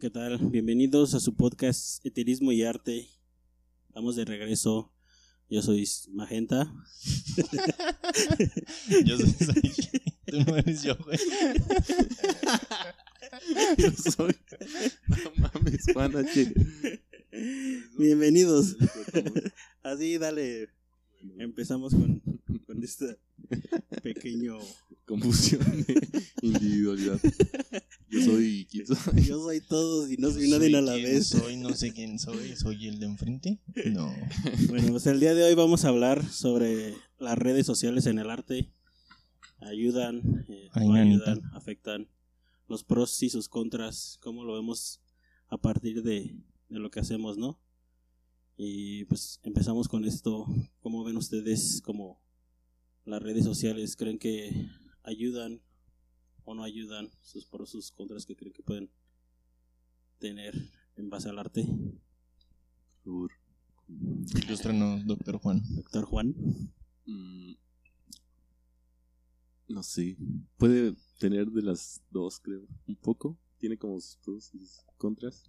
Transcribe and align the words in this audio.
¿Qué 0.00 0.10
tal? 0.10 0.38
Bienvenidos 0.38 1.14
a 1.14 1.20
su 1.20 1.36
podcast 1.36 2.04
Eterismo 2.04 2.50
y 2.50 2.64
Arte. 2.64 3.08
Estamos 3.88 4.16
de 4.16 4.24
regreso. 4.24 4.92
Yo 5.48 5.62
soy 5.62 5.88
Magenta. 6.10 6.74
Yo 9.04 9.16
soy. 9.16 9.72
Tú 10.26 10.40
no 10.46 10.56
eres 10.56 10.82
yo, 10.82 10.96
güey. 10.96 11.16
Yo 13.78 13.92
soy. 13.92 14.34
No 15.06 15.16
mames. 15.36 15.86
Bienvenidos. 17.96 18.76
Así, 19.82 20.18
dale. 20.18 20.70
Empezamos 21.38 21.94
con, 21.94 22.20
con 22.66 22.82
este 22.82 23.16
pequeño. 24.02 24.58
Confusión 25.06 25.84
de 25.86 26.08
individualidad. 26.42 27.20
Yo 28.08 28.22
soy. 28.22 28.66
¿Quién 28.70 28.86
soy? 28.86 29.22
Yo 29.22 29.42
soy 29.42 29.60
todos 29.60 30.10
y 30.10 30.16
no 30.16 30.30
soy 30.30 30.48
Yo 30.48 30.58
nadie 30.58 30.76
a 30.76 30.80
la 30.80 30.94
vez. 30.94 31.26
Soy, 31.26 31.56
no 31.56 31.74
sé 31.74 31.92
quién 31.92 32.18
soy. 32.18 32.56
¿Soy 32.56 32.86
el 32.86 32.98
de 33.00 33.06
enfrente? 33.06 33.60
No. 33.92 34.14
Bueno, 34.68 34.88
pues 34.92 35.06
el 35.06 35.20
día 35.20 35.34
de 35.34 35.44
hoy 35.44 35.54
vamos 35.54 35.84
a 35.84 35.88
hablar 35.88 36.24
sobre 36.30 36.94
las 37.18 37.36
redes 37.36 37.66
sociales 37.66 38.06
en 38.06 38.18
el 38.18 38.30
arte. 38.30 38.72
Ayudan, 39.60 40.44
eh, 40.48 40.68
Ay, 40.72 40.88
ayudan, 40.90 41.42
afectan. 41.52 42.08
Los 42.66 42.82
pros 42.82 43.22
y 43.22 43.28
sus 43.28 43.48
contras, 43.48 44.18
cómo 44.22 44.44
lo 44.44 44.54
vemos 44.54 45.02
a 45.48 45.58
partir 45.58 46.02
de, 46.02 46.34
de 46.70 46.78
lo 46.78 46.90
que 46.90 47.00
hacemos, 47.00 47.36
¿no? 47.36 47.60
Y 48.56 49.04
pues 49.04 49.40
empezamos 49.42 49.88
con 49.88 50.04
esto. 50.04 50.46
¿Cómo 50.80 51.04
ven 51.04 51.16
ustedes 51.16 51.82
como 51.82 52.20
las 53.04 53.22
redes 53.22 53.44
sociales? 53.44 53.96
¿Creen 53.96 54.18
que 54.18 54.68
ayudan 55.04 55.60
o 56.44 56.54
no 56.54 56.62
ayudan? 56.64 57.10
Sus 57.22 57.46
pros, 57.46 57.70
sus 57.70 57.90
contras 57.92 58.26
que 58.26 58.36
creen 58.36 58.52
que 58.52 58.62
pueden 58.62 58.90
tener 60.18 60.54
en 60.96 61.08
base 61.10 61.28
al 61.28 61.38
arte. 61.38 61.66
Por- 63.04 63.30
Ilústranos, 64.46 65.06
doctor 65.06 65.38
Juan. 65.38 65.62
Doctor 65.76 66.04
Juan. 66.04 66.34
Mm, 67.06 67.52
No 69.68 69.82
sé. 69.82 70.16
Puede 70.58 70.94
tener 71.18 71.50
de 71.50 71.62
las 71.62 72.02
dos, 72.10 72.38
creo. 72.40 72.66
Un 72.86 72.96
poco. 72.96 73.38
Tiene 73.58 73.78
como 73.78 73.98
sus 74.00 74.16
pros 74.18 74.50
y 74.54 74.58
sus 74.58 74.84
contras. 74.98 75.44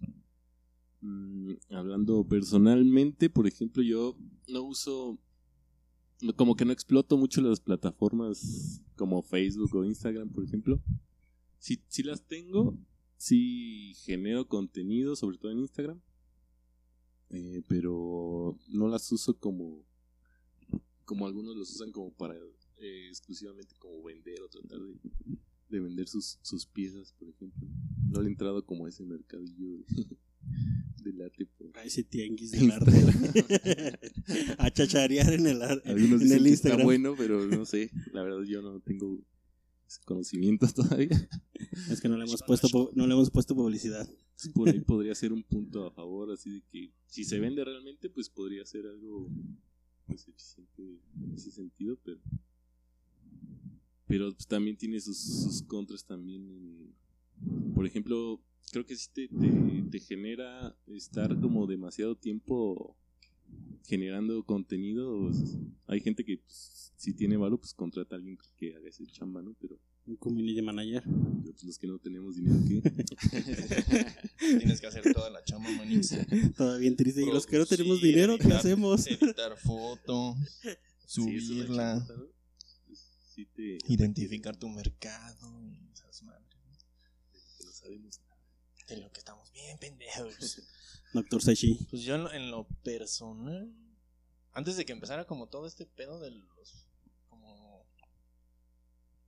Mm, 1.02 1.52
hablando 1.70 2.24
personalmente, 2.26 3.28
por 3.30 3.46
ejemplo, 3.46 3.82
yo 3.82 4.16
no 4.48 4.62
uso. 4.62 5.18
Como 6.36 6.56
que 6.56 6.64
no 6.64 6.72
exploto 6.72 7.16
mucho 7.16 7.40
las 7.42 7.60
plataformas 7.60 8.80
como 8.96 9.22
Facebook 9.22 9.74
o 9.74 9.84
Instagram, 9.84 10.30
por 10.30 10.44
ejemplo. 10.44 10.80
Si, 11.58 11.82
si 11.88 12.02
las 12.02 12.26
tengo, 12.26 12.78
sí 13.16 13.94
genero 14.04 14.48
contenido, 14.48 15.16
sobre 15.16 15.38
todo 15.38 15.52
en 15.52 15.58
Instagram. 15.58 16.00
Eh, 17.30 17.62
pero 17.68 18.56
no 18.68 18.88
las 18.88 19.10
uso 19.10 19.36
como 19.38 19.84
como 21.04 21.26
algunos 21.26 21.56
los 21.56 21.70
usan 21.70 21.92
como 21.92 22.12
para 22.12 22.34
eh, 22.34 23.06
exclusivamente 23.08 23.74
como 23.78 24.02
vender 24.02 24.42
o 24.42 24.48
tratar 24.48 24.80
de, 24.80 24.94
de 25.68 25.80
vender 25.80 26.08
sus, 26.08 26.38
sus 26.42 26.66
piezas, 26.66 27.12
por 27.12 27.28
ejemplo. 27.28 27.66
No 28.08 28.20
le 28.20 28.28
he 28.28 28.30
entrado 28.32 28.64
como 28.66 28.86
a 28.86 28.88
ese 28.88 29.04
mercadillo 29.04 29.84
del 31.02 31.22
arte. 31.22 31.48
A 31.74 31.84
ese 31.84 32.02
tianguis 32.04 32.50
del 32.52 32.70
arte. 32.70 32.90
a 34.58 34.70
chacharear 34.70 35.32
en 35.32 35.46
el, 35.46 35.62
ar- 35.62 35.82
Algunos 35.84 36.20
en 36.22 36.28
dicen 36.28 36.38
el 36.38 36.44
que 36.44 36.50
está 36.50 36.68
Instagram. 36.68 36.84
bueno, 36.84 37.14
pero 37.16 37.46
no 37.46 37.64
sé. 37.64 37.90
La 38.12 38.22
verdad 38.22 38.42
yo 38.44 38.62
no 38.62 38.80
tengo 38.80 39.18
ese 39.86 40.00
conocimiento 40.04 40.66
todavía. 40.74 41.28
Es 41.90 42.00
que 42.00 42.08
no 42.08 42.16
le 42.16 42.24
hemos 42.24 42.42
puesto 42.42 42.68
pu- 42.68 42.90
no 42.94 43.06
le 43.06 43.14
hemos 43.14 43.30
puesto 43.30 43.54
publicidad. 43.54 44.08
Por 44.54 44.68
ahí 44.68 44.80
podría 44.80 45.14
ser 45.14 45.32
un 45.32 45.42
punto 45.42 45.86
a 45.86 45.90
favor, 45.92 46.30
así 46.32 46.50
de 46.50 46.62
que 46.70 46.90
si 47.06 47.24
se 47.24 47.38
vende 47.38 47.64
realmente, 47.64 48.10
pues 48.10 48.28
podría 48.28 48.66
ser 48.66 48.86
algo 48.86 49.28
pues, 50.06 50.26
eficiente 50.28 50.82
en 51.22 51.32
ese 51.34 51.50
sentido, 51.52 51.96
pero 52.04 52.18
pero 54.06 54.32
pues, 54.32 54.46
también 54.46 54.76
tiene 54.76 55.00
sus, 55.00 55.18
sus 55.18 55.62
contras 55.62 56.04
también. 56.04 56.42
en- 56.42 57.74
por 57.74 57.86
ejemplo, 57.86 58.40
creo 58.72 58.84
que 58.84 58.96
sí 58.96 59.08
te, 59.12 59.28
te, 59.28 59.84
te 59.90 60.00
genera 60.00 60.76
estar 60.94 61.38
como 61.40 61.66
demasiado 61.66 62.16
tiempo 62.16 62.96
generando 63.86 64.44
contenido. 64.44 65.30
hay 65.86 66.00
gente 66.00 66.24
que 66.24 66.38
pues, 66.38 66.92
si 66.96 67.12
tiene 67.14 67.36
valor, 67.36 67.60
pues 67.60 67.72
contrata 67.74 68.14
a 68.14 68.18
alguien 68.18 68.38
que 68.56 68.74
haga 68.74 68.88
ese 68.88 69.06
chamba, 69.06 69.42
¿no? 69.42 69.54
Pero, 69.60 69.78
Un 70.06 70.16
community 70.16 70.60
manager. 70.62 71.02
pero, 71.04 71.52
pues, 71.52 71.64
los 71.64 71.78
que 71.78 71.86
no 71.86 71.98
tenemos 71.98 72.36
dinero, 72.36 72.56
¿qué? 72.66 72.82
Tienes 74.58 74.80
que 74.80 74.86
hacer 74.86 75.12
toda 75.12 75.30
la 75.30 75.42
chamba, 75.44 75.70
manix. 75.72 76.14
Todo 76.56 76.78
bien 76.78 76.96
triste. 76.96 77.22
Y 77.22 77.26
los 77.26 77.46
que 77.46 77.58
no 77.58 77.66
tenemos 77.66 78.00
dinero, 78.00 78.36
¿qué 78.38 78.48
hacemos? 78.52 79.06
Editar 79.06 79.56
foto, 79.58 80.36
Sí, 81.06 81.20
subirla. 81.40 82.04
Pues, 82.86 83.00
sí 83.34 83.46
te- 83.54 83.78
identificar 83.88 84.56
tu 84.56 84.68
mercado 84.68 85.62
y 85.68 85.78
esas 85.92 86.22
madres. 86.24 86.56
que 87.58 87.64
no 87.64 87.72
sabemos. 87.72 88.20
De 88.86 88.96
lo 88.98 89.10
que 89.12 89.18
estamos 89.18 89.50
bien 89.52 89.78
pendejos. 89.78 90.62
Doctor 91.12 91.42
Sashi. 91.42 91.86
Pues 91.90 92.02
yo 92.02 92.14
en 92.14 92.24
lo, 92.24 92.32
en 92.32 92.50
lo 92.50 92.64
personal, 92.84 93.72
antes 94.52 94.76
de 94.76 94.84
que 94.84 94.92
empezara 94.92 95.26
como 95.26 95.48
todo 95.48 95.66
este 95.66 95.86
pedo 95.86 96.20
de 96.20 96.30
los, 96.30 96.86
como, 97.28 97.84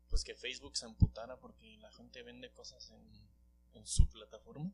pues 0.08 0.22
que 0.24 0.34
Facebook 0.34 0.76
se 0.76 0.86
amputara 0.86 1.38
porque 1.38 1.76
la 1.78 1.90
gente 1.92 2.22
vende 2.22 2.50
cosas 2.52 2.90
en, 2.90 3.78
en 3.78 3.86
su 3.86 4.08
plataforma 4.08 4.72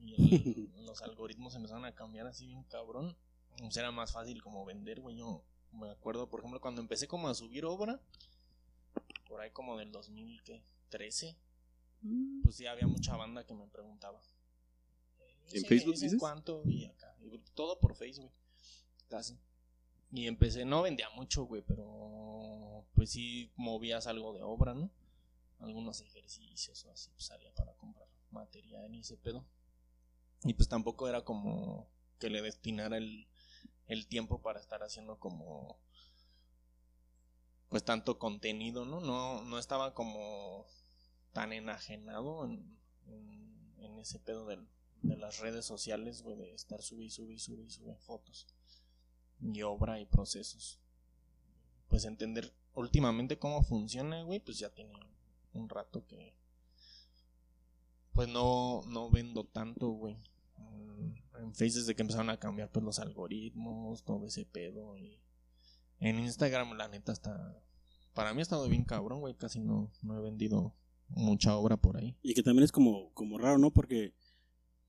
y 0.00 0.14
el- 0.14 0.70
los 0.86 1.02
algoritmos 1.02 1.54
empezaron 1.54 1.84
a 1.84 1.94
cambiar 1.94 2.26
así 2.26 2.46
bien 2.46 2.64
cabrón, 2.64 3.16
pues 3.58 3.76
era 3.76 3.90
más 3.92 4.12
fácil 4.12 4.42
como 4.42 4.64
vender, 4.64 5.00
güey, 5.00 5.16
yo 5.16 5.44
me 5.72 5.90
acuerdo, 5.90 6.28
por 6.28 6.40
ejemplo, 6.40 6.60
cuando 6.60 6.80
empecé 6.80 7.06
como 7.08 7.28
a 7.28 7.34
subir 7.34 7.64
obra, 7.64 8.00
por 9.28 9.40
ahí 9.40 9.50
como 9.50 9.76
del 9.76 9.92
2013, 9.92 11.36
pues 12.42 12.56
sí 12.56 12.66
había 12.66 12.86
mucha 12.86 13.16
banda 13.16 13.44
que 13.46 13.54
me 13.54 13.66
preguntaba. 13.68 14.20
¿En 15.48 15.56
"Ese- 15.56 15.66
Facebook 15.66 15.94
dices? 15.94 16.16
cuánto? 16.18 16.62
Y 16.66 16.84
acá. 16.86 17.14
y 17.20 17.38
todo 17.54 17.78
por 17.78 17.94
Facebook, 17.96 18.32
casi. 19.08 19.38
Y 20.12 20.26
empecé, 20.28 20.64
no 20.64 20.82
vendía 20.82 21.08
mucho, 21.10 21.44
güey, 21.44 21.62
pero 21.62 22.84
pues 22.94 23.10
sí 23.10 23.50
movías 23.56 24.06
algo 24.06 24.32
de 24.32 24.42
obra, 24.42 24.74
¿no? 24.74 24.90
Algunos 25.58 26.00
ejercicios 26.00 26.84
o 26.84 26.90
así, 26.92 27.10
pues 27.10 27.26
salía 27.26 27.52
para 27.54 27.74
comprar 27.74 28.08
material 28.30 28.94
y 28.94 29.00
ese 29.00 29.16
pedo. 29.16 29.44
Y 30.44 30.54
pues 30.54 30.68
tampoco 30.68 31.08
era 31.08 31.24
como 31.24 31.88
que 32.18 32.30
le 32.30 32.42
destinara 32.42 32.98
el, 32.98 33.26
el 33.88 34.06
tiempo 34.06 34.40
para 34.42 34.60
estar 34.60 34.82
haciendo 34.82 35.18
como 35.18 35.78
pues 37.68 37.84
tanto 37.84 38.18
contenido, 38.18 38.84
¿no? 38.84 39.00
No, 39.00 39.42
no 39.42 39.58
estaba 39.58 39.92
como 39.94 40.66
tan 41.36 41.52
enajenado 41.52 42.46
en, 42.46 42.78
ese 44.00 44.18
pedo 44.18 44.46
de 44.46 45.16
las 45.18 45.38
redes 45.40 45.66
sociales, 45.66 46.22
güey, 46.22 46.34
de 46.38 46.54
estar 46.54 46.80
subí, 46.80 47.10
subí, 47.10 47.38
subí, 47.38 47.68
subí 47.68 47.94
fotos 47.98 48.46
y 49.42 49.60
obra 49.60 50.00
y 50.00 50.06
procesos. 50.06 50.80
Pues 51.88 52.06
entender 52.06 52.54
últimamente 52.72 53.38
cómo 53.38 53.62
funciona, 53.62 54.22
güey, 54.22 54.40
pues 54.40 54.58
ya 54.58 54.70
tiene 54.70 54.94
un 55.52 55.68
rato 55.68 56.06
que 56.06 56.34
pues 58.12 58.28
no, 58.30 58.80
no 58.86 59.10
vendo 59.10 59.44
tanto, 59.44 59.88
güey. 59.88 60.16
Mm, 60.56 61.16
En 61.38 61.54
Face 61.54 61.80
desde 61.80 61.94
que 61.94 62.00
empezaron 62.00 62.30
a 62.30 62.40
cambiar 62.40 62.72
pues 62.72 62.82
los 62.82 62.98
algoritmos, 62.98 64.04
todo 64.04 64.26
ese 64.26 64.46
pedo 64.46 64.96
y 64.96 65.20
en 66.00 66.18
Instagram 66.18 66.78
la 66.78 66.88
neta 66.88 67.12
está 67.12 67.62
para 68.14 68.32
mí 68.32 68.40
ha 68.40 68.42
estado 68.42 68.66
bien 68.70 68.84
cabrón, 68.84 69.20
güey, 69.20 69.34
casi 69.34 69.60
no, 69.60 69.92
no 70.00 70.16
he 70.16 70.22
vendido 70.22 70.74
mucha 71.08 71.56
obra 71.56 71.76
por 71.76 71.96
ahí. 71.96 72.16
Y 72.22 72.34
que 72.34 72.42
también 72.42 72.64
es 72.64 72.72
como, 72.72 73.12
como 73.14 73.38
raro, 73.38 73.58
¿no? 73.58 73.70
Porque, 73.72 74.12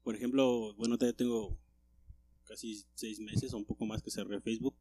por 0.04 0.16
ejemplo, 0.16 0.74
bueno, 0.76 0.98
todavía 0.98 1.16
tengo 1.18 1.58
casi 2.46 2.84
seis 2.94 3.20
meses 3.20 3.54
o 3.54 3.58
un 3.58 3.66
poco 3.66 3.86
más 3.86 4.02
que 4.02 4.10
cerré 4.12 4.40
Facebook, 4.42 4.76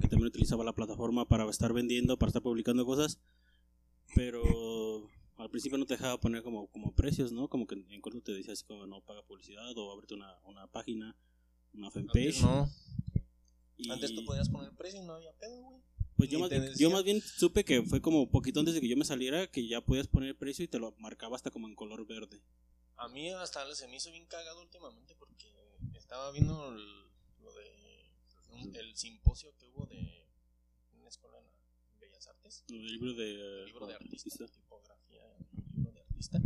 que 0.00 0.08
también 0.08 0.26
utilizaba 0.28 0.64
la 0.64 0.74
plataforma 0.74 1.26
para 1.26 1.48
estar 1.50 1.72
vendiendo, 1.72 2.18
para 2.18 2.28
estar 2.28 2.42
publicando 2.42 2.84
cosas, 2.84 3.18
pero 4.14 5.08
al 5.36 5.50
principio 5.50 5.78
no 5.78 5.86
te 5.86 5.94
dejaba 5.94 6.18
poner 6.20 6.42
como, 6.42 6.66
como 6.68 6.92
precios, 6.92 7.32
¿no? 7.32 7.48
Como 7.48 7.66
que 7.66 7.74
en 7.88 8.00
corto 8.00 8.20
te 8.20 8.32
decía 8.32 8.52
así 8.52 8.64
como 8.64 8.86
no 8.86 9.00
paga 9.00 9.22
publicidad 9.22 9.76
o 9.76 9.92
ábrete 9.92 10.14
una, 10.14 10.34
una 10.44 10.66
página, 10.66 11.16
una 11.72 11.90
fanpage. 11.90 12.42
Antes 12.42 12.42
no, 12.42 12.68
y- 13.76 13.90
antes 13.90 14.14
tú 14.14 14.24
podías 14.24 14.48
poner 14.48 14.72
precio 14.74 15.00
y 15.02 15.06
no 15.06 15.14
había 15.14 15.32
pedo, 15.34 15.62
güey. 15.62 15.80
Pues 16.18 16.28
yo 16.30 16.40
más, 16.40 16.50
yo 16.76 16.90
más 16.90 17.04
bien 17.04 17.22
supe 17.22 17.64
que 17.64 17.82
fue 17.84 18.02
como 18.02 18.28
poquito 18.28 18.58
antes 18.60 18.74
de 18.74 18.80
que 18.80 18.88
yo 18.88 18.96
me 18.96 19.04
saliera 19.04 19.46
que 19.46 19.66
ya 19.68 19.80
podías 19.80 20.08
poner 20.08 20.36
precio 20.36 20.64
y 20.64 20.68
te 20.68 20.78
lo 20.80 20.92
marcaba 20.98 21.36
hasta 21.36 21.50
como 21.52 21.68
en 21.68 21.76
color 21.76 22.04
verde. 22.06 22.42
A 22.96 23.08
mí 23.08 23.30
hasta 23.30 23.72
se 23.74 23.86
me 23.86 23.96
hizo 23.96 24.10
bien 24.10 24.26
cagado 24.26 24.60
últimamente 24.60 25.14
porque 25.14 25.46
estaba 25.94 26.32
viendo 26.32 26.72
el- 26.74 27.06
lo 27.40 27.52
de 27.54 28.10
un- 28.50 28.74
el 28.74 28.96
simposio 28.96 29.54
que 29.56 29.66
hubo 29.68 29.86
de 29.86 30.26
una 30.98 31.08
escuela 31.08 31.38
en 31.38 32.00
Bellas 32.00 32.26
Artes, 32.26 32.64
El 32.68 32.84
libro 32.84 33.14
de, 33.14 33.64
libro 33.66 33.86
de 33.86 33.94
artista, 33.94 34.46
tipografía, 34.48 35.22
libro 35.76 35.92
de 35.92 36.00
artista. 36.00 36.40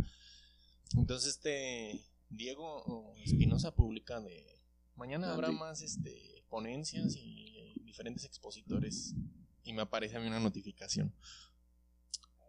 Entonces 0.95 1.29
este 1.35 1.99
Diego 2.29 3.15
Espinosa 3.25 3.73
publica 3.75 4.21
de 4.21 4.61
mañana 4.95 5.33
habrá 5.33 5.47
Andy. 5.47 5.59
más 5.59 5.81
este 5.81 6.43
ponencias 6.49 7.15
y 7.15 7.73
diferentes 7.83 8.23
expositores 8.25 9.15
y 9.63 9.73
me 9.73 9.81
aparece 9.81 10.17
a 10.17 10.19
mí 10.19 10.27
una 10.27 10.39
notificación. 10.39 11.13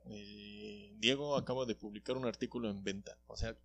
Eh, 0.07 0.93
Diego 0.99 1.37
acaba 1.37 1.65
de 1.65 1.75
publicar 1.75 2.17
un 2.17 2.27
artículo 2.27 2.69
en 2.71 2.83
venta. 2.83 3.19
O 3.27 3.37
sea, 3.37 3.57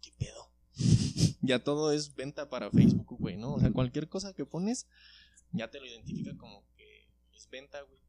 ¿qué 0.00 0.12
pedo? 0.18 0.50
ya 1.40 1.62
todo 1.62 1.92
es 1.92 2.14
venta 2.14 2.50
para 2.50 2.70
Facebook, 2.70 3.18
güey, 3.18 3.36
¿no? 3.36 3.54
O 3.54 3.60
sea, 3.60 3.72
cualquier 3.72 4.08
cosa 4.08 4.34
que 4.34 4.44
pones 4.44 4.86
ya 5.52 5.70
te 5.70 5.78
lo 5.78 5.86
identifica 5.86 6.36
como 6.36 6.66
que 6.76 7.08
es 7.32 7.48
venta, 7.48 7.80
güey. 7.82 8.00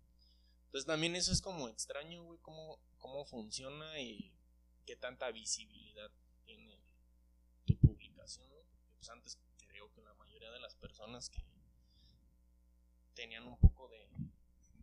Entonces 0.66 0.88
también 0.88 1.16
eso 1.16 1.32
es 1.32 1.42
como 1.42 1.70
extraño, 1.70 2.24
güey, 2.24 2.40
cómo, 2.42 2.80
cómo 2.98 3.24
funciona 3.26 4.00
y 4.00 4.34
qué 4.86 4.96
tanta 4.96 5.32
visibilidad 5.32 6.12
tiene 6.44 6.82
tu 7.66 7.78
publicación, 7.78 8.50
¿no? 8.50 8.58
Pues 8.98 9.10
antes 9.10 9.40
creo 9.68 9.92
que 9.94 10.02
la 10.02 10.14
mayoría 10.16 10.52
de 10.52 10.60
las 10.60 10.76
personas 10.76 11.30
que 11.30 11.46
tenían 13.14 13.48
un 13.48 13.58
poco 13.58 13.88
de 13.90 14.08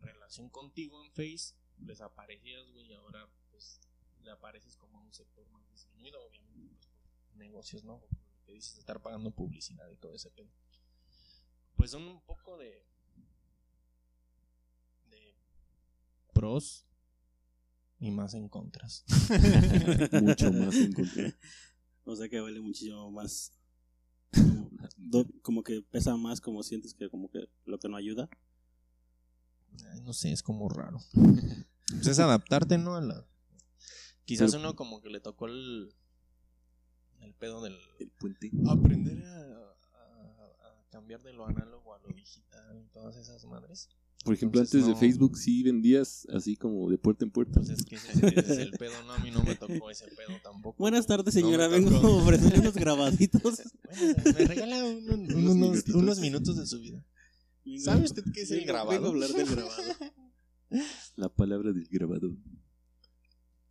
relación 0.03 0.49
contigo 0.49 1.03
en 1.03 1.11
Face, 1.11 1.55
les 1.79 2.01
aparecías, 2.01 2.69
güey, 2.71 2.87
y 2.87 2.93
ahora 2.93 3.27
pues 3.49 3.81
le 4.23 4.31
apareces 4.31 4.75
como 4.75 4.99
a 4.99 5.01
un 5.01 5.13
sector 5.13 5.47
más 5.49 5.67
disminuido, 5.69 6.23
obviamente, 6.25 6.71
pues 6.73 6.87
por 6.87 7.37
negocios, 7.37 7.83
¿no? 7.83 7.99
Por 7.99 8.11
lo 8.13 8.45
que 8.45 8.53
dices, 8.53 8.77
estar 8.77 9.01
pagando 9.01 9.31
publicidad 9.31 9.89
y 9.89 9.97
todo 9.97 10.13
ese 10.15 10.31
pedo. 10.31 10.49
Pues 11.75 11.91
son 11.91 12.03
un 12.03 12.21
poco 12.21 12.57
de 12.57 12.85
de 15.09 15.35
pros 16.33 16.85
y 17.99 18.11
más 18.11 18.33
en 18.33 18.49
contras. 18.49 19.05
Mucho 20.21 20.51
más 20.51 20.75
en 20.75 20.93
contra. 20.93 21.37
O 22.05 22.15
sea 22.15 22.27
que 22.27 22.39
vale 22.39 22.59
muchísimo 22.59 23.09
más. 23.11 23.53
Como 25.41 25.63
que 25.63 25.81
pesa 25.81 26.15
más, 26.17 26.41
como 26.41 26.63
sientes 26.63 26.93
que 26.93 27.09
como 27.09 27.29
que 27.29 27.47
lo 27.65 27.79
que 27.79 27.87
no 27.87 27.95
ayuda. 27.95 28.29
Ay, 29.91 30.01
no 30.01 30.13
sé, 30.13 30.31
es 30.31 30.43
como 30.43 30.69
raro. 30.69 30.99
Pues 31.89 32.07
es 32.07 32.17
adaptarte, 32.19 32.77
¿no? 32.77 32.95
A 32.95 33.01
la... 33.01 33.27
Quizás 34.25 34.51
Pero- 34.51 34.63
uno 34.63 34.75
como 34.75 35.01
que 35.01 35.09
le 35.09 35.19
tocó 35.19 35.45
el, 35.47 35.93
el 37.21 37.33
pedo 37.35 37.61
del... 37.61 37.77
El 37.99 38.09
puente. 38.11 38.49
Aprender 38.67 39.23
a, 39.25 39.37
a- 39.37 40.67
a 40.69 40.89
cambiar 40.89 41.21
de 41.21 41.33
lo 41.33 41.45
análogo 41.45 41.93
a 41.93 41.99
lo 41.99 42.07
digital 42.15 42.81
y 42.83 42.87
todas 42.89 43.17
esas 43.17 43.43
madres. 43.45 43.89
Por 44.23 44.33
ejemplo, 44.33 44.61
Entonces, 44.61 44.75
antes 44.81 44.87
de 44.87 44.93
no. 44.93 44.99
Facebook 44.99 45.37
sí 45.37 45.61
vendías 45.63 46.25
así 46.33 46.55
como 46.55 46.89
de 46.89 46.97
puerta 46.97 47.25
en 47.25 47.31
puerta. 47.31 47.59
Pues 47.59 47.69
es 47.71 47.83
que 47.83 47.95
ese, 47.95 48.11
ese 48.27 48.39
es 48.39 48.57
el 48.59 48.71
pedo, 48.71 49.03
¿no? 49.03 49.11
A 49.13 49.19
mí 49.19 49.29
no 49.29 49.43
me 49.43 49.55
tocó 49.55 49.91
ese 49.91 50.05
pedo 50.07 50.39
tampoco. 50.41 50.77
Buenas 50.79 51.05
tardes, 51.05 51.35
No 51.35 51.41
señora. 51.41 51.67
me 51.67 51.79
Vengo 51.81 51.97
a 51.97 52.15
ofrecerle 52.23 52.59
unos 52.61 52.75
grabaditos. 52.75 53.41
Bueno, 53.93 54.23
me 54.39 54.45
regala 54.45 54.83
un- 54.85 55.09
un- 55.11 55.33
Unos 55.61 55.87
unos 55.89 56.19
minutos 56.19 56.55
de 56.57 56.65
su 56.65 56.79
vida. 56.79 57.05
¿Sabe 57.79 58.03
usted 58.05 58.23
qué 58.33 58.41
es 58.41 58.51
el 58.51 58.65
grabado? 58.65 58.89
Vengo 58.91 59.07
a 59.07 59.09
hablar 59.09 59.29
del 59.31 59.47
grabado. 59.55 59.83
La 61.15 61.29
palabra 61.29 61.71
del 61.71 61.87
grabado. 61.87 62.35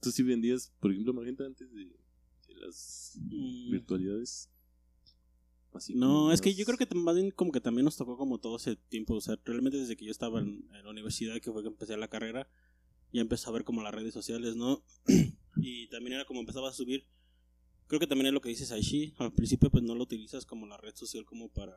Tú 0.00 0.10
sí 0.10 0.22
vendías, 0.22 0.72
por 0.80 0.90
ejemplo, 0.92 1.12
Magenta 1.12 1.44
antes 1.44 1.72
de, 1.72 1.84
de 1.84 2.54
las 2.60 3.18
Mm, 3.20 3.70
virtualidades. 3.70 4.48
Así 5.72 5.94
No, 5.94 6.32
es 6.32 6.40
que 6.40 6.54
yo 6.54 6.64
creo 6.64 6.76
que 6.76 6.86
más 6.94 7.14
bien 7.14 7.30
como 7.30 7.50
que 7.50 7.60
también 7.60 7.84
nos 7.84 7.96
tocó 7.96 8.16
como 8.16 8.38
todo 8.38 8.56
ese 8.56 8.76
tiempo, 8.76 9.14
o 9.14 9.20
sea, 9.20 9.38
realmente 9.44 9.78
desde 9.78 9.96
que 9.96 10.04
yo 10.04 10.10
estaba 10.10 10.40
en, 10.40 10.68
en 10.74 10.84
la 10.84 10.90
universidad, 10.90 11.40
que 11.40 11.50
fue 11.50 11.62
que 11.62 11.68
empecé 11.68 11.96
la 11.96 12.08
carrera, 12.08 12.48
ya 13.12 13.20
empecé 13.22 13.48
a 13.48 13.52
ver 13.52 13.64
como 13.64 13.82
las 13.82 13.94
redes 13.94 14.12
sociales, 14.12 14.54
¿no? 14.54 14.84
y 15.56 15.88
también 15.88 16.14
era 16.14 16.24
como 16.26 16.40
empezaba 16.40 16.68
a 16.68 16.72
subir, 16.72 17.06
creo 17.86 18.00
que 18.00 18.06
también 18.06 18.26
es 18.26 18.32
lo 18.34 18.40
que 18.40 18.50
dices 18.50 18.70
Aishi, 18.70 19.14
al 19.18 19.32
principio 19.32 19.70
pues 19.70 19.82
no 19.82 19.94
lo 19.94 20.02
utilizas 20.02 20.44
como 20.44 20.66
la 20.66 20.76
red 20.76 20.94
social 20.94 21.24
como 21.24 21.48
para 21.50 21.74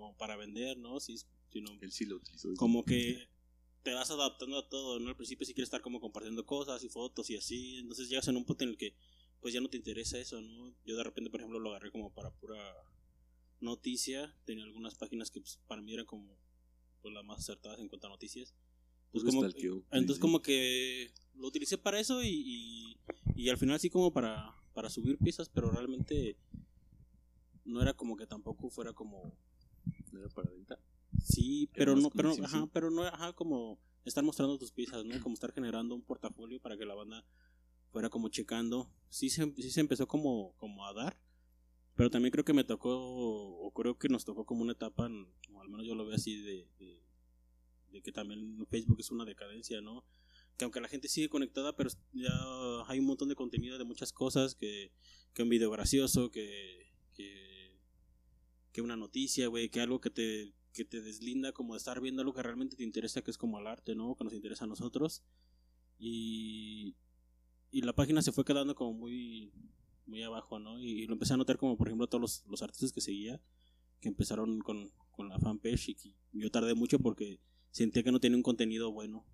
como 0.00 0.16
para 0.16 0.36
vender, 0.36 0.78
¿no? 0.78 0.98
Sí, 0.98 1.16
sino 1.50 1.70
Él 1.80 1.92
sí 1.92 2.06
lo 2.06 2.16
utilizó. 2.16 2.54
como 2.56 2.84
que 2.84 3.28
te 3.82 3.92
vas 3.92 4.10
adaptando 4.10 4.58
a 4.58 4.68
todo, 4.68 4.98
¿no? 4.98 5.10
Al 5.10 5.16
principio 5.16 5.46
sí 5.46 5.54
quieres 5.54 5.68
estar 5.68 5.82
como 5.82 6.00
compartiendo 6.00 6.44
cosas 6.46 6.82
y 6.84 6.88
fotos 6.88 7.30
y 7.30 7.36
así, 7.36 7.78
entonces 7.78 8.08
llegas 8.08 8.28
en 8.28 8.36
un 8.36 8.44
punto 8.44 8.64
en 8.64 8.70
el 8.70 8.76
que 8.76 8.94
pues 9.40 9.54
ya 9.54 9.60
no 9.60 9.68
te 9.68 9.76
interesa 9.76 10.18
eso, 10.18 10.40
¿no? 10.40 10.74
Yo 10.84 10.96
de 10.96 11.04
repente, 11.04 11.30
por 11.30 11.40
ejemplo, 11.40 11.58
lo 11.60 11.70
agarré 11.70 11.90
como 11.90 12.12
para 12.12 12.30
pura 12.30 12.58
noticia, 13.60 14.34
tenía 14.44 14.64
algunas 14.64 14.94
páginas 14.94 15.30
que 15.30 15.40
pues, 15.40 15.58
para 15.66 15.80
mí 15.80 15.92
eran 15.94 16.06
como 16.06 16.36
pues, 17.00 17.14
las 17.14 17.24
más 17.24 17.38
acertadas 17.40 17.80
en 17.80 17.88
cuanto 17.88 18.06
a 18.06 18.10
noticias. 18.10 18.54
Pues 19.12 19.24
Puro 19.24 19.32
como, 19.32 19.48
stalkeo, 19.48 19.82
entonces 19.90 20.16
sí. 20.16 20.20
como 20.20 20.40
que 20.40 21.10
lo 21.34 21.48
utilicé 21.48 21.78
para 21.78 21.98
eso 21.98 22.22
y, 22.22 22.28
y, 22.28 22.96
y 23.34 23.48
al 23.48 23.58
final 23.58 23.80
sí 23.80 23.90
como 23.90 24.12
para, 24.12 24.54
para 24.72 24.88
subir 24.88 25.18
piezas, 25.18 25.48
pero 25.48 25.70
realmente 25.70 26.36
no 27.64 27.82
era 27.82 27.94
como 27.94 28.16
que 28.16 28.26
tampoco 28.26 28.70
fuera 28.70 28.92
como 28.92 29.34
¿No 30.12 30.20
era 30.20 30.28
para 30.28 30.50
venta? 30.50 30.78
Sí, 31.22 31.68
pero 31.74 31.96
no, 31.96 32.10
pero, 32.10 32.32
ajá, 32.42 32.68
pero 32.72 32.90
no, 32.90 33.02
ajá, 33.02 33.32
como 33.32 33.78
estar 34.04 34.24
mostrando 34.24 34.58
tus 34.58 34.72
piezas, 34.72 35.04
¿no? 35.04 35.20
Como 35.20 35.34
estar 35.34 35.52
generando 35.52 35.94
un 35.94 36.02
portafolio 36.02 36.60
para 36.60 36.76
que 36.76 36.84
la 36.84 36.94
banda 36.94 37.24
fuera 37.90 38.08
como 38.08 38.28
checando. 38.28 38.90
Sí 39.08 39.30
se, 39.30 39.52
sí 39.56 39.70
se 39.70 39.80
empezó 39.80 40.06
como, 40.06 40.54
como 40.56 40.86
a 40.86 40.92
dar, 40.92 41.20
pero 41.96 42.10
también 42.10 42.30
creo 42.30 42.44
que 42.44 42.52
me 42.52 42.64
tocó, 42.64 42.96
o 42.98 43.70
creo 43.72 43.98
que 43.98 44.08
nos 44.08 44.24
tocó 44.24 44.46
como 44.46 44.62
una 44.62 44.72
etapa, 44.72 45.10
o 45.52 45.60
al 45.60 45.68
menos 45.68 45.86
yo 45.86 45.94
lo 45.94 46.06
veo 46.06 46.14
así, 46.14 46.40
de, 46.40 46.68
de, 46.78 47.02
de 47.90 48.02
que 48.02 48.12
también 48.12 48.66
Facebook 48.68 49.00
es 49.00 49.10
una 49.10 49.24
decadencia, 49.24 49.80
¿no? 49.80 50.04
Que 50.56 50.64
aunque 50.64 50.80
la 50.80 50.88
gente 50.88 51.08
sigue 51.08 51.28
conectada, 51.28 51.76
pero 51.76 51.90
ya 52.12 52.32
hay 52.86 52.98
un 52.98 53.06
montón 53.06 53.28
de 53.28 53.34
contenido 53.34 53.78
de 53.78 53.84
muchas 53.84 54.12
cosas, 54.12 54.54
que, 54.54 54.92
que 55.34 55.42
un 55.42 55.48
video 55.48 55.70
gracioso, 55.70 56.30
que, 56.30 56.92
que, 57.14 57.59
que 58.72 58.82
una 58.82 58.96
noticia, 58.96 59.48
güey, 59.48 59.68
que 59.68 59.80
algo 59.80 60.00
que 60.00 60.10
te, 60.10 60.54
que 60.72 60.84
te 60.84 61.00
deslinda 61.00 61.52
como 61.52 61.74
de 61.74 61.78
estar 61.78 62.00
viendo 62.00 62.22
algo 62.22 62.34
que 62.34 62.42
realmente 62.42 62.76
te 62.76 62.84
interesa, 62.84 63.22
que 63.22 63.30
es 63.30 63.38
como 63.38 63.58
el 63.58 63.66
arte, 63.66 63.94
¿no? 63.94 64.14
Que 64.16 64.24
nos 64.24 64.32
interesa 64.32 64.64
a 64.64 64.68
nosotros. 64.68 65.22
Y, 65.98 66.94
y 67.70 67.82
la 67.82 67.94
página 67.94 68.22
se 68.22 68.32
fue 68.32 68.44
quedando 68.44 68.74
como 68.74 68.92
muy, 68.94 69.52
muy 70.06 70.22
abajo, 70.22 70.58
¿no? 70.58 70.80
Y, 70.80 71.06
lo 71.06 71.14
empecé 71.14 71.34
a 71.34 71.36
notar 71.36 71.56
como, 71.56 71.76
por 71.76 71.88
ejemplo, 71.88 72.06
todos 72.06 72.20
los, 72.20 72.46
los 72.46 72.62
artistas 72.62 72.92
que 72.92 73.00
seguía, 73.00 73.40
que 74.00 74.08
empezaron 74.08 74.60
con, 74.60 74.92
con 75.10 75.28
la 75.28 75.38
fanpage 75.38 75.90
y 75.90 75.94
que 75.94 76.14
yo 76.32 76.50
tardé 76.50 76.74
mucho 76.74 76.98
porque 76.98 77.40
sentía 77.70 78.02
que 78.02 78.12
no 78.12 78.20
tenía 78.20 78.36
un 78.36 78.42
contenido 78.42 78.92
bueno, 78.92 79.24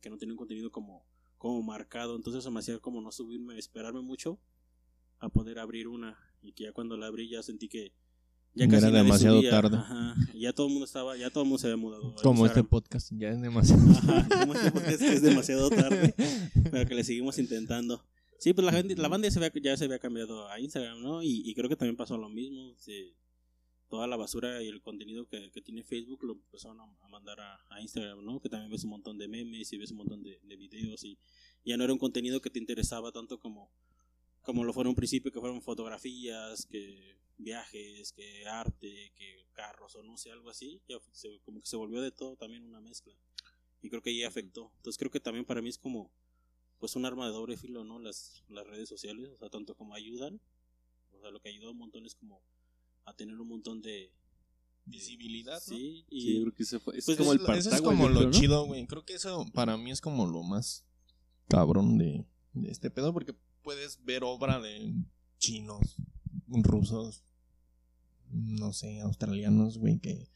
que 0.00 0.10
no 0.10 0.18
tenía 0.18 0.34
un 0.34 0.38
contenido 0.38 0.70
como, 0.70 1.06
como 1.38 1.62
marcado, 1.62 2.16
entonces 2.16 2.40
eso 2.40 2.50
me 2.50 2.60
hacía 2.60 2.78
como 2.78 3.00
no 3.00 3.12
subirme, 3.12 3.58
esperarme 3.58 4.00
mucho 4.02 4.38
a 5.18 5.28
poder 5.28 5.58
abrir 5.58 5.88
una 5.88 6.18
y 6.42 6.52
que 6.52 6.64
ya 6.64 6.72
cuando 6.72 6.96
la 6.96 7.06
abrí 7.06 7.28
ya 7.28 7.42
sentí 7.42 7.68
que 7.68 7.92
ya 8.54 8.66
Ya 8.66 8.78
era 8.78 8.90
nadie 8.90 9.02
demasiado 9.04 9.36
subía, 9.38 9.50
tarde. 9.50 9.76
ajá, 9.76 10.14
ya 10.34 10.52
todo 10.52 10.66
el 10.66 10.72
mundo 10.72 10.84
estaba, 10.86 11.16
ya 11.16 11.30
todo 11.30 11.42
el 11.44 11.48
mundo 11.48 11.58
se 11.58 11.66
había 11.68 11.76
mudado. 11.76 12.14
a 12.18 12.22
Como 12.22 12.46
este 12.46 12.64
podcast, 12.64 13.12
ya 13.16 13.28
es 13.30 13.40
demasiado. 13.40 13.82
Ajá, 13.90 14.28
como 14.40 14.54
este 14.54 14.70
podcast 14.72 14.98
que 15.00 15.12
es 15.12 15.22
demasiado 15.22 15.70
tarde, 15.70 16.14
pero 16.72 16.88
que 16.88 16.94
le 16.94 17.04
seguimos 17.04 17.38
intentando. 17.38 18.04
Sí, 18.38 18.52
pues 18.54 18.64
la, 18.64 18.72
gente, 18.72 18.96
la 18.96 19.08
banda 19.08 19.28
ya 19.28 19.32
se, 19.32 19.38
había, 19.44 19.52
ya 19.62 19.76
se 19.76 19.84
había 19.84 19.98
cambiado 19.98 20.48
a 20.48 20.58
Instagram, 20.58 21.02
¿no? 21.02 21.22
Y, 21.22 21.42
y 21.44 21.54
creo 21.54 21.68
que 21.68 21.76
también 21.76 21.96
pasó 21.96 22.16
lo 22.16 22.28
mismo. 22.28 22.74
se- 22.78 23.14
toda 23.90 24.06
la 24.06 24.16
basura 24.16 24.62
y 24.62 24.68
el 24.68 24.80
contenido 24.82 25.26
que, 25.26 25.50
que 25.50 25.60
tiene 25.60 25.82
Facebook 25.82 26.22
lo 26.22 26.34
empezaron 26.34 26.78
a, 26.80 26.84
a 26.84 27.08
mandar 27.08 27.40
a, 27.40 27.58
a 27.70 27.82
Instagram, 27.82 28.24
¿no? 28.24 28.38
Que 28.40 28.48
también 28.48 28.70
ves 28.70 28.84
un 28.84 28.90
montón 28.90 29.18
de 29.18 29.26
memes 29.26 29.72
y 29.72 29.78
ves 29.78 29.90
un 29.90 29.96
montón 29.96 30.22
de, 30.22 30.38
de 30.44 30.56
videos 30.56 31.02
y 31.02 31.18
ya 31.64 31.76
no 31.76 31.82
era 31.82 31.92
un 31.92 31.98
contenido 31.98 32.40
que 32.40 32.50
te 32.50 32.60
interesaba 32.60 33.10
tanto 33.10 33.40
como, 33.40 33.72
como 34.42 34.62
lo 34.62 34.72
fue 34.72 34.84
en 34.84 34.90
un 34.90 34.94
principio, 34.94 35.32
que 35.32 35.40
fueron 35.40 35.60
fotografías, 35.60 36.66
que 36.66 37.18
viajes, 37.42 38.12
que 38.12 38.46
arte, 38.46 39.12
que 39.16 39.46
carros 39.52 39.94
o 39.96 40.02
no 40.02 40.16
sé, 40.16 40.30
algo 40.30 40.50
así. 40.50 40.80
Ya 40.88 40.96
se- 41.12 41.40
como 41.40 41.60
que 41.60 41.66
se 41.66 41.76
volvió 41.76 42.00
de 42.00 42.10
todo 42.12 42.36
también 42.36 42.64
una 42.64 42.80
mezcla. 42.80 43.14
Y 43.82 43.88
creo 43.88 44.02
que 44.02 44.10
ahí 44.10 44.22
afectó. 44.24 44.72
Entonces 44.76 44.98
creo 44.98 45.10
que 45.10 45.20
también 45.20 45.44
para 45.44 45.62
mí 45.62 45.68
es 45.68 45.78
como 45.78 46.10
pues 46.78 46.96
un 46.96 47.04
arma 47.04 47.26
de 47.26 47.32
doble 47.32 47.56
filo, 47.58 47.84
¿no? 47.84 47.98
Las, 47.98 48.42
las 48.48 48.66
redes 48.66 48.88
sociales, 48.88 49.28
o 49.30 49.36
sea, 49.36 49.50
tanto 49.50 49.74
como 49.74 49.94
ayudan, 49.94 50.40
o 51.12 51.20
sea, 51.20 51.30
lo 51.30 51.40
que 51.40 51.50
ayuda 51.50 51.70
un 51.70 51.76
montón 51.78 52.06
es 52.06 52.14
como 52.14 52.42
a 53.04 53.12
tener 53.14 53.38
un 53.38 53.48
montón 53.48 53.82
de 53.82 54.12
Visibilidad, 54.86 55.54
¿no? 55.54 55.76
Sí, 55.76 56.04
y 56.10 56.20
Sí, 56.22 56.34
yo 56.34 56.40
creo 56.42 56.54
que 56.54 56.62
ese 56.64 56.80
fue, 56.80 56.96
es 56.98 57.04
Pues 57.04 57.16
como 57.18 57.32
es 57.34 57.40
el 57.40 57.56
Eso 57.56 57.70
es 57.70 57.82
como 57.82 58.08
lo 58.08 58.20
creo, 58.20 58.30
¿no? 58.30 58.38
chido, 58.38 58.64
güey. 58.64 58.86
Creo 58.86 59.04
que 59.04 59.14
eso 59.14 59.46
para 59.52 59.76
mí 59.76 59.90
es 59.90 60.00
como 60.00 60.26
lo 60.26 60.42
más 60.42 60.84
cabrón 61.48 61.96
de, 61.98 62.26
de 62.54 62.70
este 62.70 62.90
pedo, 62.90 63.12
porque 63.12 63.34
puedes 63.62 64.02
ver 64.04 64.24
obra 64.24 64.58
de 64.58 64.94
chinos, 65.38 65.96
rusos, 66.48 67.22
no 68.32 68.72
sé, 68.72 69.00
australianos, 69.00 69.78
güey, 69.78 69.98
que 69.98 70.28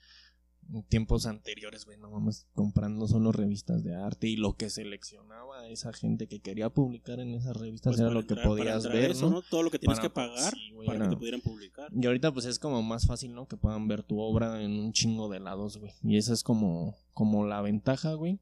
en 0.73 0.83
tiempos 0.85 1.27
anteriores, 1.27 1.85
güey, 1.85 1.99
no 1.99 2.11
mames, 2.11 2.47
comprando 2.55 3.07
solo 3.07 3.33
revistas 3.33 3.85
de 3.85 3.95
arte 3.95 4.29
y 4.29 4.37
lo 4.37 4.57
que 4.57 4.71
seleccionaba 4.71 5.69
esa 5.69 5.93
gente 5.93 6.27
que 6.27 6.41
quería 6.41 6.71
publicar 6.71 7.21
en 7.21 7.35
esas 7.35 7.55
revistas 7.57 7.93
pues, 7.93 8.01
era 8.01 8.09
lo 8.11 8.23
que 8.27 8.33
entrar- 8.33 8.47
podías 8.49 8.89
ver, 8.89 9.11
eso, 9.11 9.29
¿no? 9.29 9.43
Todo 9.43 9.63
lo 9.63 9.71
que 9.71 9.79
tienes 9.79 9.99
Para- 9.99 10.09
que 10.09 10.15
pagar 10.15 10.55
sí, 10.55 10.71
güey, 10.73 10.87
para 10.87 11.05
que 11.05 11.11
te 11.11 11.17
pudieran 11.19 11.43
publicar. 11.43 11.91
Y 11.95 12.07
ahorita 12.07 12.33
pues 12.33 12.47
es 12.47 12.59
como 12.59 12.83
más 12.83 13.07
fácil, 13.07 13.35
¿no? 13.35 13.47
Que 13.47 13.59
puedan 13.59 13.87
ver 13.89 14.03
tu 14.05 14.19
obra 14.21 14.63
en 14.63 14.73
un 14.73 14.93
chingo 14.93 15.29
de 15.29 15.41
lados, 15.41 15.77
güey. 15.77 15.93
Y 16.03 16.17
esa 16.17 16.33
es 16.33 16.43
como, 16.43 16.97
como 17.13 17.47
la 17.47 17.61
ventaja, 17.61 18.15
güey. 18.15 18.41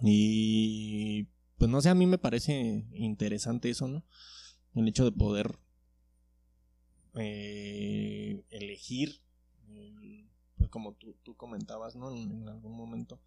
Y 0.00 1.24
pues 1.58 1.70
no 1.70 1.80
sé, 1.80 1.88
a 1.90 1.94
mí 1.94 2.06
me 2.06 2.18
parece 2.18 2.86
interesante 2.92 3.70
eso, 3.70 3.86
¿no? 3.88 4.04
El 4.74 4.88
hecho 4.88 5.04
de 5.04 5.12
poder 5.12 5.58
eh, 7.14 8.42
elegir, 8.50 9.20
el- 9.68 10.28
pues 10.56 10.70
como 10.70 10.94
tú, 10.94 11.16
tú 11.22 11.34
comentabas, 11.36 11.96
¿no? 11.96 12.10
En, 12.14 12.30
en 12.42 12.48
algún 12.48 12.76
momento, 12.76 13.20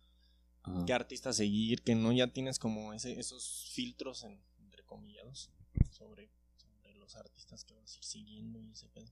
Ajá. 0.63 0.83
qué 0.85 0.93
artista 0.93 1.33
seguir, 1.33 1.81
que 1.83 1.95
no 1.95 2.11
ya 2.11 2.31
tienes 2.31 2.59
como 2.59 2.93
ese, 2.93 3.19
esos 3.19 3.69
filtros, 3.73 4.23
en, 4.23 4.39
entre 4.59 4.83
comillados, 4.83 5.51
sobre, 5.91 6.29
sobre 6.57 6.95
los 6.95 7.15
artistas 7.15 7.63
que 7.65 7.73
vas 7.75 7.93
a 7.93 7.97
ir 7.97 8.03
siguiendo 8.03 8.61
y 8.61 8.71
ese 8.71 8.87
pedo. 8.89 9.11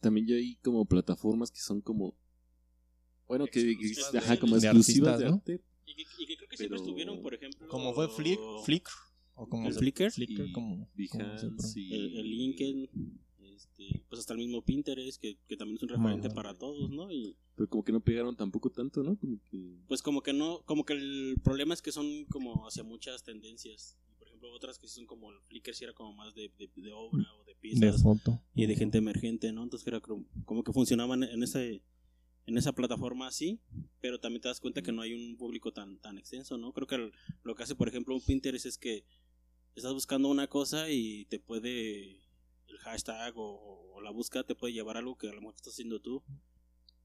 También 0.00 0.26
ya 0.26 0.34
hay 0.36 0.56
como 0.56 0.84
plataformas 0.84 1.50
que 1.50 1.60
son 1.60 1.80
como. 1.80 2.14
Bueno, 3.26 3.46
que, 3.46 3.60
Exclusivas 3.70 4.10
que- 4.10 4.18
ajá, 4.18 4.32
de- 4.32 4.38
como 4.38 4.58
de 4.58 4.66
exclusivas 4.66 5.18
de 5.18 5.26
arte. 5.26 5.62
Y 5.86 5.94
que, 5.94 6.02
y 6.18 6.26
que 6.26 6.36
creo 6.36 6.48
que 6.48 6.56
siempre 6.56 6.76
Pero- 6.78 6.82
estuvieron, 6.84 7.22
por 7.22 7.32
ejemplo. 7.34 7.68
Como 7.68 7.94
fue 7.94 8.08
Flick, 8.08 8.38
Flickr, 8.64 8.90
o 9.34 9.48
como 9.48 9.66
¿El 9.68 9.74
Flickr? 9.74 10.10
Flickr, 10.10 10.46
y 10.48 10.52
como, 10.52 10.88
Behance 10.94 11.48
y- 11.76 11.92
El, 11.94 12.16
el 12.18 12.30
LinkedIn, 12.30 12.88
este, 13.54 14.02
pues 14.08 14.20
hasta 14.20 14.32
el 14.34 14.38
mismo 14.40 14.62
Pinterest, 14.62 15.20
que, 15.20 15.38
que 15.46 15.56
también 15.56 15.76
es 15.76 15.82
un 15.82 15.88
referente 15.90 16.28
para 16.30 16.54
todos, 16.54 16.90
¿no? 16.90 17.10
Y 17.10 17.36
Pero 17.56 17.68
como 17.68 17.84
que 17.84 17.92
no 17.92 18.00
pegaron 18.00 18.36
tampoco 18.36 18.70
tanto, 18.70 19.02
¿no? 19.02 19.16
Como 19.18 19.38
que. 19.50 19.76
pues 19.86 20.02
como 20.02 20.22
que 20.22 20.32
no, 20.32 20.62
como 20.64 20.84
que 20.84 20.94
el 20.94 21.36
problema 21.42 21.74
es 21.74 21.82
que 21.82 21.92
son 21.92 22.24
como 22.26 22.66
hacia 22.66 22.82
muchas 22.82 23.22
tendencias. 23.22 23.96
Y 24.10 24.14
por 24.16 24.28
ejemplo, 24.28 24.50
otras 24.52 24.78
que 24.78 24.88
sí 24.88 24.94
son 24.96 25.06
como 25.06 25.30
el 25.30 25.38
Flickr, 25.42 25.74
sí 25.74 25.84
era 25.84 25.92
como 25.94 26.12
más 26.14 26.34
de, 26.34 26.50
de, 26.58 26.70
de 26.74 26.92
obra 26.92 27.24
o 27.40 27.44
de 27.44 27.52
de 27.54 27.60
piezas 27.60 28.02
foto. 28.02 28.42
y 28.54 28.66
de 28.66 28.76
gente 28.76 28.98
emergente, 28.98 29.52
¿no? 29.52 29.62
Entonces 29.62 29.86
era 29.86 30.00
como, 30.00 30.24
como 30.44 30.62
que 30.64 30.72
funcionaban 30.72 31.22
en 31.22 31.42
ese 31.42 31.82
en 32.46 32.58
esa 32.58 32.74
plataforma 32.74 33.26
así, 33.26 33.58
pero 34.02 34.20
también 34.20 34.42
te 34.42 34.48
das 34.48 34.60
cuenta 34.60 34.82
que 34.82 34.92
no 34.92 35.00
hay 35.00 35.14
un 35.14 35.36
público 35.38 35.72
tan 35.72 35.98
tan 36.00 36.18
extenso, 36.18 36.58
¿no? 36.58 36.72
Creo 36.74 36.86
que 36.86 36.96
el- 36.96 37.12
lo 37.42 37.54
que 37.54 37.62
hace, 37.62 37.74
por 37.74 37.88
ejemplo, 37.88 38.14
un 38.14 38.20
Pinterest 38.20 38.66
es 38.66 38.76
que 38.76 39.02
estás 39.76 39.92
buscando 39.92 40.28
una 40.28 40.46
cosa 40.48 40.90
y 40.90 41.24
te 41.26 41.38
puede 41.38 42.20
el 42.68 42.78
hashtag 42.82 43.36
o, 43.36 43.92
o 43.94 44.00
la 44.00 44.10
búsqueda 44.10 44.44
te 44.44 44.54
puede 44.54 44.72
llevar 44.72 44.96
a 44.96 45.00
algo 45.00 45.16
que 45.16 45.28
a 45.28 45.32
lo 45.32 45.40
mejor 45.40 45.54
estás 45.56 45.74
haciendo 45.74 46.00
tú. 46.00 46.22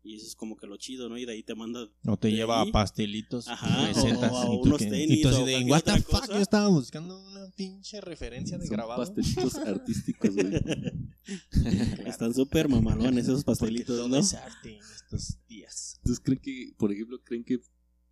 Y 0.02 0.16
eso 0.16 0.26
es 0.28 0.34
como 0.36 0.56
que 0.56 0.66
lo 0.66 0.78
chido, 0.78 1.10
¿no? 1.10 1.18
Y 1.18 1.26
de 1.26 1.34
ahí 1.34 1.44
te 1.44 1.56
manda 1.56 1.90
O 2.08 2.16
te 2.16 2.32
lleva 2.32 2.62
ahí. 2.62 2.70
a 2.70 2.72
pastelitos, 2.72 3.50
Ajá, 3.50 3.86
recetas. 3.88 4.32
o 4.32 4.38
a 4.38 4.46
y 4.46 4.62
tú 4.62 4.68
unos 4.70 4.78
que- 4.80 4.86
tenis, 4.86 5.18
y 5.20 5.22
tú 5.22 5.28
así 5.28 5.42
o 5.42 5.46
de, 5.46 5.52
cualquier 5.52 5.72
what 5.72 5.84
the 5.84 5.92
otra 5.92 6.02
fuck, 6.04 6.20
cosa". 6.22 6.34
yo 6.36 6.40
estaba 6.40 6.68
buscando 6.70 7.20
una 7.28 7.52
pinche 7.52 8.00
referencia 8.00 8.58
de 8.58 8.66
Son 8.66 8.78
grabado. 8.78 9.02
pastelitos 9.04 9.56
artísticos, 9.56 10.36
güey. 10.36 10.48
Están 12.08 12.34
súper 12.34 12.70
mamalones 12.70 13.26
esos 13.26 13.44
pastelitos, 13.44 13.98
todo 13.98 14.08
¿no? 14.08 14.16
es 14.18 14.34
arte 14.34 14.78
en 14.78 14.84
estos 14.96 15.38
días. 15.48 15.96
Entonces, 15.98 16.22
¿creen 16.24 16.40
que, 16.40 16.74
por 16.78 16.92
ejemplo, 16.94 17.22
creen 17.22 17.44
que 17.44 17.60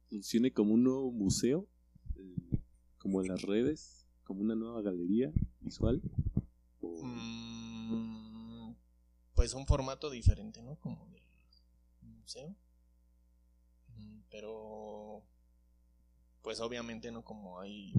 funcione 0.10 0.52
como 0.52 0.74
un 0.74 0.84
nuevo 0.84 1.10
museo? 1.12 1.70
Eh, 2.18 2.58
como 2.98 3.22
en 3.22 3.30
las 3.30 3.42
redes, 3.44 4.06
como 4.28 4.42
una 4.42 4.56
nueva 4.56 4.82
galería 4.82 5.32
visual. 5.62 6.02
Mm, 6.82 8.74
pues 9.34 9.54
un 9.54 9.66
formato 9.66 10.10
diferente, 10.10 10.62
¿no? 10.62 10.76
Como 10.76 11.08
del 11.08 11.24
museo. 12.02 12.54
Mm, 13.96 14.20
Pero, 14.30 15.24
pues 16.42 16.60
obviamente 16.60 17.10
no 17.10 17.24
como 17.24 17.60
hay... 17.60 17.94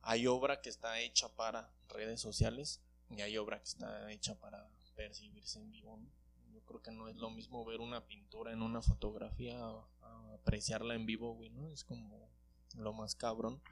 Hay 0.00 0.26
obra 0.26 0.60
que 0.60 0.68
está 0.70 1.00
hecha 1.00 1.28
para 1.34 1.70
redes 1.88 2.20
sociales 2.20 2.80
y 3.10 3.20
hay 3.20 3.36
obra 3.38 3.58
que 3.58 3.64
está 3.64 4.10
hecha 4.12 4.38
para 4.38 4.68
percibirse 4.94 5.58
en 5.58 5.70
vivo. 5.70 5.96
¿no? 5.96 6.08
Yo 6.52 6.60
creo 6.62 6.82
que 6.82 6.90
no 6.90 7.08
es 7.08 7.16
lo 7.16 7.30
mismo 7.30 7.64
ver 7.64 7.80
una 7.80 8.06
pintura 8.06 8.52
en 8.52 8.60
una 8.60 8.82
fotografía 8.82 9.58
a 9.58 10.34
apreciarla 10.34 10.94
en 10.94 11.06
vivo, 11.06 11.34
güey, 11.34 11.48
¿no? 11.50 11.70
Es 11.70 11.84
como 11.84 12.28
lo 12.76 12.92
más 12.92 13.14
cabrón. 13.14 13.62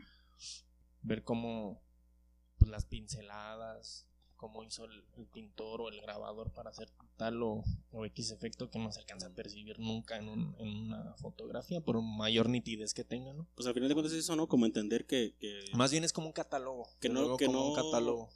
Ver 1.03 1.23
cómo 1.25 1.81
pues, 2.59 2.71
las 2.71 2.85
pinceladas, 2.87 4.07
cómo 4.37 4.63
hizo 4.65 4.85
el, 4.85 5.05
el 5.19 5.27
pintor 5.27 5.81
o 5.81 5.89
el 5.89 6.01
grabador 6.01 6.53
para 6.53 6.71
hacer 6.71 6.91
tal 7.17 7.43
o, 7.43 7.63
o 7.93 8.05
X 8.07 8.31
efecto 8.33 8.71
que 8.71 8.79
no 8.79 8.91
se 8.91 9.01
alcanza 9.01 9.27
a 9.29 9.31
percibir 9.31 9.79
nunca 9.79 10.17
en, 10.17 10.29
un- 10.29 10.57
en 10.59 10.69
una 10.69 11.15
fotografía, 11.15 11.81
por 11.81 12.01
mayor 12.03 12.49
nitidez 12.49 12.93
que 12.95 13.05
tenga, 13.05 13.33
¿no? 13.33 13.47
Pues 13.55 13.67
al 13.69 13.75
final 13.75 13.89
de 13.89 13.95
cuentas 13.95 14.13
es 14.13 14.21
eso, 14.21 14.35
¿no? 14.37 14.49
Como 14.49 14.67
entender 14.67 15.07
que, 15.07 15.35
que 15.39 15.65
Más 15.75 15.91
bien 15.93 16.03
es 16.05 16.13
como 16.13 16.27
un 16.29 16.33
catálogo. 16.33 16.89
Que 17.01 17.09
no- 17.09 17.37
que 17.37 17.47
como 17.47 17.69
un 17.69 17.77
no- 17.77 17.83
catálogo. 17.83 18.31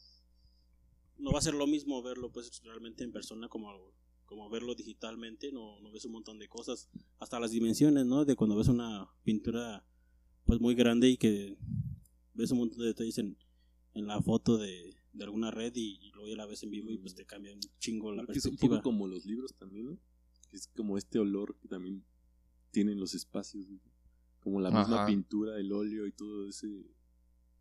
no 1.18 1.32
va 1.32 1.38
a 1.38 1.42
ser 1.42 1.54
lo 1.54 1.66
mismo 1.66 2.02
verlo 2.02 2.30
pues 2.30 2.62
realmente 2.62 3.02
en 3.02 3.10
persona 3.12 3.48
como, 3.48 3.72
como 4.26 4.48
verlo 4.50 4.74
digitalmente, 4.74 5.50
no, 5.50 5.80
no 5.80 5.90
ves 5.90 6.04
un 6.04 6.12
montón 6.12 6.38
de 6.38 6.48
cosas, 6.48 6.88
hasta 7.18 7.40
las 7.40 7.50
dimensiones, 7.52 8.04
¿no? 8.06 8.24
De 8.24 8.36
cuando 8.36 8.54
ves 8.56 8.68
una 8.68 9.08
pintura 9.24 9.84
pues 10.44 10.60
muy 10.60 10.74
grande 10.76 11.08
y 11.08 11.16
que 11.16 11.56
ves 12.36 12.50
un 12.50 12.58
montón 12.58 12.78
de 12.80 12.86
detalles 12.86 13.18
en, 13.18 13.36
en 13.94 14.06
la 14.06 14.20
foto 14.22 14.58
de, 14.58 14.94
de 15.12 15.24
alguna 15.24 15.50
red 15.50 15.72
y, 15.74 15.98
y 16.02 16.10
luego 16.12 16.28
ya 16.28 16.36
la 16.36 16.46
ves 16.46 16.62
en 16.62 16.70
vivo 16.70 16.90
y 16.90 16.98
pues 16.98 17.14
te 17.14 17.24
cambia 17.24 17.52
un 17.54 17.60
chingo 17.78 18.12
la 18.12 18.22
Creo 18.22 18.32
que 18.34 18.38
es 18.38 18.44
un 18.44 18.50
perspectiva. 18.52 18.76
poco 18.78 18.90
como 18.90 19.06
los 19.08 19.24
libros 19.26 19.54
también, 19.54 19.86
¿no? 19.86 19.98
Es 20.52 20.68
como 20.68 20.96
este 20.98 21.18
olor 21.18 21.56
que 21.58 21.68
también 21.68 22.04
tienen 22.70 22.98
los 23.00 23.14
espacios, 23.14 23.66
güey. 23.66 23.80
Como 24.40 24.60
la 24.60 24.70
misma 24.70 24.98
Ajá. 24.98 25.06
pintura, 25.06 25.58
el 25.58 25.72
óleo 25.72 26.06
y 26.06 26.12
todo 26.12 26.48
ese. 26.48 26.68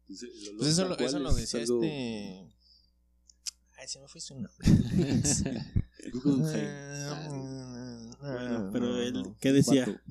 ese- 0.07 0.27
el 0.27 0.47
olor 0.49 0.57
Pues 0.59 0.69
eso, 0.71 0.87
lo, 0.87 0.97
eso 0.97 1.19
lo 1.19 1.29
es 1.29 1.35
decía 1.37 1.61
algo- 1.61 1.81
este... 1.83 2.55
Ay, 3.77 3.87
se 3.87 3.99
me 3.99 4.07
fue 4.07 4.21
su 4.21 4.35
nombre. 4.35 4.51
Bueno, 8.21 8.69
pero 8.71 8.97
él, 9.01 9.13
no. 9.13 9.37
¿qué 9.39 9.51
decía? 9.51 10.01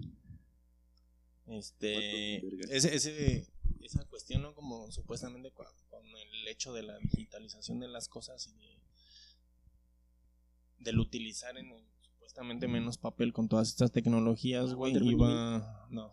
Este, 1.46 2.36
ese, 2.74 2.94
ese, 2.94 3.46
esa 3.86 4.04
cuestión, 4.04 4.42
¿no? 4.42 4.54
Como 4.54 4.90
supuestamente 4.90 5.50
con, 5.52 5.66
con 5.90 6.04
el 6.06 6.48
hecho 6.48 6.72
de 6.72 6.82
la 6.82 6.98
digitalización 6.98 7.80
de 7.80 7.88
las 7.88 8.08
cosas 8.08 8.46
y 8.46 8.52
de 8.58 8.78
del 10.78 10.98
utilizar 11.00 11.56
en 11.56 11.70
el- 11.70 11.84
supuestamente 12.02 12.68
menos 12.68 12.98
papel 12.98 13.32
con 13.32 13.48
todas 13.48 13.68
estas 13.68 13.90
tecnologías, 13.92 14.70
Ah, 14.70 14.74
güey, 14.74 14.92
Walter 14.92 15.10
iba, 15.10 15.86
no, 15.90 16.10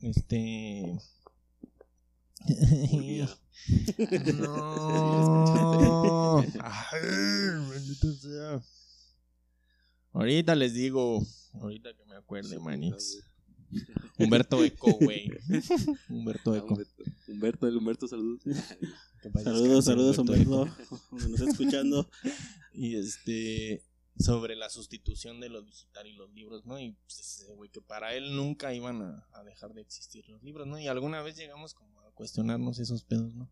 este, 0.00 0.98
no, 2.40 3.26
Ay, 6.62 7.00
sea. 8.14 8.62
Ahorita 10.12 10.54
les 10.54 10.74
digo, 10.74 11.24
ahorita 11.54 11.94
que 11.94 12.04
me 12.06 12.16
acuerde, 12.16 12.58
manix. 12.58 13.20
Humberto 14.18 14.62
Eco, 14.64 14.92
güey. 15.00 15.30
Humberto 16.08 16.54
Eco. 16.56 16.78
Humberto. 17.28 17.66
El 17.66 17.76
Humberto, 17.76 18.08
saludos. 18.08 18.42
Saludos, 19.42 19.84
saludos 19.84 20.18
Humberto 20.18 20.66
nos 21.10 21.24
está 21.24 21.50
escuchando. 21.50 22.08
Y 22.72 22.96
este 22.96 23.84
sobre 24.18 24.54
la 24.54 24.68
sustitución 24.68 25.40
de 25.40 25.48
lo 25.48 25.62
digital 25.62 26.06
y 26.06 26.12
los 26.12 26.30
libros, 26.32 26.66
¿no? 26.66 26.78
Y 26.78 26.92
pues 26.92 27.20
ese 27.20 27.54
güey 27.54 27.70
que 27.70 27.80
para 27.80 28.14
él 28.14 28.36
nunca 28.36 28.74
iban 28.74 29.00
a, 29.00 29.26
a 29.32 29.42
dejar 29.44 29.72
de 29.72 29.80
existir 29.80 30.28
los 30.28 30.42
libros, 30.42 30.66
¿no? 30.66 30.78
Y 30.78 30.88
alguna 30.88 31.22
vez 31.22 31.36
llegamos 31.36 31.72
como 31.74 32.00
a 32.02 32.10
cuestionarnos 32.12 32.78
esos 32.78 33.04
pedos, 33.04 33.34
¿no? 33.34 33.50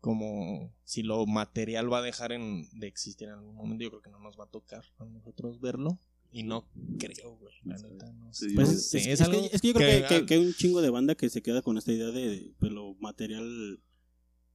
Como 0.00 0.70
si 0.84 1.02
lo 1.02 1.24
material 1.24 1.90
va 1.90 1.98
a 1.98 2.02
dejar 2.02 2.32
en, 2.32 2.68
de 2.78 2.86
existir 2.86 3.28
en 3.28 3.34
algún 3.34 3.54
momento, 3.54 3.84
yo 3.84 3.90
creo 3.90 4.02
que 4.02 4.10
no 4.10 4.18
nos 4.18 4.38
va 4.38 4.44
a 4.44 4.50
tocar 4.50 4.84
a 4.98 5.04
nosotros 5.06 5.60
verlo. 5.60 5.98
Y 6.34 6.42
no 6.42 6.66
creo, 6.98 7.36
güey. 7.36 7.54
La 7.64 7.76
neta, 7.78 8.12
no 8.12 8.32
sé. 8.34 8.50
Sí, 8.50 8.54
Pues 8.56 8.92
es, 8.94 9.06
es- 9.06 9.20
algo 9.22 9.40
que, 9.40 9.54
es 9.56 9.60
que 9.62 9.68
yo 9.68 9.74
creo 9.74 10.02
que, 10.02 10.06
que- 10.08 10.20
que- 10.20 10.26
que 10.26 10.34
hay 10.34 10.40
un 10.44 10.52
chingo 10.52 10.82
de 10.82 10.90
banda 10.90 11.14
que 11.14 11.30
se 11.30 11.40
queda 11.42 11.62
con 11.62 11.78
esta 11.78 11.92
idea 11.92 12.10
de, 12.10 12.52
pues, 12.58 12.72
lo 12.72 12.94
material 12.96 13.80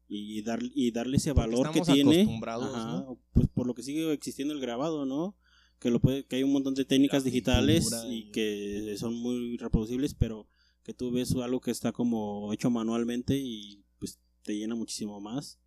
y, 0.07 0.41
dar, 0.41 0.59
y 0.62 0.91
darle 0.91 1.17
ese 1.17 1.31
valor 1.33 1.71
que 1.71 1.81
tiene. 1.81 2.21
acostumbrados, 2.21 2.71
¿no? 2.75 3.19
Pues 3.33 3.48
por 3.48 3.65
lo 3.67 3.74
que 3.75 3.83
sigue 3.83 4.12
existiendo 4.12 4.53
el 4.53 4.59
grabado, 4.59 5.05
¿no? 5.05 5.36
Que, 5.79 5.89
lo 5.91 6.00
puede, 6.01 6.25
que 6.25 6.36
hay 6.36 6.43
un 6.43 6.51
montón 6.51 6.74
de 6.74 6.83
técnicas 6.83 7.24
La 7.24 7.25
digitales 7.31 7.83
pintura 7.86 8.07
y 8.13 8.17
y- 8.27 8.31
que 8.31 8.95
son 8.98 9.15
muy 9.15 9.55
reproducibles, 9.57 10.13
pero 10.13 10.48
que 10.83 10.93
tú 10.93 11.12
ves 11.12 11.33
algo 11.36 11.62
que 11.62 11.71
está 11.71 11.91
como 11.93 12.51
hecho 12.51 12.69
manualmente 12.69 13.38
y 13.38 13.83
pues 14.00 14.19
te 14.43 14.57
llena 14.57 14.75
muchísimo 14.75 15.21
más. 15.21 15.59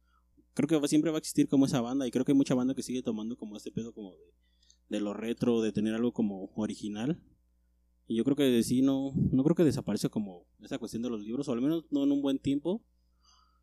Creo 0.54 0.68
que 0.68 0.76
va- 0.76 0.88
siempre 0.88 1.10
va 1.10 1.16
a 1.16 1.20
existir 1.20 1.48
como 1.48 1.64
esa 1.66 1.80
banda 1.80 2.06
y 2.06 2.10
creo 2.10 2.24
que 2.26 2.32
hay 2.32 2.36
mucha 2.36 2.54
banda 2.54 2.74
que 2.74 2.82
sigue 2.82 3.02
tomando 3.02 3.36
como 3.36 3.56
este 3.56 3.70
pedo 3.72 3.92
como 3.94 4.10
de, 4.12 4.18
de 4.92 5.00
lo 5.00 5.14
retro, 5.14 5.62
de 5.62 5.72
tener 5.72 5.94
algo 5.94 6.12
como 6.12 6.52
original. 6.54 7.20
Y 8.06 8.16
yo 8.16 8.24
creo 8.24 8.36
que 8.36 8.62
sí, 8.62 8.82
no, 8.82 9.12
no 9.32 9.42
creo 9.42 9.56
que 9.56 9.64
desaparece 9.64 10.10
como 10.10 10.46
esa 10.60 10.78
cuestión 10.78 11.02
de 11.02 11.10
los 11.10 11.22
libros, 11.22 11.48
o 11.48 11.52
al 11.52 11.62
menos 11.62 11.86
no 11.90 12.04
en 12.04 12.12
un 12.12 12.20
buen 12.20 12.38
tiempo. 12.38 12.84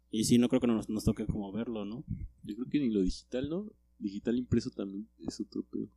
Y 0.09 0.23
sí, 0.23 0.39
no 0.39 0.49
creo 0.49 0.59
que 0.59 0.67
nos, 0.67 0.89
nos 0.89 1.03
toque 1.03 1.27
como 1.27 1.51
verlo, 1.51 1.85
¿no? 1.85 2.03
Yo 2.43 2.55
creo 2.55 2.67
que 2.67 2.79
ni 2.79 2.89
lo 2.89 3.01
digital, 3.01 3.47
¿no? 3.47 3.71
Digital 3.99 4.37
impreso 4.37 4.71
también 4.71 5.07
es 5.19 5.39
otro 5.39 5.63
pedo. 5.63 5.87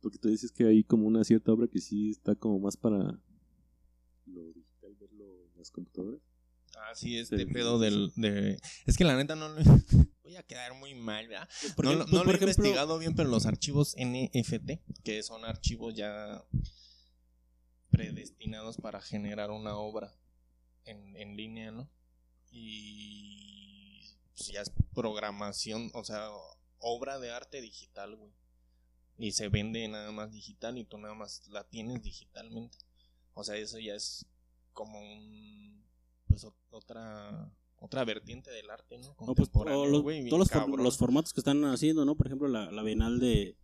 Porque 0.00 0.18
tú 0.18 0.28
dices 0.28 0.50
que 0.52 0.64
hay 0.64 0.84
como 0.84 1.06
una 1.06 1.22
cierta 1.22 1.52
obra 1.52 1.68
que 1.68 1.80
sí 1.80 2.08
está 2.08 2.34
como 2.34 2.58
más 2.58 2.78
para 2.78 3.20
lo 4.24 4.52
digital, 4.54 4.94
verlo 4.98 5.44
en 5.44 5.58
las 5.58 5.70
computadoras. 5.70 6.20
Ah, 6.76 6.94
sí, 6.94 7.16
este 7.16 7.36
Sí, 7.38 7.46
pedo 7.46 7.78
sí, 7.78 7.84
del... 7.84 8.12
De... 8.16 8.58
Es 8.86 8.96
que 8.96 9.04
la 9.04 9.16
neta 9.16 9.36
no 9.36 9.48
lo... 9.50 9.60
Voy 10.28 10.36
a 10.36 10.42
quedar 10.42 10.74
muy 10.74 10.94
mal, 10.94 11.26
¿verdad? 11.26 11.48
No 11.68 11.74
pues, 11.74 11.88
no 11.88 11.94
lo 11.94 12.02
he 12.02 12.04
ejemplo- 12.04 12.32
investigado 12.34 12.98
bien, 12.98 13.14
pero 13.14 13.30
los 13.30 13.46
archivos 13.46 13.94
NFT, 13.96 14.72
que 15.02 15.22
son 15.22 15.46
archivos 15.46 15.94
ya 15.94 16.44
predestinados 17.88 18.76
para 18.76 19.00
generar 19.00 19.50
una 19.50 19.78
obra 19.78 20.14
en, 20.84 21.16
en 21.16 21.34
línea, 21.34 21.70
¿no? 21.70 21.88
Y 22.50 24.18
pues, 24.36 24.48
ya 24.48 24.60
es 24.60 24.70
programación, 24.92 25.90
o 25.94 26.04
sea, 26.04 26.28
obra 26.78 27.18
de 27.18 27.30
arte 27.30 27.62
digital, 27.62 28.14
güey. 28.14 28.34
Y 29.16 29.32
se 29.32 29.48
vende 29.48 29.88
nada 29.88 30.12
más 30.12 30.30
digital 30.30 30.76
y 30.76 30.84
tú 30.84 30.98
nada 30.98 31.14
más 31.14 31.48
la 31.48 31.64
tienes 31.64 32.02
digitalmente. 32.02 32.76
O 33.32 33.44
sea, 33.44 33.56
eso 33.56 33.78
ya 33.78 33.94
es 33.94 34.26
como 34.74 35.00
un 35.00 35.88
pues 36.26 36.46
otra 36.68 37.50
otra 37.80 38.04
vertiente 38.04 38.50
del 38.50 38.70
arte, 38.70 38.98
¿no? 38.98 39.14
O, 39.18 39.34
pues, 39.34 39.50
todos 39.50 40.78
los, 40.78 40.96
formatos 40.96 41.32
que 41.32 41.40
están 41.40 41.64
haciendo, 41.64 42.04
¿no? 42.04 42.16
Por 42.16 42.26
ejemplo, 42.26 42.48
la, 42.48 42.70
la 42.70 42.82
Bienal 42.82 43.20
de, 43.20 43.56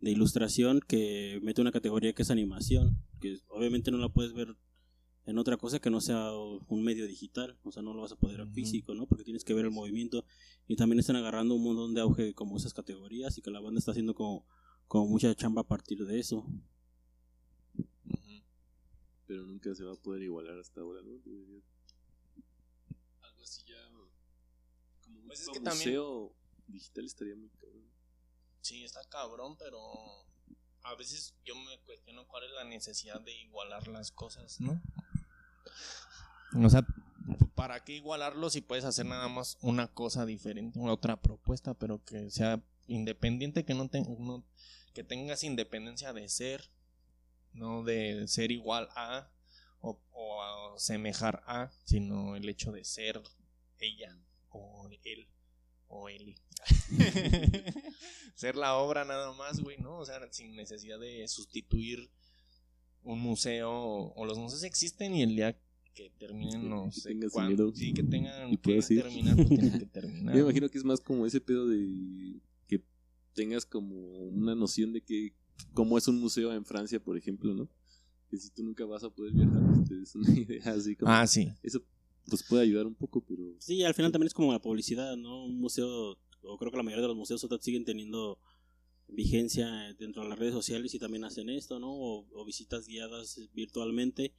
de 0.00 0.10
Ilustración 0.10 0.80
que 0.80 1.38
mete 1.42 1.60
una 1.60 1.72
categoría 1.72 2.12
que 2.12 2.22
es 2.22 2.30
animación, 2.30 2.98
que 3.20 3.38
obviamente 3.48 3.90
no 3.90 3.98
la 3.98 4.08
puedes 4.08 4.32
ver 4.32 4.56
en 5.24 5.38
otra 5.38 5.56
cosa 5.56 5.78
que 5.78 5.90
no 5.90 6.00
sea 6.00 6.32
un 6.32 6.82
medio 6.82 7.06
digital, 7.06 7.56
o 7.62 7.70
sea, 7.70 7.82
no 7.82 7.94
lo 7.94 8.02
vas 8.02 8.12
a 8.12 8.16
poder 8.16 8.38
ver 8.38 8.48
físico, 8.48 8.94
¿no? 8.94 9.06
Porque 9.06 9.22
tienes 9.22 9.44
que 9.44 9.54
ver 9.54 9.64
el 9.64 9.70
movimiento 9.70 10.24
y 10.66 10.74
también 10.74 10.98
están 10.98 11.16
agarrando 11.16 11.54
un 11.54 11.62
montón 11.62 11.94
de 11.94 12.00
auge 12.00 12.34
como 12.34 12.56
esas 12.56 12.74
categorías 12.74 13.38
y 13.38 13.42
que 13.42 13.50
la 13.52 13.60
banda 13.60 13.78
está 13.78 13.92
haciendo 13.92 14.14
como, 14.14 14.44
como 14.88 15.06
mucha 15.06 15.32
chamba 15.36 15.62
a 15.62 15.68
partir 15.68 16.04
de 16.04 16.18
eso. 16.18 16.44
Pero 19.26 19.46
nunca 19.46 19.72
se 19.74 19.84
va 19.84 19.92
a 19.92 19.96
poder 19.96 20.22
igualar 20.22 20.58
hasta 20.58 20.80
ahora, 20.80 21.00
¿no? 21.02 21.12
Algo 23.42 23.50
así 23.50 23.64
ya 23.66 23.88
como 25.00 25.18
un 25.18 25.26
pues 25.26 25.48
museo 25.60 26.32
digital 26.68 27.04
estaría 27.04 27.34
muy 27.34 27.48
cabrón. 27.50 27.90
Sí, 28.60 28.84
está 28.84 29.02
cabrón, 29.08 29.56
pero 29.58 29.80
a 30.82 30.94
veces 30.94 31.34
yo 31.44 31.56
me 31.56 31.76
cuestiono 31.80 32.26
cuál 32.28 32.44
es 32.44 32.52
la 32.52 32.64
necesidad 32.64 33.20
de 33.20 33.32
igualar 33.32 33.88
las 33.88 34.12
cosas, 34.12 34.60
¿no? 34.60 34.80
O 36.54 36.70
sea, 36.70 36.86
¿para 37.56 37.82
qué 37.82 37.94
igualarlo 37.94 38.48
si 38.48 38.60
puedes 38.60 38.84
hacer 38.84 39.06
nada 39.06 39.26
más 39.26 39.58
una 39.60 39.88
cosa 39.88 40.24
diferente, 40.24 40.78
una 40.78 40.92
otra 40.92 41.20
propuesta, 41.20 41.74
pero 41.74 42.04
que 42.04 42.30
sea 42.30 42.62
independiente, 42.86 43.64
que 43.64 43.74
no, 43.74 43.90
que 44.94 45.02
tengas 45.02 45.42
independencia 45.42 46.12
de 46.12 46.28
ser, 46.28 46.70
no 47.52 47.82
de 47.82 48.28
ser 48.28 48.52
igual 48.52 48.88
a 48.94 49.32
o, 49.82 50.00
o 50.12 50.78
semejar 50.78 51.42
a, 51.46 51.70
sino 51.84 52.34
el 52.34 52.48
hecho 52.48 52.72
de 52.72 52.84
ser 52.84 53.20
ella 53.78 54.16
o 54.48 54.88
él 55.04 55.28
o 55.92 56.08
Eli. 56.08 56.34
Ser 58.34 58.56
la 58.56 58.76
obra 58.76 59.04
nada 59.04 59.32
más, 59.34 59.60
güey, 59.60 59.78
¿no? 59.78 59.98
O 59.98 60.04
sea, 60.04 60.20
sin 60.30 60.56
necesidad 60.56 60.98
de 60.98 61.28
sustituir 61.28 62.10
un 63.04 63.20
museo 63.20 63.70
o, 63.70 64.24
los 64.24 64.38
museos 64.38 64.62
existen 64.62 65.14
y 65.14 65.22
el 65.22 65.36
día 65.36 65.58
que 65.92 66.10
terminen 66.18 66.68
no 66.70 66.90
sé 66.90 67.14
cuándo, 67.30 67.74
sí, 67.74 67.92
que 67.92 68.02
tengan 68.02 68.56
que 68.56 68.80
terminar, 68.80 69.36
pues 69.36 69.48
tienen 69.48 69.78
que 69.78 69.86
terminar. 69.92 70.34
Yo 70.34 70.44
me 70.44 70.50
imagino 70.50 70.70
que 70.70 70.78
es 70.78 70.84
más 70.84 71.00
como 71.00 71.26
ese 71.26 71.40
pedo 71.40 71.68
de 71.68 72.40
que 72.66 72.82
tengas 73.34 73.66
como 73.66 73.94
una 74.28 74.54
noción 74.54 74.92
de 74.92 75.02
que 75.02 75.34
cómo 75.74 75.98
es 75.98 76.08
un 76.08 76.18
museo 76.18 76.54
en 76.54 76.64
Francia, 76.64 77.00
por 77.00 77.18
ejemplo, 77.18 77.52
¿no? 77.52 77.68
Que 78.30 78.38
si 78.38 78.48
tú 78.50 78.62
nunca 78.62 78.86
vas 78.86 79.04
a 79.04 79.10
poder 79.10 79.32
viajar, 79.32 79.60
pues 79.86 80.14
una 80.14 80.30
idea 80.38 80.72
así 80.72 80.96
como 80.96 81.10
Ah, 81.10 81.26
sí. 81.26 81.52
Eso 81.62 81.82
pues 82.28 82.42
puede 82.44 82.62
ayudar 82.62 82.86
un 82.86 82.94
poco, 82.94 83.20
pero... 83.20 83.42
Sí, 83.58 83.82
al 83.82 83.94
final 83.94 84.12
también 84.12 84.28
es 84.28 84.34
como 84.34 84.52
la 84.52 84.60
publicidad, 84.60 85.16
¿no? 85.16 85.44
Un 85.44 85.58
museo, 85.58 86.18
o 86.42 86.58
creo 86.58 86.70
que 86.70 86.76
la 86.76 86.82
mayoría 86.82 87.02
de 87.02 87.08
los 87.08 87.16
museos 87.16 87.46
siguen 87.60 87.84
teniendo 87.84 88.38
vigencia 89.08 89.94
dentro 89.98 90.22
de 90.22 90.28
las 90.28 90.38
redes 90.38 90.54
sociales 90.54 90.94
y 90.94 90.98
también 90.98 91.24
hacen 91.24 91.48
esto, 91.50 91.78
¿no? 91.78 91.90
O, 91.90 92.44
visitas 92.44 92.86
guiadas 92.86 93.40
virtualmente, 93.54 94.32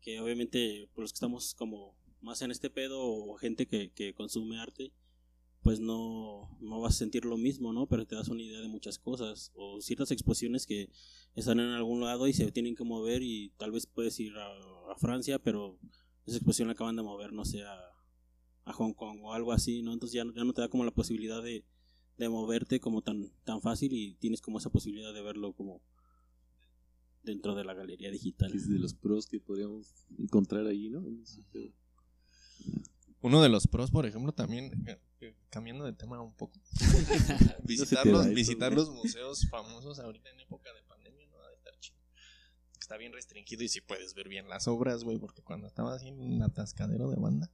que 0.00 0.20
obviamente 0.20 0.88
por 0.94 1.02
los 1.02 1.12
que 1.12 1.16
estamos 1.16 1.54
como 1.54 1.94
más 2.20 2.42
en 2.42 2.50
este 2.50 2.70
pedo 2.70 3.00
o 3.00 3.36
gente 3.36 3.66
que, 3.66 3.90
que 3.90 4.14
consume 4.14 4.58
arte, 4.58 4.92
pues 5.62 5.80
no, 5.80 6.56
no 6.60 6.80
vas 6.80 6.94
a 6.94 6.98
sentir 6.98 7.24
lo 7.24 7.36
mismo, 7.36 7.72
¿no? 7.72 7.86
Pero 7.86 8.06
te 8.06 8.16
das 8.16 8.28
una 8.28 8.42
idea 8.42 8.60
de 8.60 8.68
muchas 8.68 8.98
cosas 8.98 9.52
o 9.54 9.80
ciertas 9.80 10.10
exposiciones 10.10 10.66
que 10.66 10.90
están 11.34 11.60
en 11.60 11.70
algún 11.70 12.00
lado 12.00 12.26
y 12.26 12.32
se 12.32 12.50
tienen 12.50 12.74
que 12.74 12.84
mover 12.84 13.22
y 13.22 13.52
tal 13.58 13.70
vez 13.70 13.86
puedes 13.86 14.18
ir 14.18 14.32
a 14.36 14.96
Francia, 14.96 15.38
pero 15.38 15.78
esa 16.26 16.36
exposición 16.36 16.68
la 16.68 16.72
acaban 16.72 16.96
de 16.96 17.02
mover, 17.02 17.32
no 17.32 17.44
sé, 17.44 17.62
a, 17.62 17.78
Hong 18.64 18.92
Kong 18.94 19.18
o 19.22 19.32
algo 19.32 19.52
así, 19.52 19.82
¿no? 19.82 19.92
Entonces 19.92 20.14
ya, 20.14 20.24
ya 20.34 20.44
no 20.44 20.52
te 20.52 20.60
da 20.60 20.68
como 20.68 20.84
la 20.84 20.92
posibilidad 20.92 21.42
de, 21.42 21.64
de 22.16 22.28
moverte 22.28 22.78
como 22.78 23.02
tan, 23.02 23.32
tan 23.44 23.60
fácil 23.60 23.92
y 23.92 24.14
tienes 24.14 24.40
como 24.40 24.58
esa 24.58 24.70
posibilidad 24.70 25.12
de 25.12 25.20
verlo 25.20 25.52
como 25.52 25.82
dentro 27.24 27.56
de 27.56 27.64
la 27.64 27.74
galería 27.74 28.10
digital. 28.10 28.52
Es 28.54 28.68
de 28.68 28.78
los 28.78 28.94
pros 28.94 29.26
que 29.26 29.40
podríamos 29.40 30.06
encontrar 30.16 30.66
ahí, 30.66 30.88
¿no? 30.90 31.04
Uno 33.22 33.40
de 33.40 33.48
los 33.48 33.66
pros, 33.66 33.90
por 33.90 34.04
ejemplo, 34.04 34.32
también, 34.32 34.84
eh, 34.86 34.98
eh, 35.20 35.34
cambiando 35.48 35.84
de 35.84 35.92
tema 35.92 36.20
un 36.20 36.34
poco, 36.34 36.60
visitar, 37.62 38.06
los, 38.06 38.28
visitar 38.28 38.72
los 38.72 38.90
museos 38.90 39.48
famosos 39.48 39.98
ahorita 40.00 40.30
en 40.30 40.40
época 40.40 40.72
de 40.74 40.82
está 42.92 42.98
bien 42.98 43.12
restringido 43.14 43.64
y 43.64 43.68
si 43.68 43.80
puedes 43.80 44.12
ver 44.12 44.28
bien 44.28 44.50
las 44.50 44.68
obras, 44.68 45.02
güey, 45.02 45.16
porque 45.16 45.40
cuando 45.40 45.66
estaba 45.66 45.94
así 45.94 46.08
en 46.08 46.20
un 46.20 46.42
atascadero 46.42 47.08
de 47.08 47.16
banda, 47.16 47.50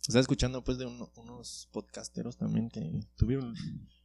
estaba 0.00 0.20
escuchando 0.20 0.64
pues 0.64 0.78
de 0.78 0.86
unos 0.86 1.68
podcasteros 1.70 2.36
también 2.36 2.70
que 2.70 3.06
tuvieron 3.14 3.54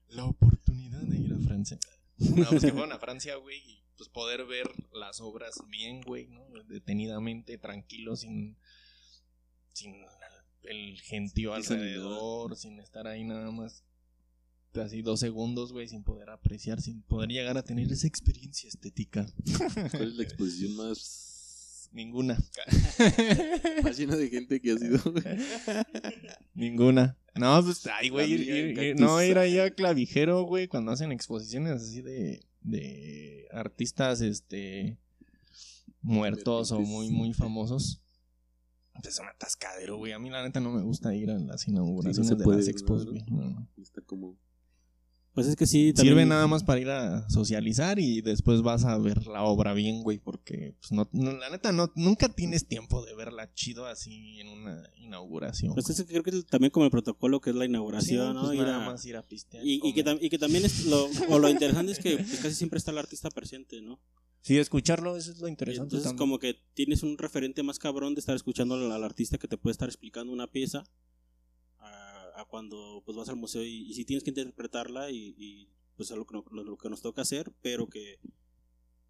la 0.09 0.25
oportunidad 0.25 1.01
de 1.01 1.17
ir 1.17 1.33
a 1.33 1.39
Francia. 1.39 1.79
No, 2.17 2.47
pues 2.47 2.61
que 2.61 2.71
fueron 2.71 2.93
a 2.93 2.99
Francia, 2.99 3.35
güey, 3.35 3.57
y 3.57 3.83
pues 3.97 4.07
poder 4.07 4.45
ver 4.45 4.69
las 4.93 5.19
obras 5.19 5.55
bien, 5.67 6.01
güey, 6.01 6.27
¿no? 6.27 6.45
Detenidamente, 6.65 7.57
tranquilo, 7.57 8.15
sin, 8.15 8.57
sin 9.73 10.05
el 10.67 10.99
gentío 11.01 11.53
alrededor, 11.53 12.55
sin 12.55 12.79
estar 12.79 13.07
ahí 13.07 13.23
nada 13.23 13.51
más 13.51 13.83
así 14.81 15.01
dos 15.01 15.19
segundos, 15.19 15.71
güey, 15.71 15.87
sin 15.87 16.03
poder 16.03 16.29
apreciar, 16.29 16.81
sin 16.81 17.01
poder 17.01 17.29
llegar 17.29 17.57
a 17.57 17.63
tener 17.63 17.91
esa 17.91 18.07
experiencia 18.07 18.67
estética. 18.67 19.25
¿Cuál 19.91 20.09
es 20.09 20.15
la 20.15 20.23
exposición 20.23 20.75
más? 20.75 21.89
Ninguna. 21.91 22.37
más 23.83 23.97
llena 23.97 24.15
de 24.17 24.29
gente 24.29 24.59
que 24.59 24.71
ha 24.71 24.77
sido, 24.77 24.99
Ninguna. 26.53 27.17
No, 27.35 27.61
pues, 27.63 27.87
ay, 27.87 28.09
güey, 28.09 28.95
no 28.95 29.21
ir 29.23 29.37
ahí 29.37 29.59
a 29.59 29.71
clavijero, 29.71 30.43
güey, 30.43 30.67
cuando 30.67 30.91
hacen 30.91 31.11
exposiciones 31.11 31.73
así 31.73 32.01
de, 32.01 32.45
de 32.61 33.47
artistas, 33.51 34.21
este, 34.21 34.97
muertos 36.01 36.71
o 36.71 36.79
muy, 36.81 37.09
muy 37.09 37.33
famosos. 37.33 38.01
Es 39.03 39.19
un 39.19 39.27
atascadero, 39.27 39.97
güey. 39.97 40.13
A 40.13 40.19
mí 40.19 40.29
la 40.29 40.43
neta 40.43 40.59
no 40.59 40.71
me 40.71 40.81
gusta 40.81 41.13
ir 41.13 41.29
a 41.29 41.37
las 41.37 41.67
inauguraciones 41.67 42.37
de 42.37 42.45
las 42.45 42.67
expos, 42.67 43.05
güey. 43.05 43.23
Está 43.77 44.01
como 44.01 44.35
pues 45.35 45.47
es 45.47 45.57
que 45.57 45.67
sí. 45.67 45.93
Sirve 45.93 46.25
nada 46.25 46.47
más 46.47 46.63
para 46.63 46.79
ir 46.79 46.89
a 46.89 47.29
socializar 47.29 47.99
y 47.99 48.21
después 48.21 48.61
vas 48.61 48.85
a 48.85 48.97
ver 48.97 49.27
la 49.27 49.43
obra 49.43 49.73
bien, 49.73 50.01
güey, 50.01 50.17
porque 50.17 50.75
pues 50.79 50.93
no, 50.93 51.09
la 51.11 51.49
neta 51.49 51.73
no, 51.73 51.91
nunca 51.95 52.29
tienes 52.29 52.67
tiempo 52.67 53.05
de 53.05 53.13
verla 53.15 53.53
chido 53.53 53.85
así 53.85 54.39
en 54.39 54.47
una 54.47 54.89
inauguración. 54.95 55.73
Pues 55.73 55.89
es 55.89 55.97
que 55.97 56.05
creo 56.05 56.23
que 56.23 56.29
es 56.29 56.45
también 56.45 56.71
como 56.71 56.85
el 56.85 56.91
protocolo 56.91 57.41
que 57.41 57.49
es 57.49 57.55
la 57.57 57.65
inauguración, 57.65 58.33
¿no? 58.33 58.45
Pues 58.45 58.59
nada 58.59 58.85
más 58.85 59.05
ir 59.05 59.17
a 59.17 59.23
pistear. 59.23 59.65
Y, 59.65 59.81
y, 59.83 59.93
que, 59.93 60.17
y 60.21 60.29
que 60.29 60.39
también 60.39 60.63
es 60.63 60.85
lo, 60.85 61.09
o 61.29 61.37
lo 61.37 61.49
interesante 61.49 61.91
es 61.91 61.99
que 61.99 62.15
pues, 62.15 62.39
casi 62.39 62.55
siempre 62.55 62.77
está 62.77 62.91
el 62.91 62.97
artista 62.97 63.29
presente, 63.29 63.81
¿no? 63.81 63.99
Sí, 64.39 64.57
escucharlo, 64.57 65.17
eso 65.17 65.31
es 65.31 65.39
lo 65.39 65.49
interesante. 65.49 65.97
Entonces, 65.97 66.17
como 66.17 66.39
que 66.39 66.55
tienes 66.75 67.03
un 67.03 67.17
referente 67.17 67.61
más 67.61 67.77
cabrón 67.77 68.13
de 68.13 68.19
estar 68.19 68.35
escuchando 68.35 68.75
al 68.75 69.03
artista 69.03 69.37
que 69.37 69.49
te 69.49 69.57
puede 69.57 69.73
estar 69.73 69.89
explicando 69.89 70.31
una 70.31 70.47
pieza 70.47 70.85
a 72.35 72.45
cuando 72.45 73.01
pues 73.05 73.17
vas 73.17 73.29
al 73.29 73.35
museo 73.35 73.63
y, 73.63 73.93
si 73.93 74.05
tienes 74.05 74.23
que 74.23 74.31
interpretarla 74.31 75.09
y, 75.11 75.69
pues 75.95 76.11
es 76.11 76.17
lo 76.17 76.25
que, 76.25 76.41
lo, 76.51 76.77
que 76.77 76.89
nos 76.89 77.01
toca 77.01 77.21
hacer, 77.21 77.53
pero 77.61 77.87
que 77.87 78.19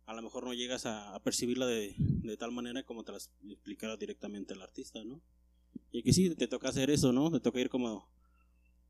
a 0.06 0.14
lo 0.14 0.22
mejor 0.22 0.46
no 0.46 0.54
llegas 0.54 0.86
a, 0.86 1.20
percibirla 1.24 1.66
de, 1.66 1.96
de, 1.98 2.38
tal 2.38 2.52
manera 2.52 2.84
como 2.84 3.04
te 3.04 3.12
la 3.12 3.18
explicara 3.18 3.98
directamente 3.98 4.54
el 4.54 4.62
artista, 4.62 5.04
¿no? 5.04 5.22
Y 5.92 6.04
que 6.04 6.14
sí, 6.14 6.34
te 6.36 6.48
toca 6.48 6.70
hacer 6.70 6.90
eso, 6.90 7.12
¿no? 7.12 7.32
Te 7.32 7.40
toca 7.40 7.60
ir 7.60 7.70
como 7.70 8.10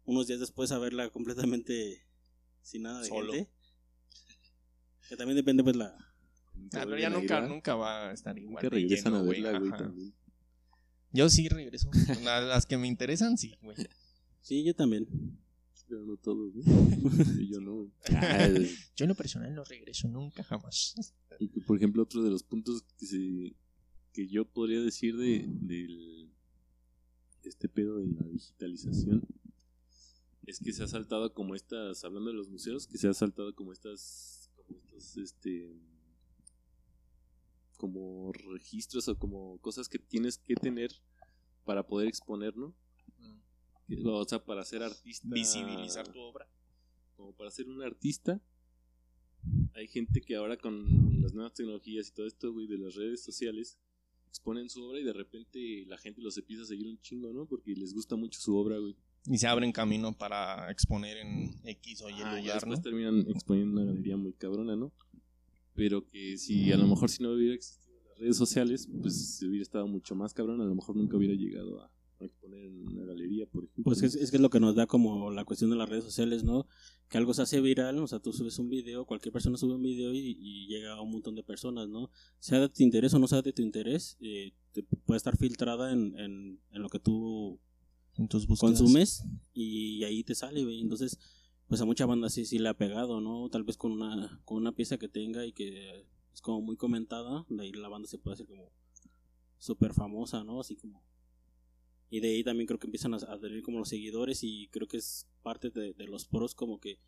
unos 0.06 0.28
días 0.28 0.40
después 0.40 0.72
a 0.72 0.78
verla 0.78 1.10
completamente 1.10 2.06
sin 2.62 2.84
nada 2.84 3.02
de 3.02 3.10
gente. 3.10 3.50
Que 5.08 5.16
también 5.16 5.36
depende 5.38 5.64
pues 5.64 5.76
la... 5.76 5.96
Ah, 6.74 6.84
pero 6.86 6.98
ya 6.98 7.10
nunca, 7.10 7.42
nunca 7.42 7.76
va 7.76 8.10
a 8.10 8.14
estar 8.14 8.38
igual. 8.38 8.62
Que 8.62 8.70
regresan 8.70 9.14
a 9.14 9.22
verla, 9.22 9.60
güey, 9.60 10.14
Yo 11.12 11.30
sí 11.30 11.48
regreso. 11.48 11.90
las 12.24 12.66
que 12.66 12.78
me 12.78 12.88
interesan, 12.88 13.38
sí, 13.38 13.58
güey. 13.62 13.78
Sí, 14.46 14.64
yo 14.64 14.76
también. 14.76 15.08
Pero 15.88 16.06
no 16.06 16.18
todos, 16.18 16.54
¿no? 16.54 16.64
yo 17.50 17.60
no. 17.60 17.92
yo 18.96 19.04
en 19.06 19.10
lo 19.10 19.16
personal 19.16 19.56
no 19.56 19.64
regreso 19.64 20.08
nunca, 20.08 20.44
jamás. 20.44 20.94
Y 21.40 21.48
por 21.62 21.78
ejemplo, 21.78 22.04
otro 22.04 22.22
de 22.22 22.30
los 22.30 22.44
puntos 22.44 22.84
que, 23.00 23.08
se, 23.08 23.56
que 24.14 24.28
yo 24.28 24.46
podría 24.46 24.82
decir 24.82 25.18
de, 25.18 25.48
del 25.48 26.32
este 27.42 27.68
pedo 27.70 27.98
de 27.98 28.06
la 28.06 28.22
digitalización 28.28 29.28
es 30.46 30.60
que 30.60 30.74
se 30.74 30.84
ha 30.84 30.88
saltado 30.88 31.34
como 31.34 31.56
estas, 31.56 32.04
hablando 32.04 32.30
de 32.30 32.38
los 32.38 32.50
museos, 32.50 32.86
que 32.86 33.00
se 33.00 33.08
ha 33.08 33.16
saltado 33.16 33.56
como 33.56 33.74
estas, 33.74 34.52
como 34.68 34.80
estos, 34.80 35.18
este, 35.18 35.76
como 37.78 38.32
registros 38.32 39.08
o 39.08 39.18
como 39.18 39.58
cosas 39.58 39.90
que 39.90 39.98
tienes 39.98 40.38
que 40.38 40.54
tener 40.54 40.92
para 41.64 41.88
poder 41.88 42.08
exponer, 42.08 42.56
¿no? 42.56 42.76
O 44.06 44.26
sea, 44.26 44.44
para 44.44 44.64
ser 44.66 44.84
artista. 44.84 45.28
Visibilizar 45.30 46.08
tu 46.12 46.20
obra. 46.20 46.48
como 47.16 47.34
para 47.34 47.52
ser 47.52 47.68
un 47.70 47.82
artista, 47.82 48.42
hay 49.74 49.88
gente 49.88 50.22
que 50.22 50.36
ahora 50.36 50.58
con 50.58 51.22
las 51.22 51.34
nuevas 51.34 51.54
tecnologías 51.54 52.10
y 52.10 52.12
todo 52.14 52.26
esto, 52.26 52.52
güey, 52.52 52.68
de 52.68 52.78
las 52.78 52.96
redes 52.96 53.24
sociales, 53.24 53.78
exponen 54.28 54.70
su 54.70 54.84
obra 54.84 55.00
y 55.00 55.04
de 55.04 55.14
repente 55.14 55.86
la 55.88 55.98
gente 55.98 56.22
los 56.22 56.38
empieza 56.38 56.64
a 56.64 56.66
seguir 56.66 56.88
un 56.88 57.00
chingo, 57.00 57.32
¿no? 57.32 57.46
Porque 57.46 57.74
les 57.74 57.94
gusta 57.94 58.16
mucho 58.16 58.40
su 58.40 58.56
obra, 58.56 58.78
güey. 58.80 58.96
Y 59.28 59.38
se 59.38 59.48
abren 59.48 59.72
camino 59.72 60.14
para 60.14 60.70
exponer 60.70 61.18
en 61.18 61.56
X 61.64 62.02
o 62.02 62.10
Y 62.10 62.14
Ah, 62.22 62.38
lugar, 62.40 62.68
¿no? 62.68 62.74
después 62.74 62.82
terminan 62.82 63.22
exponiendo 63.30 63.82
una 63.82 63.86
galería 63.86 64.18
muy 64.18 64.34
cabrona, 64.34 64.76
¿no? 64.76 64.92
Pero 65.74 66.06
que 66.08 66.38
si 66.38 66.72
a 66.72 66.78
lo 66.78 66.88
mejor 66.88 67.10
si 67.10 67.24
no 67.24 67.32
hubiera 67.32 67.56
existido 67.56 67.98
las 68.10 68.18
redes 68.20 68.38
sociales, 68.38 68.88
pues 69.02 69.42
hubiera 69.42 69.64
estado 69.64 69.88
mucho 69.88 70.16
más 70.16 70.34
cabrón, 70.34 70.62
a 70.62 70.66
lo 70.66 70.76
mejor 70.76 70.96
nunca 70.96 71.18
hubiera 71.18 71.34
llegado 71.34 71.82
a, 71.82 71.92
a 72.20 72.26
exponer 72.26 72.66
en 72.66 72.88
una 72.88 73.06
galería, 73.06 73.46
por 73.46 73.64
ejemplo. 73.64 73.84
Pues 73.84 74.02
es, 74.04 74.16
es 74.16 74.32
que 74.32 74.38
es 74.38 74.42
lo 74.42 74.50
que 74.50 74.60
nos 74.60 74.76
da 74.76 74.88
como 74.88 75.32
la 75.32 75.46
cuestión 75.46 75.70
de 75.70 75.76
las 75.76 75.90
redes 75.90 76.04
sociales, 76.04 76.44
¿no? 76.44 76.68
Que 77.10 77.18
algo 77.18 77.34
se 77.34 77.42
hace 77.42 77.62
viral, 77.62 78.00
o 78.00 78.08
sea, 78.08 78.20
tú 78.20 78.34
subes 78.34 78.58
un 78.60 78.70
video, 78.70 79.06
cualquier 79.06 79.34
persona 79.34 79.58
sube 79.58 79.76
un 79.76 79.82
video 79.82 80.14
y, 80.14 80.38
y 80.40 80.68
llega 80.68 80.94
a 80.94 81.02
un 81.02 81.12
montón 81.12 81.36
de 81.36 81.44
personas, 81.44 81.90
¿no? 81.90 82.10
Sea 82.40 82.60
de 82.60 82.70
tu 82.70 82.84
interés 82.84 83.14
o 83.14 83.20
no 83.20 83.28
sea 83.28 83.42
de 83.42 83.54
tu 83.54 83.62
interés, 83.62 84.18
eh, 84.22 84.54
te 84.72 84.84
puede 84.84 85.18
estar 85.18 85.38
filtrada 85.38 85.92
en, 85.92 86.18
en, 86.20 86.60
en 86.72 86.82
lo 86.82 86.90
que 86.90 87.00
tú 87.00 87.60
En 88.18 88.28
tus 88.28 88.48
búsquedas. 88.48 88.80
consumes 88.80 89.24
y 89.54 90.04
ahí 90.04 90.24
te 90.24 90.36
sale, 90.36 90.64
güey. 90.64 90.82
Entonces, 90.82 91.20
pues 91.68 91.82
a 91.82 91.86
mucha 91.86 92.06
banda 92.06 92.30
sí, 92.30 92.46
sí 92.46 92.60
le 92.60 92.70
ha 92.70 92.78
pegado, 92.78 93.22
¿no? 93.22 93.50
Tal 93.50 93.64
vez 93.64 93.78
con 93.78 93.92
una, 93.92 94.42
con 94.46 94.58
una 94.58 94.72
pieza 94.72 94.98
que 94.98 95.08
tenga 95.08 95.46
y 95.46 95.52
que 95.54 96.06
es 96.34 96.42
como 96.42 96.62
muy 96.62 96.78
comentada, 96.78 97.46
de 97.50 97.64
ahí 97.64 97.72
la 97.72 97.88
banda 97.90 98.08
se 98.08 98.18
puede 98.18 98.36
hacer 98.36 98.46
como 98.48 98.72
súper 99.58 99.94
famosa, 99.94 100.44
¿no? 100.44 100.60
Así 100.60 100.76
como... 100.76 101.02
Y 102.10 102.20
de 102.20 102.30
ahí 102.30 102.44
también 102.44 102.68
creo 102.68 102.80
que 102.80 102.88
empiezan 102.88 103.14
a, 103.14 103.18
a 103.18 103.40
tener 103.40 103.62
como 103.64 103.80
los 103.80 103.90
seguidores 103.90 104.44
y 104.44 104.68
creo 104.72 104.88
que 104.88 104.98
es 104.98 105.28
parte 105.42 105.70
de, 105.72 105.94
de 105.94 106.06
los 106.06 106.26
pros 106.26 106.54
como 106.56 106.80
que 106.80 107.00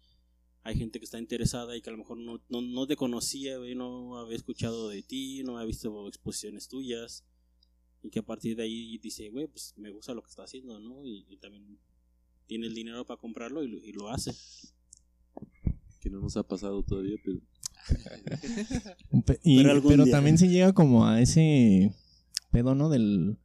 hay 0.63 0.75
gente 0.75 0.99
que 0.99 1.05
está 1.05 1.17
interesada 1.19 1.77
y 1.77 1.81
que 1.81 1.89
a 1.89 1.93
lo 1.93 1.99
mejor 1.99 2.17
no, 2.17 2.41
no, 2.49 2.61
no 2.61 2.87
te 2.87 2.95
conocía, 2.97 3.57
güey, 3.57 3.73
no 3.75 4.17
había 4.17 4.35
escuchado 4.35 4.89
de 4.89 5.01
ti, 5.03 5.43
no 5.43 5.55
había 5.57 5.67
visto 5.67 6.07
exposiciones 6.07 6.67
tuyas 6.67 7.23
y 8.03 8.09
que 8.09 8.19
a 8.19 8.25
partir 8.25 8.55
de 8.57 8.63
ahí 8.63 8.97
dice, 8.97 9.29
güey, 9.29 9.47
pues 9.47 9.73
me 9.77 9.91
gusta 9.91 10.13
lo 10.13 10.21
que 10.23 10.29
está 10.29 10.43
haciendo, 10.43 10.79
¿no? 10.79 11.05
Y, 11.05 11.25
y 11.29 11.37
también 11.37 11.79
tiene 12.47 12.67
el 12.67 12.73
dinero 12.75 13.05
para 13.05 13.19
comprarlo 13.19 13.63
y 13.63 13.67
lo, 13.69 13.77
y 13.77 13.91
lo 13.93 14.09
hace. 14.09 14.33
que 16.01 16.09
no 16.09 16.19
nos 16.19 16.35
ha 16.37 16.43
pasado 16.43 16.83
todavía, 16.83 17.15
pero 17.23 17.39
y- 19.43 19.57
Pero 19.89 20.05
también 20.11 20.37
se 20.37 20.47
llega 20.49 20.73
como 20.73 21.05
a 21.05 21.21
ese 21.21 21.93
pedo, 22.51 22.75
¿no? 22.75 22.89
Del, 22.89 23.37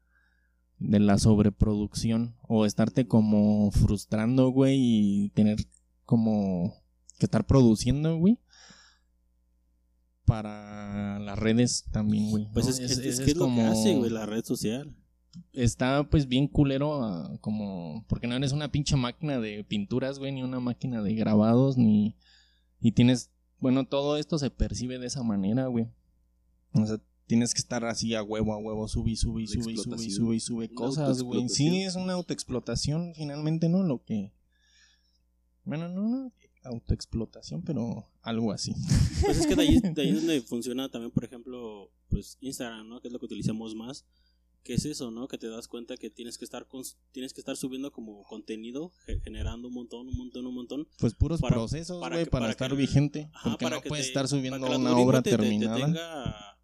de 0.88 1.00
la 1.00 1.18
sobreproducción. 1.18 2.36
O 2.42 2.66
estarte 2.66 3.06
como 3.06 3.70
frustrando, 3.72 4.48
güey, 4.50 4.76
y 4.78 5.28
tener 5.30 5.58
como 6.04 6.74
que 7.18 7.26
estar 7.26 7.46
produciendo, 7.46 8.16
güey. 8.18 8.38
Para 10.24 11.18
las 11.18 11.38
redes 11.38 11.84
también, 11.90 12.30
güey. 12.30 12.48
Pues 12.52 12.66
¿no? 12.66 12.70
es, 12.72 12.78
es, 12.78 12.98
es 12.98 13.20
que 13.20 13.32
es 13.32 13.36
lo 13.36 13.46
que 13.46 13.60
hace, 13.62 13.96
güey, 13.96 14.10
la 14.10 14.24
red 14.24 14.44
social. 14.44 14.94
está 15.52 16.08
pues 16.08 16.28
bien 16.28 16.46
culero 16.46 17.02
a- 17.02 17.36
como 17.40 18.04
porque 18.08 18.26
no 18.28 18.36
eres 18.36 18.52
una 18.52 18.70
pinche 18.70 18.96
máquina 18.96 19.40
de 19.40 19.64
pinturas, 19.64 20.18
güey, 20.18 20.30
ni 20.32 20.42
una 20.42 20.60
máquina 20.60 21.02
de 21.02 21.14
grabados 21.14 21.76
ni 21.76 22.16
y 22.80 22.92
tienes 22.92 23.30
bueno, 23.58 23.86
todo 23.86 24.16
esto 24.16 24.38
se 24.38 24.50
percibe 24.50 24.98
de 24.98 25.06
esa 25.06 25.22
manera, 25.22 25.66
güey. 25.66 25.88
O 26.74 26.84
sea, 26.86 26.98
tienes 27.32 27.54
que 27.54 27.60
estar 27.60 27.82
así 27.86 28.14
a 28.14 28.22
huevo 28.22 28.52
a 28.52 28.58
huevo, 28.58 28.86
sube 28.88 29.16
sube 29.16 29.46
sube 29.46 29.74
sube 29.78 30.10
sube 30.10 30.38
sube 30.38 30.68
cosas, 30.74 31.22
güey. 31.22 31.48
Sí, 31.48 31.80
es 31.82 31.94
una 31.94 32.12
autoexplotación 32.12 33.14
finalmente, 33.14 33.70
¿no? 33.70 33.82
Lo 33.82 34.04
que 34.04 34.32
bueno, 35.64 35.88
no, 35.88 36.02
no 36.08 36.32
autoexplotación, 36.64 37.62
pero 37.62 38.06
algo 38.20 38.52
así. 38.52 38.74
Pues 39.22 39.38
es 39.38 39.46
que 39.46 39.54
de 39.56 39.62
ahí, 39.62 39.80
de 39.80 40.02
ahí 40.02 40.08
es 40.10 40.16
donde 40.26 40.42
funciona 40.42 40.90
también, 40.90 41.10
por 41.10 41.24
ejemplo, 41.24 41.90
pues 42.10 42.36
Instagram, 42.42 42.86
¿no? 42.86 43.00
Que 43.00 43.08
es 43.08 43.12
lo 43.14 43.18
que 43.18 43.24
utilizamos 43.26 43.74
más. 43.74 44.04
Que 44.62 44.74
es 44.74 44.84
eso, 44.84 45.10
¿no? 45.10 45.26
Que 45.26 45.38
te 45.38 45.48
das 45.48 45.66
cuenta 45.68 45.96
que 45.96 46.10
tienes 46.10 46.36
que 46.38 46.44
estar 46.44 46.68
cons- 46.68 46.96
tienes 47.12 47.32
que 47.32 47.40
estar 47.40 47.56
subiendo 47.56 47.90
como 47.92 48.22
contenido, 48.24 48.92
ge- 49.06 49.18
generando 49.24 49.66
un 49.68 49.74
montón, 49.74 50.08
un 50.08 50.16
montón, 50.16 50.46
un 50.46 50.54
montón. 50.54 50.86
Pues 50.98 51.14
puros 51.14 51.40
Para- 51.40 51.56
procesos, 51.56 51.98
güey, 51.98 52.10
para, 52.10 52.30
para 52.30 52.50
estar 52.50 52.70
que- 52.70 52.76
vigente. 52.76 53.28
Ajá, 53.32 53.56
porque 53.58 53.70
no 53.70 53.80
puedes 53.82 54.04
te- 54.04 54.10
estar 54.10 54.28
subiendo 54.28 54.64
una 54.76 54.96
obra 54.98 55.22
te- 55.22 55.30
te- 55.30 55.36
te 55.36 55.42
terminada. 55.42 55.76
tenga 55.86 56.58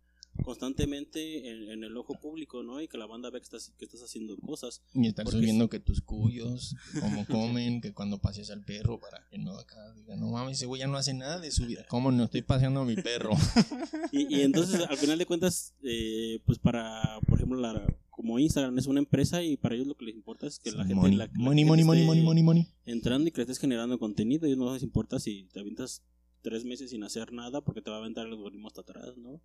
constantemente 0.45 1.49
en, 1.51 1.71
en 1.71 1.85
el 1.85 1.97
ojo 1.97 2.15
público, 2.21 2.63
¿no? 2.63 2.81
Y 2.81 2.89
que 2.89 2.99
la 2.99 3.07
banda 3.07 3.31
vea 3.31 3.41
que 3.41 3.45
estás, 3.45 3.73
que 3.79 3.85
estás 3.85 4.03
haciendo 4.03 4.37
cosas. 4.39 4.83
Y 4.95 5.07
estar 5.09 5.27
subiendo 5.27 5.69
que 5.69 5.81
tus 5.81 6.01
cuyos, 6.01 6.75
cómo 7.01 7.27
comen, 7.27 7.81
que 7.81 7.93
cuando 7.93 8.19
pases 8.19 8.51
al 8.51 8.65
perro, 8.65 8.99
para 9.01 9.25
que 9.31 9.39
no 9.39 9.57
acá 9.59 9.93
diga, 9.95 10.17
no 10.17 10.31
mames, 10.31 10.59
ese 10.59 10.67
güey 10.67 10.81
ya 10.81 10.87
no 10.87 10.97
hace 10.97 11.15
nada 11.15 11.39
de 11.39 11.51
su 11.51 11.67
vida. 11.67 11.85
¿Cómo 11.89 12.11
no 12.13 12.25
estoy 12.25 12.43
paseando 12.43 12.81
a 12.81 12.85
mi 12.85 12.97
perro? 12.97 13.31
Y, 14.13 14.35
y 14.37 14.41
entonces, 14.43 14.81
al 14.89 14.97
final 14.97 15.19
de 15.19 15.27
cuentas, 15.27 15.75
eh, 15.83 16.41
pues 16.47 16.59
para, 16.59 17.21
por 17.27 17.39
ejemplo, 17.39 17.61
la, 17.61 17.85
como 18.11 18.39
Instagram 18.39 18.79
es 18.79 18.87
una 18.87 19.01
empresa 19.01 19.43
y 19.43 19.57
para 19.57 19.75
ellos 19.75 19.87
lo 19.87 19.95
que 19.97 20.07
les 20.07 20.15
importa 20.15 20.47
es 20.47 20.59
que 20.59 20.71
la 20.73 20.79
gente, 20.85 20.95
money. 20.95 21.17
la- 21.17 21.27
la 21.27 21.33
money, 21.35 21.65
gente 21.65 21.69
money, 21.69 21.85
money, 21.85 22.01
esté 22.03 22.07
money, 22.07 22.23
money, 22.25 22.43
money. 22.43 22.67
entrando 22.87 23.29
y 23.29 23.33
que 23.33 23.43
estés 23.43 23.59
generando 23.59 23.99
contenido. 23.99 24.47
Y 24.49 24.57
no 24.57 24.73
les 24.73 24.83
importa 24.83 25.19
si 25.21 25.45
te 25.53 25.61
avientas 25.61 26.03
tres 26.43 26.65
meses 26.65 26.91
sin 26.91 27.03
hacer 27.05 27.33
nada 27.33 27.61
porque 27.61 27.83
te 27.83 27.91
va 27.91 27.97
a 27.97 28.01
aventar 28.01 28.27
el 28.27 28.33
algoritmo 28.33 28.69
hasta 28.69 28.81
atrás, 28.81 29.17
¿no? 29.19 29.41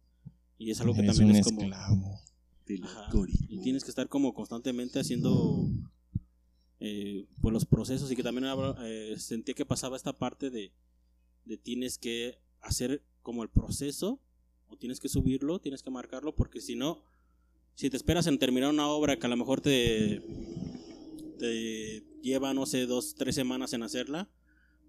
Y 0.57 0.71
es 0.71 0.79
algo 0.81 0.93
que 0.93 1.01
Eres 1.01 1.17
también 1.17 1.31
un 1.31 1.35
es 1.37 1.45
como... 1.45 1.61
esclavo. 1.61 2.21
del 2.65 2.83
Ajá. 2.83 3.11
Y 3.49 3.61
tienes 3.61 3.83
que 3.83 3.89
estar 3.89 4.07
como 4.07 4.33
constantemente 4.33 4.99
haciendo 4.99 5.67
eh, 6.79 7.27
pues 7.41 7.53
los 7.53 7.65
procesos 7.65 8.11
y 8.11 8.15
que 8.15 8.23
también 8.23 8.45
eh, 8.83 9.15
sentí 9.17 9.53
que 9.53 9.65
pasaba 9.65 9.97
esta 9.97 10.17
parte 10.17 10.49
de, 10.49 10.73
de 11.45 11.57
tienes 11.57 11.97
que 11.97 12.39
hacer 12.61 13.03
como 13.21 13.43
el 13.43 13.49
proceso 13.49 14.21
o 14.67 14.77
tienes 14.77 14.99
que 14.99 15.09
subirlo, 15.09 15.59
tienes 15.59 15.81
que 15.83 15.91
marcarlo 15.91 16.35
porque 16.35 16.61
si 16.61 16.75
no, 16.75 17.03
si 17.75 17.89
te 17.89 17.97
esperas 17.97 18.27
en 18.27 18.37
terminar 18.37 18.69
una 18.69 18.87
obra 18.87 19.17
que 19.17 19.25
a 19.25 19.29
lo 19.29 19.37
mejor 19.37 19.61
te, 19.61 20.21
te 21.39 22.03
lleva, 22.21 22.53
no 22.53 22.65
sé, 22.65 22.85
dos, 22.85 23.15
tres 23.15 23.35
semanas 23.35 23.73
en 23.73 23.83
hacerla, 23.83 24.29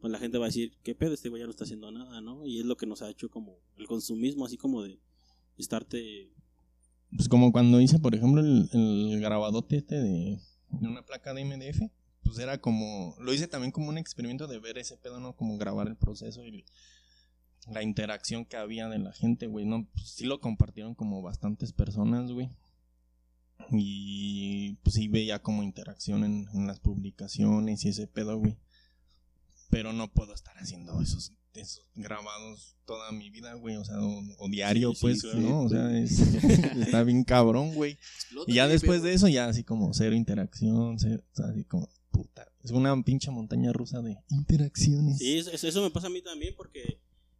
pues 0.00 0.12
la 0.12 0.18
gente 0.18 0.38
va 0.38 0.46
a 0.46 0.48
decir, 0.48 0.77
¿qué 0.83 0.94
pedo? 0.94 1.14
Este 1.14 1.29
güey 1.29 1.40
ya 1.40 1.46
no 1.46 1.50
está 1.50 1.64
haciendo 1.64 1.90
nada, 1.90 2.20
¿no? 2.20 2.44
Y 2.46 2.61
es 2.61 2.66
lo 2.66 2.77
que 2.77 2.87
nos 2.87 3.03
ha 3.03 3.11
hecho 3.11 3.31
como 3.31 3.59
el 3.77 3.87
consumismo, 3.87 4.44
así 4.44 4.57
como 4.57 4.83
de 4.83 5.00
estarte 5.59 6.31
Pues 7.17 7.29
como 7.29 7.53
cuando 7.53 7.81
hice, 7.81 7.99
por 7.99 8.14
ejemplo, 8.14 8.40
el, 8.40 8.69
el 8.73 9.21
grabadote 9.21 9.77
este 9.77 10.01
de, 10.01 10.40
una 10.81 11.05
placa 11.05 11.35
de 11.35 11.45
MDF. 11.45 11.90
Pues 12.23 12.38
era 12.38 12.59
como, 12.59 13.14
lo 13.21 13.35
hice 13.35 13.49
también 13.49 13.71
como 13.71 13.90
un 13.90 13.99
experimento 13.99 14.47
de 14.47 14.59
ver 14.59 14.79
ese 14.79 14.97
pedo, 14.97 15.21
¿no? 15.21 15.37
Como 15.37 15.59
grabar 15.59 15.88
el 15.88 15.97
proceso 15.97 16.45
y 16.45 16.64
la 17.71 17.83
interacción 17.83 18.45
que 18.47 18.57
había 18.57 18.88
de 18.88 18.99
la 18.99 19.12
gente, 19.12 19.47
güey, 19.47 19.67
¿no? 19.67 19.87
Pues 19.93 20.09
sí 20.09 20.25
lo 20.25 20.40
compartieron 20.40 20.95
como 20.95 21.21
bastantes 21.21 21.73
personas, 21.73 22.33
güey. 22.33 22.51
Y 23.71 24.75
pues 24.83 24.95
sí 24.95 25.09
veía 25.09 25.40
como 25.40 25.62
interacción 25.62 26.25
en, 26.25 26.49
en 26.55 26.67
las 26.67 26.81
publicaciones 26.81 27.85
y 27.85 27.90
ese 27.90 28.07
pedo, 28.07 28.38
güey. 28.38 28.57
Pero 29.71 29.93
no 29.93 30.11
puedo 30.11 30.35
estar 30.35 30.57
haciendo 30.59 31.01
esos, 31.03 31.33
esos 31.55 31.85
grabados 31.95 32.77
toda 32.85 33.11
mi 33.12 33.31
vida, 33.31 33.55
güey. 33.55 33.77
O 33.77 33.85
sea, 33.85 33.99
o, 34.01 34.23
o 34.38 34.49
diario, 34.49 34.90
Sí, 34.90 34.97
sí, 34.97 35.01
pues, 35.03 35.23
claro. 35.23 35.40
¿no? 35.40 35.61
O 35.62 35.69
sea, 35.69 35.99
es- 35.99 36.21
está 36.21 37.03
bien 37.05 37.25
cabrón, 37.25 37.75
güey. 37.75 37.99
Y 38.47 38.55
ya 38.55 38.69
después 38.69 39.03
de 39.03 39.14
eso, 39.14 39.29
ya 39.29 39.47
así 39.47 39.64
como 39.64 39.93
cero 39.95 40.14
interacción, 40.14 40.99
cero- 40.99 41.23
o 41.33 41.37
sea, 41.37 41.47
así 41.47 41.64
como, 41.64 41.88
puta. 42.11 42.47
Es 42.62 42.71
una 42.71 43.01
pinche 43.03 43.31
montaña 43.31 43.73
rusa 43.73 44.01
de 44.03 44.17
interacciones. 44.31 45.19
Sí, 45.19 45.38
eso, 45.38 45.51
eso- 45.53 45.83
me 45.83 45.90
pasa 45.90 46.07
a 46.07 46.11
mí 46.11 46.23
también 46.23 46.55
porque 46.57 46.99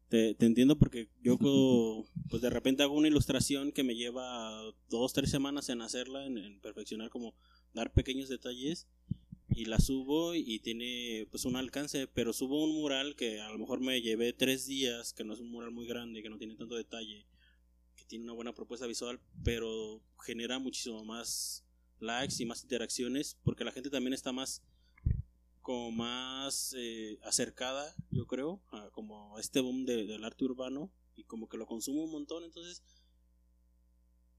te, 0.09 0.35
te 0.35 0.46
entiendo 0.46 0.79
porque 0.79 1.09
yo 1.22 1.38
co- 1.38 2.07
pues 2.29 2.42
de 2.42 2.50
repente 2.50 2.83
hago 2.83 2.94
una 2.94 3.09
ilustración 3.09 3.72
que 3.72 3.83
me 3.85 3.94
lleva 3.94 4.50
dos, 4.90 5.12
tres 5.12 5.31
semanas 5.31 5.68
en 5.68 5.81
hacerla, 5.83 6.27
en, 6.27 6.38
en 6.38 6.61
perfeccionar 6.61 7.09
como 7.11 7.35
dar 7.72 7.92
pequeños 7.92 8.29
detalles 8.29 8.87
y 9.54 9.66
la 9.66 9.78
subo 9.78 10.34
y 10.34 10.58
tiene 10.60 11.26
pues 11.30 11.44
un 11.44 11.56
alcance, 11.56 12.06
pero 12.08 12.32
subo 12.32 12.62
un 12.64 12.72
mural 12.74 13.14
que 13.16 13.40
a 13.40 13.50
lo 13.50 13.58
mejor 13.58 13.80
me 13.80 14.00
llevé 14.02 14.32
tres 14.32 14.66
días, 14.66 15.12
que 15.12 15.24
no 15.24 15.32
es 15.34 15.40
un 15.40 15.50
mural 15.50 15.70
muy 15.70 15.86
grande, 15.86 16.22
que 16.22 16.28
no 16.28 16.38
tiene 16.38 16.56
tanto 16.56 16.74
detalle, 16.74 17.26
que 17.96 18.04
tiene 18.04 18.24
una 18.24 18.32
buena 18.34 18.52
propuesta 18.52 18.86
visual, 18.86 19.20
pero 19.44 20.02
genera 20.20 20.58
muchísimo 20.58 21.04
más 21.04 21.64
likes 22.00 22.34
y 22.42 22.46
más 22.46 22.62
interacciones 22.62 23.36
porque 23.44 23.64
la 23.64 23.72
gente 23.72 23.90
también 23.90 24.12
está 24.14 24.32
más 24.32 24.62
como 25.62 25.90
más 25.92 26.74
eh, 26.76 27.18
acercada, 27.22 27.94
yo 28.10 28.26
creo, 28.26 28.60
a 28.70 28.90
como 28.90 29.38
este 29.38 29.60
boom 29.60 29.86
de- 29.86 30.04
del 30.04 30.24
arte 30.24 30.44
urbano 30.44 30.90
y 31.16 31.24
como 31.24 31.48
que 31.48 31.56
lo 31.56 31.66
consumo 31.66 32.04
un 32.04 32.10
montón, 32.10 32.44
entonces 32.44 32.82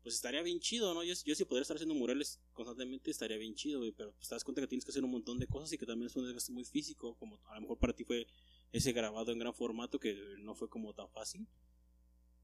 pues 0.06 0.16
estaría 0.16 0.42
bien 0.44 0.60
chido, 0.60 0.94
¿no? 0.94 1.04
Yo, 1.04 1.16
yo 1.26 1.34
si 1.34 1.46
podría 1.46 1.64
estar 1.64 1.76
haciendo 1.78 1.96
murales 1.96 2.40
constantemente 2.54 3.10
estaría 3.10 3.38
bien 3.38 3.56
chido, 3.56 3.80
güey, 3.80 3.92
pero 3.92 4.14
pues 4.14 4.30
te 4.30 4.36
das 4.36 4.44
cuenta 4.44 4.62
que 4.62 4.68
tienes 4.68 4.86
que 4.86 4.92
hacer 4.92 5.04
un 5.04 5.10
montón 5.10 5.40
de 5.40 5.48
cosas 5.48 5.74
y 5.74 5.78
que 5.80 5.86
también 5.88 6.08
es 6.08 6.16
un 6.16 6.26
desgaste 6.26 6.52
muy 6.52 6.64
físico, 6.64 7.16
como 7.18 7.40
a 7.50 7.56
lo 7.56 7.62
mejor 7.62 7.80
para 7.80 7.94
ti 7.94 8.04
fue 8.04 8.28
ese 8.72 8.92
grabado 8.94 9.32
en 9.32 9.40
gran 9.40 9.54
formato 9.56 10.00
que 10.00 10.16
no 10.38 10.54
fue 10.54 10.70
como 10.70 10.94
tan 10.94 11.10
fácil. 11.10 11.48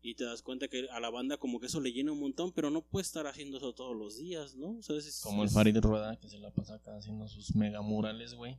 y 0.04 0.15
te 0.15 0.24
das 0.24 0.41
cuenta 0.41 0.67
que 0.67 0.89
a 0.89 1.00
la 1.00 1.12
banda 1.12 1.38
como 1.38 1.60
que 1.60 1.67
eso 1.67 1.80
le 1.80 1.91
llena 1.93 2.12
un 2.12 2.19
montón, 2.19 2.52
pero 2.54 2.71
no 2.71 2.82
puede 2.82 3.04
estar 3.04 3.28
haciendo 3.28 3.58
eso 3.58 3.71
todos 3.76 3.95
los 3.95 4.17
días, 4.17 4.56
¿no? 4.56 4.78
O 4.80 4.82
sea, 4.82 4.95
es- 4.97 5.21
Como 5.21 5.43
el 5.43 5.47
es- 5.50 5.54
Farid 5.54 5.78
Rueda, 5.78 6.17
que 6.19 6.28
se 6.28 6.39
la 6.39 6.50
pasa 6.52 6.74
acá 6.74 6.97
haciendo 6.97 7.28
sus 7.28 7.54
mega 7.56 7.84
murales, 7.84 8.34
güey. 8.34 8.58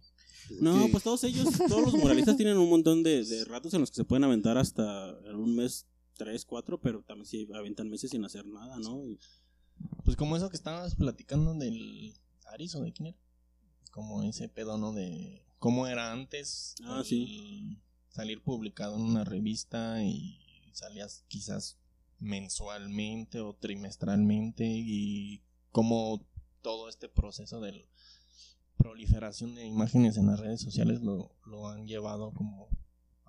No, 0.61 0.87
pues 0.93 1.03
todos 1.03 1.25
ellos, 1.25 1.49
todos 1.69 1.83
los 1.83 1.95
muralistas 1.95 2.37
tienen 2.37 2.59
un 2.59 2.71
montón 2.71 3.03
de, 3.03 3.25
de 3.25 3.45
ratos 3.45 3.75
en 3.75 3.81
los 3.81 3.91
que 3.91 3.97
se 3.97 4.05
pueden 4.05 4.23
aventar 4.23 4.57
hasta 4.57 5.19
en 5.25 5.35
un 5.35 5.57
mes, 5.57 5.85
tres, 6.25 6.45
cuatro, 6.45 6.81
pero 6.81 7.03
también 7.03 7.27
sí 7.27 7.49
aventan 7.55 7.89
meses 7.89 8.11
sin 8.11 8.25
hacer 8.25 8.47
nada, 8.47 8.79
¿no? 8.79 9.05
Y- 9.07 9.19
Pues 10.05 10.17
como 10.17 10.37
eso 10.37 10.49
que 10.51 10.57
estabas 10.57 10.95
platicando 10.95 11.55
del 11.55 12.15
Aris 12.47 12.75
o 12.77 12.83
de 12.83 12.93
quién 12.93 13.09
era. 13.09 13.19
Como 13.91 14.23
ese 14.23 14.49
pedo, 14.49 14.79
¿no? 14.79 14.93
De 14.93 15.45
cómo 15.59 15.87
era 15.87 16.13
antes. 16.13 16.75
Ah, 16.85 17.03
sí. 17.05 17.79
Salir 18.11 18.43
publicado 18.43 18.97
en 18.97 19.03
una 19.03 19.25
revista 19.25 20.03
y 20.05 20.39
salías 20.73 21.25
quizás 21.29 21.79
mensualmente 22.19 23.41
o 23.41 23.55
trimestralmente 23.55 24.65
y 24.67 25.43
cómo 25.71 26.25
todo 26.63 26.89
este 26.89 27.09
proceso 27.09 27.61
de 27.61 27.89
proliferación 28.77 29.55
de 29.55 29.65
imágenes 29.67 30.17
en 30.17 30.27
las 30.27 30.41
redes 30.41 30.61
sociales 30.61 31.01
lo, 31.03 31.35
lo 31.47 31.69
han 31.69 31.87
llevado 31.87 32.33
como 32.33 32.69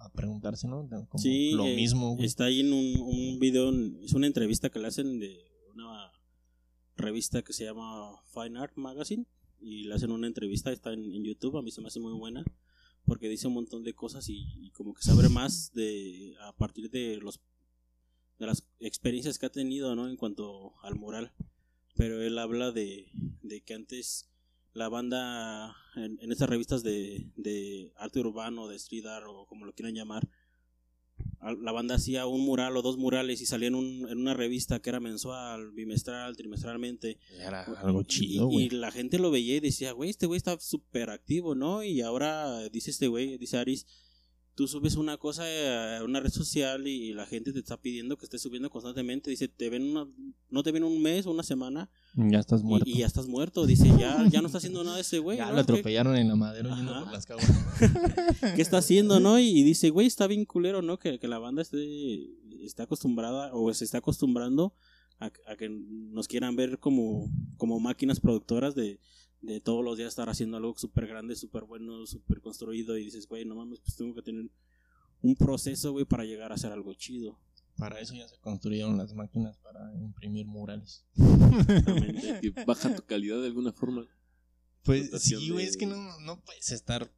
a 0.04 0.10
preguntarse, 0.12 0.68
¿no? 0.68 0.88
Como 0.88 1.22
sí, 1.22 1.52
lo 1.52 1.66
eh, 1.66 1.76
mismo, 1.76 2.16
güey. 2.16 2.26
Está 2.26 2.46
ahí 2.46 2.60
en 2.62 2.74
un, 2.74 3.00
un 3.00 3.40
video, 3.40 3.72
es 4.02 4.14
una 4.14 4.28
entrevista 4.28 4.70
que 4.70 4.80
le 4.80 4.88
hacen 4.88 5.20
de 5.20 5.40
una 5.74 6.12
revista 6.96 7.42
que 7.42 7.54
se 7.54 7.66
llama 7.66 8.22
Fine 8.34 8.60
Art 8.60 8.76
Magazine 8.76 9.26
y 9.60 9.86
le 9.86 9.94
hacen 9.94 10.12
una 10.12 10.28
entrevista, 10.28 10.72
está 10.72 10.94
en, 10.94 11.12
en 11.14 11.24
YouTube, 11.24 11.58
a 11.58 11.62
mí 11.62 11.72
se 11.72 11.82
me 11.82 11.88
hace 11.88 12.00
muy 12.00 12.14
buena 12.14 12.44
porque 13.06 13.28
dice 13.28 13.48
un 13.48 13.54
montón 13.54 13.84
de 13.84 13.94
cosas 13.94 14.30
y, 14.30 14.48
y 14.60 14.72
como 14.72 14.94
que 14.94 15.02
se 15.02 15.12
abre 15.12 15.30
más 15.30 15.74
de 15.74 16.36
a 16.42 16.56
partir 16.56 16.90
de 16.90 17.18
los 17.18 17.42
de 18.40 18.48
las 18.48 18.68
experiencias 18.80 19.38
que 19.38 19.46
ha 19.46 19.52
tenido, 19.52 19.96
¿no? 19.96 20.10
En 20.10 20.18
cuanto 20.18 20.74
al 20.82 20.96
mural. 20.96 21.32
Pero 21.96 22.22
él 22.22 22.38
habla 22.40 22.72
de, 22.72 23.12
de 23.42 23.62
que 23.62 23.76
antes 23.76 24.30
la 24.74 24.90
banda 24.90 25.76
en, 25.96 26.18
en 26.22 26.32
estas 26.32 26.50
revistas 26.50 26.84
de, 26.84 27.28
de 27.36 27.92
arte 27.98 28.20
urbano, 28.20 28.68
de 28.68 28.76
street 28.78 29.06
art 29.06 29.26
o 29.28 29.46
como 29.46 29.66
lo 29.66 29.74
quieran 29.74 29.94
llamar, 29.96 30.28
la 31.62 31.74
banda 31.74 31.96
hacía 31.96 32.26
un 32.26 32.42
mural 32.42 32.76
o 32.78 32.82
dos 32.82 32.98
murales 32.98 33.42
y 33.42 33.46
salía 33.46 33.68
en, 33.68 33.76
un- 33.76 34.08
en 34.10 34.18
una 34.18 34.34
revista 34.34 34.80
que 34.82 34.90
era 34.90 35.02
mensual, 35.02 35.72
bimestral, 35.72 36.38
trimestralmente. 36.38 37.20
Era 37.38 37.64
algo 37.82 38.02
Y- 38.02 38.06
chido, 38.06 38.50
y, 38.50 38.54
güey. 38.54 38.70
la 38.70 38.92
gente 38.92 39.20
lo 39.20 39.30
veía 39.30 39.58
y 39.58 39.60
decía, 39.60 39.92
güey, 39.92 40.10
este 40.10 40.26
güey 40.26 40.38
está 40.38 40.58
súper 40.60 41.10
activo, 41.10 41.54
¿no? 41.54 41.84
Y 41.84 42.00
ahora 42.02 42.70
dice 42.70 42.92
este 42.92 43.08
güey, 43.08 43.38
dice 43.38 43.58
Aris, 43.58 43.86
tú 44.56 44.68
subes 44.68 44.96
una 44.96 45.18
cosa 45.18 45.44
a 45.98 46.04
una 46.04 46.20
red 46.20 46.30
social 46.32 46.88
y 46.88 47.14
la 47.14 47.26
gente 47.26 47.52
te 47.54 47.60
está 47.60 47.78
pidiendo 47.82 48.18
que 48.18 48.26
estés 48.26 48.42
subiendo 48.42 48.70
constantemente. 48.70 49.30
Dice, 49.30 49.48
te 49.48 49.70
ven 49.70 49.84
una, 49.92 50.08
no 50.50 50.64
te 50.64 50.72
ven 50.72 50.84
un 50.84 51.02
mes 51.02 51.26
o 51.26 51.32
una 51.32 51.44
semana 51.44 51.90
Ya 52.16 52.40
estás 52.40 52.64
muerto. 52.64 52.90
y, 52.90 53.00
ya 53.00 53.06
estás 53.08 53.28
muerto. 53.28 53.66
Dice, 53.66 53.88
ya, 53.98 54.28
ya 54.30 54.42
no 54.42 54.48
está 54.48 54.60
haciendo 54.60 54.84
nada 54.84 55.00
ese 55.00 55.20
güey. 55.20 55.38
ya 55.38 55.46
¿no? 55.46 55.52
lo 55.52 55.56
¿Qué- 55.58 55.62
atropellaron 55.62 56.16
en 56.18 56.28
la 56.28 56.36
madera 56.36 56.76
yendo 56.76 56.94
por 57.04 57.12
las. 57.12 57.26
¿Qué 58.56 58.62
está 58.62 58.78
haciendo, 58.78 59.20
no? 59.20 59.40
Y, 59.40 59.48
y 59.50 59.64
dice, 59.64 59.90
güey, 59.90 60.08
está 60.08 60.28
bien 60.28 60.46
culero, 60.46 60.82
¿no? 60.82 61.00
Que, 61.00 61.20
que 61.20 61.28
la 61.28 61.40
banda 61.40 61.62
esté, 61.62 62.30
esté 62.64 62.84
acostumbrada 62.84 63.52
o 63.54 63.74
se 63.74 63.86
está 63.86 63.98
acostumbrando 64.00 64.74
a, 65.20 65.32
a 65.48 65.56
que 65.58 65.70
nos 65.70 66.28
quieran 66.28 66.56
ver 66.56 66.80
como, 66.80 67.30
como 67.58 67.80
máquinas 67.80 68.20
productoras 68.20 68.76
de, 68.76 69.00
de 69.44 69.60
todos 69.62 69.84
los 69.86 69.98
días 69.98 70.10
estar 70.10 70.28
haciendo 70.30 70.58
algo 70.58 70.74
súper 70.78 71.06
grande, 71.06 71.36
súper 71.36 71.64
bueno, 71.66 72.06
súper 72.08 72.42
construido. 72.42 72.98
Y 72.98 73.06
dices, 73.06 73.28
güey, 73.28 73.46
no 73.46 73.56
mames, 73.56 73.80
pues 73.82 73.96
tengo 73.96 74.16
que 74.16 74.22
tener 74.24 74.50
un 75.22 75.36
proceso, 75.36 75.92
güey, 75.92 76.06
para 76.06 76.26
llegar 76.26 76.52
a 76.52 76.56
hacer 76.56 76.72
algo 76.72 76.94
chido. 76.96 77.40
Para 77.78 78.00
eso 78.00 78.14
ya 78.14 78.28
se 78.28 78.38
construyeron 78.40 78.98
las 78.98 79.14
máquinas 79.14 79.58
para 79.58 79.94
imprimir 79.96 80.46
murales. 80.48 81.06
Exactamente. 81.16 82.40
Que 82.42 82.64
baja 82.66 82.96
tu 82.96 83.04
calidad 83.04 83.40
de 83.42 83.48
alguna 83.48 83.72
forma. 83.74 84.06
Pues 84.84 85.10
sí, 85.24 85.50
güey, 85.50 85.66
de- 85.66 85.72
es 85.72 85.78
que 85.78 85.86
no, 85.86 86.20
no 86.22 86.42
puedes 86.44 86.72
estar 86.72 87.12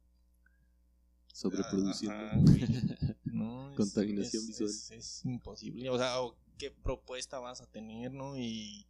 Sobreproduciendo. 1.32 2.16
Ajá, 2.16 2.36
güey. 2.38 2.60
No, 3.24 3.70
es- 3.70 3.76
Contaminación 3.76 4.42
es- 4.42 4.48
visual. 4.48 4.70
Es, 4.70 4.90
es 4.90 5.24
imposible. 5.26 5.90
O 5.90 5.98
sea, 5.98 6.14
qué 6.56 6.70
propuesta 6.70 7.38
vas 7.38 7.60
a 7.60 7.66
tener, 7.66 8.12
¿no? 8.12 8.38
Y 8.38 8.86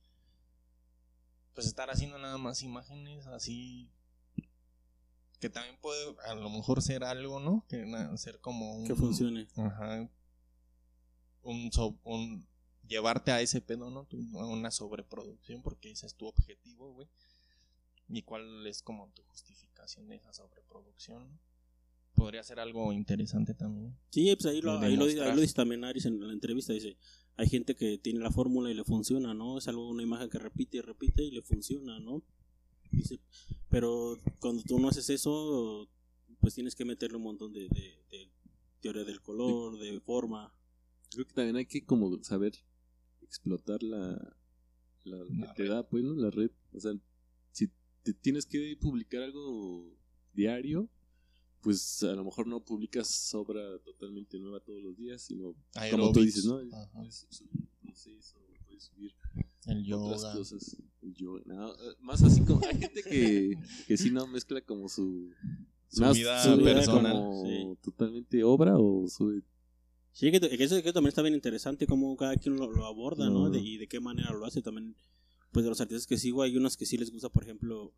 pues 1.56 1.66
estar 1.66 1.90
haciendo 1.90 2.18
nada 2.18 2.38
más 2.38 2.62
imágenes 2.62 3.26
así 3.26 3.90
que 5.40 5.50
también 5.50 5.76
puede 5.80 6.14
a 6.26 6.34
lo 6.34 6.48
mejor 6.50 6.80
ser 6.82 7.02
algo, 7.02 7.40
¿no? 7.40 7.64
Que 7.68 7.84
na- 7.84 8.16
ser 8.16 8.40
como 8.40 8.76
un 8.76 8.86
que 8.86 8.94
funcione. 8.94 9.48
Ajá. 9.56 10.08
Un, 11.42 11.72
so- 11.72 11.98
un 12.04 12.46
llevarte 12.86 13.32
a 13.32 13.40
ese 13.40 13.60
pedo, 13.60 13.90
¿no? 13.90 14.04
Tu- 14.04 14.38
a 14.38 14.46
una 14.46 14.70
sobreproducción 14.70 15.62
porque 15.62 15.90
ese 15.90 16.06
es 16.06 16.14
tu 16.14 16.26
objetivo, 16.26 16.92
güey. 16.92 17.08
¿Y 18.08 18.22
cuál 18.22 18.66
es 18.66 18.82
como 18.82 19.08
tu 19.10 19.22
justificación 19.24 20.08
de 20.08 20.16
esa 20.16 20.32
sobreproducción? 20.32 21.28
¿no? 21.30 21.38
Podría 22.14 22.42
ser 22.42 22.60
algo 22.60 22.92
interesante 22.92 23.52
también. 23.54 23.94
Sí, 24.10 24.34
pues 24.36 24.46
ahí 24.46 24.60
lo, 24.62 24.78
ahí 24.78 24.96
lo, 24.96 25.04
ahí 25.04 25.10
demostrar. 25.14 25.34
lo 25.34 25.40
dice 25.42 25.54
también 25.54 25.84
Aris 25.84 26.06
en 26.06 26.26
la 26.26 26.32
entrevista. 26.32 26.72
Dice, 26.72 26.96
hay 27.36 27.48
gente 27.48 27.74
que 27.74 27.98
tiene 27.98 28.20
la 28.20 28.30
fórmula 28.30 28.70
y 28.70 28.74
le 28.74 28.84
funciona, 28.84 29.34
¿no? 29.34 29.58
Es 29.58 29.68
algo, 29.68 29.88
una 29.88 30.02
imagen 30.02 30.28
que 30.30 30.38
repite 30.38 30.78
y 30.78 30.80
repite 30.80 31.22
y 31.24 31.30
le 31.30 31.42
funciona, 31.42 31.98
¿no? 32.00 32.22
Dice, 32.92 33.20
pero 33.68 34.18
cuando 34.40 34.62
tú 34.62 34.78
no 34.78 34.88
haces 34.88 35.10
eso, 35.10 35.88
pues 36.40 36.54
tienes 36.54 36.74
que 36.74 36.84
meterle 36.84 37.16
un 37.18 37.24
montón 37.24 37.52
de, 37.52 37.68
de- 37.68 37.98
de 38.10 38.30
teoría 38.80 39.04
del 39.04 39.20
color, 39.20 39.78
de 39.78 40.00
forma. 40.00 40.52
Creo 41.10 41.26
que 41.26 41.34
también 41.34 41.56
hay 41.56 41.66
que 41.66 41.84
como 41.84 42.22
saber 42.22 42.54
explotar 43.22 43.82
la, 43.82 44.36
la, 45.04 45.16
lo 45.18 45.24
La 45.30 45.46
que 45.48 45.54
te 45.54 45.62
red. 45.64 45.70
da, 45.70 45.88
pues, 45.88 46.04
¿no? 46.04 46.14
La 46.14 46.30
red. 46.30 46.50
O 46.72 46.80
sea, 46.80 46.92
si 47.52 47.68
te 48.02 48.14
tienes 48.14 48.46
que 48.46 48.76
publicar 48.80 49.22
algo 49.22 49.94
diario, 50.32 50.88
pues 51.66 52.00
a 52.04 52.12
lo 52.14 52.22
mejor 52.24 52.46
no 52.46 52.60
publicas 52.64 53.34
obra 53.34 53.60
totalmente 53.80 54.38
nueva 54.38 54.60
todos 54.60 54.80
los 54.84 54.96
días, 54.96 55.20
sino 55.20 55.52
como 55.90 56.12
tú 56.12 56.20
dices, 56.22 56.44
¿no? 56.44 56.60
Puedes 56.92 57.26
subir 57.28 57.66
puedes 58.64 58.84
subir 58.84 59.12
El 59.66 59.92
otras 59.92 60.22
yoga. 60.22 60.32
cosas. 60.34 60.76
El 61.02 61.12
yoga, 61.14 61.42
no, 61.46 61.72
eh, 61.74 61.96
más 62.02 62.22
así 62.22 62.40
como 62.44 62.64
hay 62.64 62.78
gente 62.78 63.02
que, 63.02 63.58
que 63.88 63.96
sí 63.96 64.12
no 64.12 64.28
mezcla 64.28 64.60
como 64.60 64.88
su, 64.88 65.32
Su 65.88 66.02
más 66.02 66.16
vida 66.16 66.40
su 66.44 66.62
personal, 66.62 67.12
como 67.16 67.44
sí. 67.46 67.78
totalmente 67.82 68.44
obra 68.44 68.78
o 68.78 69.08
su 69.08 69.42
Sí, 70.12 70.30
que, 70.30 70.38
que 70.38 70.62
eso, 70.64 70.80
que 70.82 70.92
también 70.92 71.08
está 71.08 71.22
bien 71.22 71.34
interesante 71.34 71.86
cómo 71.88 72.16
cada 72.16 72.36
quien 72.36 72.56
lo, 72.56 72.70
lo 72.70 72.86
aborda, 72.86 73.26
¿no? 73.28 73.40
No. 73.46 73.50
De- 73.50 73.60
y 73.60 73.76
de 73.76 73.88
qué 73.88 73.98
manera 73.98 74.30
lo 74.32 74.46
hace 74.46 74.62
también. 74.62 74.94
Pues 75.50 75.64
de 75.64 75.68
los 75.70 75.80
artistas 75.80 76.06
que 76.06 76.16
sigo, 76.16 76.42
hay 76.42 76.56
unos 76.56 76.76
que 76.76 76.86
sí 76.86 76.96
les 76.96 77.10
gusta, 77.10 77.28
por 77.28 77.42
ejemplo, 77.42 77.92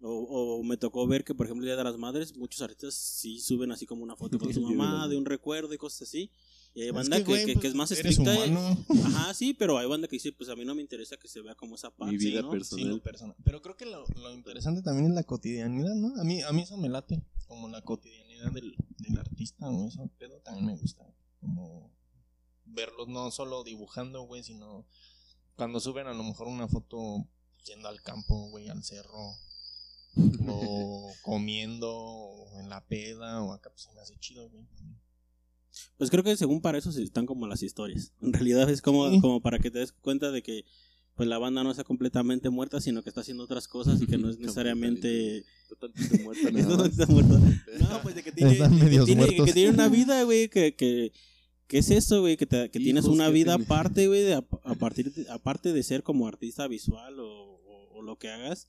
o, 0.00 0.56
o 0.58 0.62
me 0.62 0.76
tocó 0.76 1.06
ver 1.06 1.24
que, 1.24 1.34
por 1.34 1.46
ejemplo, 1.46 1.64
el 1.64 1.68
Día 1.68 1.76
de 1.76 1.84
las 1.84 1.96
Madres, 1.98 2.36
muchos 2.36 2.60
artistas 2.62 2.94
sí 2.94 3.40
suben 3.40 3.72
así 3.72 3.86
como 3.86 4.02
una 4.02 4.16
foto 4.16 4.38
con 4.38 4.52
su 4.52 4.60
mamá, 4.62 5.08
de 5.08 5.16
un 5.16 5.24
recuerdo 5.24 5.72
y 5.74 5.78
cosas 5.78 6.02
así. 6.02 6.30
Y 6.74 6.82
hay 6.82 6.88
Es 6.88 6.94
banda 6.94 7.16
que, 7.18 7.24
que- 7.24 7.30
pues, 7.46 7.58
que 7.58 7.66
es 7.68 7.74
más 7.74 7.90
eres 7.92 8.06
estricta. 8.06 8.34
eh. 8.34 8.48
humano. 8.50 8.84
Ajá, 9.04 9.34
sí, 9.34 9.54
pero 9.54 9.78
hay 9.78 9.86
banda 9.88 10.06
que 10.06 10.16
dice, 10.16 10.32
pues 10.32 10.48
a 10.50 10.54
mí 10.56 10.64
no 10.64 10.74
me 10.74 10.82
interesa 10.82 11.16
que 11.16 11.26
se 11.26 11.40
vea 11.40 11.54
como 11.54 11.74
esa 11.74 11.90
parte, 11.90 12.12
Mi 12.12 12.18
vida 12.18 12.42
¿no? 12.42 12.50
personal. 12.50 12.84
Sí, 12.84 12.90
lo 12.90 13.02
personal. 13.02 13.36
Pero 13.42 13.60
creo 13.62 13.76
que 13.76 13.86
lo, 13.86 14.04
lo 14.06 14.32
interesante 14.32 14.82
también 14.82 15.06
es 15.06 15.14
la 15.14 15.24
cotidianidad, 15.24 15.94
¿no? 15.94 16.20
A 16.20 16.24
mí, 16.24 16.42
a 16.42 16.52
mí 16.52 16.62
eso 16.62 16.76
me 16.76 16.88
late. 16.88 17.22
Como 17.46 17.68
la 17.68 17.80
cotidianidad 17.82 18.52
del, 18.52 18.76
del 18.98 19.18
artista 19.18 19.68
o 19.70 19.88
eso, 19.88 20.10
pero 20.18 20.38
también 20.40 20.66
me 20.66 20.76
gusta. 20.76 21.04
Como 21.40 21.90
verlos 22.66 23.08
no 23.08 23.30
solo 23.30 23.64
dibujando, 23.64 24.22
güey, 24.22 24.42
sino 24.44 24.84
cuando 25.56 25.80
suben 25.80 26.06
a 26.06 26.12
lo 26.14 26.22
mejor 26.22 26.46
una 26.46 26.68
foto 26.68 27.26
yendo 27.64 27.88
al 27.88 28.02
campo, 28.02 28.50
güey, 28.50 28.68
al 28.68 28.84
cerro. 28.84 29.32
O 30.48 31.12
comiendo 31.22 31.90
o 31.94 32.60
en 32.60 32.68
la 32.68 32.84
peda 32.86 33.42
o 33.42 33.52
acá, 33.52 33.70
pues 33.70 33.82
se 33.82 33.92
me 33.94 34.00
hace 34.00 34.16
chido, 34.18 34.48
güey. 34.50 34.64
Pues 35.96 36.10
creo 36.10 36.24
que 36.24 36.36
según 36.36 36.60
para 36.60 36.78
eso 36.78 36.90
están 36.90 37.26
como 37.26 37.46
las 37.46 37.62
historias. 37.62 38.12
En 38.22 38.32
realidad 38.32 38.68
es 38.70 38.82
como, 38.82 39.10
Sí. 39.10 39.20
como 39.20 39.40
para 39.40 39.58
que 39.58 39.70
te 39.70 39.78
des 39.78 39.92
cuenta 39.92 40.30
de 40.30 40.42
que 40.42 40.64
pues 41.14 41.28
la 41.28 41.38
banda 41.38 41.64
no 41.64 41.72
está 41.72 41.82
completamente 41.82 42.48
muerta, 42.48 42.80
sino 42.80 43.02
que 43.02 43.08
está 43.08 43.22
haciendo 43.22 43.42
otras 43.42 43.66
cosas 43.66 44.00
y 44.00 44.06
que 44.06 44.18
no 44.18 44.30
es 44.30 44.38
necesariamente... 44.38 45.44
totalmente 45.68 46.22
muerta 46.22 46.50
no 46.52 47.06
muerta. 47.08 48.00
Pues 48.04 48.14
de 48.14 48.22
que 48.22 48.30
tiene, 48.32 48.52
Están 48.52 48.70
de 48.72 48.78
que 48.78 48.84
medios 48.84 49.06
tiene, 49.06 49.22
muertos. 49.22 49.46
que 49.46 49.52
tiene 49.52 49.70
una 49.70 49.88
vida, 49.88 50.22
güey, 50.22 50.48
que, 50.48 50.76
que, 50.76 51.12
que 51.66 51.78
es 51.78 51.90
eso, 51.90 52.20
güey, 52.20 52.36
que, 52.36 52.46
te- 52.46 52.70
que 52.70 52.78
tienes 52.78 53.04
una 53.06 53.26
que 53.26 53.32
vida 53.32 53.56
tiene. 53.56 53.64
aparte, 53.64 54.06
güey, 54.06 54.22
de, 54.22 54.34
a, 54.34 54.44
a 54.62 54.74
partir 54.76 55.12
de- 55.12 55.28
aparte 55.28 55.72
de 55.72 55.82
ser 55.82 56.04
como 56.04 56.28
artista 56.28 56.68
visual 56.68 57.18
o, 57.18 57.26
o- 57.26 57.98
o 57.98 58.02
lo 58.02 58.16
que 58.16 58.30
hagas, 58.30 58.68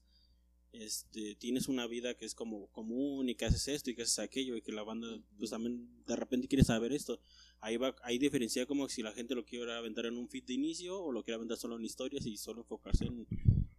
este, 0.72 1.36
tienes 1.36 1.68
una 1.68 1.88
vida 1.88 2.16
que 2.16 2.26
es 2.26 2.36
como 2.36 2.68
común 2.68 3.28
y 3.30 3.36
que 3.36 3.46
haces 3.46 3.68
esto 3.68 3.90
y 3.90 3.96
que 3.96 4.04
haces 4.04 4.20
aquello 4.20 4.56
y 4.56 4.62
que 4.62 4.72
la 4.72 4.84
banda, 4.84 5.08
pues 5.38 5.50
también 5.50 5.90
de 6.06 6.16
repente 6.16 6.48
quiere 6.48 6.64
saber 6.64 6.94
esto. 6.94 7.20
Ahí 7.60 7.78
va, 7.78 7.96
ahí 8.04 8.18
diferencia 8.20 8.66
como 8.66 8.88
si 8.88 9.02
la 9.02 9.12
gente 9.12 9.36
lo 9.36 9.46
quiere 9.46 9.74
aventar 9.74 10.06
en 10.06 10.18
un 10.18 10.30
feed 10.30 10.44
de 10.46 10.54
inicio 10.54 11.02
o 11.02 11.12
lo 11.12 11.24
quiere 11.24 11.36
aventar 11.36 11.58
solo 11.58 11.78
en 11.78 11.86
historias 11.86 12.26
y 12.26 12.38
solo 12.38 12.62
enfocarse 12.62 13.06
en, 13.06 13.28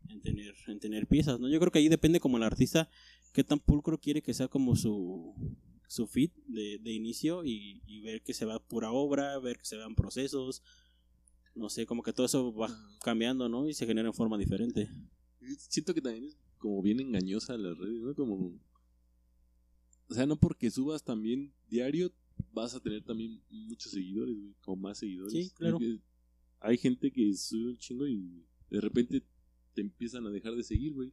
en 0.09 0.21
tener, 0.21 0.55
en 0.67 0.81
tener 0.81 1.07
piezas, 1.07 1.39
¿no? 1.39 1.49
Yo 1.49 1.61
creo 1.61 1.71
que 1.71 1.79
ahí 1.79 1.89
depende 1.89 2.21
como 2.21 2.37
el 2.37 2.43
artista 2.43 2.91
qué 3.33 3.45
tan 3.45 3.61
pulcro 3.61 3.99
quiere 3.99 4.23
que 4.23 4.35
sea 4.35 4.49
como 4.49 4.75
su, 4.75 5.35
su 5.87 6.07
feed 6.07 6.31
de, 6.47 6.79
de 6.79 6.93
inicio 6.93 7.45
y, 7.45 7.83
y 7.87 8.01
ver 8.01 8.23
que 8.23 8.35
se 8.35 8.45
va 8.45 8.59
pura 8.59 8.91
obra, 8.91 9.39
ver 9.39 9.59
que 9.59 9.65
se 9.65 9.77
vean 9.77 9.95
procesos, 9.95 10.63
no 11.55 11.71
sé, 11.71 11.87
como 11.87 12.03
que 12.03 12.13
todo 12.13 12.27
eso 12.27 12.53
va 12.53 12.69
cambiando, 13.03 13.49
¿no? 13.49 13.69
Y 13.69 13.75
se 13.75 13.87
genera 13.87 14.09
en 14.09 14.15
forma 14.15 14.39
diferente. 14.39 14.89
Siento 15.69 15.95
que 15.95 16.01
también 16.01 16.25
es 16.25 16.37
como 16.61 16.81
bien 16.83 17.01
engañosa 17.01 17.59
las 17.59 17.77
redes, 17.77 18.01
¿no? 18.01 18.15
Como... 18.15 18.53
O 20.09 20.15
sea, 20.15 20.27
no 20.27 20.37
porque 20.39 20.71
subas 20.71 21.03
también 21.05 21.53
diario 21.69 22.13
vas 22.53 22.75
a 22.75 22.81
tener 22.81 23.03
también 23.05 23.41
muchos 23.51 23.93
seguidores, 23.93 24.37
güey, 24.37 24.55
o 24.67 24.77
más 24.77 24.99
seguidores. 24.99 25.33
Sí, 25.33 25.51
claro. 25.55 25.79
Porque 25.79 25.99
Hay 26.61 26.79
gente 26.79 27.11
que 27.13 27.33
sube 27.35 27.71
un 27.71 27.77
chingo 27.79 28.07
y 28.07 28.45
de 28.71 28.81
repente 28.81 29.23
te 29.75 29.81
empiezan 29.81 30.27
a 30.27 30.31
dejar 30.31 30.55
de 30.55 30.63
seguir, 30.65 30.93
güey. 30.95 31.13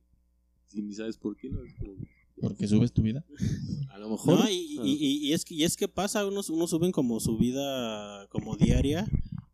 Si 0.66 0.82
ni 0.82 0.94
sabes 0.94 1.18
por 1.18 1.36
qué, 1.38 1.50
¿no? 1.50 1.64
Es 1.64 1.74
como, 1.76 1.94
Porque 2.42 2.68
subes 2.68 2.92
tu 2.92 3.02
vida. 3.04 3.24
a 3.92 3.98
lo 4.00 4.10
mejor... 4.10 4.40
No, 4.40 4.50
y, 4.50 4.80
y- 4.84 4.98
y- 5.00 5.28
y 5.28 5.34
es 5.34 5.46
que, 5.46 5.54
y 5.56 5.64
es 5.64 5.78
que 5.78 5.88
pasa, 5.88 6.26
unos, 6.26 6.50
unos 6.50 6.70
suben 6.72 6.92
como 6.92 7.20
su 7.20 7.38
vida 7.38 8.28
como 8.30 8.56
diaria 8.58 9.08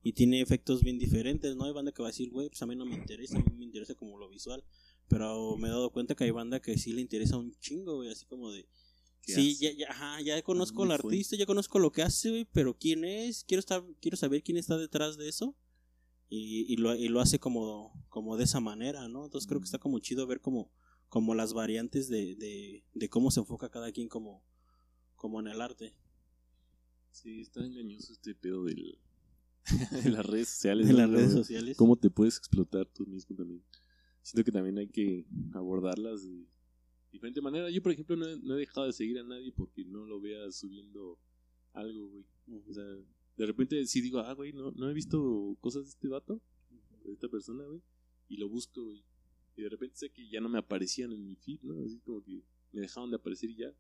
y 0.04 0.14
tiene 0.14 0.42
efectos 0.42 0.84
bien 0.84 0.98
diferentes, 1.00 1.56
¿no? 1.56 1.66
Hay 1.66 1.74
banda 1.74 1.92
que 1.92 2.02
va 2.02 2.08
a 2.08 2.12
decir, 2.12 2.30
güey, 2.30 2.48
pues 2.50 2.62
a 2.62 2.66
mí 2.66 2.76
no 2.76 2.86
me 2.86 2.96
interesa, 2.96 3.38
a 3.38 3.44
mí 3.44 3.56
me 3.58 3.66
interesa 3.66 3.94
como 3.96 4.18
lo 4.18 4.30
visual. 4.30 4.64
Pero 5.14 5.58
me 5.58 5.68
he 5.68 5.72
dado 5.72 5.92
cuenta 5.92 6.16
que 6.16 6.24
hay 6.24 6.32
banda 6.32 6.60
que 6.60 6.76
sí 6.76 6.92
le 6.92 7.02
interesa 7.02 7.38
un 7.38 7.56
chingo, 7.60 7.98
güey, 7.98 8.10
así 8.10 8.26
como 8.26 8.52
de... 8.52 8.68
¿Qué 9.22 9.34
Sí, 9.34 9.56
ya, 9.60 9.72
ya, 9.72 9.90
ajá, 9.90 10.22
ya 10.22 10.42
conozco 10.42 10.84
Muy 10.84 10.86
al 10.86 11.00
artista, 11.00 11.36
ya 11.38 11.46
conozco 11.46 11.78
lo 11.78 11.92
que 11.92 12.02
hace, 12.02 12.30
güey, 12.30 12.46
pero 12.52 12.76
quién 12.76 13.06
es, 13.06 13.44
quiero 13.44 13.60
estar, 13.60 13.84
quiero 14.02 14.18
saber 14.18 14.42
quién 14.42 14.58
está 14.58 14.76
detrás 14.76 15.16
de 15.16 15.30
eso 15.30 15.56
y, 16.30 16.66
y 16.68 16.78
lo, 16.78 16.96
y 16.96 17.08
lo 17.10 17.22
hace 17.22 17.38
como, 17.38 17.94
como 18.10 18.38
de 18.38 18.46
esa 18.46 18.60
manera, 18.60 19.08
¿no? 19.08 19.26
Entonces 19.26 19.48
creo 19.48 19.62
que 19.62 19.66
está 19.66 19.78
como 19.78 20.00
chido 20.00 20.26
ver 20.26 20.42
como, 20.42 20.72
como 21.10 21.36
las 21.36 21.54
variantes 21.54 22.10
de, 22.10 22.36
de, 22.36 22.84
de 22.94 23.10
cómo 23.10 23.30
se 23.30 23.40
enfoca 23.40 23.70
cada 23.70 23.92
quien 23.92 24.10
como, 24.10 24.44
como 25.16 25.40
en 25.40 25.48
el 25.48 25.62
arte. 25.62 25.94
Sí, 27.12 27.42
está 27.42 27.64
engañoso 27.64 28.14
este 28.14 28.34
pedo 28.34 28.64
del... 28.64 28.98
de 30.04 30.10
las 30.10 30.26
redes 30.26 30.50
sociales. 30.50 30.88
De 30.88 30.94
las 30.94 31.10
redes 31.10 31.32
sociales. 31.32 31.78
¿Cómo 31.78 31.98
te 31.98 32.10
puedes 32.10 32.38
explotar 32.38 32.88
tú 32.88 33.06
mismo 33.06 33.36
también? 33.36 33.64
Siento 34.24 34.46
que 34.46 34.52
también 34.52 34.78
hay 34.78 34.88
que 34.88 35.26
abordarlas 35.54 36.24
de 36.24 36.46
diferente 37.12 37.42
manera. 37.42 37.70
Yo, 37.70 37.84
por 37.84 37.92
ejemplo, 37.92 38.16
no 38.16 38.26
he, 38.26 38.40
no 38.40 38.56
he 38.56 38.60
dejado 38.60 38.88
de 38.88 38.94
seguir 38.94 39.20
a 39.20 39.24
nadie 39.24 39.52
porque 39.52 39.86
no 39.86 40.06
lo 40.06 40.20
vea 40.20 40.52
subiendo 40.52 41.20
algo, 41.74 42.08
güey. 42.08 42.26
O 42.68 42.74
sea, 42.74 42.84
de 42.84 43.46
repente 43.46 43.86
sí 43.86 44.02
digo, 44.02 44.20
ah, 44.20 44.34
güey, 44.34 44.54
no, 44.54 44.72
no 44.72 44.90
he 44.90 44.94
visto 44.94 45.58
cosas 45.60 45.84
de 45.84 45.90
este 45.90 46.08
vato, 46.08 46.42
de 47.04 47.14
esta 47.14 47.28
persona, 47.28 47.64
güey. 47.66 47.82
Y 48.30 48.38
lo 48.38 48.50
busco, 48.50 48.84
güey. 48.84 49.04
Y 49.56 49.62
de 49.62 49.70
repente 49.70 49.98
sé 49.98 50.10
que 50.10 50.28
ya 50.28 50.42
no 50.42 50.50
me 50.50 50.58
aparecían 50.58 51.12
en 51.12 51.26
mi 51.26 51.36
feed, 51.36 51.62
¿no? 51.62 51.86
Así 51.86 52.00
como 52.00 52.24
que 52.24 52.42
me 52.72 52.82
dejaron 52.82 53.12
de 53.12 53.18
aparecer 53.18 53.50
y 53.50 53.58
ya. 53.58 53.74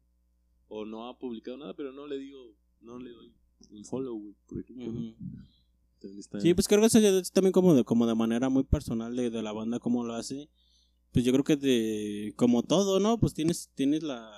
O 0.67 0.86
no 0.86 1.08
ha 1.08 1.17
publicado 1.17 1.58
nada, 1.58 1.73
pero 1.75 1.91
no 1.91 2.06
le 2.06 2.19
digo, 2.19 2.53
no 2.82 2.99
le 2.99 3.12
doy 3.12 3.34
un 3.71 3.86
follow, 3.86 4.15
güey, 4.19 4.36
por 4.45 4.60
ejemplo. 4.60 4.89
Ujú. 4.89 5.15
Está- 6.04 6.39
Sí, 6.39 6.54
pues 6.54 6.68
creo 6.68 6.82
que 6.82 6.88
eso 6.88 7.00
es 7.00 7.32
también 7.32 7.52
como 7.52 7.74
de, 7.74 7.84
como 7.84 8.06
de 8.08 8.16
manera 8.16 8.50
muy 8.50 8.63
personal 8.63 9.16
de, 9.16 9.30
de 9.30 9.42
la 9.42 9.52
banda, 9.52 9.80
cómo 9.80 10.04
lo 10.04 10.13
hace. 10.16 10.50
Pues 11.12 11.24
yo 11.26 11.32
creo 11.32 11.44
que 11.44 11.56
de, 11.56 12.34
como 12.36 12.63
todo, 12.63 13.00
¿no? 13.00 13.20
Pues 13.20 13.34
tienes, 13.34 13.70
tienes 13.76 14.02
la, 14.04 14.32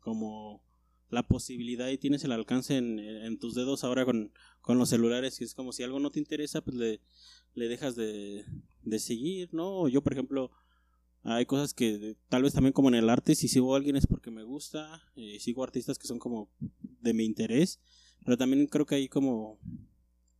como 0.00 0.62
la 1.08 1.26
posibilidad 1.26 1.88
y 1.88 1.98
tienes 1.98 2.24
el 2.24 2.32
alcance 2.32 2.76
en, 2.76 2.98
en 2.98 3.38
tus 3.38 3.54
dedos 3.54 3.84
ahora 3.84 4.04
con, 4.04 4.32
con 4.60 4.78
los 4.78 4.88
celulares, 4.88 5.38
que 5.38 5.44
es 5.44 5.54
como 5.54 5.72
si 5.72 5.82
algo 5.82 6.00
no 6.00 6.10
te 6.10 6.18
interesa, 6.18 6.62
pues 6.62 6.76
le, 6.76 7.00
le 7.54 7.68
dejas 7.68 7.96
de, 7.96 8.44
de 8.82 8.98
seguir, 8.98 9.52
¿no? 9.52 9.88
Yo, 9.88 10.02
por 10.02 10.12
ejemplo, 10.12 10.50
hay 11.22 11.46
cosas 11.46 11.74
que 11.74 12.16
tal 12.28 12.42
vez 12.42 12.52
también 12.54 12.72
como 12.72 12.88
en 12.88 12.94
el 12.96 13.10
arte, 13.10 13.34
si 13.34 13.48
sigo 13.48 13.74
a 13.74 13.78
alguien 13.78 13.96
es 13.96 14.06
porque 14.06 14.30
me 14.30 14.42
gusta, 14.44 15.02
eh, 15.16 15.38
sigo 15.40 15.62
artistas 15.64 15.98
que 15.98 16.06
son 16.06 16.18
como 16.18 16.48
de 17.00 17.14
mi 17.14 17.24
interés, 17.24 17.80
pero 18.24 18.36
también 18.36 18.66
creo 18.66 18.86
que 18.86 18.96
hay 18.96 19.08
como 19.08 19.58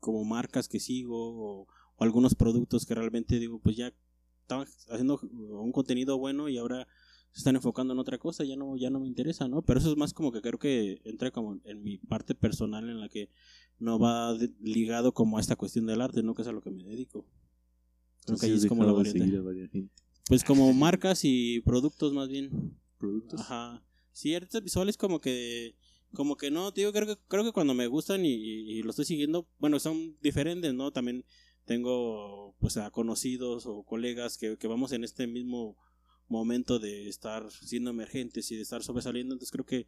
como 0.07 0.25
marcas 0.25 0.69
que 0.69 0.79
sigo 0.79 1.17
o, 1.19 1.67
o 1.97 2.05
algunos 2.05 2.35
productos 2.37 2.87
que 2.87 2.95
realmente 2.95 3.41
digo 3.41 3.59
pues 3.59 3.77
ya 3.77 3.93
estaban 4.43 4.67
haciendo 4.91 5.19
un 5.33 5.73
contenido 5.73 6.17
bueno 6.19 6.49
y 6.49 6.57
ahora 6.59 6.87
se 7.33 7.41
están 7.41 7.57
enfocando 7.57 7.93
en 7.93 7.99
otra 7.99 8.17
cosa 8.19 8.45
ya 8.45 8.55
no 8.57 8.77
ya 8.77 8.89
no 8.91 9.01
me 9.01 9.09
interesa 9.09 9.49
no 9.49 9.63
pero 9.63 9.81
eso 9.81 9.91
es 9.91 9.97
más 9.97 10.13
como 10.15 10.31
que 10.31 10.41
creo 10.41 10.59
que 10.61 11.01
entra 11.05 11.33
como 11.33 11.59
en 11.65 11.83
mi 11.83 11.99
parte 11.99 12.35
personal 12.37 12.89
en 12.89 13.01
la 13.01 13.09
que 13.09 13.29
no 13.81 13.99
va 13.99 14.35
de- 14.35 14.53
ligado 14.61 15.13
como 15.13 15.39
a 15.39 15.41
esta 15.41 15.57
cuestión 15.57 15.87
del 15.87 16.01
arte 16.01 16.23
no 16.23 16.35
que 16.35 16.43
es 16.43 16.49
a 16.49 16.53
lo 16.53 16.61
que 16.63 16.71
me 16.71 16.85
dedico. 16.85 17.27
Creo 18.25 18.39
que 18.39 18.47
ahí 18.47 18.53
es 18.53 18.67
como 18.67 18.85
la 18.85 18.93
variante. 18.93 19.89
pues 20.29 20.43
como 20.45 20.73
marcas 20.73 21.21
y 21.25 21.61
productos 21.61 22.13
más 22.13 22.29
bien. 22.29 22.77
Productos. 22.99 23.41
Ajá. 23.41 23.83
Sí, 24.13 24.35
artistas 24.35 24.63
visuales 24.63 24.97
como 24.97 25.21
que 25.21 25.75
como 26.17 26.37
que 26.37 26.51
no, 26.51 26.73
tío, 26.73 26.93
creo 26.93 27.07
que 27.07 27.17
creo 27.29 27.45
que 27.45 27.53
cuando 27.53 27.75
me 27.75 27.87
gustan 27.87 28.25
y, 28.25 28.33
y- 28.35 28.79
y 28.79 28.83
lo 28.83 28.91
estoy 28.91 29.05
siguiendo, 29.05 29.49
bueno, 29.59 29.79
son 29.81 30.17
diferentes, 30.21 30.75
¿no? 30.75 30.91
También 30.93 31.25
tengo 31.65 32.55
pues 32.59 32.77
a 32.77 32.91
conocidos 32.91 33.67
o 33.67 33.83
colegas 33.85 34.39
que, 34.39 34.57
que 34.59 34.69
vamos 34.69 34.93
en 34.93 35.05
este 35.05 35.27
mismo 35.27 35.77
momento 36.29 36.79
de 36.79 37.09
estar 37.09 37.51
siendo 37.51 37.91
emergentes 37.91 38.51
y 38.51 38.57
de 38.57 38.63
estar 38.63 38.83
sobresaliendo, 38.83 39.35
entonces 39.35 39.53
creo 39.53 39.67
que 39.67 39.87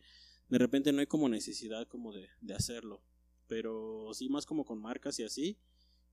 de 0.48 0.58
repente 0.58 0.92
no 0.92 1.00
hay 1.00 1.06
como 1.06 1.28
necesidad 1.28 1.86
como 1.88 2.12
de, 2.12 2.28
de 2.40 2.54
hacerlo, 2.54 3.02
pero 3.48 4.10
sí 4.14 4.28
más 4.28 4.46
como 4.46 4.64
con 4.64 4.80
marcas 4.80 5.18
y 5.18 5.24
así, 5.24 5.58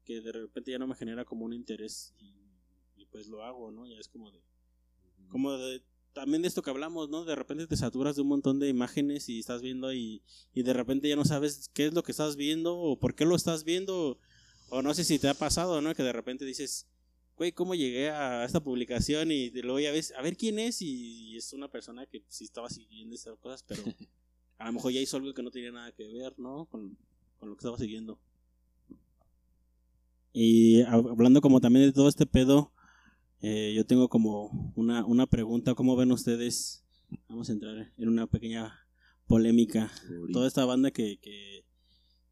que 0.04 0.22
de 0.22 0.32
repente 0.32 0.72
ya 0.72 0.80
no 0.80 0.88
me 0.88 0.96
genera 0.96 1.26
como 1.26 1.46
un 1.46 1.54
interés 1.54 2.14
y, 2.20 2.34
y 2.96 3.06
pues 3.08 3.28
lo 3.28 3.44
hago, 3.44 3.72
¿no? 3.72 3.88
Ya 3.88 3.98
es 4.00 4.08
como 4.08 4.32
de 4.32 4.42
como 5.30 5.52
de, 5.58 5.84
también 6.16 6.42
de 6.42 6.48
esto 6.48 6.64
que 6.64 6.72
hablamos, 6.72 7.10
¿no? 7.10 7.26
De 7.26 7.36
repente 7.36 7.68
te 7.68 7.78
saturas 7.78 8.16
de 8.16 8.24
un 8.24 8.30
montón 8.30 8.60
de 8.60 8.70
imágenes 8.70 9.30
y 9.30 9.40
estás 9.40 9.62
viendo 9.62 9.94
y, 9.94 10.24
y 10.56 10.64
de 10.64 10.74
repente 10.74 11.10
ya 11.10 11.16
no 11.18 11.26
sabes 11.26 11.70
qué 11.74 11.88
es 11.88 11.94
lo 11.94 12.04
que 12.04 12.14
estás 12.14 12.38
viendo 12.38 12.76
o 12.78 12.98
por 13.00 13.16
qué 13.16 13.26
lo 13.26 13.36
estás 13.36 13.66
viendo 13.66 14.18
o 14.70 14.82
no 14.82 14.94
sé 14.96 15.04
si 15.04 15.20
te 15.20 15.30
ha 15.30 15.36
pasado, 15.36 15.82
¿no? 15.82 15.94
Que 15.94 16.04
de 16.04 16.14
repente 16.14 16.46
dices, 16.46 16.88
güey, 17.38 17.52
¿cómo 17.52 17.76
llegué 17.76 18.10
a 18.12 18.46
esta 18.46 18.64
publicación? 18.64 19.32
Y 19.32 19.52
luego 19.52 19.80
ya 19.82 19.92
ves, 19.92 20.14
a 20.18 20.24
ver 20.24 20.38
quién 20.38 20.58
es 20.60 20.82
y 20.82 21.38
es 21.38 21.54
una 21.54 21.70
persona 21.70 22.06
que 22.08 22.24
sí 22.30 22.46
estaba 22.46 22.70
siguiendo 22.70 23.16
esas 23.16 23.38
cosas, 23.38 23.64
pero 23.68 23.84
a 24.58 24.68
lo 24.68 24.74
mejor 24.74 24.94
ya 24.94 25.02
hizo 25.02 25.18
algo 25.18 25.34
que 25.34 25.44
no 25.44 25.52
tenía 25.52 25.72
nada 25.72 25.92
que 25.92 26.06
ver, 26.08 26.34
¿no? 26.40 26.66
Con, 26.66 26.98
con 27.40 27.50
lo 27.50 27.56
que 27.56 27.60
estaba 27.62 27.78
siguiendo. 27.78 28.20
Y 30.34 30.82
hab- 30.84 31.10
hablando 31.10 31.42
como 31.42 31.62
también 31.62 31.86
de 31.86 31.94
todo 31.94 32.10
este 32.10 32.26
pedo, 32.26 32.72
eh, 33.48 33.74
yo 33.76 33.86
tengo 33.86 34.10
como 34.10 34.74
una, 34.76 35.06
una 35.06 35.28
pregunta, 35.28 35.76
¿cómo 35.76 35.96
ven 35.96 36.12
ustedes? 36.12 36.84
Vamos 37.30 37.48
a 37.48 37.54
entrar 37.54 37.94
en 37.96 38.10
una 38.10 38.26
pequeña 38.26 38.74
polémica. 39.28 39.92
Toda 40.34 40.48
esta 40.48 40.66
banda 40.66 40.90
que, 40.90 41.20
que, 41.20 41.64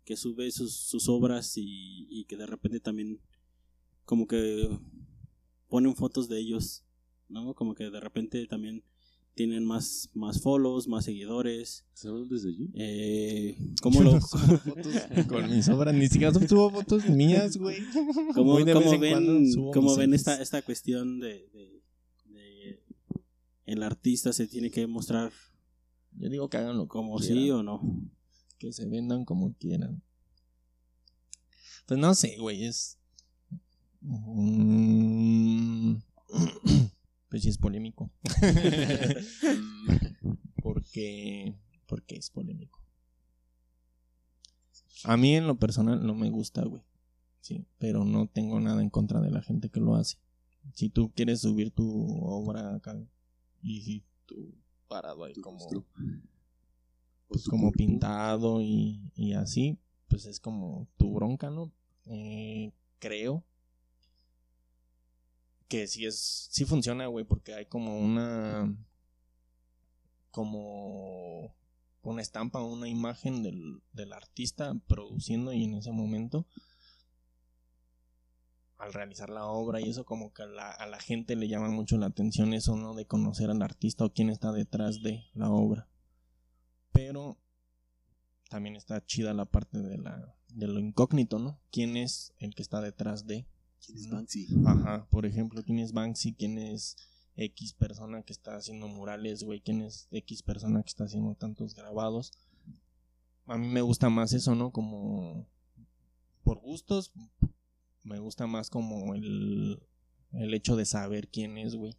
que 0.06 0.18
sube 0.18 0.50
sus, 0.50 0.76
sus 0.76 1.08
obras 1.10 1.56
y, 1.56 2.08
y 2.10 2.26
que 2.26 2.36
de 2.36 2.48
repente 2.48 2.80
también 2.80 3.22
como 4.06 4.26
que 4.26 4.68
ponen 5.70 5.96
fotos 5.96 6.30
de 6.30 6.40
ellos, 6.40 6.84
¿no? 7.30 7.54
Como 7.54 7.76
que 7.76 7.92
de 7.92 8.00
repente 8.00 8.48
también 8.48 8.84
tienen 9.36 9.66
más, 9.66 10.10
más 10.14 10.42
follows, 10.42 10.88
más 10.88 11.06
seguidores. 11.06 11.86
¿Estás 11.94 12.06
hablando 12.12 12.36
desde 12.36 12.50
allí? 12.50 12.70
Eh, 12.76 13.58
¿Cómo 13.82 14.02
lo, 14.02 14.20
Con 15.28 15.50
mis 15.50 15.68
obras, 15.70 15.94
ni 15.96 16.08
siquiera 16.08 16.34
subo 16.34 16.70
fotos 16.70 17.10
mías, 17.10 17.58
güey. 17.58 17.78
¿Cómo, 18.34 18.60
cómo 18.60 19.00
ven, 19.00 19.54
cómo 19.74 19.96
ven 19.96 20.14
esta, 20.14 20.42
esta 20.42 20.62
cuestión 20.62 21.20
de, 21.20 21.50
de- 21.54 21.82
de 22.26 22.84
el 23.66 23.82
artista 23.84 24.34
se 24.34 24.46
tiene 24.48 24.70
que 24.70 24.86
mostrar 24.88 25.32
Yo 26.18 26.30
digo 26.30 26.50
que 26.50 26.58
hagan 26.58 26.78
lo 26.78 26.88
como 26.88 27.14
como 27.14 27.20
sí 27.20 27.50
o 27.50 27.64
no? 27.64 27.82
Que 28.60 28.72
se 28.72 28.86
vendan 28.88 29.26
como 29.26 29.54
quieran. 29.56 30.02
Pues 31.86 32.00
no 32.00 32.14
sé, 32.16 32.38
güey, 32.38 32.66
es... 32.66 32.98
Mm, 34.02 35.96
Pues 37.34 37.42
sí 37.42 37.50
es 37.50 37.58
polémico. 37.58 38.12
porque... 40.62 41.56
Porque 41.88 42.16
es 42.16 42.30
polémico. 42.30 42.80
A 45.04 45.18
mí 45.18 45.36
en 45.36 45.48
lo 45.48 45.58
personal 45.58 46.06
no 46.06 46.14
me 46.14 46.30
gusta, 46.30 46.64
güey. 46.64 46.84
Sí, 47.42 47.66
pero 47.80 48.06
no 48.06 48.28
tengo 48.28 48.60
nada 48.60 48.84
en 48.84 48.92
contra 48.92 49.20
de 49.20 49.32
la 49.32 49.42
gente 49.42 49.70
que 49.70 49.80
lo 49.80 49.96
hace. 49.96 50.20
Si 50.76 50.90
tú 50.90 51.12
quieres 51.16 51.42
subir 51.42 51.72
tu 51.72 52.24
obra 52.24 52.76
acá 52.76 52.96
y 53.64 54.04
tú 54.28 54.54
parado 54.88 55.24
ahí 55.24 55.34
como. 55.34 55.66
O 55.66 55.70
tu 55.70 55.84
como 57.50 57.72
pintado 57.72 58.62
y, 58.62 59.10
y 59.16 59.34
así, 59.34 59.80
pues 60.08 60.28
es 60.28 60.40
como 60.40 60.88
tu 60.98 61.16
bronca, 61.16 61.50
¿no? 61.50 61.72
Eh, 62.06 62.72
creo 63.00 63.44
que 65.68 65.88
sí 65.88 66.06
es, 66.06 66.48
sí 66.52 66.66
funciona, 66.66 67.08
güey, 67.08 67.26
porque 67.26 67.54
hay 67.54 67.66
como 67.66 68.00
una, 68.00 68.76
como 70.32 71.56
una 72.02 72.22
estampa, 72.22 72.62
una 72.62 72.88
imagen 72.88 73.44
del, 73.44 73.82
del 73.94 74.14
artista 74.14 74.76
produciendo 74.88 75.54
y 75.54 75.64
en 75.64 75.76
ese 75.76 75.92
momento 75.92 76.46
al 78.84 78.94
realizar 78.94 79.30
la 79.30 79.46
obra 79.46 79.80
y 79.80 79.90
eso 79.90 80.04
como 80.06 80.34
que 80.34 80.44
a 80.44 80.48
la, 80.48 80.70
a 80.70 80.86
la 80.88 81.00
gente 81.00 81.36
le 81.36 81.48
llama 81.48 81.70
mucho 81.70 81.98
la 81.98 82.08
atención 82.08 82.54
eso, 82.54 82.76
¿no? 82.76 82.94
De 82.94 83.06
conocer 83.06 83.50
al 83.50 83.62
artista 83.62 84.04
o 84.04 84.14
quién 84.14 84.30
está 84.30 84.52
detrás 84.52 85.02
de 85.02 85.24
la 85.34 85.50
obra. 85.50 85.88
Pero 86.92 87.38
también 88.50 88.76
está 88.76 89.04
chida 89.06 89.34
la 89.34 89.46
parte 89.46 89.80
de 89.80 89.98
la, 89.98 90.36
de 90.50 90.68
lo 90.68 90.80
incógnito, 90.80 91.40
¿no? 91.40 91.60
¿Quién 91.72 91.98
es 91.98 92.34
el 92.38 92.54
que 92.54 92.62
está 92.62 92.82
detrás 92.82 93.26
de? 93.26 93.48
¿Quién 93.86 93.98
es 93.98 94.10
Banksy? 94.10 94.48
Ajá, 94.66 95.06
por 95.10 95.26
ejemplo, 95.26 95.62
¿quién 95.64 95.80
es 95.80 95.92
Banksy? 95.92 96.34
¿Quién 96.34 96.58
es 96.58 96.96
X 97.36 97.74
persona 97.74 98.22
que 98.24 98.32
está 98.34 98.56
haciendo 98.56 98.88
murales, 98.88 99.44
güey? 99.44 99.60
¿Quién 99.62 99.82
es 99.82 100.08
X 100.12 100.44
persona 100.44 100.82
que 100.84 100.90
está 100.90 101.04
haciendo 101.06 101.36
tantos 101.36 101.76
grabados? 101.76 102.32
A 103.46 103.58
mí 103.58 103.68
me 103.68 103.82
gusta 103.82 104.10
más 104.10 104.34
eso, 104.34 104.56
¿no? 104.56 104.72
Como 104.72 105.46
por 106.44 106.60
gustos, 106.60 107.12
me 108.04 108.20
gusta 108.20 108.48
más 108.48 108.70
como 108.70 109.16
el, 109.16 109.82
el 110.34 110.54
hecho 110.54 110.76
de 110.76 110.86
saber 110.86 111.28
quién 111.28 111.58
es, 111.58 111.76
güey. 111.76 111.96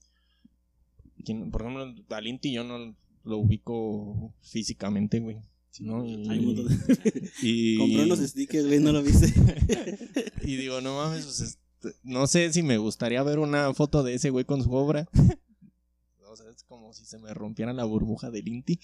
Quién- 1.25 1.51
por 1.51 1.63
ejemplo, 1.63 1.95
Dalinti 2.09 2.53
yo 2.53 2.65
no 2.65 2.95
lo 3.25 3.39
ubico 3.39 4.33
físicamente, 4.43 5.21
güey. 5.21 5.39
¿no? 5.81 6.05
Y, 6.07 6.29
Hay 6.29 6.39
un 6.39 6.47
montón 6.47 6.69
de- 6.69 7.31
y- 7.43 7.77
Compré 7.79 8.05
unos 8.05 8.19
stickers, 8.21 8.67
güey, 8.67 8.81
no 8.81 8.93
lo 8.93 9.03
viste. 9.03 9.27
y 10.43 10.57
digo, 10.57 10.81
no 10.81 10.97
mames, 10.97 11.25
pues, 11.25 11.59
no 12.03 12.27
sé 12.27 12.53
si 12.53 12.63
me 12.63 12.79
gustaría 12.79 13.23
ver 13.23 13.39
una 13.39 13.73
foto 13.75 14.03
de 14.03 14.15
ese 14.15 14.31
güey 14.31 14.45
con 14.45 14.63
su 14.63 14.73
obra. 14.73 15.09
o 16.29 16.37
sea, 16.37 16.49
es 16.51 16.65
como 16.65 16.93
si 16.93 17.05
se 17.05 17.19
me 17.19 17.33
rompiera 17.35 17.73
la 17.73 17.85
burbuja 17.85 18.31
del 18.31 18.49
Inti. 18.49 18.81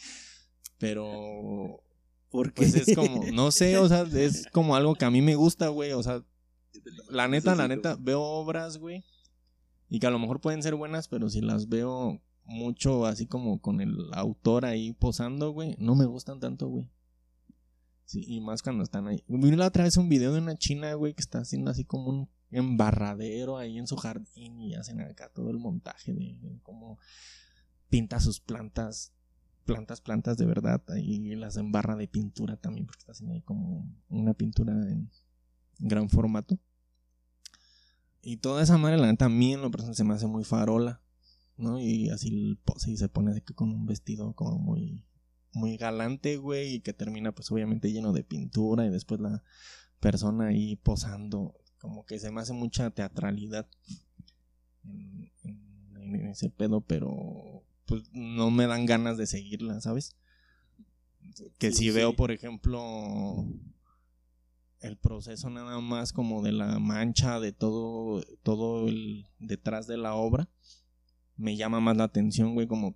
Pero, 0.78 1.82
Porque 2.30 2.62
pues 2.62 2.74
es 2.74 2.96
como, 2.96 3.24
no 3.32 3.50
sé, 3.50 3.76
o 3.78 3.88
sea, 3.88 4.02
es 4.02 4.46
como 4.52 4.76
algo 4.76 4.94
que 4.94 5.04
a 5.04 5.10
mí 5.10 5.20
me 5.20 5.34
gusta, 5.34 5.68
güey. 5.68 5.92
O 5.92 6.02
sea, 6.02 6.24
la 7.10 7.28
neta, 7.28 7.54
la 7.54 7.68
neta, 7.68 7.96
veo 8.00 8.22
obras, 8.22 8.78
güey. 8.78 9.04
Y 9.88 9.98
que 9.98 10.06
a 10.06 10.10
lo 10.10 10.18
mejor 10.18 10.40
pueden 10.40 10.62
ser 10.62 10.74
buenas, 10.76 11.08
pero 11.08 11.28
si 11.28 11.40
las 11.40 11.68
veo 11.68 12.20
mucho 12.44 13.06
así 13.06 13.26
como 13.26 13.60
con 13.60 13.80
el 13.80 13.96
autor 14.12 14.64
ahí 14.64 14.92
posando, 14.92 15.50
güey, 15.50 15.76
no 15.78 15.94
me 15.94 16.06
gustan 16.06 16.40
tanto, 16.40 16.68
güey. 16.68 16.88
Sí, 18.04 18.24
y 18.26 18.40
más 18.40 18.62
cuando 18.62 18.82
están 18.82 19.06
ahí. 19.06 19.22
Vi 19.28 19.50
la 19.52 19.68
otra 19.68 19.84
vez 19.84 19.96
un 19.96 20.08
video 20.08 20.32
de 20.32 20.40
una 20.40 20.56
china, 20.56 20.94
güey, 20.94 21.14
que 21.14 21.20
está 21.20 21.38
haciendo 21.40 21.70
así 21.70 21.84
como 21.84 22.10
un 22.10 22.28
embarradero 22.50 23.58
ahí 23.58 23.78
en 23.78 23.86
su 23.86 23.96
jardín 23.96 24.60
y 24.60 24.74
hacen 24.74 25.00
acá 25.00 25.30
todo 25.32 25.50
el 25.50 25.58
montaje 25.58 26.12
de, 26.12 26.58
cómo 26.62 26.98
pinta 27.88 28.20
sus 28.20 28.40
plantas, 28.40 29.12
plantas, 29.64 30.00
plantas 30.00 30.36
de 30.36 30.46
verdad, 30.46 30.82
ahí 30.88 31.34
las 31.34 31.56
embarra 31.56 31.96
de 31.96 32.08
pintura 32.08 32.56
también, 32.56 32.86
porque 32.86 33.00
está 33.00 33.12
haciendo 33.12 33.34
ahí 33.34 33.42
como 33.42 33.88
una 34.08 34.34
pintura 34.34 34.72
en 34.72 35.10
gran 35.78 36.08
formato. 36.08 36.58
Y 38.22 38.36
toda 38.38 38.62
esa 38.62 38.76
madre, 38.76 38.98
la 38.98 39.06
neta, 39.06 39.26
a 39.26 39.94
se 39.94 40.04
me 40.04 40.14
hace 40.14 40.26
muy 40.26 40.44
farola, 40.44 41.00
¿no? 41.56 41.80
Y 41.80 42.10
así 42.10 42.28
el 42.28 42.58
y 42.86 42.96
se 42.96 43.08
pone 43.08 43.32
de 43.32 43.42
que 43.42 43.54
con 43.54 43.70
un 43.70 43.86
vestido 43.86 44.34
como 44.34 44.58
muy, 44.58 45.06
muy 45.52 45.76
galante, 45.76 46.36
güey, 46.36 46.74
y 46.74 46.80
que 46.80 46.92
termina 46.92 47.32
pues 47.32 47.50
obviamente 47.50 47.92
lleno 47.92 48.12
de 48.12 48.24
pintura 48.24 48.86
y 48.86 48.90
después 48.90 49.20
la 49.20 49.42
persona 50.00 50.48
ahí 50.48 50.76
posando, 50.76 51.54
como 51.80 52.04
que 52.06 52.18
se 52.18 52.30
me 52.30 52.40
hace 52.40 52.52
mucha 52.52 52.90
teatralidad 52.90 53.66
en, 54.84 55.30
en- 55.44 55.96
en 55.96 56.26
ese 56.28 56.50
pedo, 56.50 56.80
pero 56.80 57.62
pues 57.86 58.02
no 58.12 58.50
me 58.50 58.66
dan 58.66 58.86
ganas 58.86 59.16
de 59.16 59.26
seguirla, 59.26 59.80
¿sabes? 59.80 60.16
Que 61.58 61.70
Sí, 61.70 61.76
si 61.78 61.90
veo, 61.90 62.14
por 62.16 62.30
ejemplo, 62.32 63.44
el 64.80 64.96
proceso 64.96 65.50
nada 65.50 65.78
más 65.80 66.12
como 66.12 66.42
de 66.42 66.52
la 66.52 66.78
mancha 66.78 67.38
de 67.40 67.52
todo 67.52 68.22
todo 68.42 68.88
el 68.88 69.26
detrás 69.38 69.86
de 69.86 69.98
la 69.98 70.14
obra 70.14 70.48
me 71.36 71.56
llama 71.56 71.80
más 71.80 71.96
la 71.96 72.04
atención 72.04 72.54
güey 72.54 72.66
como 72.66 72.94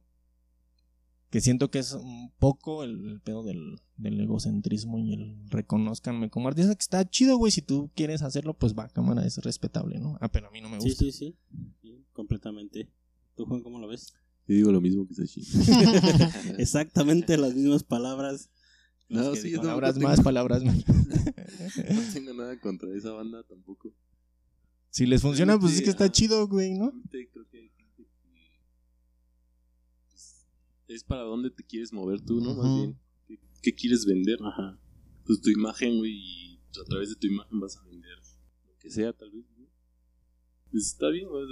que 1.35 1.41
siento 1.41 1.69
que 1.69 1.81
es 1.81 1.91
un 1.95 2.31
poco 2.39 2.85
el, 2.85 3.09
el 3.09 3.21
pedo 3.21 3.43
del, 3.43 3.81
del 3.97 4.21
egocentrismo 4.21 5.01
y 5.01 5.15
el 5.15 5.51
reconozcanme 5.51 6.31
como 6.31 6.47
artista 6.47 6.73
que 6.77 6.81
está 6.81 7.05
chido 7.11 7.37
güey 7.39 7.51
si 7.51 7.61
tú 7.61 7.91
quieres 7.97 8.23
hacerlo 8.23 8.55
pues 8.55 8.73
va 8.73 8.89
cámara 8.89 9.27
es 9.27 9.39
respetable 9.39 9.99
no 9.99 10.17
ah 10.21 10.29
pero 10.29 10.47
a 10.47 10.53
mí 10.53 10.61
no 10.61 10.69
me 10.69 10.79
gusta 10.79 11.05
sí, 11.05 11.11
sí, 11.11 11.37
sí, 11.83 12.05
completamente. 12.13 12.89
¿Tú, 13.35 13.47
Juan, 13.47 13.63
cómo 13.63 13.81
lo 13.81 13.89
ves? 13.89 14.15
Yo 14.47 14.55
digo 14.55 14.71
lo 14.71 14.81
mismo 14.81 15.09
que 15.09 15.15
Sashi. 15.15 15.43
Exactamente 16.59 17.37
las 17.37 17.53
mismas 17.53 17.83
palabras. 17.83 18.49
No, 19.09 19.35
sí, 19.35 19.57
palabras 19.57 19.95
tengo- 19.95 20.07
más 20.07 20.21
palabras 20.21 20.63
menos 20.63 20.85
No 20.87 22.13
tengo 22.13 22.33
nada 22.35 22.61
contra 22.61 22.97
esa 22.97 23.11
banda 23.11 23.43
tampoco. 23.43 23.93
si 24.91 25.05
les 25.05 25.21
funciona 25.21 25.59
pues 25.59 25.73
es 25.75 25.83
que 25.83 25.91
está 25.91 26.13
chido 26.13 26.47
güey 26.47 26.75
no 26.75 26.93
creo 27.11 27.49
que 27.51 27.59
hay 27.59 27.69
gente 27.71 28.05
que 28.05 28.09
pues, 30.11 30.47
es 30.89 31.05
para 31.05 31.23
dónde 31.23 31.51
te 31.51 31.65
quieres 31.65 31.93
mover 31.93 32.21
tú, 32.21 32.41
¿no? 32.41 32.55
Más 32.55 32.77
bien. 32.77 32.99
¿Qué, 33.27 33.39
qué 33.63 33.75
quieres 33.75 34.05
vender? 34.07 34.39
Ajá. 34.43 34.79
Pues 35.25 35.41
tu 35.41 35.51
imagen, 35.51 35.99
güey, 35.99 36.13
y 36.13 36.61
a 36.81 36.85
través 36.85 37.11
de 37.11 37.17
tu 37.17 37.27
imagen 37.27 37.61
vas 37.61 37.77
a 37.77 37.85
vender 37.85 38.19
lo 38.67 38.77
que 38.79 38.91
sea, 38.91 39.13
tal 39.13 39.31
vez. 39.31 39.45
¿no? 39.57 39.67
Pues 40.71 40.87
está 40.87 41.09
bien, 41.09 41.29
güey, 41.29 41.47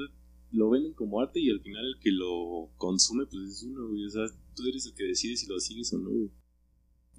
lo 0.53 0.69
venden 0.71 0.93
como 0.93 1.21
arte 1.21 1.41
y 1.41 1.51
al 1.51 1.61
final 1.61 1.87
el 1.87 1.99
que 1.99 2.13
lo 2.13 2.71
consume, 2.77 3.27
pues 3.27 3.43
es 3.49 3.63
uno, 3.63 3.89
güey. 3.89 4.05
O 4.05 4.11
sea, 4.11 4.25
tú 4.55 4.67
eres 4.67 4.87
el 4.87 4.95
que 4.95 5.05
decide 5.05 5.37
si 5.37 5.47
lo 5.47 5.59
sigues 5.59 5.93
o 5.95 5.99
no, 5.99 6.11
güey. 6.11 6.31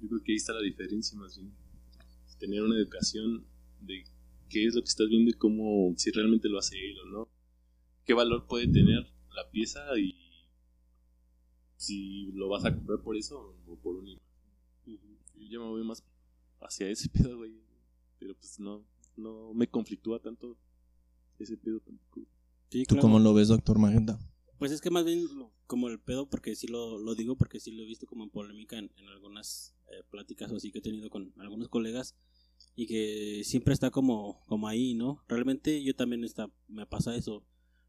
Yo 0.00 0.08
creo 0.08 0.22
que 0.22 0.32
ahí 0.32 0.36
está 0.36 0.52
la 0.52 0.60
diferencia, 0.60 1.18
más 1.18 1.36
bien. 1.36 1.52
Tener 2.38 2.62
una 2.62 2.76
educación 2.76 3.46
de 3.80 4.04
qué 4.48 4.66
es 4.66 4.74
lo 4.74 4.82
que 4.82 4.88
estás 4.88 5.08
viendo 5.08 5.30
y 5.30 5.34
cómo, 5.34 5.94
si 5.96 6.10
realmente 6.10 6.48
lo 6.48 6.58
hace 6.58 6.76
él 6.76 6.98
o 7.00 7.06
no. 7.06 7.28
Qué 8.04 8.12
valor 8.12 8.46
puede 8.46 8.68
tener 8.68 9.06
la 9.34 9.50
pieza 9.50 9.80
y 9.98 10.23
si 11.84 12.32
lo 12.32 12.48
vas 12.48 12.64
a 12.64 12.74
comprar 12.74 13.00
por 13.00 13.16
eso 13.16 13.54
o 13.66 13.76
por 13.76 13.96
un 13.96 14.08
imagen. 14.08 14.24
Yo 15.36 15.46
ya 15.50 15.58
me 15.58 15.66
voy 15.68 15.84
más 15.84 16.02
hacia 16.60 16.88
ese 16.88 17.08
pedo, 17.10 17.36
güey. 17.38 17.52
Pero 18.18 18.34
pues 18.36 18.58
no, 18.60 18.84
no 19.16 19.52
me 19.54 19.66
conflictúa 19.68 20.20
tanto 20.20 20.56
ese 21.38 21.56
pedo 21.56 21.80
tampoco. 21.80 22.26
Sí, 22.70 22.84
tú 22.84 22.94
claro. 22.94 23.02
cómo 23.02 23.18
lo 23.18 23.34
ves 23.34 23.48
doctor 23.48 23.78
Magenta 23.78 24.18
Pues 24.58 24.72
es 24.72 24.80
que 24.80 24.90
más 24.90 25.04
bien 25.04 25.24
lo- 25.36 25.52
como 25.66 25.88
el 25.88 26.00
pedo, 26.00 26.28
porque 26.28 26.54
sí 26.56 26.66
lo, 26.66 26.98
lo 26.98 27.14
digo, 27.14 27.36
porque 27.36 27.60
sí 27.60 27.70
lo 27.72 27.82
he 27.82 27.86
visto 27.86 28.06
como 28.06 28.24
en 28.24 28.30
polémica 28.30 28.78
en, 28.78 28.90
en 28.96 29.08
algunas 29.08 29.74
eh, 29.88 30.02
pláticas 30.10 30.50
o 30.52 30.56
así 30.56 30.70
que 30.72 30.78
he 30.78 30.82
tenido 30.82 31.10
con 31.10 31.32
algunos 31.38 31.68
colegas 31.68 32.14
y 32.76 32.86
que 32.86 33.42
siempre 33.44 33.74
está 33.74 33.90
como, 33.90 34.40
como 34.46 34.66
ahí, 34.68 34.94
¿no? 34.94 35.22
Realmente 35.28 35.82
yo 35.82 35.94
también 35.94 36.24
está, 36.24 36.50
me 36.68 36.86
pasa 36.86 37.14
eso. 37.16 37.44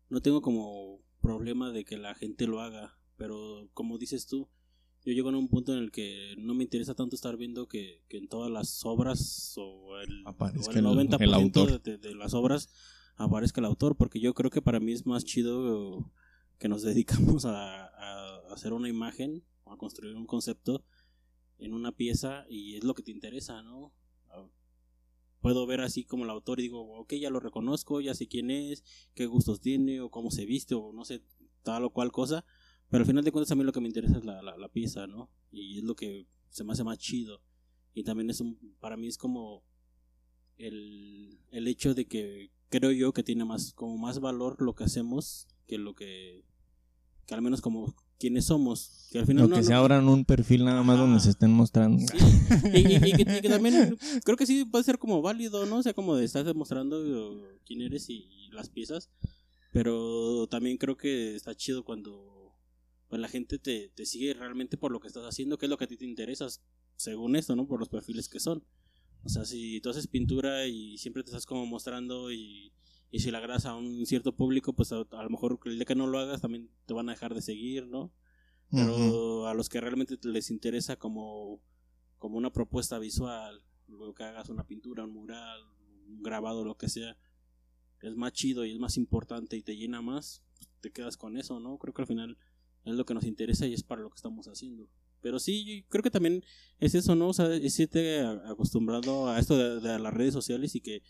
No 0.09 0.21
tengo 0.21 0.41
como 0.41 1.01
problema 1.21 1.71
de 1.71 1.85
que 1.85 1.97
la 1.97 2.13
gente 2.13 2.45
lo 2.47 2.61
haga, 2.61 2.97
pero 3.17 3.69
como 3.73 3.97
dices 3.97 4.27
tú, 4.27 4.47
yo 5.05 5.13
llego 5.13 5.29
a 5.29 5.37
un 5.37 5.47
punto 5.47 5.73
en 5.73 5.79
el 5.79 5.91
que 5.91 6.35
no 6.37 6.53
me 6.53 6.63
interesa 6.63 6.95
tanto 6.95 7.15
estar 7.15 7.37
viendo 7.37 7.67
que, 7.67 8.01
que 8.07 8.17
en 8.17 8.27
todas 8.27 8.51
las 8.51 8.83
obras 8.85 9.53
o 9.57 9.99
el, 9.99 10.23
Aparezca 10.25 10.69
o 10.69 10.71
el 10.71 10.77
el- 10.79 10.83
90% 10.85 11.23
el 11.23 11.33
autor. 11.33 11.81
De, 11.83 11.97
de 11.97 12.15
las 12.15 12.33
obras 12.33 12.69
aparezca 13.17 13.61
el 13.61 13.65
autor, 13.65 13.95
porque 13.95 14.19
yo 14.19 14.33
creo 14.33 14.49
que 14.51 14.61
para 14.61 14.79
mí 14.79 14.91
es 14.93 15.05
más 15.05 15.23
chido 15.23 16.11
que 16.59 16.67
nos 16.67 16.81
dedicamos 16.83 17.45
a, 17.45 17.85
a 17.85 18.53
hacer 18.53 18.73
una 18.73 18.89
imagen, 18.89 19.43
a 19.65 19.77
construir 19.77 20.15
un 20.15 20.25
concepto 20.25 20.83
en 21.59 21.73
una 21.73 21.91
pieza 21.91 22.45
y 22.49 22.75
es 22.77 22.83
lo 22.83 22.93
que 22.95 23.03
te 23.03 23.11
interesa, 23.11 23.61
¿no? 23.63 23.93
Ah, 24.29 24.45
Puedo 25.41 25.67
ver 25.67 25.81
así 25.81 26.03
como 26.05 26.23
el 26.23 26.31
autor 26.31 26.59
y 26.59 26.63
digo, 26.63 26.81
ok, 26.99 27.13
ya 27.13 27.29
lo 27.29 27.39
reconozco, 27.39 28.01
ya 28.01 28.15
sé 28.15 28.27
quién 28.27 28.49
es, 28.49 28.83
qué 29.13 29.27
gustos 29.27 29.61
tiene 29.61 30.01
o 30.01 30.09
cómo 30.09 30.31
se 30.31 30.45
viste 30.45 30.73
o 30.73 30.91
no 30.91 31.05
sé, 31.05 31.21
tal 31.61 31.83
o 31.83 31.91
cual 31.91 32.11
cosa, 32.11 32.45
pero 32.89 33.01
al 33.01 33.07
final 33.07 33.23
de 33.23 33.31
cuentas 33.31 33.51
a 33.51 33.55
mí 33.55 33.63
lo 33.63 33.71
que 33.71 33.81
me 33.81 33.87
interesa 33.87 34.17
es 34.17 34.25
la, 34.25 34.41
la, 34.41 34.57
la 34.57 34.67
pieza, 34.69 35.07
¿no? 35.07 35.29
Y 35.51 35.77
es 35.79 35.83
lo 35.83 35.95
que 35.95 36.27
se 36.49 36.63
me 36.63 36.73
hace 36.73 36.83
más 36.83 36.97
chido. 36.97 37.41
Y 37.93 38.03
también 38.03 38.29
es 38.29 38.41
un, 38.41 38.57
para 38.79 38.97
mí 38.97 39.07
es 39.07 39.17
como 39.17 39.63
el, 40.57 41.39
el 41.51 41.67
hecho 41.67 41.93
de 41.93 42.05
que 42.05 42.51
creo 42.69 42.91
yo 42.91 43.13
que 43.13 43.23
tiene 43.23 43.45
más, 43.45 43.73
como 43.73 43.97
más 43.97 44.19
valor 44.19 44.61
lo 44.61 44.73
que 44.75 44.83
hacemos 44.83 45.47
que 45.67 45.77
lo 45.77 45.95
que, 45.95 46.43
que 47.25 47.33
al 47.33 47.41
menos 47.41 47.61
como 47.61 47.95
quienes 48.19 48.45
somos. 48.45 49.07
Que 49.11 49.19
al 49.19 49.25
final 49.25 49.43
no 49.43 49.49
no, 49.49 49.55
que 49.55 49.61
no- 49.61 49.67
se 49.67 49.73
abran 49.73 50.07
un 50.07 50.25
perfil 50.25 50.63
nada 50.65 50.83
más 50.83 50.95
Ajá. 50.97 51.05
donde 51.05 51.19
se 51.21 51.29
estén 51.31 51.51
mostrando 51.51 51.99
Sí, 52.07 52.17
y, 52.73 52.77
y- 52.79 52.95
y 52.95 53.11
que, 53.13 53.37
y 53.37 53.41
que 53.41 53.49
también 53.49 53.97
creo 54.23 54.37
que 54.37 54.45
sí 54.45 54.65
puede 54.65 54.83
ser 54.83 54.97
como 54.99 55.21
válido, 55.21 55.65
¿no? 55.65 55.77
O 55.77 55.83
sea, 55.83 55.93
como 55.93 56.15
de 56.15 56.25
estar 56.25 56.45
demostrando 56.45 57.01
quién 57.65 57.81
eres 57.81 58.09
y, 58.09 58.27
y 58.31 58.49
las 58.51 58.69
piezas. 58.69 59.09
Pero 59.73 60.47
también 60.47 60.77
creo 60.77 60.95
que 60.95 61.35
está 61.35 61.53
chido 61.55 61.83
cuando 61.83 62.34
pues, 63.07 63.21
la 63.21 63.27
gente 63.27 63.59
te, 63.59 63.89
te 63.89 64.05
sigue 64.05 64.33
realmente 64.33 64.77
por 64.77 64.91
lo 64.91 64.99
que 64.99 65.07
estás 65.07 65.23
haciendo, 65.23 65.57
que 65.57 65.65
es 65.65 65.69
lo 65.69 65.77
que 65.77 65.85
a 65.85 65.87
ti 65.87 65.97
te 65.97 66.05
interesa, 66.05 66.47
según 66.95 67.35
esto, 67.35 67.55
¿no? 67.55 67.67
Por 67.67 67.79
los 67.79 67.89
perfiles 67.89 68.29
que 68.29 68.39
son. 68.39 68.63
O 69.23 69.29
sea, 69.29 69.45
si 69.45 69.81
tú 69.81 69.89
haces 69.89 70.07
pintura 70.07 70.67
y 70.67 70.97
siempre 70.97 71.23
te 71.23 71.31
estás 71.31 71.45
como 71.45 71.65
mostrando 71.65 72.31
y, 72.31 72.73
y 73.09 73.19
si 73.19 73.31
le 73.31 73.37
agradas 73.37 73.65
a 73.65 73.75
un 73.75 74.05
cierto 74.05 74.35
público, 74.35 74.73
pues 74.73 74.91
a, 74.91 75.01
a 75.11 75.23
lo 75.23 75.29
mejor 75.29 75.59
el 75.65 75.75
día 75.75 75.85
que 75.85 75.95
no 75.95 76.07
lo 76.07 76.19
hagas 76.19 76.41
también 76.41 76.69
te 76.85 76.93
van 76.93 77.09
a 77.09 77.13
dejar 77.13 77.33
de 77.33 77.41
seguir, 77.41 77.87
¿no? 77.87 78.13
pero 78.71 79.47
a 79.47 79.53
los 79.53 79.69
que 79.69 79.79
realmente 79.79 80.17
les 80.23 80.51
interesa 80.51 80.97
como, 80.97 81.61
como 82.17 82.37
una 82.37 82.51
propuesta 82.51 82.99
visual, 82.99 83.63
luego 83.87 84.13
que 84.13 84.23
hagas 84.23 84.49
una 84.49 84.65
pintura, 84.65 85.03
un 85.03 85.13
mural, 85.13 85.61
un 86.07 86.21
grabado, 86.21 86.65
lo 86.65 86.77
que 86.77 86.89
sea, 86.89 87.17
es 88.01 88.15
más 88.15 88.33
chido 88.33 88.65
y 88.65 88.73
es 88.73 88.79
más 88.79 88.97
importante 88.97 89.57
y 89.57 89.63
te 89.63 89.75
llena 89.75 90.01
más, 90.01 90.43
pues, 90.57 90.69
te 90.81 90.91
quedas 90.91 91.17
con 91.17 91.37
eso, 91.37 91.59
¿no? 91.59 91.77
Creo 91.77 91.93
que 91.93 92.01
al 92.01 92.07
final 92.07 92.37
es 92.85 92.95
lo 92.95 93.05
que 93.05 93.13
nos 93.13 93.25
interesa 93.25 93.65
y 93.65 93.73
es 93.73 93.83
para 93.83 94.01
lo 94.01 94.09
que 94.09 94.15
estamos 94.15 94.47
haciendo. 94.47 94.87
Pero 95.21 95.39
sí, 95.39 95.65
yo 95.65 95.87
creo 95.89 96.03
que 96.03 96.11
también 96.11 96.43
es 96.79 96.93
eso, 96.93 97.15
¿no? 97.15 97.29
O 97.29 97.33
sea, 97.33 97.53
es 97.53 97.79
irte 97.79 98.21
acostumbrado 98.21 99.27
a 99.29 99.39
esto 99.39 99.57
de, 99.57 99.79
de 99.79 99.99
las 99.99 100.13
redes 100.13 100.33
sociales 100.33 100.75
y 100.75 100.81
que 100.81 101.01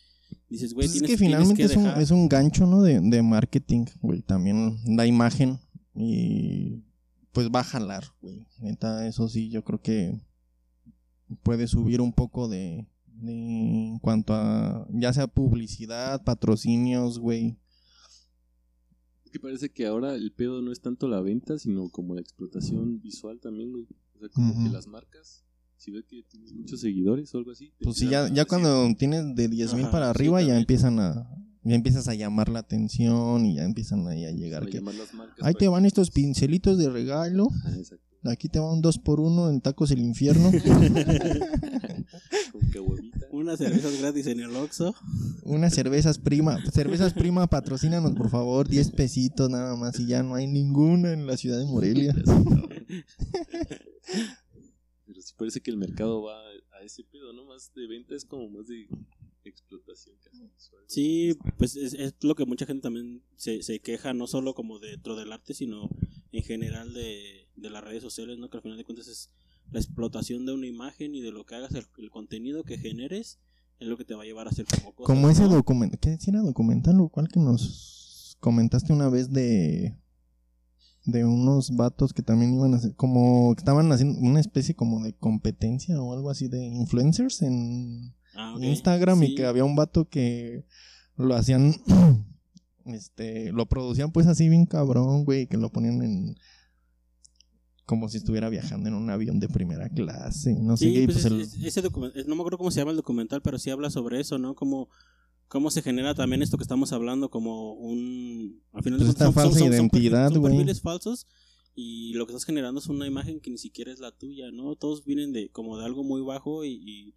dices, 0.50 0.74
güey, 0.74 0.88
Pues 0.88 1.02
es 1.02 1.08
que 1.08 1.18
finalmente 1.18 1.56
que 1.56 1.64
es, 1.64 1.76
un, 1.76 1.88
es 1.88 2.12
un 2.12 2.30
gancho, 2.30 2.66
¿no? 2.66 2.82
De, 2.82 3.00
de 3.02 3.22
marketing, 3.22 3.86
güey. 4.02 4.22
También 4.22 4.78
la 4.86 5.06
imagen 5.06 5.60
y 5.94 6.84
pues 7.32 7.50
va 7.50 7.60
a 7.60 7.66
jalar, 7.66 8.06
güey. 8.22 8.48
Neta, 8.60 9.06
eso 9.08 9.28
sí, 9.28 9.50
yo 9.50 9.64
creo 9.64 9.82
que 9.82 10.22
puede 11.44 11.68
subir 11.68 12.00
un 12.00 12.14
poco 12.14 12.48
de, 12.48 12.88
de 13.08 13.34
en 13.34 14.00
cuanto 14.00 14.34
a 14.34 14.88
ya 14.92 15.12
sea 15.12 15.28
publicidad, 15.28 16.24
patrocinios, 16.24 17.20
güey. 17.20 17.58
Que 19.36 19.40
parece 19.42 19.70
que 19.70 19.86
ahora 19.86 20.16
el 20.16 20.32
pedo 20.32 20.62
no 20.62 20.72
es 20.72 20.80
tanto 20.80 21.10
la 21.10 21.20
venta, 21.20 21.60
sino 21.60 21.90
como 21.90 22.16
la 22.16 22.22
explotación 22.22 23.02
visual 23.02 23.42
también, 23.42 23.70
güey. 23.70 23.86
O 24.16 24.20
sea, 24.20 24.30
como 24.30 24.64
que 24.64 24.70
las 24.70 24.88
marcas, 24.88 25.44
si 25.76 25.92
ves 25.92 26.06
que 26.06 26.24
tienes 26.24 26.54
muchos 26.54 26.80
seguidores 26.80 27.36
o 27.36 27.40
algo 27.40 27.52
así. 27.52 27.74
te 27.78 27.84
Pues 27.84 27.98
sí, 27.98 28.08
ya, 28.08 28.30
ya 28.34 28.46
cuando 28.46 28.88
tienes 28.98 29.36
de 29.36 29.50
10 29.50 29.74
mil 29.74 29.88
para 29.90 30.06
sí, 30.06 30.10
arriba 30.12 30.42
ya 30.42 30.58
empiezan 30.58 31.02
a 31.02 31.30
ya 31.64 31.76
empiezas 31.76 32.08
a 32.08 32.14
llamar 32.16 32.48
la 32.48 32.60
atención 32.60 33.46
y 33.46 33.56
ya 33.56 33.66
empiezan 33.66 34.08
ahí 34.08 34.24
a 34.24 34.32
llegar 34.32 34.70
que 34.70 34.82
ahí 35.42 35.54
te 35.54 35.60
que- 35.60 35.68
van 35.68 35.86
estos 35.86 36.12
pincelitos 36.12 36.78
de 36.78 36.90
regalo, 36.90 37.50
exacto. 37.78 38.06
aquí 38.24 38.48
te 38.48 38.60
van 38.60 38.80
dos 38.80 39.00
por 39.00 39.20
uno 39.20 39.50
en 39.50 39.60
tacos 39.60 39.92
el 39.92 40.00
infierno. 40.00 40.50
Unas 43.46 43.60
cervezas 43.60 44.00
gratis 44.00 44.26
en 44.26 44.40
el 44.40 44.56
Oxxo. 44.56 44.96
Unas 45.44 45.76
cervezas 45.76 46.18
prima, 46.18 46.58
cervezas 46.72 47.14
prima, 47.14 47.46
patrocínanos 47.46 48.16
por 48.16 48.32
favor, 48.32 48.68
10 48.68 48.90
pesitos 48.90 49.52
nada 49.52 49.76
más 49.76 50.00
y 50.00 50.08
ya 50.08 50.24
no 50.24 50.34
hay 50.34 50.48
ninguna 50.48 51.14
en 51.14 51.28
la 51.28 51.38
ciudad 51.38 51.60
de 51.60 51.66
Morelia. 51.68 52.16
Pero 55.06 55.22
sí 55.22 55.36
parece 55.38 55.62
que 55.62 55.70
el 55.70 55.78
mercado 55.78 56.24
va 56.24 56.42
a 56.42 56.82
ese 56.84 57.04
pedo, 57.04 57.34
¿no? 57.34 57.46
Más 57.46 57.72
de 57.76 57.86
venta 57.86 58.16
es 58.16 58.26
como 58.26 58.50
más 58.50 58.66
de 58.66 58.88
explotación 59.44 60.16
casi 60.24 60.48
visual. 60.48 60.84
Sí, 60.88 61.38
pues 61.60 61.76
es, 61.76 61.94
es 61.94 62.16
lo 62.24 62.34
que 62.34 62.48
mucha 62.48 62.66
gente 62.66 62.82
también 62.82 63.22
se, 63.36 63.62
se 63.62 63.80
queja, 63.80 64.16
no 64.16 64.26
solo 64.26 64.56
como 64.56 64.80
dentro 64.80 65.16
del 65.16 65.32
arte, 65.32 65.54
sino 65.54 65.88
en 66.32 66.42
general 66.42 66.96
de, 66.96 67.48
de 67.56 67.70
las 67.70 67.84
redes 67.84 68.02
sociales, 68.02 68.40
¿no? 68.40 68.50
Que 68.50 68.58
al 68.58 68.64
final 68.64 68.80
de 68.80 68.86
cuentas 68.86 69.08
es 69.08 69.30
la 69.72 69.80
explotación 69.80 70.46
de 70.46 70.54
una 70.54 70.68
imagen 70.68 71.16
y 71.16 71.22
de 71.22 71.32
lo 71.32 71.46
que 71.46 71.56
hagas, 71.56 71.74
el, 71.74 71.86
el 71.98 72.10
contenido 72.10 72.64
que 72.64 72.78
generes, 72.78 73.40
es 73.80 73.88
lo 73.88 73.98
que 73.98 74.06
te 74.06 74.16
va 74.16 74.24
a 74.24 74.26
llevar 74.26 74.48
a 74.48 74.52
hacer 74.52 74.66
como 74.66 74.94
cosas. 74.94 75.08
Como 75.08 75.30
ese 75.30 75.44
¿no? 75.44 75.50
documental, 75.50 76.00
¿qué 76.00 76.18
era 76.28 76.42
documental 76.42 77.00
o 77.02 77.10
cual 77.10 77.28
que 77.28 77.40
nos 77.40 78.38
comentaste 78.40 78.94
una 78.94 79.10
vez 79.10 79.32
de 79.32 79.98
de 81.08 81.24
unos 81.24 81.76
vatos 81.76 82.14
que 82.14 82.24
también 82.24 82.56
iban 82.56 82.74
a 82.74 82.78
hacer, 82.78 82.96
como 82.96 83.54
que 83.54 83.60
estaban 83.60 83.92
haciendo 83.92 84.20
una 84.20 84.40
especie 84.40 84.74
como 84.74 85.04
de 85.04 85.14
competencia 85.14 86.02
o 86.02 86.14
algo 86.14 86.32
así 86.32 86.48
de 86.48 86.66
influencers 86.66 87.44
en 87.44 88.16
Ah, 88.36 88.56
Instagram 88.60 89.24
y 89.24 89.36
que 89.36 89.46
había 89.46 89.64
un 89.64 89.76
vato 89.76 90.10
que 90.10 90.66
lo 91.16 91.36
hacían, 91.36 91.74
este, 92.86 93.52
lo 93.54 93.66
producían 93.68 94.12
pues 94.12 94.28
así 94.28 94.50
bien 94.50 94.66
cabrón, 94.66 95.24
güey, 95.24 95.48
que 95.48 95.58
lo 95.58 95.72
ponían 95.72 96.02
en 96.02 96.36
como 97.86 98.10
si 98.10 98.18
estuviera 98.18 98.50
viajando 98.50 98.90
en 98.90 98.96
un 98.96 99.10
avión 99.10 99.40
de 99.40 99.48
primera 99.48 99.90
clase, 99.90 100.56
no 100.60 100.76
sé 100.78 100.86
Sí, 100.86 100.94
qué, 100.94 101.06
pues 101.06 101.22
pues 101.22 101.26
es- 101.48 101.54
el- 101.56 101.66
ese 101.66 101.82
documental, 101.82 102.26
no 102.28 102.36
me 102.36 102.42
acuerdo 102.42 102.58
cómo 102.58 102.72
se 102.72 102.80
llama 102.80 102.92
el 102.92 102.98
documental, 102.98 103.42
pero 103.42 103.60
sí 103.60 103.70
habla 103.70 103.90
sobre 103.90 104.20
eso, 104.20 104.38
¿no? 104.38 104.56
Como 104.56 104.90
cómo 105.48 105.70
se 105.70 105.84
genera 105.84 106.16
también 106.16 106.42
esto 106.42 106.58
que 106.58 106.64
estamos 106.64 106.92
hablando 106.92 107.30
como 107.30 107.74
un 107.74 108.62
al 108.74 108.82
final 108.84 108.98
Pues 109.00 109.10
esta 109.10 109.32
falsa 109.32 109.60
perfil- 109.60 109.70
identidad, 109.70 110.32
son 110.32 110.42
perfiles 110.42 110.82
falsos 110.82 111.28
y 111.76 112.14
lo 112.14 112.26
que 112.26 112.32
estás 112.32 112.46
generando 112.46 112.80
es 112.80 112.88
una 112.88 113.06
imagen 113.06 113.40
que 113.40 113.52
ni 113.52 113.58
siquiera 113.60 113.92
es 113.92 114.00
la 114.00 114.12
tuya, 114.12 114.50
¿no? 114.52 114.76
Todos 114.76 115.06
vienen 115.06 115.32
de 115.34 115.50
como 115.50 115.78
de 115.78 115.86
algo 115.86 116.04
muy 116.04 116.22
bajo 116.22 116.66
y, 116.66 116.72
y, 116.72 117.14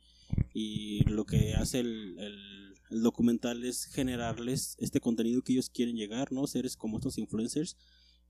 y 0.53 1.01
lo 1.05 1.25
que 1.25 1.55
hace 1.55 1.81
el, 1.81 2.19
el- 2.19 2.59
el 2.91 3.03
documental 3.03 3.65
es 3.65 3.85
generarles 3.85 4.75
este 4.79 5.01
contenido 5.01 5.43
que 5.43 5.53
ellos 5.53 5.69
quieren 5.71 5.97
llegar, 5.97 6.33
¿no? 6.33 6.47
Seres 6.47 6.75
como 6.77 6.97
estos 6.99 7.19
influencers 7.19 7.77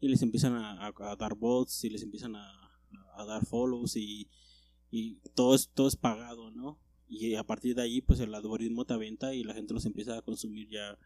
y 0.00 0.08
les 0.08 0.22
empiezan 0.22 0.54
a, 0.54 0.86
a- 0.86 0.92
a 1.12 1.16
dar 1.16 1.34
bots 1.34 1.84
y 1.84 1.90
les 1.90 2.02
empiezan 2.02 2.36
a, 2.36 2.46
a 3.16 3.24
dar 3.24 3.44
follows 3.46 3.96
y, 3.96 4.28
y 4.90 5.16
todo 5.34 5.54
es, 5.54 5.68
todo 5.74 5.88
es 5.88 5.96
pagado, 5.96 6.50
¿no? 6.50 6.78
Y 7.08 7.34
a 7.34 7.44
partir 7.44 7.74
de 7.74 7.82
ahí, 7.82 8.00
pues 8.00 8.20
el 8.20 8.34
algoritmo 8.34 8.84
te 8.84 8.94
aventa 8.94 9.34
y 9.34 9.42
la 9.42 9.54
gente 9.54 9.72
los 9.74 9.86
empieza 9.86 10.18
a 10.18 10.22
consumir 10.22 10.68
ya 10.68 10.98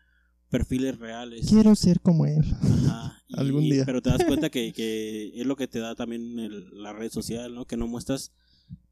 perfiles 0.50 0.98
reales. 0.98 1.48
quiero 1.48 1.74
ser 1.74 2.00
como 2.00 2.26
él. 2.26 2.42
Ajá, 2.60 3.22
y- 3.28 3.38
Algún 3.38 3.62
día. 3.64 3.84
Pero 3.86 4.02
te 4.02 4.10
das 4.10 4.24
cuenta 4.24 4.50
que, 4.50 4.72
que 4.76 5.32
es 5.40 5.46
lo 5.46 5.56
que 5.56 5.68
te 5.68 5.78
da 5.78 5.94
también 5.94 6.38
el- 6.38 6.82
la 6.82 6.92
red 6.92 7.10
social, 7.10 7.54
¿no? 7.54 7.66
Que 7.66 7.76
no 7.76 7.86
muestras 7.86 8.32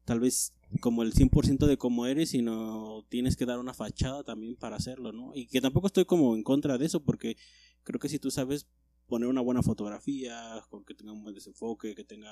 tal 0.05 0.19
vez 0.19 0.53
como 0.79 1.03
el 1.03 1.13
100% 1.13 1.67
de 1.67 1.77
cómo 1.77 2.05
eres, 2.07 2.29
sino 2.31 3.05
tienes 3.09 3.35
que 3.35 3.45
dar 3.45 3.59
una 3.59 3.73
fachada 3.73 4.23
también 4.23 4.55
para 4.55 4.77
hacerlo, 4.77 5.11
¿no? 5.11 5.31
Y 5.35 5.45
que 5.47 5.61
tampoco 5.61 5.87
estoy 5.87 6.05
como 6.05 6.35
en 6.35 6.43
contra 6.43 6.77
de 6.77 6.85
eso, 6.85 7.03
porque 7.03 7.35
creo 7.83 7.99
que 7.99 8.09
si 8.09 8.17
tú 8.19 8.31
sabes 8.31 8.67
poner 9.11 9.27
una 9.27 9.41
buena 9.41 9.61
fotografía, 9.61 10.63
que 10.87 10.93
tenga 10.93 11.11
un 11.11 11.21
buen 11.21 11.35
desenfoque, 11.35 11.95
que 11.95 12.05
tenga 12.05 12.31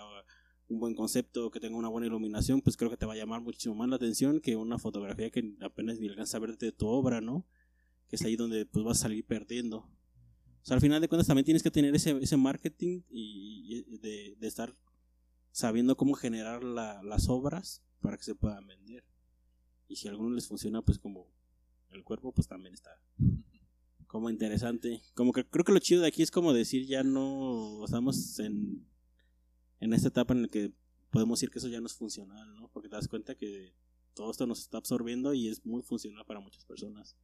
un 0.70 0.80
buen 0.80 0.96
concepto, 0.96 1.52
que 1.52 1.60
tenga 1.60 1.76
una 1.76 1.90
buena 1.90 2.08
iluminación, 2.08 2.62
pues 2.62 2.78
creo 2.78 2.90
que 2.90 2.96
te 2.96 3.06
va 3.06 3.14
a 3.14 3.18
llamar 3.18 3.42
muchísimo 3.42 3.76
más 3.76 3.90
la 3.90 3.98
atención 3.98 4.40
que 4.40 4.56
una 4.56 4.80
fotografía 4.80 5.30
que 5.30 5.58
apenas 5.60 6.00
ni 6.00 6.08
alcanza 6.08 6.38
a 6.38 6.40
ver 6.40 6.58
de 6.58 6.72
tu 6.72 6.88
obra, 6.88 7.20
¿no? 7.20 7.46
Que 8.08 8.16
es 8.16 8.22
ahí 8.22 8.38
donde 8.38 8.66
pues 8.66 8.86
vas 8.86 9.00
a 9.00 9.02
salir 9.02 9.26
perdiendo. 9.26 9.80
O 9.80 10.66
sea, 10.66 10.76
al 10.76 10.82
final 10.82 11.02
de 11.02 11.10
cuentas 11.10 11.28
también 11.28 11.44
tienes 11.44 11.64
que 11.64 11.72
tener 11.72 11.94
ese, 11.94 12.12
ese 12.12 12.38
marketing 12.38 13.02
y, 13.10 13.98
de, 14.00 14.38
estar 14.48 14.74
sabiendo 15.52 15.98
cómo 15.98 16.14
generar 16.14 16.64
la- 16.64 17.04
las 17.04 17.28
obras 17.28 17.84
para 18.00 18.16
que 18.16 18.24
se 18.24 18.36
puedan 18.36 18.66
vender. 18.66 19.04
Y 19.90 19.98
si 19.98 20.08
a 20.08 20.12
algunos 20.12 20.32
les 20.32 20.48
funciona, 20.48 20.82
pues 20.82 20.98
como 20.98 21.28
el 21.90 22.06
cuerpo, 22.06 22.32
pues 22.32 22.48
también 22.48 22.74
está 22.74 22.92
como 24.10 24.30
interesante. 24.32 25.02
Como 25.14 25.32
que 25.32 25.46
creo 25.46 25.64
que 25.64 25.72
lo 25.72 25.78
chido 25.80 26.02
de 26.02 26.08
aquí 26.08 26.24
es 26.24 26.32
como 26.32 26.52
decir 26.52 26.88
ya 26.88 27.04
no 27.04 27.86
estamos 27.86 28.40
en, 28.40 28.84
en 29.80 29.94
esta 29.94 30.08
etapa 30.08 30.34
en 30.34 30.42
la 30.42 30.48
que 30.48 30.74
podemos 31.12 31.40
decir 31.40 31.52
que 31.52 31.60
eso 31.60 31.68
ya 31.68 31.80
no 31.80 31.86
es 31.86 31.94
funcional, 31.94 32.56
¿no? 32.56 32.70
Porque 32.74 32.90
te 32.90 32.96
das 32.96 33.08
cuenta 33.08 33.36
que 33.36 33.76
todo 34.16 34.32
esto 34.32 34.48
nos 34.48 34.62
está 34.62 34.80
absorbiendo 34.80 35.36
y 35.36 35.48
es 35.48 35.64
muy 35.64 35.84
funcional 35.84 36.26
para 36.26 36.40
muchas 36.40 36.66
personas. 36.66 37.16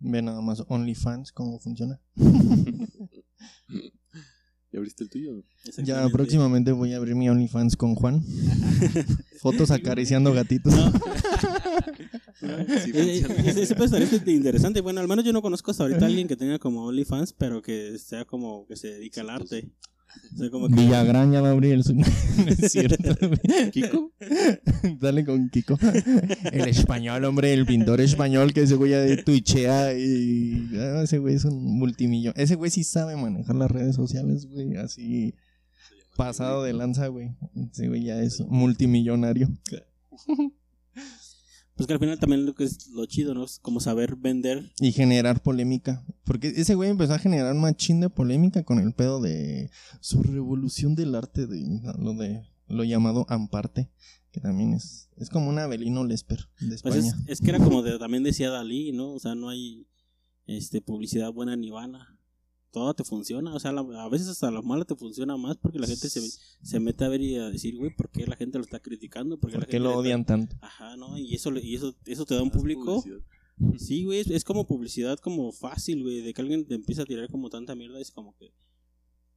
Ve 0.00 0.20
nada 0.20 0.42
más 0.42 0.62
OnlyFans 0.68 1.32
cómo 1.32 1.58
funciona. 1.58 1.98
¿Ya 4.70 4.78
abriste 4.78 5.02
el 5.02 5.08
tuyo? 5.08 5.44
Ya 5.82 6.06
próximamente 6.10 6.72
voy 6.72 6.92
a 6.92 6.98
abrir 6.98 7.14
mi 7.14 7.30
OnlyFans 7.30 7.74
con 7.74 7.94
Juan. 7.94 8.22
Fotos 9.40 9.70
acariciando 9.70 10.34
gatitos. 10.34 10.74
No. 10.74 10.92
Sí, 12.84 12.92
Eh, 12.94 13.22
funciona. 13.26 13.50
ese, 13.50 13.62
ese 13.62 13.74
puede 13.74 13.96
estar 13.98 14.28
interesante. 14.28 14.80
Bueno, 14.80 15.00
al 15.00 15.08
menos 15.08 15.24
yo 15.24 15.32
no 15.32 15.42
conozco 15.42 15.70
hasta 15.72 15.82
ahorita 15.84 16.04
a 16.04 16.08
alguien 16.08 16.28
que 16.28 16.36
tenga 16.36 16.58
como 16.58 16.84
OnlyFans, 16.86 17.32
pero 17.32 17.62
que 17.62 17.98
sea 17.98 18.24
como 18.24 18.66
que 18.66 18.76
se 18.76 18.88
dedica 18.88 19.20
al 19.22 19.30
arte. 19.30 19.68
O 20.34 20.38
sea, 20.38 20.50
como 20.50 20.68
que- 20.68 20.74
Villagrán 20.74 21.32
ya 21.32 21.40
va 21.42 21.48
a 21.48 21.50
abrir 21.52 21.72
el 21.74 21.84
suyo. 21.84 22.04
No 22.38 22.46
es 22.50 22.72
cierto. 22.72 23.14
¿Kiko? 23.72 24.12
Dale 25.00 25.24
con 25.24 25.48
Kiko. 25.50 25.76
El 26.52 26.68
español, 26.68 27.24
hombre, 27.24 27.52
el 27.52 27.66
pintor 27.66 28.00
español 28.00 28.52
que 28.52 28.62
ese 28.62 28.76
güey 28.76 28.92
ya 28.92 29.00
de 29.00 29.16
twitchea 29.22 29.94
y 29.98 30.70
ah, 30.78 31.02
ese 31.02 31.18
güey 31.18 31.34
es 31.34 31.44
un 31.44 31.62
multimillón. 31.78 32.32
Ese 32.36 32.54
güey 32.54 32.70
sí 32.70 32.84
sabe 32.84 33.16
manejar 33.16 33.56
las 33.56 33.70
redes 33.70 33.96
sociales, 33.96 34.46
güey, 34.46 34.76
así 34.76 35.34
pasado 36.16 36.62
de 36.62 36.72
lanza, 36.72 37.08
güey. 37.08 37.30
Ese 37.72 37.88
güey 37.88 38.04
ya 38.04 38.20
es 38.22 38.40
multimillonario. 38.40 39.48
Pues 41.78 41.86
que 41.86 41.92
al 41.94 42.00
final 42.00 42.18
también 42.18 42.44
lo 42.44 42.54
que 42.54 42.64
es 42.64 42.88
lo 42.88 43.06
chido, 43.06 43.32
¿no? 43.34 43.44
Es 43.44 43.58
como 43.60 43.78
saber 43.80 44.16
vender. 44.16 44.70
Y 44.80 44.92
generar 44.92 45.40
polémica. 45.42 46.04
Porque 46.24 46.48
ese 46.48 46.74
güey 46.74 46.90
empezó 46.90 47.14
a 47.14 47.18
generar 47.18 47.54
un 47.54 47.60
machín 47.62 48.00
de 48.00 48.10
polémica 48.10 48.64
con 48.64 48.78
el 48.80 48.92
pedo 48.92 49.20
de 49.22 49.70
su 50.00 50.22
revolución 50.22 50.94
del 50.96 51.14
arte, 51.14 51.46
de 51.46 51.80
lo 51.98 52.12
de 52.14 52.42
lo 52.66 52.82
llamado 52.84 53.24
Amparte, 53.30 53.90
que 54.32 54.40
también 54.40 54.74
es, 54.74 55.08
es 55.16 55.30
como 55.30 55.48
un 55.48 55.58
Abelino 55.58 56.04
Lesper 56.04 56.40
de 56.60 56.76
Pues 56.82 56.96
España. 56.96 57.22
es, 57.26 57.38
es 57.38 57.40
que 57.40 57.50
era 57.50 57.58
como 57.60 57.82
de- 57.82 57.98
también 57.98 58.24
decía 58.24 58.50
Dalí, 58.50 58.92
¿no? 58.92 59.12
O 59.14 59.20
sea, 59.20 59.34
no 59.36 59.48
hay 59.48 59.86
este 60.46 60.82
publicidad 60.82 61.32
buena 61.32 61.56
ni 61.56 61.70
vana. 61.70 62.17
Todo 62.70 62.92
te 62.94 63.02
funciona, 63.02 63.54
o 63.54 63.58
sea, 63.60 63.72
la- 63.72 63.80
a 64.04 64.08
veces 64.10 64.28
hasta 64.28 64.50
lo 64.50 64.62
malo 64.62 64.84
te 64.84 64.94
funciona 64.94 65.36
más 65.38 65.56
porque 65.56 65.78
la 65.78 65.86
gente 65.86 66.08
se, 66.10 66.20
se 66.62 66.80
mete 66.80 67.04
a 67.04 67.08
ver 67.08 67.22
y 67.22 67.36
a 67.36 67.48
decir, 67.48 67.76
güey, 67.76 67.94
¿por 67.96 68.10
qué 68.10 68.26
la 68.26 68.36
gente 68.36 68.58
lo 68.58 68.64
está 68.64 68.78
criticando? 68.80 69.38
¿Por 69.38 69.50
qué, 69.50 69.56
la 69.56 69.60
¿Por 69.60 69.66
qué 69.68 69.72
gente 69.72 69.84
lo 69.84 69.90
está- 69.90 70.00
odian 70.00 70.24
tanto? 70.26 70.56
Ajá, 70.60 70.96
¿no? 70.96 71.16
Y 71.16 71.34
eso, 71.34 71.50
le- 71.50 71.64
y 71.64 71.74
eso, 71.76 71.94
eso 72.04 72.24
te 72.26 72.34
da 72.34 72.42
un 72.42 72.50
público. 72.50 73.02
publicidad. 73.02 73.20
Sí, 73.78 74.04
güey, 74.04 74.20
es, 74.20 74.28
es 74.30 74.44
como 74.44 74.66
publicidad 74.66 75.18
como 75.18 75.50
fácil, 75.50 76.02
güey, 76.02 76.20
de 76.20 76.32
que 76.34 76.42
alguien 76.42 76.66
te 76.66 76.74
empieza 76.74 77.02
a 77.02 77.06
tirar 77.06 77.28
como 77.28 77.48
tanta 77.50 77.74
mierda, 77.74 77.98
es 78.00 78.10
como 78.12 78.36
que 78.36 78.52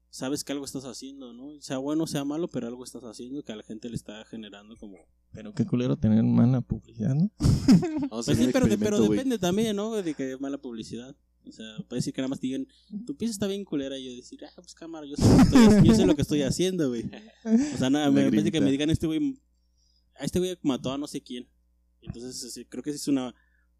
sabes 0.09 0.43
que 0.43 0.51
algo 0.51 0.65
estás 0.65 0.83
haciendo, 0.85 1.33
¿no? 1.33 1.59
Sea 1.61 1.77
bueno, 1.77 2.05
sea 2.05 2.25
malo, 2.25 2.49
pero 2.49 2.67
algo 2.67 2.83
estás 2.83 3.03
haciendo 3.03 3.43
que 3.43 3.53
a 3.53 3.55
la 3.55 3.63
gente 3.63 3.89
le 3.89 3.95
está 3.95 4.25
generando 4.25 4.75
como... 4.75 4.97
Pero 5.31 5.53
qué 5.53 5.65
culero 5.65 5.95
tener 5.97 6.21
mala 6.23 6.59
publicidad, 6.59 7.15
¿no? 7.15 7.31
Pues 8.09 8.25
sí, 8.25 8.43
un 8.45 8.51
pero, 8.51 8.67
de- 8.67 8.77
pero 8.77 8.99
depende 8.99 9.39
también, 9.39 9.75
¿no? 9.77 9.93
De 9.95 10.13
que 10.13 10.33
es 10.33 10.39
mala 10.41 10.57
publicidad. 10.57 11.15
O 11.47 11.51
sea, 11.51 11.65
puede 11.89 11.99
decir 11.99 12.13
que 12.13 12.21
nada 12.21 12.29
más 12.29 12.39
te 12.39 12.47
digan, 12.47 12.67
tu 13.05 13.15
pieza 13.17 13.31
está 13.31 13.47
bien 13.47 13.65
culera. 13.65 13.97
Y 13.97 14.05
yo 14.05 14.15
decir, 14.15 14.39
ah, 14.45 14.51
pues 14.55 14.73
cámara, 14.73 15.05
yo 15.07 15.15
sé 15.15 15.23
lo 15.23 15.35
que 15.37 15.41
estoy, 15.43 15.87
yo 15.87 15.95
sé 15.95 16.05
lo 16.05 16.15
que 16.15 16.21
estoy 16.21 16.41
haciendo, 16.43 16.89
güey. 16.89 17.03
O 17.73 17.77
sea, 17.77 17.89
nada, 17.89 18.09
me 18.11 18.29
parece 18.29 18.51
que 18.51 18.61
me 18.61 18.71
digan, 18.71 18.89
este 18.89 19.07
güey, 19.07 19.41
a 20.19 20.23
este 20.25 20.39
güey 20.39 20.57
mató 20.61 20.91
a 20.93 20.97
no 20.97 21.07
sé 21.07 21.21
quién. 21.21 21.47
Entonces, 22.01 22.43
así, 22.45 22.65
creo 22.65 22.83
que 22.83 22.91
es 22.91 23.07
una 23.07 23.33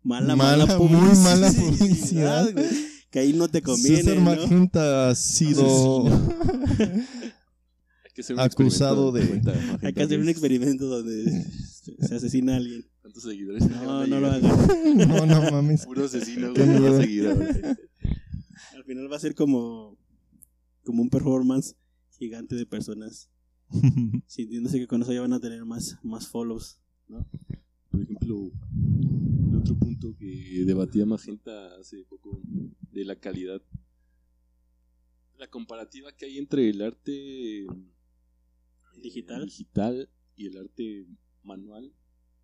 mala, 0.03 0.36
mala, 0.36 0.66
Mala, 0.66 0.80
muy 0.80 1.16
mala 1.18 1.51
publicidad. 1.78 2.51
güey. 2.53 2.66
Que 3.09 3.20
ahí 3.20 3.34
no 3.34 3.47
te 3.49 3.62
conviene, 3.62 3.97
César 3.97 4.16
¿no? 4.16 4.22
Magenta 4.22 5.09
ha 5.09 5.16
sido 5.16 6.05
Hay 8.05 8.12
que 8.14 8.22
hacer 8.22 8.36
un 8.36 8.39
acusado 8.41 9.12
de- 9.12 9.41
Hay 9.84 9.93
que 9.93 10.03
hacer 10.03 10.20
un 10.20 10.26
10. 10.26 10.30
experimento 10.38 10.86
donde 10.88 11.45
se 11.99 12.16
asesina 12.16 12.53
a 12.53 12.57
alguien. 12.57 12.86
¿Cuántos 13.12 13.30
seguidores? 13.30 13.70
No, 13.70 14.07
no 14.07 14.20
lo 14.22 14.28
hagan. 14.28 14.97
no, 14.97 15.26
no 15.26 15.51
mames. 15.51 15.86
Puro 15.86 16.05
asesino, 16.05 16.53
Qué 16.53 16.64
güey. 16.64 16.70
miedo. 16.80 16.88
Puro 16.91 17.01
seguidor. 17.01 17.78
Al 18.74 18.84
final 18.86 19.12
va 19.12 19.18
a 19.18 19.20
ser 19.20 19.36
como, 19.36 19.97
como 20.86 21.01
un 21.01 21.09
performance 21.09 21.76
gigante 22.18 22.55
de 22.55 22.66
personas 22.66 23.30
sintiéndose 24.28 24.80
que 24.80 24.88
con 24.88 25.01
eso 25.01 25.12
ya 25.12 25.20
van 25.20 25.34
a 25.34 25.41
tener 25.41 25.66
más, 25.66 25.97
más 26.03 26.30
follows. 26.30 26.80
Por 27.89 28.01
ejemplo, 28.01 28.49
el 29.49 29.57
otro 29.57 29.76
punto 29.78 30.16
que 30.18 30.64
debatía 30.66 31.05
Magenta 31.05 31.76
hace 31.82 32.05
poco 32.05 32.41
de 32.93 33.03
la 33.03 33.18
calidad, 33.18 33.62
la 35.38 35.49
comparativa 35.49 36.14
que 36.14 36.28
hay 36.28 36.38
entre 36.38 36.70
el 36.70 36.82
arte 36.82 37.64
eh, 37.64 37.68
Digital. 39.01 39.45
digital 39.45 40.09
y 40.38 40.47
el 40.47 40.57
arte 40.57 41.07
manual, 41.43 41.91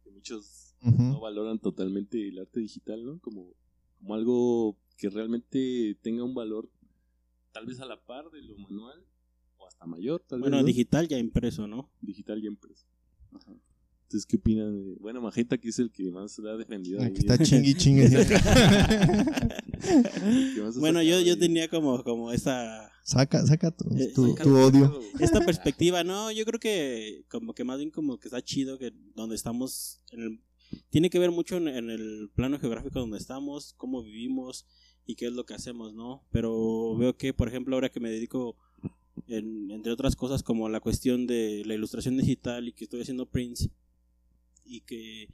que 0.07 0.13
muchos 0.13 0.75
no 0.81 1.19
valoran 1.19 1.59
totalmente 1.59 2.27
el 2.29 2.39
arte 2.39 2.59
digital, 2.61 3.03
¿no? 3.05 3.19
Como, 3.19 3.53
como 3.99 4.13
algo 4.15 4.77
que 4.97 5.09
realmente 5.09 5.97
tenga 6.01 6.23
un 6.23 6.33
valor 6.33 6.69
tal 7.51 7.65
vez 7.65 7.79
a 7.79 7.85
la 7.85 7.99
par 8.05 8.29
de 8.31 8.41
lo 8.41 8.55
manual 8.57 9.03
o 9.57 9.67
hasta 9.67 9.85
mayor, 9.85 10.21
tal 10.27 10.39
Bueno, 10.39 10.57
vez. 10.57 10.63
¿no? 10.63 10.67
digital 10.67 11.07
ya 11.07 11.17
impreso, 11.17 11.67
¿no? 11.67 11.91
digital 12.01 12.43
y 12.43 12.47
impreso. 12.47 12.85
Ajá. 13.33 13.53
Entonces, 14.07 14.25
¿qué 14.25 14.37
opinan? 14.37 14.85
de- 14.85 14.95
Bueno, 15.01 15.19
Magenta, 15.21 15.57
que 15.57 15.67
es 15.67 15.79
el 15.79 15.91
que 15.91 16.09
más 16.11 16.39
la 16.39 16.51
ha 16.53 16.57
defendido. 16.57 17.01
ahí, 17.01 17.11
está 17.13 17.35
¿eh? 17.35 17.39
chingui 17.43 17.73
chingue. 17.75 18.07
Bueno, 20.79 21.01
yo, 21.01 21.19
yo 21.21 21.37
tenía 21.37 21.67
como, 21.69 22.03
como 22.03 22.31
esa, 22.31 22.89
Saca, 23.03 23.45
saca 23.45 23.71
tu, 23.71 23.85
Eh, 23.95 24.11
tu, 24.13 24.29
Saca 24.29 24.43
tu 24.43 24.49
el 24.57 24.63
odio. 24.63 24.99
esta 25.19 25.39
perspectiva, 25.45 26.03
no, 26.03 26.31
yo 26.31 26.45
creo 26.45 26.59
que 26.59 27.23
como 27.29 27.53
que 27.53 27.63
más 27.63 27.77
bien 27.77 27.91
como 27.91 28.17
que 28.17 28.27
está 28.27 28.41
chido 28.41 28.77
que 28.77 28.91
donde 29.15 29.35
estamos, 29.35 30.01
en 30.11 30.21
el- 30.21 30.39
tiene 30.89 31.09
que 31.09 31.19
ver 31.19 31.31
mucho 31.31 31.57
en, 31.57 31.67
en 31.67 31.89
el 31.89 32.29
plano 32.35 32.59
geográfico 32.59 32.99
donde 32.99 33.17
estamos, 33.17 33.73
cómo 33.77 34.03
vivimos 34.03 34.65
y 35.05 35.15
qué 35.15 35.27
es 35.27 35.33
lo 35.33 35.45
que 35.45 35.53
hacemos, 35.53 35.93
¿no? 35.93 36.25
Pero 36.31 36.95
veo 36.97 37.15
que, 37.15 37.33
por 37.33 37.47
ejemplo, 37.47 37.75
ahora 37.75 37.89
que 37.89 37.99
me 38.01 38.09
dedico, 38.09 38.57
en- 39.27 39.71
entre 39.71 39.91
otras 39.91 40.15
cosas, 40.15 40.43
como 40.43 40.67
la 40.69 40.79
cuestión 40.81 41.27
de 41.27 41.63
la 41.65 41.75
ilustración 41.75 42.17
digital 42.17 42.67
y 42.67 42.73
que 42.73 42.83
estoy 42.85 43.01
haciendo 43.01 43.25
prints 43.29 43.69
y 44.68 44.82
que 44.82 45.30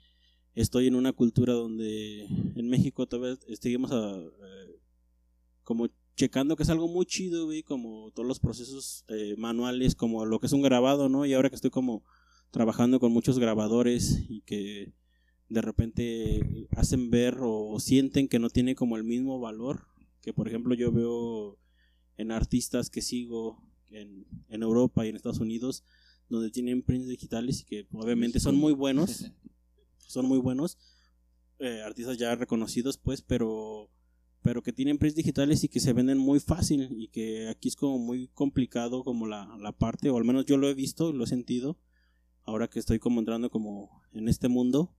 estoy 0.54 0.88
en 0.88 0.96
una 0.96 1.14
cultura 1.14 1.54
donde 1.54 2.26
en 2.26 2.70
México 2.70 3.08
todavía 3.08 3.38
seguimos 3.60 3.92
a, 3.92 4.16
eh, 4.18 4.80
como 5.64 5.88
checando 6.16 6.56
que 6.56 6.64
es 6.64 6.70
algo 6.70 6.88
muy 6.88 7.06
chido, 7.06 7.46
güey, 7.46 7.64
como 7.64 8.12
todos 8.12 8.28
los 8.28 8.40
procesos 8.40 9.04
eh, 9.08 9.36
manuales, 9.38 9.96
como 9.96 10.26
lo 10.26 10.40
que 10.40 10.48
es 10.48 10.54
un 10.54 10.62
grabado, 10.62 11.10
¿no? 11.10 11.26
Y 11.26 11.34
ahora 11.34 11.50
que 11.50 11.56
estoy 11.56 11.72
como 11.72 12.04
trabajando 12.52 13.00
con 13.00 13.12
muchos 13.12 13.40
grabadores 13.40 14.26
y 14.30 14.42
que 14.42 14.94
de 15.50 15.62
repente 15.62 16.68
hacen 16.78 17.10
ver 17.10 17.40
o 17.42 17.80
sienten 17.80 18.28
que 18.28 18.40
no 18.40 18.50
tiene 18.50 18.76
como 18.76 18.96
el 18.96 19.04
mismo 19.04 19.40
valor 19.40 19.88
que 20.24 20.34
por 20.34 20.48
ejemplo 20.48 20.74
yo 20.74 20.92
veo 20.92 21.60
en 22.18 22.32
artistas 22.32 22.90
que 22.90 23.02
sigo 23.02 23.62
en, 23.92 24.26
en 24.48 24.64
Europa 24.64 25.06
y 25.06 25.10
en 25.10 25.18
Estados 25.18 25.42
Unidos 25.42 25.84
donde 26.34 26.52
tienen 26.52 26.84
prints 26.84 27.08
digitales 27.08 27.62
y 27.62 27.66
que 27.66 27.88
obviamente 27.94 28.40
son 28.40 28.56
muy 28.56 28.74
buenos 28.74 29.32
son 30.08 30.26
muy 30.26 30.40
buenos 30.40 30.78
eh, 31.60 31.82
artistas 31.82 32.18
ya 32.18 32.36
reconocidos 32.36 32.98
pues 32.98 33.22
pero 33.22 33.90
pero 34.42 34.62
que 34.62 34.74
tienen 34.74 34.98
prints 34.98 35.16
digitales 35.16 35.64
y 35.64 35.70
que 35.70 35.80
se 35.80 35.94
venden 35.94 36.18
muy 36.18 36.40
fácil 36.40 36.90
y 36.92 37.08
que 37.08 37.48
aquí 37.48 37.70
es 37.70 37.76
como 37.76 37.98
muy 37.98 38.28
complicado 38.34 39.04
como 39.04 39.26
la, 39.26 39.58
la 39.60 39.72
parte 39.72 40.10
o 40.10 40.18
al 40.18 40.26
menos 40.26 40.46
yo 40.46 40.58
lo 40.58 40.70
he 40.70 40.74
visto 40.74 41.10
y 41.10 41.14
lo 41.14 41.24
he 41.24 41.28
sentido 41.28 41.80
ahora 42.44 42.70
que 42.70 42.80
estoy 42.80 43.00
como 43.00 43.20
entrando 43.20 43.50
como 43.50 44.02
en 44.12 44.28
este 44.28 44.50
mundo 44.50 44.94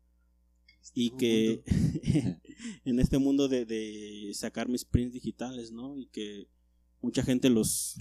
y 0.93 1.11
que 1.11 1.63
en 2.85 3.01
este 3.01 3.19
mundo 3.19 3.49
de, 3.49 3.65
de 3.65 4.31
sacar 4.35 4.69
mis 4.69 4.85
prints 4.85 5.15
digitales, 5.15 5.73
¿no? 5.73 5.97
Y 5.97 6.07
que 6.07 6.49
mucha 7.01 7.23
gente 7.23 7.49
los 7.49 7.97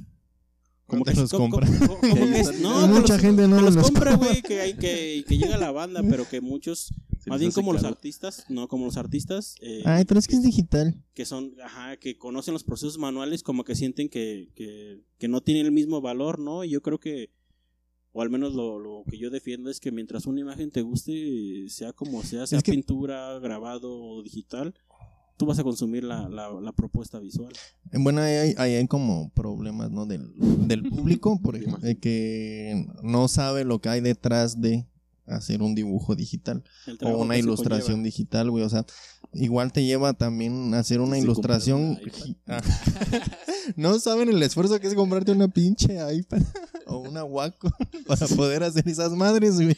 ¿Cómo 0.88 1.06
te 1.06 1.14
los 1.16 1.32
co- 1.32 1.38
co- 1.38 1.50
compra? 1.50 1.68
que 2.02 2.40
es- 2.40 2.60
no, 2.62 2.88
Mucha 2.88 3.14
los- 3.14 3.22
gente 3.22 3.48
no 3.48 3.62
los 3.62 3.76
los 3.76 3.86
compra, 3.86 4.16
güey, 4.16 4.42
que 4.42 4.60
hay 4.62 4.74
que, 4.76 5.24
que 5.28 5.38
llega 5.38 5.58
la 5.58 5.72
banda, 5.72 6.02
pero 6.08 6.28
que 6.28 6.42
muchos, 6.42 6.94
más 7.26 7.40
les 7.40 7.40
bien 7.40 7.52
como 7.52 7.72
los 7.74 7.84
artistas, 7.86 8.46
no 8.50 8.68
como 8.68 8.86
los 8.86 8.98
artistas, 8.98 9.56
eh, 9.62 9.82
Ay, 9.86 10.04
pero 10.06 10.20
es 10.20 10.28
que 10.28 10.36
es 10.36 10.44
digital. 10.44 11.02
que 11.14 11.26
son, 11.26 11.54
ajá, 11.64 11.98
que 11.98 12.18
conocen 12.18 12.54
los 12.54 12.64
procesos 12.64 12.98
manuales, 12.98 13.44
como 13.44 13.64
que 13.64 13.76
sienten 13.76 14.10
que, 14.10 14.50
que, 14.56 15.02
que 15.18 15.28
no 15.30 15.42
tienen 15.42 15.66
el 15.66 15.72
mismo 15.72 16.02
valor, 16.02 16.38
¿no? 16.40 16.64
Y 16.66 16.70
yo 16.72 16.82
creo 16.82 17.00
que, 17.00 17.32
o 18.12 18.22
al 18.22 18.30
menos 18.30 18.54
lo, 18.54 18.78
lo 18.78 19.04
que 19.10 19.18
yo 19.18 19.30
defiendo 19.32 19.70
es 19.72 19.80
que 19.80 19.92
mientras 19.92 20.28
una 20.28 20.42
imagen 20.42 20.70
te 20.70 20.82
guste, 20.82 21.66
sea 21.70 21.94
como 21.94 22.22
sea, 22.24 22.46
sea 22.46 22.60
Es 22.60 22.64
pintura, 22.64 23.40
grabado 23.40 23.92
o 24.00 24.22
digital, 24.22 24.76
tú 25.44 25.48
vas 25.48 25.60
a 25.60 25.64
consumir 25.64 26.06
la, 26.06 26.30
la, 26.30 26.50
la 26.50 26.72
propuesta 26.72 27.20
visual. 27.20 27.52
Bueno, 27.92 28.22
ahí 28.22 28.34
hay, 28.34 28.56
ahí 28.58 28.76
hay 28.76 28.88
como 28.88 29.30
problemas, 29.32 29.92
¿no? 29.92 30.06
Del, 30.06 30.32
del 30.68 30.84
público, 30.90 31.42
por 31.42 31.58
ejemplo, 31.58 31.80
de 31.80 32.00
que 32.00 32.88
no 33.02 33.28
sabe 33.28 33.66
lo 33.66 33.80
que 33.82 33.90
hay 33.90 34.00
detrás 34.00 34.62
de 34.62 34.88
hacer 35.26 35.62
un 35.62 35.76
dibujo 35.76 36.16
digital 36.16 36.64
o 37.02 37.18
una 37.18 37.38
ilustración 37.38 37.98
conlleva. 37.98 38.06
digital, 38.06 38.52
güey. 38.52 38.64
O 38.64 38.70
sea, 38.70 38.86
igual 39.34 39.74
te 39.74 39.84
lleva 39.84 40.14
también 40.14 40.74
a 40.74 40.80
hacer 40.80 41.02
una 41.02 41.18
ilustración. 41.18 42.00
Ah. 42.48 42.62
no 43.76 44.00
saben 44.00 44.30
el 44.30 44.42
esfuerzo 44.44 44.80
que 44.80 44.88
es 44.88 44.96
comprarte 44.96 45.34
una 45.34 45.50
pinche 45.50 45.98
iPad 46.16 46.42
o 46.88 47.00
una 47.00 47.26
Wacom 47.26 47.72
para 48.08 48.28
poder 48.28 48.64
hacer 48.64 48.88
esas 48.88 49.12
madres, 49.12 49.56
güey. 49.56 49.78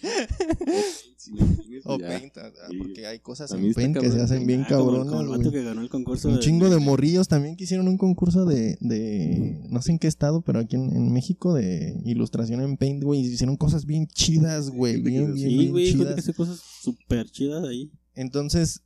Sí, 1.26 1.80
O 1.86 1.98
ya. 2.00 2.08
Paint, 2.08 2.38
ah, 2.38 2.52
Sí. 2.70 2.78
porque 2.78 3.08
hay 3.08 3.20
cosas 3.20 3.52
en 3.52 3.74
Paint 3.74 3.98
que 3.98 4.12
se 4.12 4.22
hacen 4.22 4.46
bien 4.46 4.62
Ah, 4.64 4.68
cabronas, 4.70 5.08
como 5.08 5.22
el 5.22 5.28
vato 5.28 5.42
güey. 5.50 5.52
que 5.54 5.64
ganó 5.64 5.82
el 5.82 5.90
concurso 5.90 6.28
Un 6.30 6.36
de- 6.36 6.40
chingo 6.42 6.70
de 6.70 6.78
morrillos 6.80 7.28
también 7.28 7.56
que 7.56 7.64
hicieron 7.66 7.88
un 7.88 7.98
concurso 7.98 8.46
de, 8.46 8.78
de 8.80 9.62
no 9.70 9.82
sé 9.82 9.92
en 9.92 10.00
qué 10.00 10.08
estado, 10.08 10.42
pero 10.42 10.60
aquí 10.60 10.76
en, 10.76 10.96
en 10.96 11.12
México 11.12 11.54
de 11.54 12.00
ilustración 12.06 12.62
en 12.62 12.78
Paint, 12.78 13.04
güey, 13.04 13.22
y 13.22 13.26
hicieron 13.26 13.58
cosas 13.58 13.86
bien 13.86 14.08
chidas, 14.08 14.70
güey, 14.70 15.02
que 15.02 15.10
bien, 15.10 15.34
bien, 15.34 15.50
Sí, 15.50 15.58
bien 15.58 15.72
güey, 15.72 15.86
que 15.86 15.92
chidas. 15.98 16.18
hace 16.20 16.34
cosas 16.34 16.60
súper 16.82 17.30
chidas 17.30 17.64
ahí. 17.68 17.92
Entonces, 18.14 18.82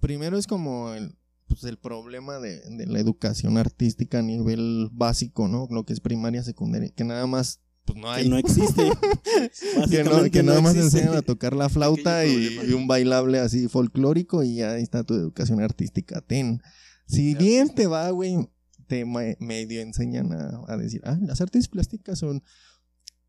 primero 0.00 0.36
es 0.38 0.46
como 0.46 0.92
el, 0.92 1.16
pues, 1.48 1.64
el 1.64 1.78
problema 1.78 2.38
de, 2.38 2.60
de 2.70 2.86
la 2.86 2.98
educación 3.00 3.56
artística 3.56 4.18
a 4.18 4.22
nivel 4.22 4.88
básico, 4.92 5.48
¿no? 5.48 5.68
Lo 5.70 5.84
que 5.84 5.92
es 5.92 6.00
primaria, 6.00 6.42
secundaria, 6.42 6.90
que 6.90 7.04
nada 7.04 7.26
más, 7.26 7.60
pues 7.86 7.98
no 7.98 8.10
hay. 8.10 8.24
Que 8.24 8.28
no 8.28 8.36
existe. 8.38 8.82
que, 9.90 10.04
no- 10.04 10.30
que 10.30 10.42
nada 10.42 10.58
no 10.58 10.62
más 10.62 10.74
existe. 10.76 10.98
enseñan 10.98 11.16
a 11.16 11.22
tocar 11.22 11.54
la 11.56 11.68
flauta 11.68 12.26
y, 12.26 12.58
un 12.74 12.86
bailable 12.86 13.38
así 13.38 13.68
folclórico 13.68 14.42
y 14.42 14.56
ya 14.56 14.76
está 14.76 15.04
tu 15.04 15.14
educación 15.14 15.60
artística. 15.60 16.20
Ten. 16.20 16.60
Si 17.06 17.34
bien 17.34 17.74
te 17.74 17.86
va, 17.86 18.10
güey, 18.10 18.48
te 18.88 19.04
me- 19.04 19.36
medio 19.40 19.80
enseñan 19.80 20.32
a, 20.32 20.62
a 20.66 20.76
decir, 20.76 21.00
ah, 21.04 21.16
las 21.22 21.40
artes 21.40 21.68
plásticas 21.68 22.18
son 22.18 22.42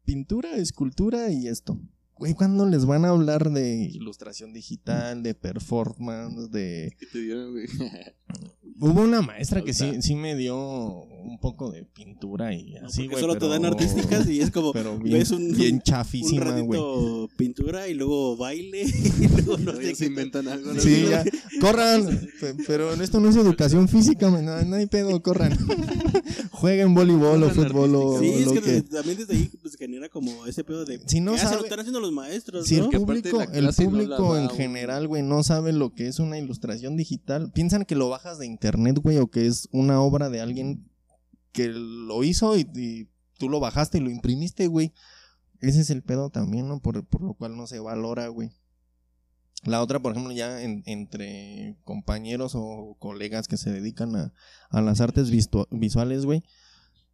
pintura, 0.03 0.55
escultura 0.57 1.31
y 1.31 1.47
esto. 1.47 1.79
Güey, 2.15 2.33
¿cuándo 2.33 2.65
les 2.65 2.85
van 2.85 3.05
a 3.05 3.09
hablar 3.09 3.51
de 3.51 3.75
ilustración 3.75 4.51
digital, 4.51 5.21
de 5.21 5.35
performance, 5.35 6.49
de... 6.49 6.95
¿Qué 6.99 7.05
te 7.05 7.21
dieron, 7.21 7.51
güey? 7.51 7.67
Hubo 8.79 9.01
una 9.01 9.21
maestra 9.21 9.61
que 9.61 9.73
sí, 9.73 10.01
sí 10.01 10.15
me 10.15 10.35
dio 10.35 11.03
un 11.27 11.39
poco 11.39 11.71
de 11.71 11.83
pintura 11.85 12.53
y 12.53 12.75
así, 12.77 13.03
porque 13.03 13.07
güey, 13.07 13.21
solo 13.21 13.37
te 13.37 13.47
dan 13.47 13.65
artísticas 13.65 14.27
y 14.29 14.39
es 14.41 14.49
como 14.51 14.71
Pero 14.73 14.97
bien, 14.97 15.19
ves 15.19 15.31
un, 15.31 15.51
bien 15.55 15.75
un 15.75 15.81
chafísima, 15.81 16.45
güey. 16.61 16.79
ratito 16.79 17.29
pintura 17.37 17.87
y 17.87 17.93
luego 17.93 18.37
baile 18.37 18.83
y 19.19 19.27
luego 19.27 19.57
no 19.57 19.73
No, 19.73 19.79
sé 19.79 19.95
se 19.95 20.05
inventan 20.07 20.47
algo. 20.47 20.73
¿no? 20.73 20.79
Sí, 20.79 21.05
ya. 21.09 21.23
Corran. 21.61 22.05
Pe- 22.39 22.55
Pero 22.65 22.93
esto 22.93 23.19
no 23.19 23.29
es 23.29 23.35
educación 23.35 23.87
física, 23.87 24.29
man, 24.29 24.45
no, 24.45 24.61
no 24.63 24.75
hay 24.77 24.87
pedo, 24.87 25.21
corran. 25.21 25.57
Jueguen 26.51 26.93
voleibol 26.95 27.43
o 27.43 27.49
fútbol 27.51 27.95
o 27.95 28.19
Sí, 28.19 28.29
es 28.29 28.45
lo 28.45 28.53
que, 28.53 28.61
que. 28.61 28.81
también 28.83 29.17
desde 29.17 29.33
ahí 29.35 29.49
pues, 29.61 29.75
genera 29.75 30.09
como 30.09 30.45
ese 30.45 30.63
pedo 30.63 30.85
de 30.85 30.99
Si 31.05 31.19
no 31.21 31.37
sabe- 31.37 31.57
lo 31.57 31.63
están 31.63 31.79
haciendo 31.79 31.99
los 31.99 32.11
maestros, 32.11 32.65
Si 32.67 32.77
¿no? 32.77 32.85
el 32.91 32.97
público, 32.99 33.41
el 33.41 33.69
público 33.73 34.33
da 34.33 34.43
en 34.43 34.49
general, 34.49 35.07
güey, 35.07 35.23
no 35.23 35.43
sabe 35.43 35.71
lo 35.73 35.93
que 35.93 36.07
es 36.07 36.19
una 36.19 36.37
ilustración 36.39 36.97
digital. 36.97 37.51
Piensan 37.53 37.85
que 37.85 37.95
lo 37.95 38.09
bajas 38.09 38.39
de 38.39 38.45
internet, 38.45 38.99
güey, 39.01 39.17
o 39.17 39.27
que 39.27 39.45
es 39.45 39.67
una 39.71 40.01
obra 40.01 40.29
de 40.29 40.41
alguien 40.41 40.89
que 41.57 41.69
lo 41.69 42.23
hizo 42.23 42.55
y, 42.55 42.69
y 42.75 43.09
tú 43.39 43.49
lo 43.49 43.59
bajaste 43.59 43.97
y 43.97 44.01
lo 44.01 44.11
imprimiste, 44.11 44.67
güey. 44.67 44.93
Ese 45.59 45.81
es 45.81 45.89
el 45.89 46.03
pedo 46.03 46.29
también, 46.29 46.67
¿no? 46.67 46.79
Por, 46.79 47.03
por 47.07 47.23
lo 47.23 47.33
cual 47.33 47.57
no 47.57 47.65
se 47.65 47.79
valora, 47.79 48.27
güey. 48.27 48.51
La 49.63 49.81
otra, 49.81 49.99
por 49.99 50.11
ejemplo, 50.11 50.31
ya 50.33 50.61
en- 50.61 50.83
entre 50.85 51.75
compañeros 51.83 52.53
o 52.55 52.95
colegas 52.99 53.47
que 53.47 53.57
se 53.57 53.71
dedican 53.71 54.15
a, 54.15 54.33
a 54.69 54.81
las 54.81 55.01
artes 55.01 55.31
visuales, 55.31 56.25
güey. 56.25 56.43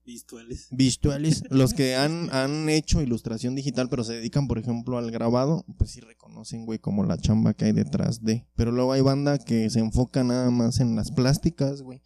Visuales. 0.06 0.68
Visuales, 0.72 1.44
los 1.50 1.74
que 1.74 1.96
han, 2.04 2.30
han 2.36 2.68
hecho 2.68 3.02
ilustración 3.02 3.56
digital, 3.56 3.88
pero 3.90 4.04
se 4.04 4.12
dedican, 4.16 4.50
por 4.50 4.58
ejemplo, 4.60 4.98
al 4.98 5.10
grabado, 5.10 5.64
pues 5.78 5.92
sí 5.92 6.02
reconocen, 6.02 6.66
güey, 6.66 6.80
como 6.80 7.06
la 7.06 7.18
chamba 7.18 7.54
que 7.54 7.64
hay 7.66 7.72
detrás 7.72 8.22
de. 8.22 8.46
Pero 8.56 8.74
luego 8.74 8.92
hay 8.92 9.00
banda 9.02 9.38
que 9.40 9.70
se 9.70 9.80
enfoca 9.80 10.26
nada 10.26 10.52
más 10.52 10.82
en 10.82 10.98
las 10.98 11.12
plásticas, 11.12 11.82
güey. 11.82 12.02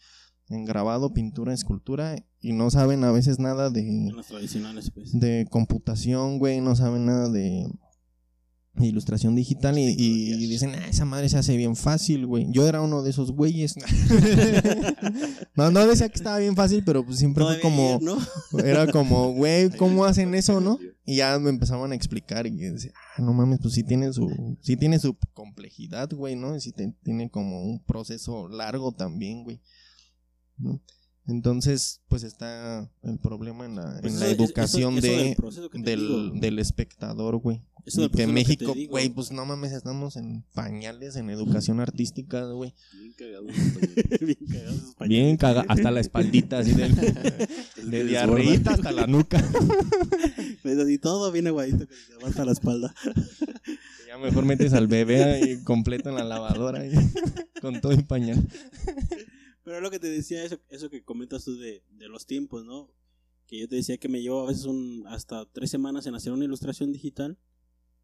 En 0.50 0.64
grabado, 0.66 1.14
pintura, 1.14 1.54
escultura, 1.54 2.16
y 2.39 2.54
no 2.54 2.70
saben 2.72 3.04
a 3.04 3.12
veces 3.12 3.38
nada 3.39 3.70
de, 3.70 4.14
tradicionales, 4.28 4.91
pues. 4.91 5.12
de 5.20 5.45
computación, 5.50 6.39
güey, 6.39 6.62
no 6.62 6.76
saben 6.76 7.06
nada 7.06 7.30
de 7.30 7.68
ilustración 8.80 9.36
digital 9.36 9.78
y, 9.80 9.84
y 9.98 10.48
dicen, 10.48 10.76
ah, 10.76 10.88
esa 10.88 11.04
madre 11.04 11.28
se 11.30 11.38
hace 11.38 11.58
bien 11.58 11.76
fácil, 11.76 12.28
güey. 12.28 12.45
Yo 12.52 12.68
era 12.68 12.82
uno 12.82 13.02
de 13.02 13.10
esos 13.10 13.32
güeyes. 13.32 13.76
no, 15.56 15.72
no 15.72 15.86
decía 15.88 16.10
que 16.10 16.16
estaba 16.18 16.38
bien 16.38 16.56
fácil, 16.56 16.84
pero 16.86 17.04
pues 17.06 17.18
siempre 17.18 17.43
fue 17.43 17.58
Todavía 17.58 17.98
como, 18.00 18.00
¿no? 18.02 18.60
era 18.64 18.91
como, 18.91 19.34
güey, 19.34 19.70
¿cómo 19.72 20.06
hacen 20.06 20.36
eso, 20.36 20.62
no? 20.62 20.78
Y 21.06 21.18
ya 21.18 21.38
me 21.39 21.50
empezaban 21.50 21.91
a 21.91 21.95
explicar 21.95 22.45
y 22.48 22.52
decía, 22.52 22.91
ah, 23.16 23.22
no 23.22 23.34
mames, 23.34 23.60
pues 23.62 23.74
sí 23.74 23.84
tiene 23.84 24.12
su, 24.14 24.30
sí 24.62 24.76
tiene 24.78 25.00
su 25.00 25.18
complejidad, 25.34 26.10
güey, 26.14 26.36
¿no? 26.36 26.56
Y 26.56 26.62
sí 26.62 26.72
te- 26.72 26.93
tiene 27.04 27.30
como 27.30 27.64
un 27.64 27.84
proceso 27.84 28.48
largo 28.50 28.91
también, 28.91 29.43
güey. 29.43 29.60
¿No? 30.58 30.82
Entonces, 31.30 31.99
pues 32.08 32.24
está 32.24 32.89
el 33.03 33.20
problema 33.20 33.66
en 33.66 33.76
la, 33.76 33.99
Pues 34.01 34.14
en 34.14 34.18
eso- 34.18 34.20
la 34.22 34.32
eso- 34.32 34.43
educación 34.43 34.97
eso 34.97 35.08
del 35.08 35.36
de, 35.36 35.82
del, 35.84 36.39
del 36.39 36.60
espectador, 36.60 37.38
güey. 37.39 37.64
Eso 37.86 38.03
Y 38.05 38.10
que 38.10 38.28
México, 38.28 38.74
güey, 38.89 39.10
pues 39.10 39.32
no 39.32 39.45
mames, 39.45 39.72
estamos 39.74 40.16
en 40.18 40.43
pañales 40.53 41.16
en 41.18 41.30
educación 41.30 41.80
artística, 41.82 42.45
güey. 42.45 42.74
Bien 42.93 43.14
cagado. 43.18 43.47
español. 43.49 43.95
Bien 44.22 44.38
cagados. 44.49 44.95
Bien 45.08 45.38
caga, 45.38 45.66
hasta 45.68 45.91
la 45.91 45.99
espaldita, 46.01 46.60
así 46.60 46.74
del, 46.74 46.95
de 46.95 48.03
diarreíta 48.05 48.72
hasta 48.74 48.91
la 48.91 49.05
nuca. 49.08 49.43
Pues 50.64 50.78
así 50.80 50.97
todo 50.97 51.32
viene 51.32 51.49
guayito 51.49 51.88
que 51.88 51.93
se 51.95 52.14
levanta 52.18 52.43
la 52.43 52.51
espalda. 52.51 52.93
Ya 54.05 54.18
mejor 54.18 54.43
metes 54.43 54.74
al 54.74 54.88
bebé 54.88 55.24
ahí 55.24 55.64
completo 55.64 56.10
en 56.10 56.16
la 56.16 56.26
lavadora 56.26 56.86
y- 56.86 56.91
con 57.62 57.80
todo 57.80 57.93
el 57.93 58.05
pañal. 58.05 58.45
Pero 59.68 59.82
lo 59.82 59.91
que 59.91 59.99
te 59.99 60.07
decía, 60.09 60.45
eso, 60.45 60.57
eso 60.70 60.89
que 60.89 61.03
comentas 61.03 61.43
tú 61.43 61.57
de, 61.57 61.84
de 61.91 62.07
los 62.07 62.26
tiempos, 62.26 62.63
¿no? 62.63 62.89
Que 63.47 63.59
yo 63.59 63.68
te 63.68 63.76
decía 63.76 63.97
que 63.97 64.07
me 64.07 64.22
llevo 64.22 64.41
a 64.43 64.47
veces 64.47 64.63
un, 64.63 65.03
hasta 65.07 65.45
tres 65.51 65.70
semanas 65.70 66.05
en 66.07 66.15
hacer 66.15 66.32
una 66.32 66.45
ilustración 66.45 66.93
digital, 66.93 67.38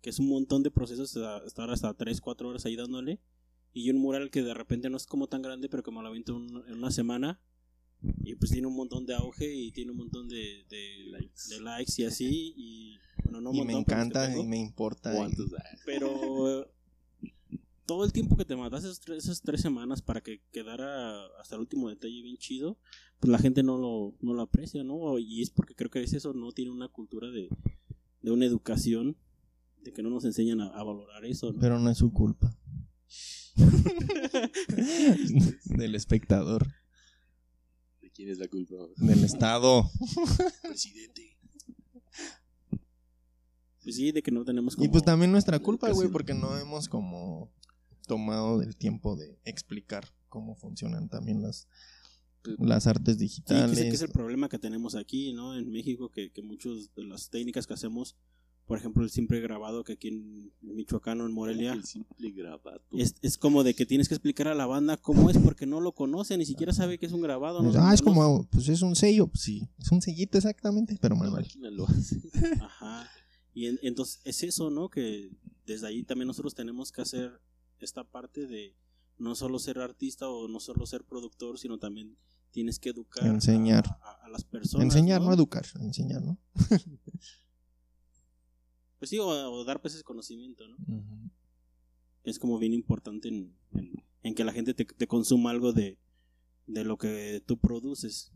que 0.02 0.10
es 0.10 0.20
un 0.20 0.28
montón 0.28 0.62
de 0.64 0.72
procesos, 0.72 1.18
estar 1.48 1.70
hasta 1.70 1.94
tres, 1.94 2.20
cuatro 2.20 2.50
horas 2.50 2.66
ahí 2.66 2.76
dándole. 2.76 3.22
Y 3.72 3.90
un 3.92 3.98
mural 4.00 4.30
que 4.30 4.42
de 4.44 4.54
repente 4.54 4.90
no 4.90 4.98
es 4.98 5.06
como 5.08 5.28
tan 5.28 5.42
grande, 5.42 5.70
pero 5.70 5.84
que 5.84 5.92
me 5.92 6.02
lo 6.02 6.10
aviento 6.10 6.36
un- 6.36 6.66
en 6.68 6.74
una 6.74 6.92
semana. 6.92 7.40
Y 8.26 8.36
pues 8.36 8.52
tiene 8.52 8.68
un 8.68 8.76
montón 8.76 9.06
de 9.06 9.16
auge 9.16 9.56
y 9.56 9.72
tiene 9.72 9.92
un 9.92 9.98
montón 10.00 10.28
de, 10.28 10.66
de, 10.70 11.06
Likes. 11.12 11.48
de 11.48 11.62
likes 11.62 11.94
y 12.02 12.04
así. 12.04 12.54
Y 12.58 12.98
bueno, 13.24 13.40
no 13.40 13.52
un 13.52 13.56
y 13.56 13.64
me 13.64 13.74
montón, 13.76 13.94
encanta 14.00 14.38
y 14.38 14.46
me 14.46 14.58
importa. 14.58 15.14
Ah, 15.18 15.30
Pero 15.86 16.62
eh, 16.64 16.68
todo 17.86 18.06
el 18.06 18.14
tiempo 18.14 18.38
que 18.38 18.46
te 18.46 18.56
mataste 18.56 18.88
esas 18.88 19.00
tres, 19.00 19.24
esas 19.26 19.42
tres 19.42 19.62
semanas 19.62 20.02
para 20.02 20.22
que 20.22 20.42
quedara 20.52 21.26
hasta 21.40 21.56
el 21.56 21.62
último 21.62 21.90
detalle 21.90 22.22
bien 22.22 22.38
chido, 22.38 22.78
pues 23.20 23.32
la 23.32 23.40
gente 23.40 23.64
no 23.64 23.78
lo, 23.78 24.16
no 24.22 24.34
lo 24.34 24.42
aprecia, 24.42 24.84
¿no? 24.84 25.18
Y 25.20 25.42
es 25.42 25.50
porque 25.50 25.76
creo 25.76 25.90
que 25.90 26.02
es 26.02 26.14
eso, 26.14 26.34
no 26.34 26.52
tiene 26.52 26.72
una 26.72 26.88
cultura 26.88 27.30
de, 27.30 27.50
de 28.22 28.32
una 28.32 28.46
educación, 28.46 29.18
de 29.82 29.92
que 29.92 30.02
no 30.02 30.10
nos 30.10 30.26
enseñan 30.26 30.62
a, 30.62 30.68
a 30.68 30.84
valorar 30.84 31.26
eso, 31.26 31.52
¿no? 31.52 31.60
Pero 31.60 31.80
no 31.80 31.90
es 31.90 31.98
su 31.98 32.14
culpa. 32.14 32.58
Del 35.66 35.96
espectador. 35.96 36.68
¿De 38.02 38.10
quién 38.12 38.30
es 38.30 38.40
la 38.40 38.48
culpa? 38.48 38.76
Del 38.98 39.24
Estado. 39.24 39.90
Presidente. 40.62 41.34
Pues 43.84 43.98
sí, 43.98 44.14
de 44.14 44.24
que 44.24 44.32
no 44.32 44.46
tenemos 44.46 44.76
como... 44.76 44.86
Y 44.86 44.90
pues 44.90 45.04
también 45.04 45.32
nuestra 45.32 45.60
culpa, 45.60 45.92
güey, 45.92 46.08
porque 46.08 46.34
no 46.34 46.58
hemos 46.58 46.88
como 46.88 47.53
tomado 48.08 48.62
el 48.62 48.76
tiempo 48.76 49.16
de 49.16 49.40
explicar 49.46 50.06
cómo 50.30 50.56
funcionan 50.56 51.10
también 51.10 51.42
las, 51.42 51.68
las 52.60 52.88
artes 52.88 53.16
Sí, 53.16 53.20
que 53.20 53.24
digitales. 53.24 53.72
ese 53.78 53.90
que 53.90 53.96
es 53.96 54.02
el 54.02 54.10
problema 54.12 54.50
que 54.50 54.60
tenemos 54.60 54.96
aquí, 54.96 55.34
¿no? 55.34 55.56
En 55.58 55.72
México, 55.72 56.10
que, 56.10 56.32
que 56.32 56.42
muchas 56.42 56.94
de 56.96 57.04
las 57.06 57.30
técnicas 57.30 57.68
que 57.68 57.74
hacemos, 57.74 58.16
por 58.66 58.78
ejemplo, 58.78 59.04
el 59.04 59.10
simple 59.10 59.40
grabado 59.42 59.84
que 59.84 59.94
aquí 59.94 60.08
en 60.08 60.52
Michoacán 60.62 61.20
o 61.22 61.26
en 61.26 61.34
Morelia, 61.34 61.74
El 61.74 61.84
simple 61.86 62.32
grabato. 62.32 62.84
Es, 62.98 63.16
es 63.22 63.38
como 63.38 63.64
de 63.64 63.74
que 63.74 63.86
tienes 63.86 64.08
que 64.08 64.16
explicar 64.16 64.48
a 64.48 64.56
la 64.56 64.66
banda 64.66 64.98
cómo 64.98 65.30
es 65.30 65.38
porque 65.38 65.66
no 65.66 65.80
lo 65.82 65.94
conoce, 65.94 66.38
ni 66.38 66.46
siquiera 66.46 66.74
sabe 66.74 66.98
que 66.98 67.06
es 67.06 67.12
un 67.12 67.22
grabado. 67.22 67.62
¿no? 67.62 67.72
ah, 67.78 67.94
es 67.94 68.02
como, 68.02 68.48
pues 68.50 68.70
es 68.70 68.82
un 68.82 68.96
sello, 68.96 69.28
pues 69.28 69.42
sí, 69.44 69.68
es 69.78 69.92
un 69.92 70.02
sellito 70.02 70.38
exactamente, 70.38 70.98
pero 71.02 71.16
manual. 71.16 71.46
lo 71.60 71.88
hace. 71.88 72.22
Ajá. 72.62 73.08
Y 73.54 73.68
en- 73.68 73.80
entonces 73.84 74.20
es 74.26 74.42
eso, 74.44 74.70
¿no? 74.72 74.90
Que 74.90 75.30
desde 75.66 75.86
ahí 75.88 76.04
también 76.04 76.28
nosotros 76.28 76.56
tenemos 76.56 76.92
que 76.92 77.02
hacer 77.02 77.40
esta 77.84 78.04
parte 78.04 78.48
de 78.48 78.76
no 79.18 79.36
solo 79.36 79.60
ser 79.60 79.80
artista 79.80 80.28
o 80.30 80.48
no 80.48 80.60
solo 80.60 80.86
ser 80.86 81.04
productor, 81.04 81.58
sino 81.60 81.78
también 81.78 82.18
tienes 82.52 82.80
que 82.80 82.90
educar. 82.90 83.24
a- 83.24 83.28
Enseñar. 83.28 83.86
A, 84.02 84.26
a 84.26 84.30
las 84.30 84.44
personas. 84.44 84.86
Enseñar, 84.86 85.22
no 85.22 85.34
educar, 85.34 85.66
enseñar, 85.80 86.22
¿no? 86.22 86.38
Pues 89.00 89.10
sí, 89.10 89.20
o, 89.20 89.28
o 89.28 89.66
dar 89.66 89.82
pues 89.82 89.96
ese 89.96 90.04
conocimiento, 90.04 90.64
¿no? 90.68 90.78
Es 92.24 92.40
como 92.40 92.58
bien 92.58 92.74
importante 92.74 93.28
en, 93.28 93.54
en- 93.74 93.94
en 94.24 94.34
que 94.36 94.46
la 94.46 94.54
gente 94.54 94.74
te, 94.74 94.86
te 94.86 95.08
consuma 95.08 95.52
algo 95.52 95.74
de, 95.74 95.98
de 96.68 96.86
lo 96.86 96.98
que 96.98 97.44
tú 97.46 97.58
produces. 97.58 98.32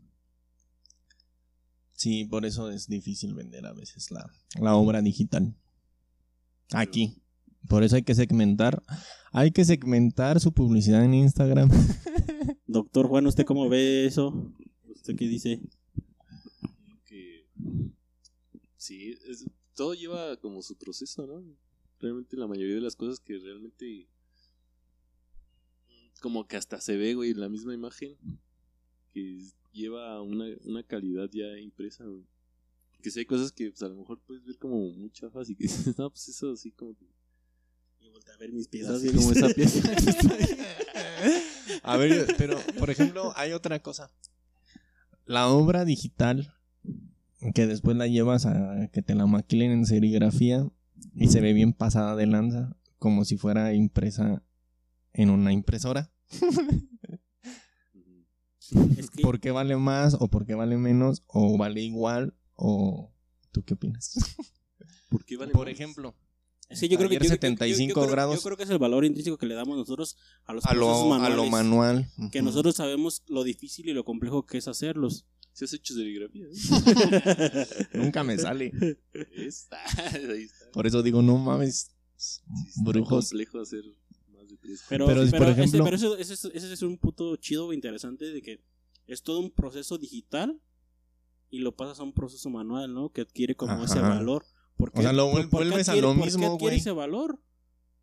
Sí, 1.92 2.26
por 2.26 2.44
eso 2.44 2.70
es 2.70 2.86
difícil 2.86 3.34
vender 3.34 3.64
a 3.66 3.72
veces 3.72 4.10
la, 4.10 4.30
la 4.60 4.74
obra 4.76 5.00
digital. 5.00 5.54
Aquí. 6.74 7.22
Por 7.68 7.82
eso 7.84 7.96
hay 7.96 8.02
que 8.02 8.14
segmentar. 8.14 8.82
Hay 9.32 9.50
que 9.50 9.64
segmentar 9.64 10.40
su 10.40 10.52
publicidad 10.52 11.04
en 11.04 11.14
Instagram. 11.14 11.68
Doctor 12.66 13.06
Juan, 13.08 13.26
¿usted 13.26 13.44
cómo 13.44 13.68
ve 13.68 14.06
eso? 14.06 14.52
¿Usted 14.94 15.16
qué 15.16 15.26
dice? 15.26 15.60
que 17.04 17.46
sí, 18.76 19.14
es- 19.28 19.46
todo 19.74 19.94
lleva 19.94 20.36
como 20.38 20.60
su 20.62 20.76
proceso, 20.76 21.26
¿no? 21.26 21.42
Realmente 22.00 22.36
la 22.36 22.46
mayoría 22.46 22.74
de 22.76 22.80
las 22.80 22.96
cosas 22.96 23.20
que 23.20 23.38
realmente 23.38 24.08
como 26.20 26.46
que 26.48 26.56
hasta 26.56 26.80
se 26.80 26.96
ve, 26.96 27.14
güey, 27.14 27.32
la 27.34 27.48
misma 27.48 27.74
imagen 27.74 28.16
que 29.12 29.40
lleva 29.72 30.20
una, 30.22 30.46
una 30.64 30.82
calidad 30.82 31.28
ya 31.32 31.58
impresa, 31.58 32.04
güey. 32.04 32.24
Que 33.02 33.10
si 33.10 33.20
hay 33.20 33.26
cosas 33.26 33.52
que 33.52 33.70
pues, 33.70 33.82
a 33.82 33.88
lo 33.88 33.94
mejor 33.96 34.20
puedes 34.26 34.44
ver 34.44 34.58
como 34.58 34.90
muy 34.92 35.10
chafas 35.10 35.48
y 35.50 35.54
que 35.54 35.64
dices, 35.68 35.96
no, 35.98 36.10
pues 36.10 36.28
eso 36.28 36.50
así 36.50 36.70
como 36.72 36.94
que- 36.96 37.06
volteé 38.18 38.34
a 38.34 38.36
ver 38.38 38.52
mis 38.52 38.68
piezas. 38.68 38.96
así 38.96 39.12
como 39.12 39.32
esa 39.32 39.48
pieza. 39.50 39.80
A 41.82 41.96
ver, 41.96 42.34
pero 42.36 42.58
por 42.78 42.90
ejemplo, 42.90 43.32
hay 43.36 43.52
otra 43.52 43.80
cosa. 43.80 44.10
La 45.26 45.48
obra 45.48 45.84
digital, 45.84 46.54
que 47.54 47.66
después 47.66 47.96
la 47.96 48.06
llevas 48.06 48.46
a 48.46 48.88
que 48.92 49.02
te 49.02 49.14
la 49.14 49.26
maquilen 49.26 49.70
en 49.70 49.86
serigrafía 49.86 50.68
y 51.14 51.28
se 51.28 51.40
ve 51.40 51.52
bien 51.52 51.72
pasada 51.72 52.14
de 52.16 52.26
lanza, 52.26 52.76
como 52.98 53.24
si 53.24 53.36
fuera 53.36 53.72
impresa 53.74 54.42
en 55.12 55.30
una 55.30 55.52
impresora. 55.52 56.10
Es 58.98 59.10
que 59.10 59.22
¿Por 59.22 59.40
qué 59.40 59.50
vale 59.50 59.76
más 59.76 60.14
o 60.18 60.28
por 60.28 60.44
qué 60.46 60.54
vale 60.54 60.76
menos 60.76 61.22
o 61.26 61.56
vale 61.56 61.80
igual 61.80 62.34
o 62.54 63.10
tú 63.50 63.62
qué 63.64 63.74
opinas? 63.74 64.14
¿Por 65.08 65.24
qué 65.24 65.36
vale 65.38 65.52
Por 65.52 65.66
más? 65.68 65.74
ejemplo, 65.74 66.14
es 66.68 66.80
que 66.80 66.88
yo 66.88 66.98
creo 66.98 67.08
que 67.08 67.16
Taller 67.16 67.22
yo- 67.22 67.34
yo- 67.34 67.40
75 67.40 67.88
yo 67.88 67.94
creo- 67.94 68.10
grados. 68.12 68.36
Yo 68.36 68.42
creo 68.42 68.56
que 68.56 68.62
es 68.64 68.70
el 68.70 68.78
valor 68.78 69.04
intrínseco 69.04 69.38
que 69.38 69.46
le 69.46 69.54
damos 69.54 69.76
nosotros 69.76 70.16
a 70.44 70.52
los 70.52 70.64
a 70.66 70.70
procesos 70.70 71.06
lo, 71.06 71.14
a 71.14 71.18
manuales. 71.18 71.36
lo 71.36 71.46
manual. 71.46 72.10
Que 72.30 72.42
nosotros 72.42 72.76
sabemos 72.76 73.22
lo 73.28 73.42
difícil 73.44 73.88
y 73.88 73.92
lo 73.92 74.04
complejo 74.04 74.44
que 74.46 74.58
es 74.58 74.68
hacerlos. 74.68 75.26
Si 75.52 75.64
has 75.64 75.72
hecho 75.72 75.92
serigrafía, 75.94 76.46
¿no? 76.46 76.52
Nunca 78.04 78.22
me 78.22 78.38
sale. 78.38 78.72
Es- 79.34 79.68
ahí 80.14 80.42
está. 80.42 80.70
Por 80.72 80.86
eso 80.86 81.02
digo, 81.02 81.22
no 81.22 81.36
mames. 81.38 81.90
Sí, 82.16 82.40
Brujos. 82.84 83.28
complejo 83.30 83.60
hacer 83.60 83.82
más 84.32 84.48
de 84.48 84.56
tres 84.56 84.84
Pero, 84.88 85.06
Pero, 85.06 85.20
pero, 85.30 85.38
por 85.38 85.48
ese- 85.48 85.60
ejemplo- 85.62 85.84
pero 85.84 85.96
eso, 85.96 86.16
ese, 86.16 86.34
es- 86.34 86.44
ese 86.44 86.72
es 86.72 86.82
un 86.82 86.98
punto 86.98 87.34
chido 87.36 87.72
e 87.72 87.74
interesante 87.74 88.26
de 88.26 88.42
que 88.42 88.60
es 89.06 89.22
todo 89.22 89.40
un 89.40 89.50
proceso 89.50 89.98
digital 89.98 90.60
y 91.50 91.58
lo 91.60 91.74
pasas 91.76 91.98
a 92.00 92.02
un 92.02 92.12
proceso 92.12 92.50
manual, 92.50 92.92
¿no? 92.92 93.10
Que 93.10 93.22
adquiere 93.22 93.54
como 93.56 93.84
ese 93.84 94.00
valor. 94.00 94.44
¿Por 94.78 94.90
O 94.94 95.02
sea, 95.02 95.12
lo 95.12 95.26
vuelves 95.50 95.88
a 95.88 95.92
adquiere- 95.92 96.00
lo 96.00 96.08
por 96.14 96.16
qué 96.18 96.24
mismo, 96.24 96.54
adquiere 96.54 96.76
ese 96.76 96.92
valor? 96.92 97.38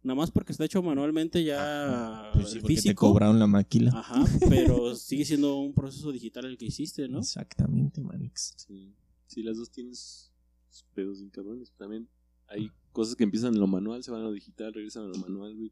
Nada 0.03 0.15
más 0.15 0.29
porque 0.29 0.51
está 0.51 0.65
hecho 0.65 0.83
manualmente 0.83 1.43
ya 1.43 2.29
Pues 2.35 2.49
sí, 2.51 2.59
porque 2.59 2.75
te 2.75 2.81
físico. 2.81 3.07
cobraron 3.07 3.39
la 3.39 3.47
maquila. 3.47 3.91
Ajá, 3.95 4.23
pero 4.49 4.93
sigue 4.95 5.25
siendo 5.25 5.55
un 5.55 5.73
proceso 5.73 6.11
digital 6.11 6.45
el 6.45 6.57
que 6.59 6.65
hiciste, 6.65 7.07
¿no? 7.07 7.19
Exactamente, 7.19 8.01
Manix. 8.01 8.53
Sí, 8.57 8.93
sí, 9.25 9.41
las 9.41 9.57
dos 9.57 9.71
tienen 9.71 9.95
sus 9.95 10.31
sus 10.69 10.83
pedos 10.93 11.19
bien 11.19 11.29
cabrones. 11.29 11.71
También 11.77 12.07
hay 12.47 12.69
cosas 12.91 13.15
que 13.15 13.23
empiezan 13.23 13.53
en 13.53 13.61
lo 13.61 13.65
manual, 13.67 14.03
se 14.03 14.11
van 14.11 14.19
a 14.21 14.25
lo 14.25 14.33
digital, 14.33 14.73
regresan 14.73 15.05
a 15.05 15.07
lo 15.07 15.15
manual, 15.15 15.55
güey. 15.55 15.71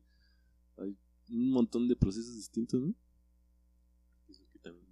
hay 0.78 0.96
un 1.30 1.52
montón 1.52 1.88
de 1.90 1.96
procesos 1.98 2.36
distintos, 2.36 2.82
¿no? 2.82 2.96
Eso 4.30 4.42
que 4.52 4.60
también 4.60 4.88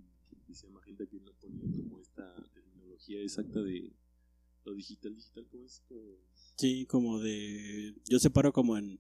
dice 0.48 0.68
Magenta 0.70 1.06
que 1.08 1.20
no 1.22 1.32
ponía 1.40 1.62
como 1.78 2.00
esta 2.02 2.36
terminología 2.54 3.22
exacta 3.22 3.62
de 3.62 3.92
lo 4.64 4.74
digital, 4.74 5.16
digital, 5.16 5.48
¿cómo 5.50 5.66
es? 5.66 5.82
Como... 5.88 6.02
Sí, 6.58 6.86
como 6.86 7.20
de... 7.20 7.96
Yo 8.10 8.20
separo 8.20 8.54
como 8.54 8.78
en, 8.78 9.00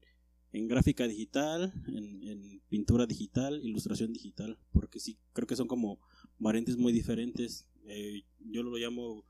en 0.54 0.68
gráfica 0.68 1.08
digital, 1.08 1.74
en, 1.88 2.28
en 2.28 2.62
pintura 2.70 3.06
digital, 3.06 3.60
ilustración 3.64 4.14
digital, 4.14 4.58
porque 4.72 5.00
sí, 5.00 5.18
creo 5.34 5.48
que 5.48 5.56
son 5.56 5.68
como 5.68 6.00
variantes 6.40 6.78
muy 6.78 6.92
diferentes. 6.94 7.68
Eh, 7.86 8.24
yo 8.40 8.64
lo 8.64 8.76
llamo 8.78 9.26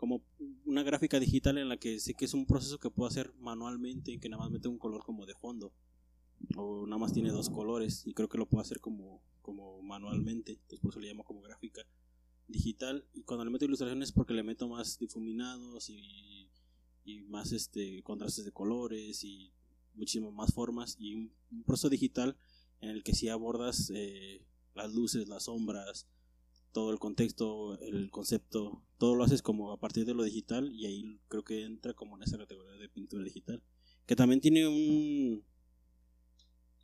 como 0.00 0.22
una 0.64 0.82
gráfica 0.82 1.20
digital 1.20 1.58
en 1.58 1.68
la 1.68 1.76
que 1.76 2.00
sé 2.00 2.14
que 2.14 2.24
es 2.24 2.32
un 2.32 2.46
proceso 2.46 2.78
que 2.78 2.88
puedo 2.90 3.06
hacer 3.06 3.34
manualmente 3.38 4.18
que 4.18 4.30
nada 4.30 4.42
más 4.42 4.50
mete 4.50 4.66
un 4.66 4.78
color 4.78 5.04
como 5.04 5.26
de 5.26 5.34
fondo 5.34 5.74
o 6.56 6.86
nada 6.86 6.98
más 6.98 7.12
tiene 7.12 7.28
dos 7.28 7.50
colores 7.50 8.06
y 8.06 8.14
creo 8.14 8.26
que 8.26 8.38
lo 8.38 8.48
puedo 8.48 8.62
hacer 8.62 8.80
como, 8.80 9.22
como 9.42 9.82
manualmente 9.82 10.52
entonces 10.52 10.80
por 10.80 10.92
eso 10.92 11.00
le 11.00 11.08
llamo 11.08 11.22
como 11.22 11.42
gráfica 11.42 11.82
digital 12.50 13.06
y 13.14 13.22
cuando 13.22 13.44
le 13.44 13.50
meto 13.50 13.64
ilustraciones 13.64 14.12
porque 14.12 14.34
le 14.34 14.42
meto 14.42 14.68
más 14.68 14.98
difuminados 14.98 15.90
y, 15.90 16.48
y 17.04 17.22
más 17.22 17.52
este 17.52 18.02
contrastes 18.02 18.44
de 18.44 18.52
colores 18.52 19.24
y 19.24 19.52
muchísimas 19.94 20.32
más 20.32 20.52
formas 20.52 20.96
y 20.98 21.14
un, 21.14 21.32
proceso 21.64 21.88
digital 21.88 22.36
en 22.80 22.90
el 22.90 23.02
que 23.02 23.14
si 23.14 23.28
abordas 23.28 23.90
eh, 23.94 24.42
las 24.74 24.92
luces, 24.94 25.28
las 25.28 25.44
sombras, 25.44 26.06
todo 26.72 26.92
el 26.92 26.98
contexto, 26.98 27.78
el 27.80 28.10
concepto, 28.10 28.82
todo 28.98 29.14
lo 29.14 29.24
haces 29.24 29.42
como 29.42 29.72
a 29.72 29.80
partir 29.80 30.04
de 30.06 30.14
lo 30.14 30.22
digital 30.22 30.72
y 30.72 30.86
ahí 30.86 31.20
creo 31.28 31.42
que 31.42 31.64
entra 31.64 31.94
como 31.94 32.16
en 32.16 32.22
esa 32.22 32.38
categoría 32.38 32.78
de 32.78 32.88
pintura 32.88 33.24
digital. 33.24 33.62
Que 34.06 34.16
también 34.16 34.40
tiene 34.40 34.66
un... 34.66 35.44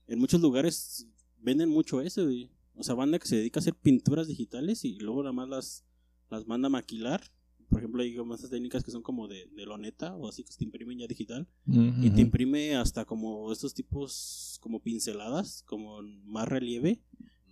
En 0.09 0.19
muchos 0.19 0.41
lugares 0.41 1.07
venden 1.39 1.69
mucho 1.69 2.01
eso, 2.01 2.25
güey. 2.25 2.51
O 2.77 2.83
sea, 2.83 2.95
banda 2.95 3.19
que 3.19 3.27
se 3.29 3.37
dedica 3.37 3.59
a 3.59 3.63
hacer 3.63 3.75
pinturas 3.75 4.29
digitales 4.29 4.85
y 4.85 4.99
luego 4.99 5.23
nada 5.23 5.33
más 5.33 5.49
las, 5.49 5.85
las 6.31 6.47
manda 6.47 6.67
a 6.67 6.71
maquilar. 6.71 7.23
Por 7.69 7.81
ejemplo, 7.81 8.03
hay 8.03 8.15
como 8.15 8.35
estas 8.35 8.51
técnicas 8.51 8.85
que 8.85 8.91
son 8.93 9.03
como 9.03 9.27
de, 9.29 9.49
de 9.57 9.67
loneta 9.67 10.15
o 10.15 10.29
así 10.29 10.45
que 10.45 10.53
se 10.53 10.59
te 10.59 10.65
imprimen 10.65 10.99
ya 10.99 11.07
digital. 11.09 11.49
Y 11.67 12.11
te 12.11 12.21
imprime 12.21 12.77
hasta 12.77 13.05
como 13.05 13.51
estos 13.51 13.75
tipos 13.75 14.59
como 14.61 14.81
pinceladas, 14.81 15.63
como 15.67 16.01
más 16.25 16.47
relieve, 16.49 17.01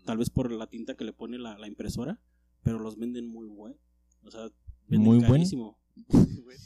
tal 0.04 0.18
vez 0.18 0.30
por 0.30 0.52
la 0.52 0.68
tinta 0.68 0.94
que 0.96 1.04
le 1.04 1.12
pone 1.12 1.38
la, 1.38 1.58
la 1.58 1.66
impresora, 1.66 2.20
pero 2.62 2.78
los 2.78 2.96
venden 2.98 3.26
muy 3.26 3.46
buen, 3.48 3.74
o 4.22 4.30
sea, 4.30 4.42
venden 4.86 5.02
Muy 5.02 5.18
buen. 5.18 5.30
carísimo. 5.32 5.78
Muy 6.08 6.42
buen, 6.42 6.58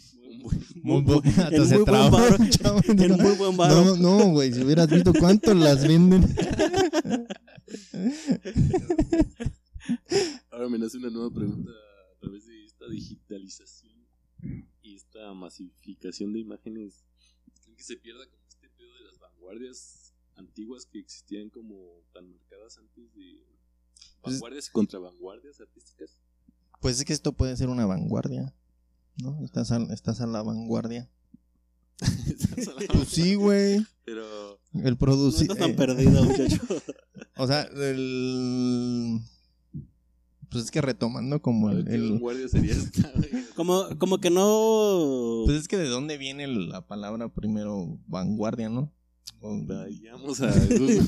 muy 0.82 1.02
buen- 1.02 1.26
hasta 1.28 1.64
se 1.64 1.76
muy 1.78 1.84
varo. 3.56 3.84
No, 3.84 3.96
no, 3.96 4.30
güey, 4.32 4.52
si 4.52 4.62
hubieras 4.62 4.88
visto 4.90 5.12
cuánto 5.18 5.54
las 5.54 5.86
venden. 5.86 6.24
Ahora 10.50 10.68
me 10.68 10.78
nace 10.78 10.98
una 10.98 11.10
nueva 11.10 11.30
pregunta 11.32 11.70
a 11.70 12.18
través 12.20 12.46
de 12.46 12.64
esta 12.64 12.88
digitalización 12.88 13.92
y 14.82 14.96
esta 14.96 15.32
masificación 15.34 16.32
de 16.32 16.40
imágenes. 16.40 17.04
¿Creen 17.62 17.76
que 17.76 17.82
se 17.82 17.96
pierda 17.96 18.24
como 18.28 18.42
este 18.48 18.68
pedo 18.70 18.92
de 18.94 19.04
las 19.04 19.18
vanguardias 19.18 20.12
antiguas 20.36 20.86
que 20.86 20.98
existían 21.00 21.50
como 21.50 22.02
tan 22.12 22.30
marcadas 22.30 22.78
antes 22.78 23.12
de 23.14 23.44
Pues- 24.22 24.34
vanguardias 24.36 24.68
y 24.68 24.70
contra 24.72 24.98
vanguardias 24.98 25.60
artísticas? 25.60 26.18
Pues 26.80 26.98
es 26.98 27.04
que 27.04 27.12
esto 27.12 27.32
puede 27.32 27.56
ser 27.56 27.68
una 27.68 27.86
vanguardia, 27.86 28.54
¿no? 29.22 29.44
Estás 29.44 29.72
a, 29.72 29.78
estás 29.92 30.20
a 30.20 30.26
la 30.26 30.42
vanguardia. 30.42 31.10
Pues 32.92 33.08
sí, 33.08 33.34
güey. 33.34 33.84
Pero 34.04 34.60
El 34.74 34.92
No 34.92 34.98
producir. 34.98 35.42
estás 35.42 35.58
tan 35.58 35.74
perdido, 35.76 36.22
muchacho. 36.24 36.60
o 37.38 37.46
sea, 37.46 37.62
el. 37.62 39.20
Pues 40.50 40.64
es 40.64 40.70
que 40.70 40.80
retomando 40.80 41.40
como 41.42 41.70
el. 41.70 41.84
¿qué 41.84 41.94
el- 41.94 42.10
vanguardia 42.12 42.48
sería 42.48 42.72
esta? 42.72 43.10
güey? 43.14 43.28
Como, 43.58 43.88
como 43.98 44.18
que 44.18 44.30
no... 44.30 45.42
Pues 45.44 45.62
es 45.62 45.66
que 45.66 45.76
de 45.76 45.88
dónde 45.88 46.16
viene 46.16 46.46
la 46.46 46.86
palabra 46.86 47.28
primero 47.28 47.98
vanguardia, 48.06 48.68
¿no? 48.68 48.92
O- 49.40 49.60
Vayamos 49.66 50.40
a 50.42 50.52
Google. 50.52 51.00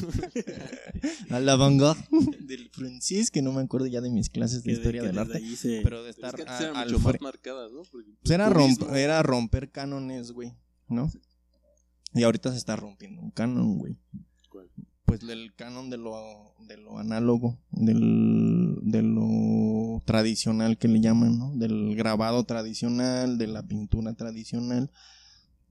a 1.31 1.39
la 1.39 1.55
vanguardia 1.55 2.05
del 2.41 2.69
francés, 2.71 3.31
que 3.31 3.41
no 3.41 3.53
me 3.53 3.61
acuerdo 3.63 3.87
ya 3.87 4.01
de 4.01 4.11
mis 4.11 4.29
clases 4.31 4.65
de 4.65 4.71
que 4.73 4.77
historia 4.79 5.03
que 5.03 5.07
del 5.07 5.19
arte. 5.21 5.41
se- 5.57 5.81
Pero 5.85 6.03
de 6.03 6.13
Pero 6.13 6.27
estar 6.27 6.41
es 6.41 6.45
que 6.45 6.65
a- 6.67 6.85
mucho 6.85 6.99
más 6.99 7.21
marcadas, 7.21 7.71
¿no? 7.71 7.83
Porque 7.93 8.11
Pues 8.21 8.33
era, 8.33 8.53
turismo, 8.53 8.87
romp- 8.89 8.97
era 8.97 9.23
romper 9.23 9.71
cánones, 9.71 10.33
güey, 10.33 10.53
¿no? 10.89 11.09
Y 12.15 12.25
ahorita 12.25 12.51
se 12.51 12.59
está 12.59 12.75
rompiendo 12.75 13.23
un 13.23 13.31
canon, 13.31 13.79
güey. 13.79 13.97
Pues 15.05 15.23
el 15.25 15.53
canon 15.57 15.91
de 15.91 15.97
lo, 15.97 16.15
de 16.61 16.77
lo 16.77 16.99
análogo, 16.99 17.59
del, 17.73 18.77
de 18.83 19.03
lo 19.03 20.01
tradicional 20.05 20.79
que 20.79 20.87
le 20.89 21.01
llaman, 21.01 21.39
¿no? 21.39 21.53
Del 21.57 21.97
grabado 21.97 22.45
tradicional, 22.45 23.37
de 23.37 23.49
la 23.49 23.63
pintura 23.65 24.15
tradicional. 24.15 24.91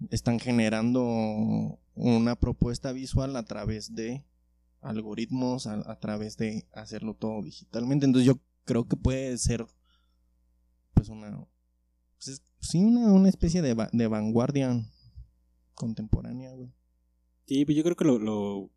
Están 0.09 0.39
generando 0.39 1.79
una 1.95 2.35
propuesta 2.35 2.91
visual 2.91 3.35
a 3.37 3.43
través 3.43 3.95
de 3.95 4.25
algoritmos, 4.81 5.67
a, 5.67 5.99
través 5.99 6.37
de 6.37 6.65
hacerlo 6.73 7.13
todo 7.13 7.41
digitalmente. 7.41 8.05
Entonces 8.05 8.25
yo 8.27 8.39
creo 8.65 8.87
que 8.87 8.95
puede 8.97 9.37
ser 9.37 9.65
pues 10.93 11.09
una 11.09 11.45
pues 12.17 12.27
es- 12.27 12.43
sí 12.59 12.83
una, 12.83 13.11
una 13.13 13.29
especie 13.29 13.61
de, 13.61 13.75
de 13.91 14.07
vanguardia 14.07 14.85
contemporánea. 15.75 16.51
Sí, 17.45 17.65
pues 17.65 17.77
yo 17.77 17.83
creo 17.83 17.95
que 17.95 18.05
lo, 18.05 18.19
lo, 18.19 18.69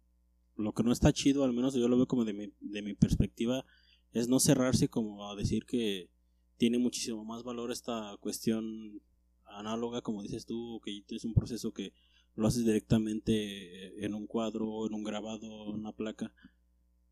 lo 0.62 0.72
que 0.72 0.82
no 0.82 0.92
está 0.92 1.12
chido, 1.12 1.44
al 1.44 1.52
menos 1.52 1.74
yo 1.74 1.88
lo 1.88 1.96
veo 1.96 2.06
como 2.06 2.24
de 2.24 2.32
mi, 2.32 2.52
de 2.60 2.82
mi 2.82 2.94
perspectiva, 2.94 3.64
es 4.12 4.28
no 4.28 4.40
cerrarse 4.40 4.88
como 4.88 5.28
a 5.30 5.36
decir 5.36 5.64
que 5.66 6.08
tiene 6.56 6.78
muchísimo 6.78 7.24
más 7.24 7.42
valor 7.42 7.70
esta 7.72 8.16
cuestión 8.20 9.02
análoga, 9.46 10.00
como 10.00 10.22
dices 10.22 10.46
tú, 10.46 10.80
que 10.84 11.02
es 11.08 11.24
un 11.24 11.34
proceso 11.34 11.72
que 11.72 11.92
lo 12.34 12.46
haces 12.46 12.64
directamente 12.64 14.04
en 14.04 14.14
un 14.14 14.26
cuadro, 14.26 14.86
en 14.86 14.94
un 14.94 15.04
grabado, 15.04 15.68
en 15.70 15.80
una 15.80 15.92
placa, 15.92 16.32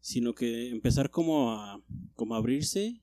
sino 0.00 0.34
que 0.34 0.70
empezar 0.70 1.10
como 1.10 1.52
a, 1.52 1.82
como 2.14 2.34
a 2.34 2.38
abrirse 2.38 3.02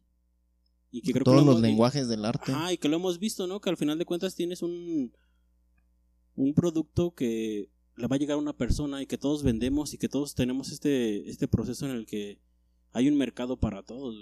y 0.89 1.01
que 1.01 1.11
creo 1.11 1.23
que 1.23 1.25
Todos 1.25 1.41
lo 1.41 1.45
los 1.51 1.55
hemos- 1.57 1.61
lenguajes 1.61 2.07
del 2.07 2.25
arte. 2.25 2.51
Ajá, 2.51 2.73
y 2.73 2.77
que 2.77 2.87
lo 2.89 2.95
hemos 2.95 3.19
visto, 3.19 3.45
¿no? 3.45 3.59
Que 3.61 3.69
al 3.69 3.77
final 3.77 3.99
de 3.99 4.05
cuentas 4.05 4.33
tienes 4.35 4.61
un, 4.63 5.11
un 6.35 6.53
producto 6.53 7.13
que 7.13 7.69
le 7.97 8.07
va 8.07 8.15
a 8.15 8.19
llegar 8.19 8.37
una 8.37 8.55
persona 8.55 9.01
y 9.01 9.07
que 9.07 9.17
todos 9.17 9.43
vendemos 9.43 9.93
y 9.93 9.97
que 9.97 10.07
todos 10.07 10.35
tenemos 10.35 10.71
este, 10.71 11.29
este 11.29 11.47
proceso 11.47 11.85
en 11.85 11.91
el 11.91 12.05
que 12.05 12.39
hay 12.93 13.09
un 13.09 13.17
mercado 13.17 13.57
para 13.57 13.83
todos. 13.83 14.15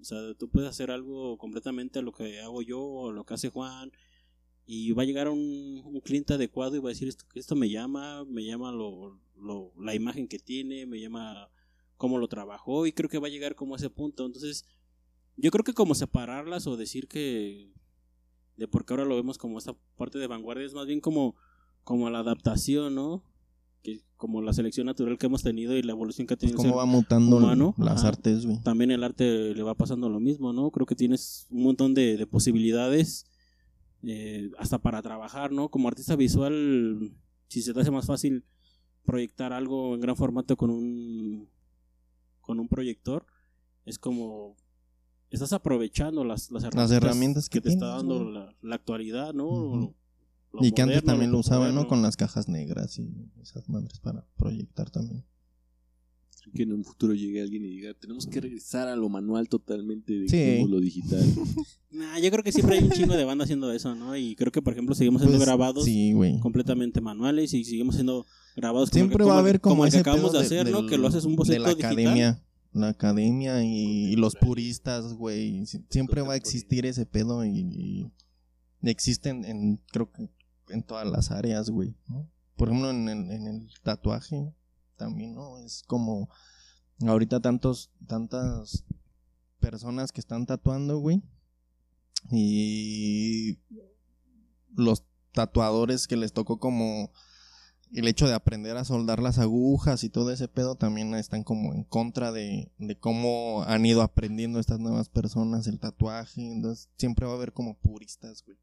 O 0.00 0.04
sea, 0.04 0.34
tú 0.34 0.48
puedes 0.48 0.68
hacer 0.68 0.90
algo 0.90 1.36
completamente 1.36 1.98
a 1.98 2.02
lo 2.02 2.12
que 2.12 2.40
hago 2.40 2.62
yo 2.62 2.82
o 2.82 3.12
lo 3.12 3.24
que 3.24 3.34
hace 3.34 3.50
Juan 3.50 3.92
y 4.64 4.92
va 4.92 5.02
a 5.02 5.06
llegar 5.06 5.28
un, 5.28 5.82
un 5.84 6.00
cliente 6.00 6.34
adecuado 6.34 6.74
y 6.74 6.80
va 6.80 6.88
a 6.88 6.92
decir 6.92 7.08
esto, 7.08 7.24
esto 7.34 7.54
me 7.54 7.68
llama, 7.68 8.24
me 8.24 8.44
llama 8.44 8.72
lo, 8.72 9.20
lo, 9.36 9.72
la 9.78 9.94
imagen 9.94 10.26
que 10.26 10.38
tiene, 10.38 10.86
me 10.86 10.98
llama 10.98 11.50
cómo 11.98 12.18
lo 12.18 12.28
trabajó 12.28 12.86
y 12.86 12.92
creo 12.92 13.10
que 13.10 13.18
va 13.18 13.28
a 13.28 13.30
llegar 13.30 13.54
como 13.54 13.74
a 13.74 13.76
ese 13.78 13.90
punto. 13.90 14.24
Entonces, 14.24 14.64
yo 15.36 15.50
creo 15.50 15.64
que 15.64 15.74
como 15.74 15.94
separarlas 15.94 16.66
o 16.66 16.78
decir 16.78 17.08
que 17.08 17.70
de 18.56 18.68
por 18.68 18.86
qué 18.86 18.94
ahora 18.94 19.04
lo 19.04 19.16
vemos 19.16 19.36
como 19.36 19.58
esta 19.58 19.74
parte 19.96 20.18
de 20.18 20.26
vanguardia 20.26 20.64
es 20.64 20.72
más 20.72 20.86
bien 20.86 21.00
como 21.00 21.36
como 21.86 22.10
la 22.10 22.18
adaptación, 22.18 22.96
¿no? 22.96 23.22
Que 23.84 24.00
como 24.16 24.42
la 24.42 24.52
selección 24.52 24.86
natural 24.86 25.18
que 25.18 25.26
hemos 25.26 25.44
tenido 25.44 25.76
y 25.76 25.84
la 25.84 25.92
evolución 25.92 26.26
que 26.26 26.34
ha 26.34 26.36
tenido 26.36 26.58
el 26.58 26.64
Cómo 26.64 26.74
va 26.78 26.84
mutando 26.84 27.36
humano, 27.36 27.76
las 27.78 28.00
ajá. 28.00 28.08
artes, 28.08 28.44
güey. 28.44 28.60
también 28.64 28.90
el 28.90 29.04
arte 29.04 29.54
le 29.54 29.62
va 29.62 29.76
pasando 29.76 30.08
lo 30.08 30.18
mismo, 30.18 30.52
¿no? 30.52 30.72
Creo 30.72 30.84
que 30.84 30.96
tienes 30.96 31.46
un 31.48 31.62
montón 31.62 31.94
de, 31.94 32.16
de 32.16 32.26
posibilidades 32.26 33.26
eh, 34.02 34.50
hasta 34.58 34.78
para 34.80 35.00
trabajar, 35.00 35.52
¿no? 35.52 35.68
Como 35.68 35.86
artista 35.86 36.16
visual, 36.16 37.12
si 37.46 37.62
se 37.62 37.72
te 37.72 37.80
hace 37.82 37.92
más 37.92 38.06
fácil 38.06 38.44
proyectar 39.04 39.52
algo 39.52 39.94
en 39.94 40.00
gran 40.00 40.16
formato 40.16 40.56
con 40.56 40.70
un 40.70 41.48
con 42.40 42.58
un 42.58 42.66
proyector, 42.66 43.26
es 43.84 44.00
como 44.00 44.56
estás 45.30 45.52
aprovechando 45.52 46.24
las, 46.24 46.50
las 46.50 46.64
herramientas, 46.64 46.96
herramientas 46.96 47.48
que 47.48 47.60
te 47.60 47.68
está 47.68 47.86
dando 47.86 48.24
la, 48.28 48.52
la 48.60 48.74
actualidad, 48.74 49.34
¿no? 49.34 49.94
Lo 50.52 50.64
Y 50.64 50.72
que 50.72 50.82
antes 50.82 51.02
también 51.04 51.30
lo 51.32 51.38
usaban, 51.38 51.74
¿no? 51.74 51.86
Con 51.86 52.02
las 52.02 52.16
cajas 52.16 52.48
negras 52.48 52.98
y 52.98 53.10
esas 53.42 53.68
madres 53.68 53.98
para 54.00 54.26
proyectar 54.36 54.90
también. 54.90 55.24
que 56.54 56.62
en 56.62 56.72
un 56.72 56.84
futuro 56.84 57.12
llegue 57.12 57.42
alguien 57.42 57.64
y 57.64 57.68
diga, 57.68 57.92
tenemos 57.94 58.24
que 58.24 58.40
regresar 58.40 58.86
a 58.86 58.94
lo 58.94 59.08
manual 59.08 59.48
totalmente, 59.48 60.28
Sí. 60.28 60.36
dejemos 60.36 60.70
lo 60.70 60.78
digital. 60.80 61.20
Nah, 61.90 62.18
yo 62.20 62.30
creo 62.30 62.44
que 62.44 62.52
siempre 62.52 62.78
hay 62.78 62.84
un 62.84 62.90
chingo 62.90 63.14
de 63.16 63.24
banda 63.24 63.42
haciendo 63.44 63.72
eso, 63.72 63.94
¿no? 63.96 64.16
Y 64.16 64.36
creo 64.36 64.52
que, 64.52 64.62
por 64.62 64.72
ejemplo, 64.72 64.94
seguimos 64.94 65.22
siendo 65.22 65.38
Pues, 65.38 65.46
grabados 65.46 65.84
Sí, 65.84 66.12
completamente 66.40 67.00
manuales 67.00 67.52
y 67.52 67.64
seguimos 67.64 67.96
siendo 67.96 68.26
grabados 68.54 68.90
como 68.90 68.98
Siempre 69.00 69.18
que- 69.18 69.24
va 69.24 69.30
a 69.30 69.34
como 69.34 69.40
haber 69.40 69.60
como, 69.60 69.84
el 69.84 69.90
que 69.90 69.96
ese 69.96 70.00
acabamos 70.02 70.30
pedo 70.30 70.38
de 70.40 70.46
hacer, 70.46 70.70
¿no? 70.70 70.82
del- 70.82 70.90
Que 70.90 70.98
lo 70.98 71.08
haces 71.08 71.24
un 71.24 71.32
de 71.32 71.36
boceto 71.38 71.62
la 71.62 71.68
digital. 71.70 71.92
academia, 71.92 72.42
la 72.72 72.88
academia 72.90 73.64
y, 73.64 74.12
y 74.12 74.16
los 74.16 74.36
puristas, 74.36 75.14
güey. 75.14 75.66
Si- 75.66 75.84
Siempre 75.90 76.22
va 76.22 76.34
a 76.34 76.36
existir 76.36 76.86
ese 76.86 77.06
pedo 77.06 77.44
y, 77.44 77.58
y 77.58 78.12
existen 78.82 79.44
en, 79.44 79.80
creo 79.90 80.12
que 80.12 80.28
en 80.68 80.82
todas 80.82 81.06
las 81.06 81.30
áreas, 81.30 81.70
güey. 81.70 81.94
Por 82.56 82.68
ejemplo, 82.68 82.90
en 82.90 83.08
el, 83.08 83.30
en 83.30 83.46
el 83.46 83.70
tatuaje, 83.82 84.54
también, 84.96 85.34
¿no? 85.34 85.58
Es 85.58 85.82
como 85.86 86.28
ahorita 87.06 87.40
tantos, 87.40 87.90
tantas 88.06 88.84
personas 89.60 90.12
que 90.12 90.20
están 90.20 90.46
tatuando, 90.46 90.98
güey. 90.98 91.22
Y 92.30 93.58
los 94.74 95.04
tatuadores 95.32 96.06
que 96.06 96.16
les 96.16 96.32
tocó 96.32 96.58
como 96.58 97.12
el 97.92 98.08
hecho 98.08 98.26
de 98.26 98.34
aprender 98.34 98.76
a 98.76 98.84
soldar 98.84 99.22
las 99.22 99.38
agujas 99.38 100.02
y 100.02 100.10
todo 100.10 100.32
ese 100.32 100.48
pedo 100.48 100.74
también 100.74 101.14
están 101.14 101.44
como 101.44 101.72
en 101.72 101.84
contra 101.84 102.32
de, 102.32 102.72
de 102.78 102.98
cómo 102.98 103.62
han 103.64 103.86
ido 103.86 104.02
aprendiendo 104.02 104.58
estas 104.58 104.80
nuevas 104.80 105.08
personas 105.08 105.66
el 105.66 105.78
tatuaje. 105.78 106.50
Entonces 106.50 106.90
siempre 106.96 107.26
va 107.26 107.32
a 107.32 107.36
haber 107.36 107.52
como 107.52 107.78
puristas, 107.78 108.42
güey. 108.44 108.58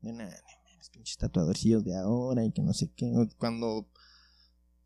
De 0.00 0.12
nada, 0.12 0.36
los 0.80 0.88
pinches 0.88 1.18
tatuadorcillos 1.18 1.84
de 1.84 1.94
ahora 1.94 2.42
y 2.42 2.52
que 2.52 2.62
no 2.62 2.72
sé 2.72 2.90
qué. 2.96 3.12
Cuando 3.36 3.86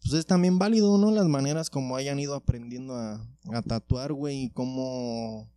pues 0.02 0.14
es 0.14 0.26
también 0.26 0.58
válido, 0.58 0.98
¿no? 0.98 1.12
Las 1.12 1.26
maneras 1.26 1.70
como 1.70 1.94
hayan 1.94 2.18
ido 2.18 2.34
aprendiendo 2.34 2.94
a, 2.96 3.24
a 3.52 3.62
tatuar, 3.62 4.12
güey, 4.12 4.44
y 4.44 4.50
cómo 4.50 5.48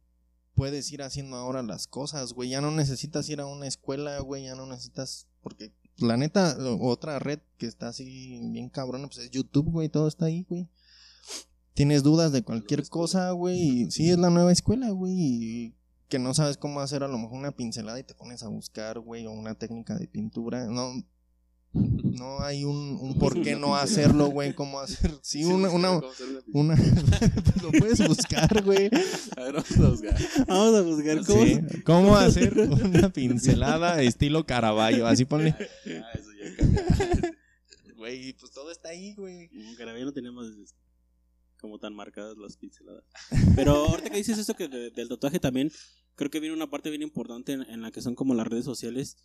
puedes 0.54 0.92
ir 0.92 1.02
haciendo 1.02 1.38
ahora 1.38 1.64
las 1.64 1.88
cosas, 1.88 2.34
güey. 2.34 2.50
Ya 2.50 2.62
no 2.62 2.70
necesitas 2.70 3.28
ir 3.30 3.42
a 3.42 3.48
una 3.48 3.66
escuela, 3.66 4.20
güey, 4.20 4.44
ya 4.44 4.56
no 4.56 4.68
necesitas, 4.68 5.28
porque 5.42 5.74
la 5.98 6.18
neta, 6.18 6.56
otra 6.80 7.18
red 7.18 7.40
que 7.58 7.66
está 7.66 7.88
así 7.88 8.40
bien 8.52 8.70
cabrona, 8.70 9.08
pues 9.08 9.18
es 9.18 9.32
YouTube, 9.32 9.72
güey, 9.72 9.90
todo 9.90 10.08
está 10.08 10.26
ahí, 10.26 10.46
güey. 10.48 10.70
Tienes 11.74 12.04
dudas 12.04 12.32
de 12.32 12.44
cualquier 12.44 12.88
cosa, 12.88 13.32
güey, 13.32 13.90
sí 13.90 14.12
es 14.12 14.20
la 14.20 14.30
nueva 14.30 14.52
escuela, 14.52 14.92
güey, 14.92 15.14
y 15.16 15.77
que 16.08 16.20
no 16.20 16.34
sabes 16.34 16.58
cómo 16.58 16.80
hacer 16.80 17.04
a 17.04 17.08
lo 17.08 17.18
mejor 17.18 17.38
una 17.38 17.52
pincelada 17.52 18.00
y 18.00 18.04
te 18.04 18.16
pones 18.16 18.44
a 18.44 18.48
buscar, 18.48 19.00
güey, 19.00 19.26
o 19.26 19.32
una 19.32 19.56
técnica 19.56 19.96
de 19.98 20.08
pintura, 20.08 20.66
no, 20.66 20.94
no 21.74 22.42
hay 22.42 22.64
un, 22.64 22.98
un 23.00 23.18
por 23.20 23.42
qué 23.42 23.56
no 23.56 23.76
hacerlo, 23.76 24.28
güey, 24.28 24.54
cómo 24.54 24.80
hacer, 24.80 25.12
sí, 25.22 25.44
una, 25.44 25.70
una, 25.70 26.02
una, 26.54 26.76
lo 27.62 27.72
puedes 27.72 28.08
buscar, 28.08 28.64
güey. 28.64 28.90
A 29.38 29.44
ver, 29.44 29.54
vamos 29.54 29.78
a 29.78 29.90
buscar. 29.90 30.18
Vamos 30.48 30.76
a 30.76 30.82
buscar 30.82 31.26
cómo. 31.26 31.44
Sí, 31.46 31.62
cómo 31.84 32.16
hacer 32.16 32.58
una 32.58 33.10
pincelada 33.10 34.02
estilo 34.02 34.46
Caravaggio, 34.46 35.08
así 35.08 35.26
ponle. 35.26 35.56
Ah, 35.60 36.06
eso 36.14 36.30
ya 36.42 36.56
cambia. 36.56 37.38
Güey, 37.98 38.34
pues 38.34 38.52
todo 38.54 38.72
está 38.72 38.90
ahí, 38.90 39.14
güey. 39.16 39.50
Carabía 39.78 40.06
no 40.06 40.14
tenemos 40.14 40.46
como 41.58 41.80
tan 41.80 41.94
marcadas 41.96 42.38
las 42.38 42.58
pinceladas. 42.58 43.04
Pero 43.56 43.76
ahorita 43.76 44.10
que 44.10 44.18
dices 44.18 44.38
eso 44.38 44.56
que 44.56 44.68
de- 44.68 44.92
del 44.92 45.10
tatuaje 45.10 45.40
también, 45.40 45.72
creo 46.16 46.30
que 46.30 46.40
viene 46.40 46.56
una 46.56 46.70
parte 46.70 46.90
bien 46.90 47.02
importante 47.02 47.54
en, 47.54 47.62
en 47.64 47.82
la 47.82 47.92
que 47.92 48.02
son 48.02 48.16
como 48.16 48.34
las 48.34 48.48
redes 48.48 48.66
sociales, 48.66 49.18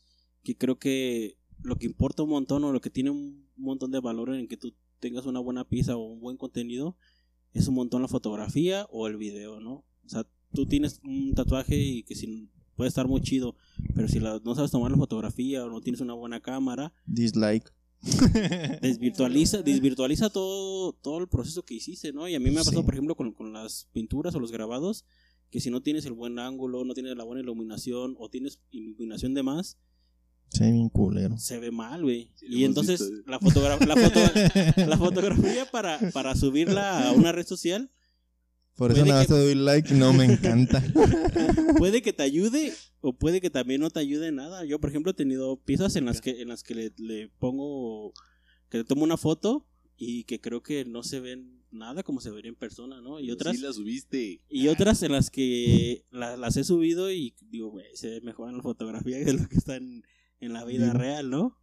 que 0.43 0.57
creo 0.57 0.79
que 0.79 1.39
lo 1.63 1.77
que 1.77 1.87
importa 1.87 2.23
un 2.25 2.31
montón 2.31 2.65
o 2.65 2.73
lo 2.73 2.81
que 2.81 2.91
tiene 2.91 3.11
un 3.11 3.49
montón 3.57 3.91
de 3.93 4.01
valor 4.01 4.35
en 4.35 4.49
que 4.49 4.57
tú 4.57 4.75
tengas 5.01 5.27
una 5.27 5.41
buena 5.41 5.69
pieza 5.69 5.97
o 5.97 6.05
un 6.05 6.21
buen 6.21 6.37
contenido 6.37 6.97
es 7.53 7.69
un 7.69 7.75
montón 7.75 8.03
la 8.03 8.09
fotografía 8.09 8.87
o 8.91 9.07
el 9.07 9.17
video, 9.17 9.61
¿no? 9.61 9.85
O 10.05 10.09
sea, 10.09 10.27
tú 10.55 10.67
tienes 10.67 11.01
un 11.05 11.35
tatuaje 11.35 11.77
y 11.77 12.03
que 12.03 12.15
si 12.15 12.49
puede 12.77 12.89
estar 12.89 13.07
muy 13.07 13.21
chido, 13.21 13.55
pero 13.95 14.09
si 14.09 14.19
la- 14.21 14.41
no 14.45 14.55
sabes 14.55 14.71
tomar 14.71 14.91
la 14.91 14.97
fotografía 14.97 15.65
o 15.65 15.69
no 15.71 15.81
tienes 15.83 16.01
una 16.01 16.15
buena 16.15 16.41
cámara, 16.41 16.93
Dislike. 17.07 17.73
desvirtualiza, 18.83 19.63
desvirtualiza 19.63 20.31
todo, 20.31 20.93
todo 20.93 21.19
el 21.19 21.29
proceso 21.29 21.65
que 21.65 21.75
hiciste, 21.75 22.13
¿no? 22.13 22.29
Y 22.29 22.35
a 22.35 22.41
mí 22.41 22.47
me 22.51 22.57
ha 22.61 22.65
pasado, 22.65 22.81
Sí. 22.81 22.85
por 22.85 22.95
ejemplo, 22.95 23.15
con, 23.17 23.33
con 23.33 23.53
las 23.53 23.89
pinturas 23.93 24.35
o 24.35 24.41
los 24.41 24.53
grabados, 24.53 25.05
que 25.51 25.61
si 25.61 25.71
no 25.71 25.83
tienes 25.83 26.05
el 26.07 26.13
buen 26.13 26.39
ángulo, 26.39 26.85
no 26.85 26.95
tienes 26.95 27.17
la 27.17 27.25
buena 27.25 27.43
iluminación 27.43 28.17
o 28.19 28.29
tienes 28.29 28.59
iluminación 28.71 29.35
de 29.35 29.43
más, 29.43 29.79
Se 30.49 30.65
ve 30.65 30.73
bien 30.73 30.89
culero. 30.89 31.37
se 31.39 31.59
ve 31.59 31.71
mal, 31.71 32.03
güey. 32.03 32.31
Sí, 32.35 32.47
y 32.49 32.65
entonces 32.65 33.01
visto. 33.01 33.31
la, 33.31 33.39
fotogra- 33.39 33.79
la, 33.87 33.97
foto- 33.97 34.87
la 34.89 34.99
fotografía 34.99 35.71
para, 35.71 35.99
para 36.13 36.35
subirla 36.35 37.09
a 37.09 37.13
una 37.13 37.33
red 37.33 37.47
social 37.47 37.91
Por 38.77 38.91
eso 38.91 39.01
Puede 39.01 39.09
nada 39.11 39.21
más 39.21 39.27
que- 39.29 39.35
te 39.35 39.39
doy 39.41 39.55
like 39.55 39.95
no 39.95 40.13
me 40.13 40.25
encanta. 40.25 40.83
puede 41.79 42.03
que 42.03 42.13
te 42.13 42.23
ayude 42.23 42.73
o 43.01 43.13
puede 43.13 43.41
que 43.41 43.51
también 43.51 43.81
no 43.81 43.91
te 43.91 44.01
ayude 44.01 44.29
en 44.29 44.37
nada. 44.37 44.65
Yo, 44.65 44.81
por 44.81 44.91
ejemplo, 44.91 45.13
he 45.13 45.15
tenido 45.15 45.57
piezas 45.61 45.97
en 45.97 46.07
las 46.07 46.21
que, 46.21 46.41
en 46.43 46.49
las 46.49 46.63
que 46.63 46.75
le, 46.75 46.93
le 46.97 47.29
pongo, 47.39 48.13
que 48.71 48.79
le 48.79 48.85
tomo 48.85 49.05
una 49.05 49.17
foto 49.17 49.67
y 49.97 50.25
que 50.25 50.41
creo 50.41 50.63
que 50.63 50.85
no 50.85 51.03
se 51.03 51.21
ven 51.21 51.61
nada 51.71 52.03
como 52.03 52.21
se 52.21 52.31
vería 52.31 52.49
en 52.51 52.57
persona, 52.57 53.01
¿no? 53.01 53.21
Y 53.21 53.31
otras, 53.31 53.57
Sí 53.57 53.63
la 53.63 53.73
subiste. 53.73 54.41
y 54.49 54.69
otras 54.69 55.03
en 55.03 55.13
las 55.13 55.31
que 55.31 56.05
la- 56.11 56.37
las 56.37 56.57
he 56.57 56.65
subido 56.65 57.11
y 57.11 57.35
digo, 57.51 57.71
güey, 57.71 57.87
se 57.95 58.09
ve 58.11 58.21
mejor 58.23 58.51
en 58.51 58.57
la 58.57 58.63
fotografía 58.63 59.25
que 59.25 59.33
lo 59.33 59.49
que 59.49 59.57
está 59.57 59.77
en, 59.77 60.03
en 60.41 60.53
la 60.53 60.65
vida 60.65 60.85
Bien. 60.87 60.99
real, 60.99 61.31
¿no? 61.31 61.59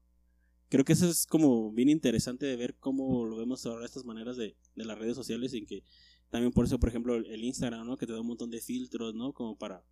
Creo 0.69 0.85
que 0.85 0.93
eso 0.93 1.09
es 1.09 1.25
como 1.25 1.71
bien 1.71 1.89
interesante 1.89 2.45
de 2.45 2.55
ver 2.55 2.75
cómo 2.79 3.25
lo 3.25 3.37
vemos 3.37 3.65
ahora 3.65 3.85
estas 3.85 4.05
maneras 4.05 4.37
de, 4.37 4.55
de 4.75 4.85
las 4.85 4.97
redes 4.99 5.15
sociales 5.15 5.53
y 5.55 5.65
que 5.65 5.83
también 6.29 6.51
por 6.51 6.65
eso, 6.65 6.79
por 6.79 6.89
ejemplo, 6.89 7.15
el, 7.15 7.43
Instagram, 7.43 7.85
¿no? 7.87 7.97
Que 7.97 8.05
te 8.07 8.13
da 8.13 8.21
un 8.21 8.27
montón 8.27 8.49
de 8.49 8.61
filtros, 8.61 9.15
¿no? 9.15 9.33
Como 9.33 9.57
para 9.57 9.83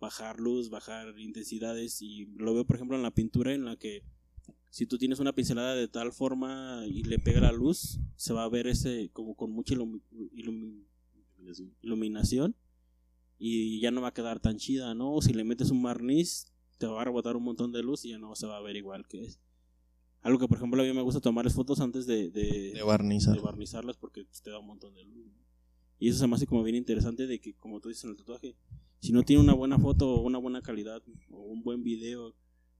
bajar 0.00 0.38
luz, 0.38 0.70
bajar 0.70 1.18
intensidades 1.18 2.00
y 2.02 2.26
lo 2.36 2.54
veo, 2.54 2.64
por 2.64 2.76
ejemplo, 2.76 2.96
en 2.96 3.02
la 3.02 3.10
pintura 3.10 3.52
en 3.54 3.64
la 3.64 3.76
que 3.76 4.02
si 4.70 4.86
tú 4.86 4.98
tienes 4.98 5.18
una 5.18 5.34
pincelada 5.34 5.74
de 5.74 5.88
tal 5.88 6.12
forma 6.12 6.84
y 6.86 7.02
le 7.02 7.18
pega 7.18 7.40
la 7.40 7.52
luz, 7.52 7.98
se 8.16 8.32
va 8.34 8.44
a 8.44 8.48
ver 8.48 8.66
ese 8.66 9.10
como 9.12 9.34
con 9.34 9.50
mucha 9.50 9.74
ilumi- 9.74 10.02
ilumi- 10.34 10.84
iluminación 11.82 12.54
y 13.38 13.80
ya 13.80 13.90
no 13.90 14.02
va 14.02 14.08
a 14.08 14.14
quedar 14.14 14.40
tan 14.40 14.56
chida, 14.58 14.94
¿no? 14.94 15.12
O 15.14 15.22
si 15.22 15.32
le 15.32 15.44
metes 15.44 15.70
un 15.70 15.82
barniz, 15.82 16.52
te 16.78 16.86
va 16.86 17.00
a 17.00 17.04
rebotar 17.04 17.36
un 17.36 17.44
montón 17.44 17.72
de 17.72 17.82
luz 17.82 18.04
y 18.04 18.10
ya 18.10 18.18
no 18.18 18.34
se 18.34 18.46
va 18.46 18.56
a 18.58 18.62
ver 18.62 18.76
igual 18.76 19.06
que 19.06 19.24
es. 19.24 19.40
Algo 20.20 20.38
que, 20.38 20.48
por 20.48 20.58
ejemplo, 20.58 20.82
a 20.82 20.84
mí 20.84 20.92
me 20.92 21.02
gusta 21.02 21.20
tomarles 21.20 21.54
fotos 21.54 21.80
antes 21.80 22.06
de, 22.06 22.30
de, 22.30 22.72
De 22.74 22.82
barnizar. 22.82 23.34
de 23.34 23.40
barnizarlas 23.40 23.96
porque 23.96 24.24
pues, 24.24 24.42
te 24.42 24.50
da 24.50 24.58
un 24.58 24.66
montón 24.66 24.94
de 24.94 25.04
luz. 25.04 25.26
¿no? 25.26 25.47
Y 25.98 26.08
eso 26.08 26.18
se 26.18 26.26
me 26.26 26.36
hace 26.36 26.46
como 26.46 26.62
bien 26.62 26.76
interesante 26.76 27.26
de 27.26 27.40
que, 27.40 27.54
como 27.54 27.80
tú 27.80 27.88
dices 27.88 28.04
en 28.04 28.10
el 28.10 28.16
tatuaje, 28.16 28.54
si 29.00 29.12
no 29.12 29.22
tiene 29.22 29.42
una 29.42 29.54
buena 29.54 29.78
foto 29.78 30.14
o 30.14 30.22
una 30.22 30.38
buena 30.38 30.62
calidad 30.62 31.02
o 31.30 31.42
un 31.42 31.62
buen 31.62 31.82
video 31.82 32.34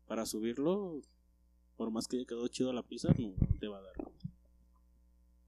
para 0.07 0.27
subirlo, 0.27 1.03
por 1.77 1.91
más 1.91 2.07
que 2.07 2.17
haya 2.17 2.27
quedado 2.27 2.49
chido 2.49 2.73
la 2.73 2.83
pieza, 2.83 3.09
no 3.19 3.35
te 3.59 3.69
va 3.69 3.79
a 3.79 3.83
dar 3.83 3.95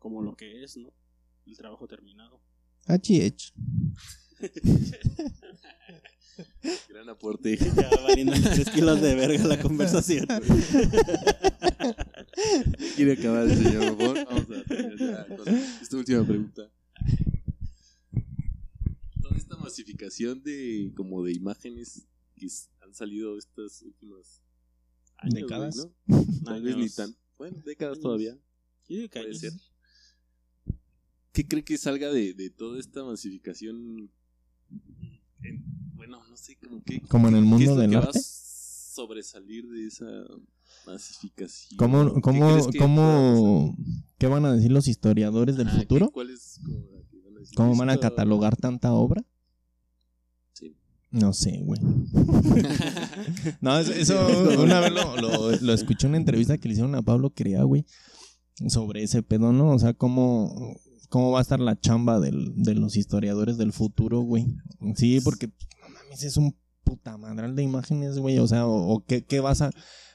como, 0.01 0.23
lo 0.23 0.35
que 0.35 0.64
es, 0.64 0.77
¿no? 0.79 0.93
El 1.47 1.57
trabajo 1.57 1.87
terminado. 1.87 2.41
HH. 2.87 3.53
Gran 6.89 7.09
aporte. 7.09 7.59
Ya 7.77 7.91
valiendo 8.03 8.33
3 8.33 8.71
kilos 8.71 9.01
de 9.01 9.14
verga 9.14 9.45
la 9.45 9.61
conversación. 9.61 10.27
Quiere 12.97 13.12
acabar 13.12 13.45
el 13.47 13.57
señor, 13.57 13.97
por 13.97 14.16
favor. 14.16 14.25
Vamos 14.25 14.45
a 14.51 14.64
terminar 14.64 14.99
ya 14.99 15.37
con 15.37 15.49
esta 15.49 15.97
última 15.97 16.25
pregunta. 16.25 16.71
Toda 19.31 19.39
esta 19.41 19.57
masificación 19.57 20.43
de 20.43 20.93
como 20.97 21.22
de 21.24 21.33
imágenes 21.33 22.07
que 22.37 22.47
han 22.81 22.93
salido 22.95 23.37
estas 23.39 23.83
últimas 23.83 24.43
años, 25.18 25.35
Décadas. 25.35 25.76
¿no? 25.76 25.93
Tal 26.45 26.62
vez 26.62 26.76
ni 26.76 26.89
tan. 26.91 27.14
Bueno, 27.39 27.62
décadas 27.64 27.99
todavía. 28.01 28.37
Sí, 28.87 29.09
Puede 29.12 29.35
ser. 29.35 29.53
¿Qué 31.33 31.47
cree 31.47 31.64
que 31.64 31.78
salga 31.78 32.11
de, 32.12 32.35
de 32.35 32.51
toda 32.51 32.78
esta 32.81 33.05
masificación? 33.05 34.11
En- 35.43 35.64
bueno, 35.95 36.22
no 36.28 36.37
sé, 36.37 36.57
como 36.57 36.83
que. 36.83 37.01
Como 37.03 37.28
en 37.28 37.37
el 37.37 37.43
¿Qué 37.43 37.49
mundo 37.49 37.76
del 37.76 37.95
arte. 37.95 38.18
sobresalir 38.20 39.68
de 39.68 39.87
esa 39.87 40.07
masificación? 40.87 41.76
¿Cómo, 41.78 42.14
¿Qué 42.14 42.20
cómo, 42.20 42.57
que 42.57 42.78
pueda 42.78 42.78
cómo, 42.78 43.76
qué 44.18 44.26
van 44.26 44.45
a 44.45 44.53
decir 44.55 44.72
los 44.72 44.89
historiadores 44.89 45.57
del? 45.57 45.68
Ah, 45.68 45.72
¿qué- 45.76 45.83
futuro? 45.83 46.11
¿Cuál 46.11 46.31
es 46.31 46.59
como 46.64 47.00
decir? 47.41 47.57
¿Cómo 47.57 47.76
van 47.76 47.91
a 47.91 47.99
catalogar 47.99 48.57
tanta 48.57 48.93
obra? 48.93 49.24
Sí. 50.53 50.76
No 51.11 51.32
sé, 51.32 51.61
güey. 51.62 51.80
no, 53.61 53.78
eso, 53.78 53.93
eso 53.93 54.62
una 54.62 54.80
vez 54.80 54.93
lo, 54.93 55.16
lo, 55.16 55.51
lo 55.51 55.72
escuché 55.72 56.07
en 56.07 56.12
una 56.12 56.18
entrevista 56.18 56.59
que 56.59 56.68
le 56.68 56.72
hicieron 56.72 56.95
a 56.95 57.03
Pablo 57.03 57.30
Crea, 57.30 57.62
güey, 57.64 57.84
sobre 58.68 59.03
ese 59.03 59.22
pedo, 59.22 59.53
¿no? 59.53 59.70
O 59.70 59.78
sea, 59.78 59.95
cómo, 59.95 60.76
cómo 61.09 61.32
va 61.32 61.41
a 61.41 61.43
estar 61.43 61.61
la 61.61 61.78
chamba 61.78 62.20
del, 62.20 62.55
de 62.57 62.74
los 62.74 62.97
historiadores 62.97 63.59
del 63.59 63.72
futuro, 63.72 64.20
güey. 64.20 64.47
Sí, 64.95 65.20
porque, 65.20 65.49
no 65.49 65.88
mames, 65.88 66.22
es 66.22 66.36
un 66.36 66.57
puta 66.84 67.16
madral 67.16 67.55
de 67.57 67.62
imágenes, 67.62 68.18
güey. 68.18 68.38
O 68.38 68.47
sea, 68.47 68.66
o, 68.66 68.95
o 68.95 69.05
qué, 69.05 69.24
qué 69.24 69.41
vas 69.41 69.62
a, 69.62 69.70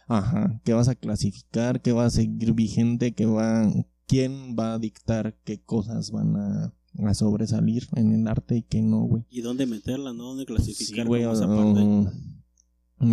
ajá, 0.08 0.62
qué 0.64 0.74
vas 0.74 0.88
a 0.88 0.96
clasificar, 0.96 1.82
qué 1.82 1.92
va 1.92 2.06
a 2.06 2.10
seguir 2.10 2.54
vigente, 2.54 3.14
qué 3.14 3.26
va, 3.26 3.70
quién 4.08 4.56
va 4.58 4.74
a 4.74 4.80
dictar 4.80 5.38
qué 5.44 5.62
cosas 5.62 6.12
van 6.12 6.36
a, 6.36 6.74
a 7.06 7.14
sobresalir 7.14 7.88
en 7.96 8.14
el 8.14 8.28
arte 8.28 8.58
y 8.58 8.64
qué 8.64 8.82
no, 8.82 9.02
güey. 9.02 9.26
¿Y 9.30 9.42
dónde 9.42 9.66
meterla, 9.66 10.14
no? 10.14 10.24
¿Dónde 10.26 10.44
Sí, 10.44 10.48
clasificar 10.48 11.08
güey, 11.08 11.24
esa 11.24 11.48
parte? 11.48 12.10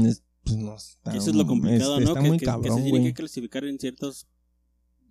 es- 0.08 0.22
pues 0.44 0.56
no 0.56 0.74
está- 0.76 1.16
Eso 1.16 1.30
es 1.30 1.36
lo 1.36 1.46
complicado, 1.46 1.98
es- 1.98 2.04
¿no? 2.04 2.10
Está 2.10 2.22
que, 2.22 2.28
muy 2.28 2.38
que- 2.38 2.46
que 2.46 2.68
se 2.70 2.74
tiene 2.76 2.90
güey. 2.90 3.04
que 3.04 3.14
clasificar 3.14 3.64
en 3.64 3.78
ciertos 3.78 4.26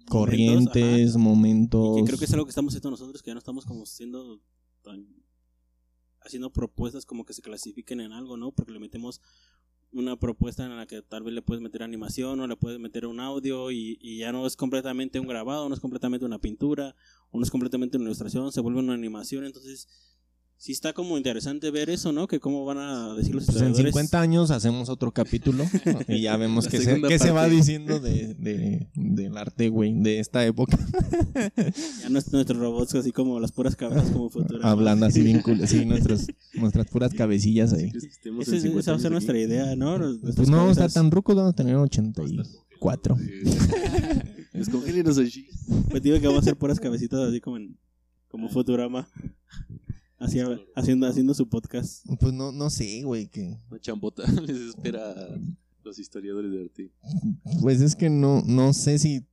Corrientes, 0.09 1.15
momentos, 1.15 1.97
y 1.97 2.01
que 2.01 2.07
creo 2.07 2.19
que 2.19 2.26
es 2.26 2.34
algo 2.34 2.45
que 2.45 2.49
estamos 2.49 2.74
haciendo 2.74 2.89
nosotros, 2.91 3.22
que 3.22 3.30
ya 3.30 3.34
no 3.34 3.39
estamos 3.39 3.65
como 3.65 3.86
siendo 3.86 4.41
tan- 4.84 5.07
haciendo 6.22 6.51
propuestas 6.51 7.05
como 7.05 7.24
que 7.26 7.34
se 7.34 7.41
clasifiquen 7.41 8.01
en 8.01 8.11
algo, 8.11 8.36
¿no? 8.36 8.51
Porque 8.51 8.72
le 8.74 8.80
metemos 8.80 9.22
una 9.93 10.17
propuesta 10.17 10.65
en 10.65 10.75
la 10.75 10.85
que 10.85 11.01
tal 11.01 11.23
vez 11.23 11.33
le 11.33 11.41
puedes 11.41 11.61
meter 11.61 11.83
animación 11.83 12.39
o 12.39 12.47
le 12.47 12.55
puedes 12.55 12.79
meter 12.79 13.05
un 13.05 13.19
audio 13.19 13.71
y, 13.71 13.97
y 14.01 14.19
ya 14.19 14.31
no 14.31 14.45
es 14.45 14.55
completamente 14.55 15.19
un 15.19 15.27
grabado, 15.27 15.67
no 15.67 15.75
es 15.75 15.81
completamente 15.81 16.25
una 16.25 16.39
pintura, 16.39 16.95
o 17.31 17.37
no 17.37 17.43
es 17.43 17.51
completamente 17.51 17.97
una 17.97 18.05
ilustración, 18.05 18.51
se 18.51 18.61
vuelve 18.61 18.79
una 18.79 18.93
animación, 18.93 19.45
entonces 19.45 19.87
sí 20.64 20.74
está 20.74 20.93
como 20.93 21.18
interesante 21.18 21.72
ver 21.72 21.89
eso, 21.89 22.12
¿no? 22.12 22.28
Que 22.28 22.39
cómo 22.39 22.64
van 22.66 22.78
a 22.78 23.16
decir 23.16 23.34
los 23.34 23.45
Pues 23.45 23.57
en 23.57 23.70
historiadores. 23.72 23.93
50 23.93 24.22
años 24.22 24.51
hacemos 24.51 24.89
otro 24.89 25.12
capítulo 25.12 25.66
y 26.07 26.22
ya 26.22 26.38
vemos 26.38 26.68
qué 26.68 26.78
se, 26.78 26.84
segunda 26.86 27.07
qué 27.09 27.18
se 27.18 27.32
va 27.32 27.47
diciendo 27.49 27.99
de, 27.99 28.36
de- 28.36 28.88
del 28.93 29.36
arte, 29.38 29.70
güey, 29.70 29.93
de 29.99 30.20
esta 30.20 30.45
época. 30.45 30.78
Ya 32.03 32.09
nuestros 32.09 32.47
robots 32.57 32.93
así 32.93 33.12
como 33.12 33.39
las 33.39 33.51
puras 33.51 33.76
cabezas 33.76 34.12
como 34.12 34.30
Futurama. 34.30 34.70
Hablando 34.70 35.07
así 35.07 35.24
bien 35.24 35.41
cool, 35.41 35.68
sí, 35.68 35.84
nuestros, 35.88 36.28
nuestras 36.53 36.86
puras 36.88 37.12
cabecillas 37.14 37.74
ahí. 37.74 37.89
¿Crees 37.89 38.03
que 38.05 38.12
estemos 38.12 38.47
Ese- 38.47 38.57
en 38.57 38.62
50 38.62 38.80
esa 38.82 38.91
va 38.91 38.97
a 38.97 39.01
ser 39.01 39.12
nuestra 39.12 39.39
idea, 39.39 39.76
¿no? 39.76 39.97
Nuestras 39.97 40.36
Pues 40.36 40.47
no 40.49 40.57
vamos 40.57 40.78
a 40.78 40.86
estar 40.86 41.01
tan 41.03 41.09
rucos, 41.09 41.36
vamos 41.36 41.53
a 41.53 41.55
tener 41.55 41.76
84. 41.76 43.18
Descongélenos 44.53 45.18
allí. 45.18 45.47
Pues 45.89 46.03
digo 46.03 46.20
que 46.20 46.28
vamos 46.28 46.41
a 46.43 46.45
hacer 46.45 46.55
puras 46.55 46.80
cabecitas 46.80 47.20
así 47.22 47.39
como 47.41 47.57
en 47.57 47.78
como 48.30 48.47
Futurama. 48.47 49.09
Haciendo, 50.22 51.07
haciendo 51.07 51.34
su 51.34 51.49
podcast. 51.49 52.05
Pues 52.19 52.34
no, 52.34 52.51
no 52.51 52.69
sé, 52.69 53.01
güey, 53.03 53.28
que... 53.28 53.57
Una 53.69 53.80
chambota 53.80 54.24
les 54.47 54.57
espera 54.57 55.11
a 55.11 55.39
los 55.84 55.97
historiadores 55.97 56.51
de 56.51 56.61
arte. 56.61 56.91
Pues 57.61 57.82
es 57.82 57.95
que 57.95 58.09
no, 58.09 58.43
no 58.45 58.74
sé 58.74 58.99
si 58.99 59.26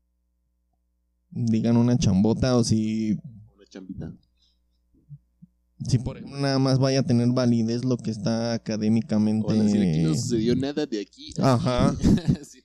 digan 1.31 1.77
una 1.77 1.99
chambota 1.99 2.57
o 2.57 2.65
si, 2.65 3.19
Una 3.55 3.67
chambita. 3.69 4.17
si 5.87 5.99
por 5.99 6.17
ejemplo 6.17 6.41
nada 6.41 6.59
más 6.59 6.79
vaya 6.79 7.01
a 7.01 7.03
tener 7.03 7.29
validez 7.29 7.85
lo 7.85 7.99
que 7.99 8.11
está 8.11 8.55
académicamente... 8.55 9.47
O 9.47 9.63
decir, 9.63 9.83
aquí 9.83 10.03
no 10.03 10.15
sucedió 10.15 10.57
nada 10.57 10.87
de 10.87 11.01
aquí. 11.01 11.35
Ajá. 11.39 11.89
aquí". 11.91 12.05
Sí. 12.45 12.63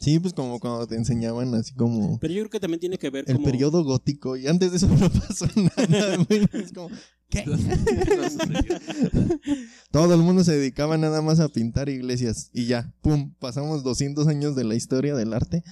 Sí, 0.00 0.18
pues 0.18 0.32
como 0.32 0.58
cuando 0.58 0.86
te 0.86 0.96
enseñaban 0.96 1.54
así 1.54 1.74
como 1.74 2.18
Pero 2.20 2.32
yo 2.32 2.40
creo 2.40 2.50
que 2.50 2.60
también 2.60 2.80
tiene 2.80 2.96
que 2.96 3.10
ver 3.10 3.26
el 3.28 3.34
como... 3.36 3.44
periodo 3.44 3.84
gótico 3.84 4.34
y 4.34 4.46
antes 4.46 4.70
de 4.70 4.78
eso 4.78 4.88
no 4.98 5.10
pasó 5.10 5.46
nada, 5.56 6.16
güey. 6.16 6.48
Es 6.54 6.72
como, 6.72 6.88
¿qué? 7.30 7.44
Todo 9.90 10.14
el 10.14 10.20
mundo 10.20 10.44
se 10.44 10.56
dedicaba 10.56 10.98
nada 10.98 11.22
más 11.22 11.40
a 11.40 11.48
pintar 11.48 11.88
iglesias 11.88 12.50
y 12.52 12.66
ya, 12.66 12.92
pum, 13.00 13.32
pasamos 13.38 13.82
200 13.82 14.26
años 14.26 14.54
de 14.56 14.64
la 14.64 14.74
historia 14.74 15.14
del 15.14 15.32
arte. 15.32 15.62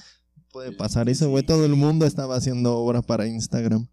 Puede 0.53 0.73
pasar 0.73 1.11
eso, 1.11 1.29
güey. 1.29 1.45
Todo 1.45 1.67
el 1.67 1.77
mundo 1.77 2.07
estaba 2.07 2.37
haciendo 2.37 2.79
obra 2.79 3.03
para 3.03 3.27
Instagram. 3.27 3.89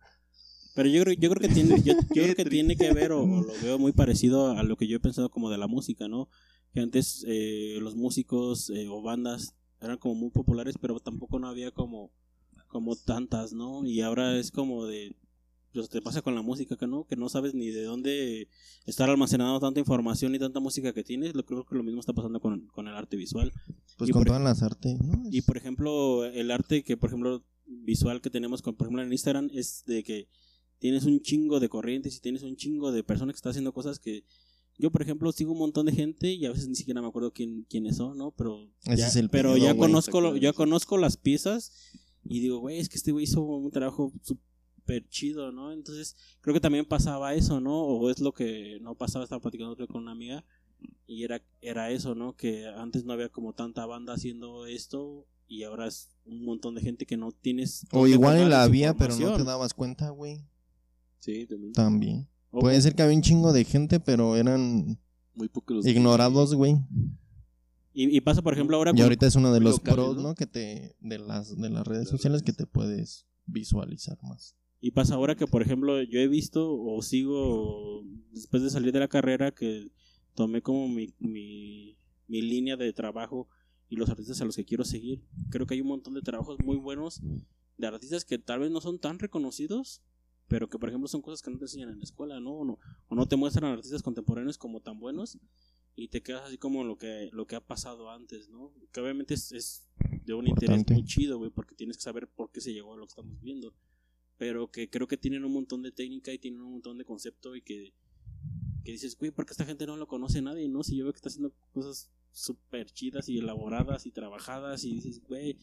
Pero 0.75 0.89
yo 0.89 1.03
creo, 1.03 1.15
yo 1.15 1.29
creo 1.29 1.41
que 1.41 1.53
tiene, 1.53 1.81
yo, 1.81 1.93
yo 1.93 1.99
creo 2.23 2.35
que 2.35 2.45
tiene 2.45 2.75
que 2.75 2.93
ver, 2.93 3.13
o, 3.13 3.23
o 3.23 3.41
lo 3.41 3.53
veo 3.61 3.79
muy 3.79 3.93
parecido 3.93 4.51
a 4.51 4.63
lo 4.63 4.77
que 4.77 4.87
yo 4.87 4.97
he 4.97 4.99
pensado 4.99 5.29
como 5.29 5.49
de 5.49 5.57
la 5.57 5.67
música, 5.67 6.07
¿no? 6.07 6.29
Que 6.73 6.81
antes 6.81 7.25
eh, 7.27 7.77
los 7.81 7.95
músicos 7.95 8.69
eh, 8.69 8.87
o 8.89 9.01
bandas 9.01 9.55
eran 9.81 9.97
como 9.97 10.15
muy 10.15 10.31
populares, 10.31 10.75
pero 10.79 10.99
tampoco 10.99 11.39
no 11.39 11.47
había 11.47 11.71
como, 11.71 12.11
como 12.67 12.97
tantas, 12.97 13.53
¿no? 13.53 13.85
Y 13.85 14.01
ahora 14.01 14.37
es 14.37 14.51
como 14.51 14.85
de, 14.85 15.15
pues 15.75 15.89
te 15.89 16.01
pasa 16.01 16.21
con 16.21 16.33
la 16.35 16.41
música, 16.41 16.75
que 16.77 16.87
no, 16.87 17.05
que 17.05 17.15
no 17.15 17.29
sabes 17.29 17.53
ni 17.53 17.67
de 17.69 17.83
dónde 17.83 18.47
estar 18.85 19.09
almacenando 19.09 19.59
tanta 19.59 19.79
información 19.79 20.33
y 20.33 20.39
tanta 20.39 20.59
música 20.59 20.93
que 20.93 21.03
tienes. 21.03 21.35
Lo 21.35 21.45
creo 21.45 21.65
que 21.65 21.75
lo 21.75 21.83
mismo 21.83 21.99
está 21.99 22.13
pasando 22.13 22.39
con, 22.39 22.65
con 22.67 22.87
el 22.87 22.95
arte 22.95 23.17
visual. 23.17 23.51
Pues 23.97 24.09
Y 24.09 24.13
con 24.13 24.21
por- 24.21 24.27
todas 24.27 24.41
las 24.41 24.63
artes, 24.63 24.99
¿no? 25.01 25.23
Y 25.31 25.41
por 25.41 25.57
ejemplo, 25.57 26.25
el 26.25 26.49
arte 26.51 26.83
que, 26.83 26.97
por 26.97 27.09
ejemplo, 27.09 27.43
visual 27.67 28.21
que 28.21 28.29
tenemos, 28.29 28.61
con, 28.61 28.75
por 28.75 28.87
ejemplo, 28.87 29.03
en 29.03 29.11
Instagram, 29.11 29.49
es 29.53 29.83
de 29.85 30.03
que 30.03 30.27
tienes 30.79 31.05
un 31.05 31.19
chingo 31.21 31.59
de 31.59 31.69
corrientes 31.69 32.15
y 32.15 32.19
tienes 32.19 32.43
un 32.43 32.55
chingo 32.55 32.91
de 32.91 33.03
personas 33.03 33.33
que 33.33 33.37
están 33.37 33.51
haciendo 33.51 33.73
cosas 33.73 33.99
que 33.99 34.23
yo, 34.77 34.91
por 34.91 35.01
ejemplo, 35.01 35.31
sigo 35.31 35.53
un 35.53 35.59
montón 35.59 35.85
de 35.85 35.93
gente 35.93 36.33
y 36.33 36.45
a 36.45 36.51
veces 36.51 36.67
ni 36.67 36.75
siquiera 36.75 37.01
me 37.01 37.07
acuerdo 37.07 37.31
quién, 37.31 37.65
quiénes 37.69 37.95
son, 37.95 38.17
¿no? 38.17 38.31
Pero 38.31 38.69
Ese 38.85 38.97
ya, 38.97 39.07
es 39.07 39.15
el 39.15 39.29
pero 39.29 39.55
ya 39.55 39.71
güey. 39.71 39.77
conozco, 39.89 40.19
lo- 40.19 40.35
ya 40.35 40.51
conozco 40.51 40.97
las 40.97 41.15
piezas 41.15 41.71
y 42.25 42.41
digo, 42.41 42.59
güey, 42.59 42.79
es 42.79 42.89
que 42.89 42.97
este 42.97 43.13
güey 43.13 43.23
hizo 43.23 43.41
un 43.41 43.71
trabajo 43.71 44.11
súper 44.85 45.07
chido, 45.09 45.51
¿no? 45.51 45.71
Entonces, 45.71 46.15
creo 46.41 46.53
que 46.53 46.59
también 46.59 46.85
pasaba 46.85 47.33
eso, 47.33 47.59
¿no? 47.59 47.83
O 47.83 48.09
es 48.09 48.19
lo 48.19 48.33
que 48.33 48.77
no 48.81 48.95
pasaba, 48.95 49.23
estaba 49.23 49.41
platicando 49.41 49.75
con 49.87 50.03
una 50.03 50.11
amiga 50.11 50.45
y 51.07 51.23
era, 51.23 51.41
era 51.61 51.89
eso, 51.89 52.13
¿no? 52.13 52.35
Que 52.35 52.67
antes 52.67 53.03
no 53.03 53.13
había 53.13 53.29
como 53.29 53.53
tanta 53.53 53.85
banda 53.85 54.13
haciendo 54.13 54.67
esto 54.67 55.25
y 55.47 55.63
ahora 55.63 55.87
es 55.87 56.11
un 56.25 56.45
montón 56.45 56.75
de 56.75 56.81
gente 56.81 57.05
que 57.05 57.17
no 57.17 57.31
tienes... 57.31 57.85
O 57.91 58.07
igual 58.07 58.49
la 58.49 58.63
había, 58.63 58.93
pero 58.93 59.15
no 59.17 59.35
te 59.35 59.43
dabas 59.43 59.73
cuenta, 59.73 60.09
güey. 60.09 60.45
Sí, 61.19 61.47
también. 61.47 61.73
También. 61.73 62.29
Puede 62.51 62.79
ser 62.81 62.95
que 62.95 63.01
había 63.01 63.15
un 63.15 63.21
chingo 63.21 63.51
de 63.51 63.65
gente, 63.65 63.99
pero 63.99 64.35
eran 64.35 64.99
Muy 65.33 65.49
pocos 65.49 65.85
ignorados, 65.85 66.53
güey. 66.53 66.77
Y, 67.93 68.15
y 68.15 68.21
pasa, 68.21 68.41
por 68.41 68.53
ejemplo, 68.53 68.77
ahora 68.77 68.91
Y 68.93 69.01
ahorita 69.01 69.25
es 69.25 69.35
uno 69.35 69.53
de 69.53 69.61
los 69.61 69.77
locales, 69.77 69.95
pros, 69.95 70.15
¿no? 70.17 70.23
¿no? 70.23 70.35
Que 70.35 70.45
te 70.45 70.95
de 70.99 71.17
las 71.17 71.57
de 71.57 71.69
las 71.69 71.87
redes 71.87 72.09
sociales 72.09 72.43
que 72.43 72.53
te 72.53 72.65
puedes 72.65 73.25
visualizar 73.45 74.17
más. 74.21 74.55
Y 74.85 74.91
pasa 74.91 75.15
ahora 75.15 75.33
que, 75.33 75.47
por 75.47 75.63
ejemplo, 75.63 75.99
yo 76.03 76.19
he 76.19 76.27
visto 76.27 76.71
o 76.71 77.01
sigo, 77.01 78.03
después 78.29 78.61
de 78.61 78.69
salir 78.69 78.91
de 78.91 78.99
la 78.99 79.07
carrera, 79.07 79.51
que 79.51 79.89
tomé 80.35 80.61
como 80.61 80.87
mi, 80.87 81.11
mi, 81.17 81.97
mi 82.27 82.43
línea 82.43 82.77
de 82.77 82.93
trabajo 82.93 83.49
y 83.89 83.95
los 83.95 84.11
artistas 84.11 84.41
a 84.41 84.45
los 84.45 84.55
que 84.55 84.63
quiero 84.63 84.85
seguir. 84.85 85.23
Creo 85.49 85.65
que 85.65 85.73
hay 85.73 85.81
un 85.81 85.87
montón 85.87 86.13
de 86.13 86.21
trabajos 86.21 86.59
muy 86.63 86.77
buenos 86.77 87.19
de 87.79 87.87
artistas 87.87 88.25
que 88.25 88.37
tal 88.37 88.59
vez 88.59 88.69
no 88.69 88.79
son 88.79 88.99
tan 88.99 89.17
reconocidos, 89.17 90.03
pero 90.47 90.69
que, 90.69 90.77
por 90.77 90.89
ejemplo, 90.89 91.07
son 91.07 91.23
cosas 91.23 91.41
que 91.41 91.49
no 91.49 91.57
te 91.57 91.65
enseñan 91.65 91.89
en 91.89 91.97
la 91.97 92.03
escuela, 92.03 92.39
¿no? 92.39 92.51
O 92.51 92.63
no, 92.63 92.77
o 93.07 93.15
no 93.15 93.27
te 93.27 93.37
muestran 93.37 93.71
artistas 93.71 94.03
contemporáneos 94.03 94.59
como 94.59 94.81
tan 94.81 94.99
buenos 94.99 95.39
y 95.95 96.09
te 96.09 96.21
quedas 96.21 96.43
así 96.43 96.59
como 96.59 96.83
lo 96.83 96.99
que, 96.99 97.31
lo 97.33 97.47
que 97.47 97.55
ha 97.55 97.65
pasado 97.65 98.11
antes, 98.11 98.49
¿no? 98.49 98.71
Que 98.91 98.99
obviamente 98.99 99.33
es, 99.33 99.51
es 99.51 99.89
de 100.25 100.35
un 100.35 100.47
interés 100.47 100.85
muy 100.91 101.05
chido, 101.05 101.39
güey, 101.39 101.49
porque 101.49 101.73
tienes 101.73 101.97
que 101.97 102.03
saber 102.03 102.27
por 102.27 102.51
qué 102.51 102.61
se 102.61 102.71
llegó 102.71 102.93
a 102.93 102.97
lo 102.97 103.07
que 103.07 103.13
estamos 103.13 103.41
viendo 103.41 103.73
pero 104.37 104.69
que 104.71 104.89
creo 104.89 105.07
que 105.07 105.17
tienen 105.17 105.43
un 105.45 105.53
montón 105.53 105.81
de 105.81 105.91
técnica 105.91 106.33
y 106.33 106.39
tienen 106.39 106.61
un 106.61 106.73
montón 106.73 106.97
de 106.97 107.05
concepto 107.05 107.55
y 107.55 107.61
que, 107.61 107.93
que 108.83 108.91
dices, 108.91 109.17
güey, 109.17 109.31
¿por 109.31 109.45
qué 109.45 109.53
esta 109.53 109.65
gente 109.65 109.85
no 109.87 109.97
lo 109.97 110.07
conoce 110.07 110.41
nadie? 110.41 110.67
¿No? 110.67 110.83
Si 110.83 110.95
yo 110.97 111.05
veo 111.05 111.13
que 111.13 111.17
está 111.17 111.29
haciendo 111.29 111.53
cosas 111.73 112.09
súper 112.31 112.91
chidas 112.91 113.29
y 113.29 113.37
elaboradas 113.37 114.05
y 114.05 114.11
trabajadas 114.11 114.83
y 114.83 114.93
dices, 114.95 115.21
güey, 115.27 115.57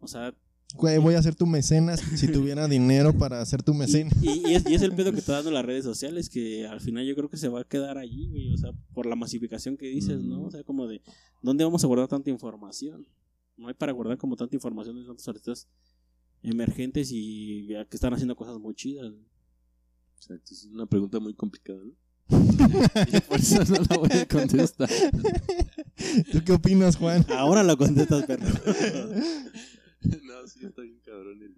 o 0.00 0.08
sea, 0.08 0.34
Güey, 0.74 0.98
voy 0.98 1.14
a 1.14 1.22
ser 1.22 1.36
tu 1.36 1.46
mecenas 1.46 2.00
si 2.00 2.26
tuviera 2.32 2.66
dinero 2.66 3.16
para 3.16 3.42
ser 3.46 3.62
tu 3.62 3.72
y, 3.72 3.76
mecenas. 3.78 4.12
y- 4.22 4.48
y 4.50 4.54
es, 4.54 4.68
y 4.68 4.74
es 4.74 4.82
el 4.82 4.92
pedo 4.94 5.12
que 5.12 5.20
está 5.20 5.34
dando 5.34 5.50
las 5.52 5.64
redes 5.64 5.84
sociales, 5.84 6.28
que 6.28 6.66
al 6.66 6.80
final 6.80 7.06
yo 7.06 7.14
creo 7.14 7.30
que 7.30 7.36
se 7.36 7.48
va 7.48 7.60
a 7.60 7.64
quedar 7.64 7.96
allí, 7.98 8.26
güey, 8.28 8.52
o 8.52 8.56
sea, 8.58 8.72
por 8.92 9.06
la 9.06 9.14
masificación 9.14 9.76
que 9.76 9.86
dices, 9.86 10.20
¿no? 10.22 10.42
O 10.42 10.50
sea, 10.50 10.64
como 10.64 10.86
de, 10.88 11.00
¿dónde 11.40 11.64
vamos 11.64 11.82
a 11.84 11.86
guardar 11.86 12.08
tanta 12.08 12.30
información? 12.30 13.06
No 13.56 13.68
hay 13.68 13.74
para 13.74 13.92
guardar 13.92 14.18
como 14.18 14.36
tanta 14.36 14.54
información 14.56 14.96
de 15.00 15.06
tantos 15.06 15.26
artistas 15.28 15.68
emergentes 16.42 17.10
y 17.12 17.68
que 17.68 17.96
están 17.96 18.14
haciendo 18.14 18.36
cosas 18.36 18.58
muy 18.58 18.74
chidas. 18.74 19.12
Exacto, 20.16 20.54
es 20.54 20.64
una 20.66 20.86
pregunta 20.86 21.20
muy 21.20 21.34
complicada, 21.34 21.78
¿no? 21.84 21.92
Y 23.12 23.20
por 23.20 23.38
eso 23.38 23.64
no 23.64 23.76
la 23.88 23.96
voy 23.98 24.12
a 24.12 24.26
contestar. 24.26 24.88
¿Tú 26.32 26.42
qué 26.44 26.52
opinas, 26.52 26.96
Juan? 26.96 27.24
Ahora 27.30 27.62
lo 27.62 27.76
contestas, 27.76 28.26
perro. 28.26 28.46
no, 30.24 30.46
sí, 30.48 30.64
está 30.64 30.82
bien 30.82 31.00
cabrón 31.04 31.42
el, 31.42 31.56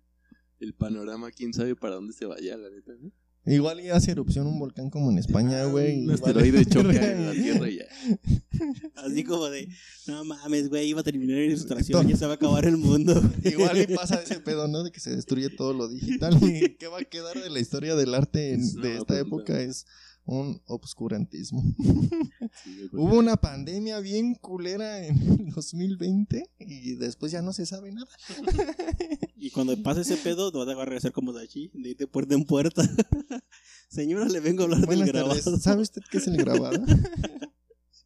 el 0.61 0.75
panorama. 0.75 1.31
Quién 1.31 1.55
sabe 1.55 1.75
para 1.75 1.95
dónde 1.95 2.13
se 2.13 2.27
vaya, 2.27 2.57
la 2.57 2.69
neta, 2.71 2.93
¿no? 3.01 3.11
Igual 3.49 3.81
y 3.81 3.89
hace 3.91 4.11
erupción 4.13 4.47
un 4.47 4.59
volcán 4.59 4.91
como 4.91 5.11
en 5.11 5.19
España, 5.19 5.65
güey. 5.65 6.05
Un 6.05 6.11
asteroide 6.11 6.65
choca 6.67 7.13
en 7.13 7.27
la 7.27 7.33
Tierra 7.33 7.69
y 7.71 7.79
ya. 7.79 7.85
Así 8.97 9.25
como 9.25 9.47
de, 9.49 9.69
no 10.07 10.25
mames, 10.25 10.69
güey, 10.69 10.89
iba 10.89 11.01
a 11.01 11.05
terminar 11.05 11.39
en 11.39 11.51
ilustración, 11.51 12.09
ya 12.09 12.17
se 12.17 12.27
va 12.27 12.33
a 12.33 12.35
acabar 12.35 12.65
el 12.67 12.77
mundo. 12.77 13.21
Igual 13.45 13.81
y 13.83 13.95
pasa 13.95 14.21
ese 14.23 14.41
pedo, 14.41 14.69
¿no? 14.69 14.83
De 14.85 14.91
que 14.91 15.01
se 15.01 15.15
destruye 15.15 15.49
todo 15.51 15.73
lo 15.73 15.89
digital. 15.89 16.37
¿Y 16.43 16.77
qué 16.77 16.89
va 16.89 16.99
a 17.01 17.05
quedar 17.05 17.41
de 17.41 17.51
la 17.51 17.61
historia 17.61 17.95
del 17.95 18.15
arte 18.15 18.53
en- 18.55 18.75
de 18.81 18.97
esta 18.99 19.19
época? 19.19 19.61
Es 19.61 19.87
un 20.29 20.61
obscurantismo. 20.67 21.63
Sí, 22.65 22.89
Hubo 22.93 23.19
una 23.19 23.37
pandemia 23.37 24.01
bien 24.01 24.35
culera 24.35 25.05
en 25.05 25.17
el 25.23 25.51
2020 25.51 26.51
y 26.61 26.95
después 26.95 27.31
ya 27.31 27.43
no 27.43 27.53
se 27.53 27.67
sabe 27.67 27.93
nada. 27.93 28.09
Y 29.37 29.51
cuando 29.51 29.81
pase 29.83 30.01
ese 30.01 30.17
pedo, 30.17 30.51
te 30.51 30.59
vas 30.59 30.89
a 30.89 30.97
hacer 30.97 31.13
como 31.13 31.33
de 31.33 31.45
aquí, 31.45 31.71
de 31.75 32.07
puerta 32.07 32.35
en 32.35 32.45
puerta. 32.45 32.83
Señora, 33.89 34.27
le 34.29 34.41
vengo 34.41 34.63
a 34.63 34.65
hablar 34.65 34.85
Buenas 34.87 35.07
del 35.07 35.13
grabado. 35.15 35.41
tardes. 35.41 35.63
¿Sabe 35.63 35.83
usted 35.83 36.03
qué 36.11 36.19
es 36.19 36.27
el 36.27 36.37
grabado? 36.37 36.83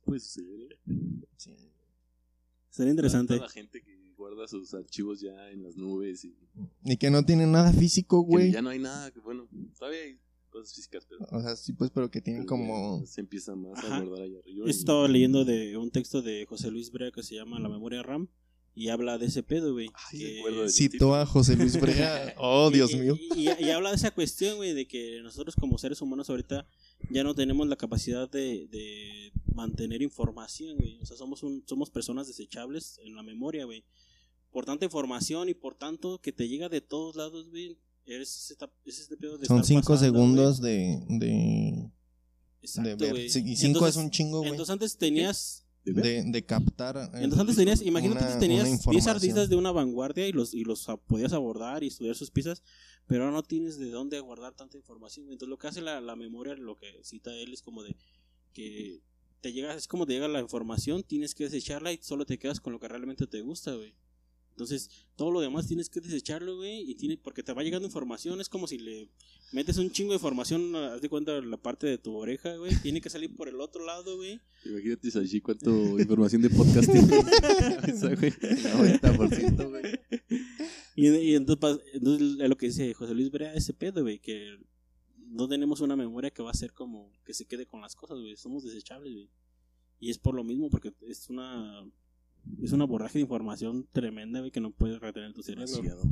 puede 0.05 0.21
suceder, 0.21 0.73
¿eh? 0.73 0.79
Sí. 1.37 1.55
Sería 2.71 2.91
interesante. 2.91 3.35
Toda 3.37 3.47
la 3.47 3.53
gente 3.53 3.81
que 3.83 4.13
guarda 4.17 4.47
sus 4.47 4.75
archivos 4.75 5.21
ya 5.21 5.51
en 5.51 5.63
las 5.63 5.77
nubes 5.77 6.25
y 6.25 6.37
Y 6.85 6.97
que 6.99 7.11
no 7.11 7.25
tiene 7.25 7.47
nada 7.47 7.73
físico, 7.73 8.25
que 8.25 8.29
güey. 8.31 8.53
ya 8.53 8.61
no 8.63 8.69
hay 8.71 8.79
nada, 8.79 9.11
que 9.11 9.21
bueno, 9.21 9.49
todavía 9.79 10.01
hay 10.03 10.19
cosas 10.53 10.75
físicas, 10.75 11.05
pero 11.09 11.27
O 11.31 11.41
sea, 11.43 11.57
sí, 11.57 11.73
pues, 11.73 11.91
pero 11.93 12.11
que 12.11 12.21
tienen 12.21 12.43
pero 12.43 12.51
como... 12.51 13.05
se 13.07 13.21
empieza 13.21 13.57
más 13.57 13.79
Ajá. 13.79 13.97
a 13.97 14.01
guardar 14.03 14.27
allá 14.27 14.39
arriba. 14.39 14.71
Estaba 14.71 15.09
leyendo 15.09 15.45
de 15.45 15.77
un 15.77 15.91
texto 15.91 16.23
de 16.23 16.47
José 16.47 16.71
Luis 16.71 16.93
Brea 16.93 17.11
que 17.11 17.23
se 17.23 17.35
llama 17.35 17.59
La 17.59 17.69
memoria 17.69 18.03
RAM 18.03 18.29
y 18.75 18.89
habla 18.89 19.19
de 19.19 19.27
ese 19.27 19.43
pedo, 19.43 19.73
güey. 19.75 19.89
sí, 20.11 20.19
que- 20.19 20.51
de- 20.51 20.69
Citó 20.71 21.15
a 21.15 21.27
José 21.27 21.57
Luis 21.57 21.79
Brea. 21.81 22.35
Oh, 22.39 22.71
Dios 22.71 22.93
y- 22.93 22.97
mío. 22.97 23.19
Y, 23.35 23.49
y- 23.49 23.65
y 23.67 23.71
habla 23.71 23.91
de 23.91 23.97
esa 23.97 24.11
cuestión, 24.13 24.57
güey, 24.57 24.73
de 24.75 24.87
que 24.87 25.21
nosotros 25.23 25.57
como 25.57 25.77
seres 25.79 26.01
humanos 26.01 26.31
ahorita 26.31 26.67
ya 27.11 27.25
no 27.25 27.35
tenemos 27.35 27.67
la 27.67 27.77
capacidad 27.77 28.31
de, 28.31 28.69
de 28.69 29.33
mantener 29.55 30.01
información, 30.03 30.77
güey. 30.79 30.99
O 31.01 31.07
sea, 31.07 31.17
somos, 31.17 31.43
un, 31.43 31.63
somos 31.67 31.91
personas 31.91 32.27
desechables 32.29 32.99
en 33.05 33.15
la 33.15 33.23
memoria, 33.23 33.65
güey. 33.67 33.85
Por 34.51 34.65
tanta 34.67 34.85
información 34.85 35.49
y 35.49 35.55
por 35.55 35.75
tanto 35.75 36.19
que 36.21 36.33
te 36.33 36.49
llega 36.49 36.69
de 36.69 36.81
todos 36.83 37.17
lados, 37.17 37.51
güey. 37.51 37.77
Es 38.05 38.51
este 38.51 39.17
pedo 39.17 39.39
de 39.39 39.47
Son 39.47 39.59
estar 39.59 39.67
cinco 39.67 39.93
pasando, 39.95 39.99
segundos 40.19 40.61
de, 40.61 40.99
de, 41.09 41.91
Exacto, 42.61 42.97
de 43.05 43.13
ver. 43.13 43.31
Sí, 43.31 43.41
Y 43.47 43.57
cinco 43.57 43.79
Entonces- 43.79 43.97
es 43.97 44.03
un 44.05 44.11
chingo, 44.11 44.39
güey. 44.39 44.51
Entonces 44.51 44.73
antes 44.73 44.97
tenías 44.99 45.67
De, 45.85 46.23
de 46.25 46.45
captar. 46.45 46.97
eh, 46.97 47.09
Entonces 47.15 47.39
antes 47.41 47.57
tenías, 47.57 47.83
imagínate 47.83 48.25
una- 48.25 48.35
que 48.35 48.39
tenías 48.41 48.61
una 48.63 48.69
10 48.71 48.81
información. 48.81 49.17
artistas 49.17 49.49
de 49.49 49.57
una 49.57 49.73
vanguardia 49.73 50.27
y 50.29 50.33
los, 50.33 50.53
y 50.55 50.65
los 50.65 50.87
podías 51.07 51.33
abordar 51.33 51.83
y 51.83 51.89
estudiar 51.89 52.15
sus 52.15 52.31
piezas, 52.31 52.63
pero 53.07 53.25
ahora 53.25 53.35
no 53.37 53.43
tienes 53.43 53.79
de 53.79 53.91
dónde 53.91 54.19
guardar 54.21 54.55
tanta 54.55 54.77
información. 54.77 55.27
Entonces 55.27 55.49
lo 55.49 55.59
que 55.59 55.67
hace 55.69 55.81
la, 55.81 56.01
la 56.01 56.15
memoria, 56.17 56.55
lo 56.55 56.77
que 56.77 56.87
cita 57.03 57.33
él, 57.35 57.53
es 57.53 57.63
como 57.63 57.83
de 57.83 57.97
que 58.53 59.01
te 59.41 59.53
llega, 59.53 59.75
es 59.75 59.89
como 59.89 60.07
te 60.07 60.13
llega 60.13 60.29
la 60.29 60.41
información, 60.41 61.03
tienes 61.03 61.35
que 61.35 61.45
desecharla 61.45 61.93
y 61.93 61.99
solo 62.01 62.27
te 62.27 62.39
quedas 62.39 62.61
con 62.61 62.73
lo 62.73 62.79
que 62.79 62.87
realmente 62.89 63.27
te 63.27 63.41
gusta, 63.41 63.75
güey. 63.75 63.95
Entonces, 64.53 64.91
todo 65.17 65.31
lo 65.31 65.41
demás 65.41 65.67
tienes 65.67 65.89
que 65.89 66.01
desecharlo, 66.01 66.57
güey, 66.57 66.91
y 66.91 66.95
tiene, 66.95 67.17
porque 67.17 67.43
te 67.43 67.53
va 67.55 67.63
llegando 67.63 67.87
información, 67.87 68.41
es 68.41 68.51
como 68.51 68.67
si 68.67 68.79
le 68.79 69.09
metes 69.51 69.79
un 69.79 69.91
chingo 69.91 70.11
de 70.11 70.17
información, 70.17 70.77
haz 70.77 71.01
de 71.01 71.09
cuenta 71.09 71.41
la 71.41 71.57
parte 71.57 71.87
de 71.87 71.97
tu 71.97 72.15
oreja, 72.15 72.55
güey, 72.57 72.75
tiene 72.83 73.01
que 73.01 73.09
salir 73.09 73.35
por 73.35 73.49
el 73.49 73.61
otro 73.61 73.85
lado, 73.85 74.17
güey. 74.17 74.41
Imagínate, 74.67 75.11
Sashi, 75.11 75.41
cuánto 75.41 75.99
información 75.99 76.43
de 76.43 76.51
podcasting. 76.51 77.11
Esa, 77.89 78.15
güey. 78.15 78.31
90%, 78.31 79.71
güey. 79.71 80.01
Y, 80.95 81.09
y 81.09 81.35
entonces, 81.35 81.81
entonces 81.95 82.41
es 82.41 82.49
lo 82.49 82.57
que 82.57 82.67
dice 82.67 82.93
José 82.93 83.15
Luis 83.15 83.31
Brea, 83.31 83.55
ese 83.55 83.73
pedo, 83.73 84.03
güey, 84.03 84.19
que 84.19 84.59
no 85.17 85.49
tenemos 85.49 85.81
una 85.81 85.97
memoria 85.97 86.31
que 86.31 86.43
va 86.43 86.51
a 86.51 86.55
ser 86.55 86.75
como 86.75 87.11
que 87.25 87.33
se 87.33 87.47
quede 87.47 87.65
con 87.65 87.81
las 87.81 87.97
cosas, 87.97 88.19
güey, 88.19 88.37
somos 88.37 88.65
desechables, 88.65 89.15
güey. 89.15 89.31
Y 89.99 90.11
es 90.11 90.19
por 90.19 90.35
lo 90.35 90.45
mismo, 90.45 90.69
porque 90.69 90.93
es 91.09 91.31
una 91.31 91.85
es 92.63 92.73
una 92.73 92.85
borraje 92.85 93.19
de 93.19 93.23
información 93.23 93.87
tremenda, 93.93 94.41
güey, 94.41 94.51
que 94.51 94.61
no 94.61 94.71
puedes 94.73 95.01
retener 95.01 95.29
en 95.29 95.35
tu 95.35 95.43
cerebro. 95.43 95.67
Demasiado. 95.67 96.03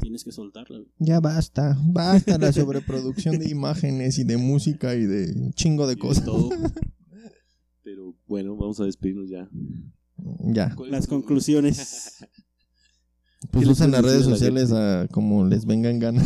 Tienes 0.00 0.24
que 0.24 0.32
soltarla, 0.32 0.78
güey. 0.78 0.90
Ya 0.98 1.20
basta, 1.20 1.78
basta 1.84 2.38
la 2.38 2.52
sobreproducción 2.52 3.38
de 3.38 3.48
imágenes 3.48 4.18
y 4.18 4.24
de 4.24 4.36
música 4.36 4.94
y 4.94 5.04
de 5.04 5.32
un 5.32 5.52
chingo 5.52 5.86
de 5.86 5.92
Y 5.92 5.96
de 5.96 6.00
cosas. 6.02 6.24
todo. 6.24 6.50
Pero 7.82 8.14
bueno, 8.26 8.56
vamos 8.56 8.80
a 8.80 8.84
despedirnos 8.84 9.28
ya. 9.28 9.48
Ya. 10.52 10.74
Las 10.88 11.06
conclusiones. 11.06 12.24
Pues 13.50 13.60
¿Qué 13.60 13.66
le 13.66 13.72
usen 13.72 13.90
las 13.90 14.02
redes 14.02 14.26
a 14.26 14.30
la 14.30 14.36
sociales 14.36 14.72
a 14.72 15.06
como 15.12 15.44
les 15.44 15.66
venga 15.66 15.90
en 15.90 15.98
gana. 15.98 16.22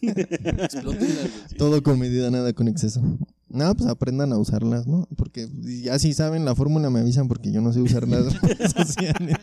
Explótenlas, 0.00 1.30
güey. 1.30 1.58
Todo 1.58 1.82
con 1.82 1.98
medida, 1.98 2.30
nada 2.30 2.54
con 2.54 2.68
exceso. 2.68 3.02
No, 3.52 3.74
pues 3.74 3.90
aprendan 3.90 4.32
a 4.32 4.38
usarlas, 4.38 4.86
¿no? 4.86 5.08
Porque 5.16 5.48
ya 5.82 5.98
si 5.98 6.12
saben 6.14 6.44
la 6.44 6.54
fórmula 6.54 6.88
me 6.88 7.00
avisan 7.00 7.26
porque 7.26 7.50
yo 7.50 7.60
no 7.60 7.72
sé 7.72 7.82
usar 7.82 8.06
las 8.06 8.40
redes 8.42 8.70
sociales. 8.70 9.36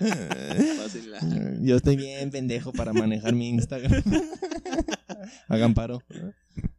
Pásenla. 0.77 1.59
Yo 1.61 1.75
estoy 1.75 1.97
bien 1.97 2.31
pendejo 2.31 2.71
para 2.71 2.93
manejar 2.93 3.35
mi 3.35 3.49
Instagram. 3.49 4.01
Hagan 5.49 5.73
paro. 5.73 6.01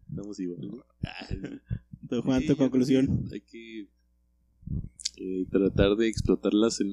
Estamos 0.09 0.41
igual. 0.41 0.61
Tú, 2.09 2.23
Juan, 2.23 2.47
tu 2.47 2.57
conclusión. 2.57 3.29
Hay 3.31 3.43
que 3.43 3.89
eh, 5.19 5.47
tratar 5.51 5.97
de 5.97 6.09
explotarlas 6.09 6.81
en 6.81 6.89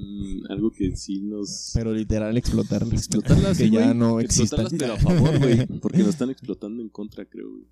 algo 0.49 0.71
que 0.71 0.97
sí 0.97 1.21
nos. 1.21 1.71
Pero 1.73 1.93
literal 1.93 2.35
explotarlas. 2.35 2.91
explotarlas, 2.93 3.57
que 3.57 3.65
sí, 3.65 3.71
ya 3.71 3.93
no 3.93 4.19
existan. 4.19 4.65
Explotarlas, 4.65 4.99
pero 4.99 5.13
a 5.13 5.15
favor, 5.15 5.39
güey. 5.39 5.65
Porque 5.79 5.99
nos 5.99 6.09
están 6.09 6.29
explotando 6.29 6.83
en 6.83 6.89
contra, 6.89 7.23
creo, 7.23 7.49
güey. 7.49 7.67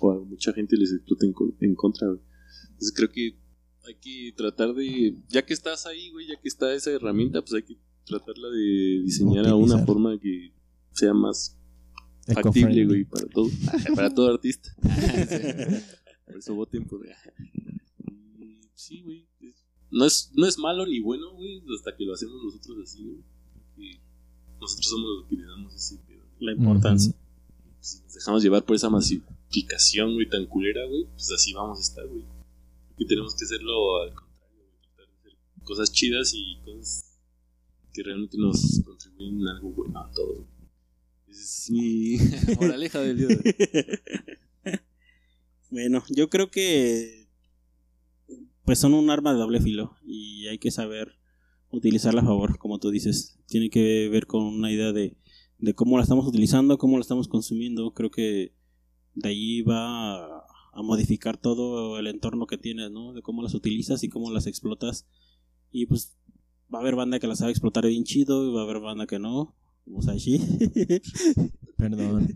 O 0.00 0.10
a 0.10 0.24
mucha 0.24 0.52
gente 0.52 0.76
les 0.76 0.92
explota 0.92 1.26
en, 1.26 1.34
en 1.60 1.74
contra, 1.74 2.08
güey. 2.08 2.20
Entonces 2.70 2.92
creo 2.94 3.10
que 3.10 3.38
hay 3.86 3.94
que 3.96 4.34
tratar 4.36 4.74
de. 4.74 5.16
Ya 5.28 5.44
que 5.44 5.54
estás 5.54 5.86
ahí, 5.86 6.10
güey, 6.10 6.26
ya 6.28 6.40
que 6.40 6.48
está 6.48 6.72
esa 6.74 6.90
herramienta, 6.90 7.40
pues 7.42 7.54
hay 7.54 7.62
que 7.62 7.78
tratarla 8.04 8.48
de 8.48 9.02
diseñar 9.04 9.46
a 9.46 9.54
una 9.54 9.84
forma 9.84 10.18
que 10.18 10.52
sea 10.92 11.14
más 11.14 11.58
factible, 12.26 12.86
güey, 12.86 13.04
para 13.04 13.26
todo. 13.26 13.48
para 13.94 14.10
todo 14.10 14.32
artista. 14.32 14.74
Por 16.26 16.36
eso 16.38 16.54
voten 16.54 16.86
por. 16.86 17.04
Y 17.06 18.60
Sí, 18.74 19.02
güey. 19.02 19.28
No 19.90 20.06
es, 20.06 20.32
no 20.34 20.46
es 20.46 20.58
malo 20.58 20.86
ni 20.86 21.00
bueno, 21.00 21.34
güey, 21.34 21.62
hasta 21.76 21.94
que 21.94 22.04
lo 22.04 22.14
hacemos 22.14 22.42
nosotros 22.42 22.78
así, 22.82 23.04
güey. 23.76 24.00
Nosotros 24.60 24.86
somos 24.88 25.06
los 25.18 25.28
que 25.28 25.36
le 25.36 25.44
damos 25.44 25.74
ese 25.74 25.98
pedo. 25.98 26.24
La 26.40 26.52
importancia. 26.52 27.14
Si 27.80 28.00
nos 28.02 28.14
dejamos 28.14 28.42
llevar 28.42 28.64
por 28.64 28.74
esa 28.74 28.88
masificación, 29.54 30.14
güey, 30.14 30.28
tan 30.28 30.46
culera, 30.46 30.84
güey, 30.86 31.04
pues 31.12 31.30
así 31.30 31.52
vamos 31.52 31.78
a 31.78 31.82
estar, 31.82 32.06
güey. 32.06 32.24
Que 32.98 33.04
tenemos 33.04 33.34
que 33.36 33.44
hacerlo 33.44 34.02
al 34.02 34.14
contrario, 34.14 34.58
güey. 34.58 34.80
Tratar 34.82 35.06
de 35.06 35.18
hacer 35.20 35.38
cosas 35.64 35.92
chidas 35.92 36.32
y 36.34 36.58
cosas 36.64 37.18
que 37.92 38.02
realmente 38.02 38.36
nos 38.38 38.80
contribuyen 38.84 39.40
en 39.40 39.48
algo 39.48 39.70
bueno 39.70 39.98
a 40.00 40.10
todos. 40.10 40.38
güey. 40.38 40.68
Esa 41.28 41.42
es 41.42 41.70
mi 41.70 42.18
moraleja 42.56 43.00
del 43.00 43.18
día 43.18 43.28
de 43.28 43.34
hoy. 43.34 44.80
Bueno, 45.70 46.04
yo 46.08 46.30
creo 46.30 46.52
que 46.52 47.26
pues 48.64 48.78
son 48.78 48.94
un 48.94 49.10
arma 49.10 49.32
de 49.32 49.40
doble 49.40 49.60
filo 49.60 49.96
y 50.06 50.46
hay 50.46 50.58
que 50.58 50.70
saber 50.70 51.18
utilizarla 51.70 52.20
a 52.20 52.24
favor, 52.24 52.58
como 52.58 52.78
tú 52.78 52.92
dices. 52.92 53.40
Tiene 53.48 53.70
que 53.70 54.08
ver 54.08 54.28
con 54.28 54.44
una 54.44 54.70
idea 54.70 54.92
de, 54.92 55.16
de 55.58 55.74
cómo 55.74 55.96
la 55.96 56.04
estamos 56.04 56.28
utilizando, 56.28 56.78
cómo 56.78 56.96
la 56.96 57.00
estamos 57.00 57.26
consumiendo. 57.26 57.92
Creo 57.92 58.12
que 58.12 58.52
de 59.14 59.28
ahí 59.28 59.62
va 59.62 60.16
a, 60.16 60.46
a 60.72 60.82
modificar 60.82 61.36
todo 61.36 61.98
el 61.98 62.08
entorno 62.08 62.46
que 62.46 62.58
tienes, 62.58 62.90
¿no? 62.90 63.12
De 63.12 63.22
cómo 63.22 63.42
las 63.42 63.54
utilizas 63.54 64.02
y 64.02 64.08
cómo 64.08 64.30
las 64.30 64.46
explotas. 64.46 65.06
Y 65.70 65.86
pues 65.86 66.16
va 66.72 66.78
a 66.78 66.82
haber 66.82 66.96
banda 66.96 67.20
que 67.20 67.26
la 67.26 67.36
sabe 67.36 67.52
explotar 67.52 67.86
bien 67.86 68.04
chido 68.04 68.46
y 68.46 68.52
va 68.52 68.60
a 68.60 68.64
haber 68.64 68.80
banda 68.80 69.06
que 69.06 69.18
no. 69.18 69.54
Como 69.84 70.02
Sashi. 70.02 70.40
Perdón. 71.76 72.34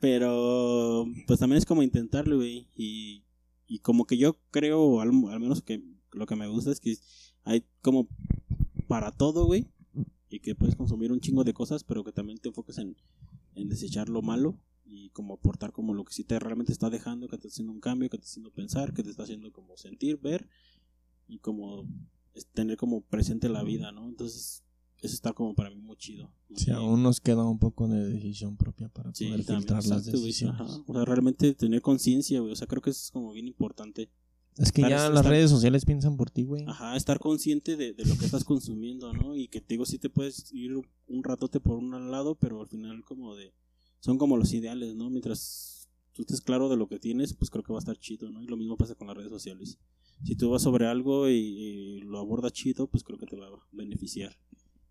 Pero 0.00 1.06
pues 1.26 1.38
también 1.38 1.58
es 1.58 1.66
como 1.66 1.82
intentarlo, 1.82 2.36
güey. 2.36 2.68
Y, 2.74 3.24
y 3.66 3.78
como 3.80 4.06
que 4.06 4.16
yo 4.16 4.38
creo, 4.50 5.00
al, 5.00 5.10
al 5.30 5.40
menos 5.40 5.62
que 5.62 5.82
lo 6.12 6.26
que 6.26 6.36
me 6.36 6.48
gusta 6.48 6.72
es 6.72 6.80
que 6.80 6.96
hay 7.44 7.64
como 7.82 8.08
para 8.88 9.12
todo, 9.12 9.46
güey. 9.46 9.68
Y 10.30 10.40
que 10.40 10.54
puedes 10.54 10.74
consumir 10.74 11.12
un 11.12 11.20
chingo 11.20 11.44
de 11.44 11.54
cosas, 11.54 11.84
pero 11.84 12.04
que 12.04 12.12
también 12.12 12.38
te 12.38 12.48
enfoques 12.48 12.78
en, 12.78 12.96
en 13.54 13.68
desechar 13.68 14.08
lo 14.08 14.22
malo 14.22 14.58
y 14.90 15.10
como 15.10 15.34
aportar 15.34 15.72
como 15.72 15.92
lo 15.94 16.04
que 16.04 16.14
sí 16.14 16.24
te 16.24 16.38
realmente 16.38 16.72
está 16.72 16.88
dejando, 16.90 17.28
que 17.28 17.36
te 17.36 17.46
está 17.46 17.54
haciendo 17.54 17.72
un 17.72 17.80
cambio, 17.80 18.08
que 18.08 18.16
te 18.18 18.22
está 18.24 18.32
haciendo 18.32 18.50
pensar, 18.50 18.92
que 18.94 19.02
te 19.02 19.10
está 19.10 19.24
haciendo 19.24 19.52
como 19.52 19.76
sentir, 19.76 20.18
ver 20.18 20.48
y 21.26 21.38
como 21.38 21.86
tener 22.54 22.76
como 22.76 23.02
presente 23.02 23.48
la 23.48 23.62
vida, 23.62 23.92
¿no? 23.92 24.08
Entonces, 24.08 24.64
eso 25.02 25.14
está 25.14 25.32
como 25.32 25.54
para 25.54 25.70
mí 25.70 25.76
muy 25.80 25.96
chido. 25.96 26.32
Si 26.54 26.70
Y- 26.70 26.72
aún 26.72 27.02
nos 27.02 27.20
queda 27.20 27.44
un 27.44 27.58
poco 27.58 27.86
de 27.88 28.08
decisión 28.08 28.56
propia 28.56 28.88
para 28.88 29.14
Sí, 29.14 29.26
poder 29.26 29.44
también, 29.44 29.60
filtrar 29.60 29.76
las 29.84 29.98
exacto, 29.98 30.10
güey, 30.18 30.22
decisiones. 30.26 30.60
ajá. 30.60 30.82
O 30.86 30.92
sea, 30.94 31.04
realmente 31.04 31.54
tener 31.54 31.82
conciencia, 31.82 32.40
güey. 32.40 32.52
O 32.52 32.56
sea, 32.56 32.66
creo 32.66 32.80
que 32.82 32.90
eso 32.90 33.00
es 33.04 33.10
como 33.10 33.32
bien 33.32 33.46
importante. 33.46 34.10
Es 34.56 34.72
que 34.72 34.82
Estar- 34.82 34.90
ya 34.90 34.96
estar- 34.96 35.14
las 35.14 35.26
redes 35.26 35.50
sociales 35.50 35.84
piensan 35.84 36.16
por 36.16 36.30
ti, 36.30 36.42
güey. 36.42 36.64
Ajá, 36.66 36.96
estar 36.96 37.20
consciente 37.20 37.76
de, 37.76 37.92
de 37.92 38.04
lo 38.04 38.16
que 38.18 38.24
estás 38.24 38.42
consumiendo, 38.44 39.12
¿no? 39.12 39.36
Y 39.36 39.46
que 39.48 39.60
te 39.60 39.74
digo, 39.74 39.86
sí 39.86 39.98
te 39.98 40.10
puedes 40.10 40.52
ir 40.52 40.72
un 40.74 41.22
ratote 41.22 41.60
por 41.60 41.76
un 41.78 42.10
lado, 42.10 42.34
pero 42.34 42.60
al 42.60 42.66
final 42.66 43.04
como 43.04 43.36
de... 43.36 43.52
Son 44.00 44.18
como 44.18 44.36
los 44.36 44.52
ideales, 44.52 44.94
¿no? 44.94 45.10
Mientras 45.10 45.88
tú 46.12 46.22
estés 46.22 46.40
claro 46.40 46.68
de 46.68 46.76
lo 46.76 46.88
que 46.88 46.98
tienes, 46.98 47.34
pues 47.34 47.50
creo 47.50 47.62
que 47.64 47.72
va 47.72 47.78
a 47.78 47.80
estar 47.80 47.98
chido, 47.98 48.30
¿no? 48.30 48.42
Y 48.42 48.46
lo 48.46 48.56
mismo 48.56 48.76
pasa 48.76 48.94
con 48.94 49.06
las 49.08 49.16
redes 49.16 49.30
sociales. 49.30 49.78
Si 50.24 50.34
tú 50.34 50.50
vas 50.50 50.62
sobre 50.62 50.86
algo 50.86 51.28
y, 51.28 51.34
y 51.34 52.00
lo 52.00 52.18
abordas 52.18 52.52
chido, 52.52 52.86
pues 52.88 53.02
creo 53.04 53.18
que 53.18 53.26
te 53.26 53.36
va 53.36 53.46
a 53.46 53.50
beneficiar. 53.72 54.36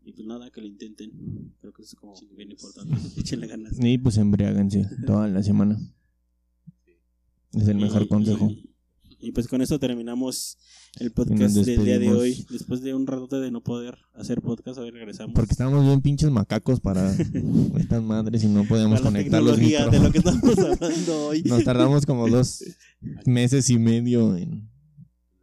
Y 0.05 0.13
pues 0.13 0.25
nada, 0.25 0.49
que 0.51 0.61
lo 0.61 0.67
intenten. 0.67 1.53
Creo 1.59 1.73
que 1.73 1.81
eso 1.81 1.95
es 1.95 1.99
como 1.99 2.13
bien 2.35 2.51
importante. 2.51 2.95
Échenle 3.19 3.47
ganas. 3.47 3.73
Y 3.77 3.97
pues 3.97 4.17
embriáguense 4.17 4.85
toda 5.05 5.27
la 5.27 5.43
semana. 5.43 5.77
Es 7.53 7.67
el 7.67 7.77
mejor 7.77 8.03
Y- 8.03 8.07
consejo. 8.07 8.49
Y, 8.49 8.69
y 9.19 9.31
pues 9.31 9.47
con 9.47 9.61
esto 9.61 9.79
terminamos 9.79 10.57
el 10.99 11.11
podcast 11.11 11.55
del 11.55 11.83
día 11.83 11.97
de 11.97 12.09
hoy. 12.09 12.45
Después 12.51 12.81
de 12.81 12.93
un 12.93 13.07
rato 13.07 13.41
de 13.41 13.49
no 13.49 13.61
poder 13.61 13.97
hacer 14.13 14.41
podcast, 14.41 14.77
hoy 14.77 14.91
regresamos. 14.91 15.33
Porque 15.33 15.51
estábamos 15.53 15.83
bien 15.85 16.01
pinches 16.01 16.29
macacos 16.29 16.79
para 16.79 17.11
estas 17.77 18.03
madres 18.03 18.43
y 18.43 18.47
no 18.47 18.63
podíamos 18.65 19.01
Para 19.01 19.11
la 19.11 19.17
conectar 19.17 19.41
los 19.41 19.57
de 19.57 19.99
lo 19.99 20.11
que 20.11 20.19
estamos 20.19 20.57
hablando 20.59 21.27
hoy. 21.27 21.43
Nos 21.43 21.63
tardamos 21.63 22.05
como 22.05 22.29
dos 22.29 22.63
meses 23.25 23.69
y 23.69 23.79
medio 23.79 24.37
en... 24.37 24.69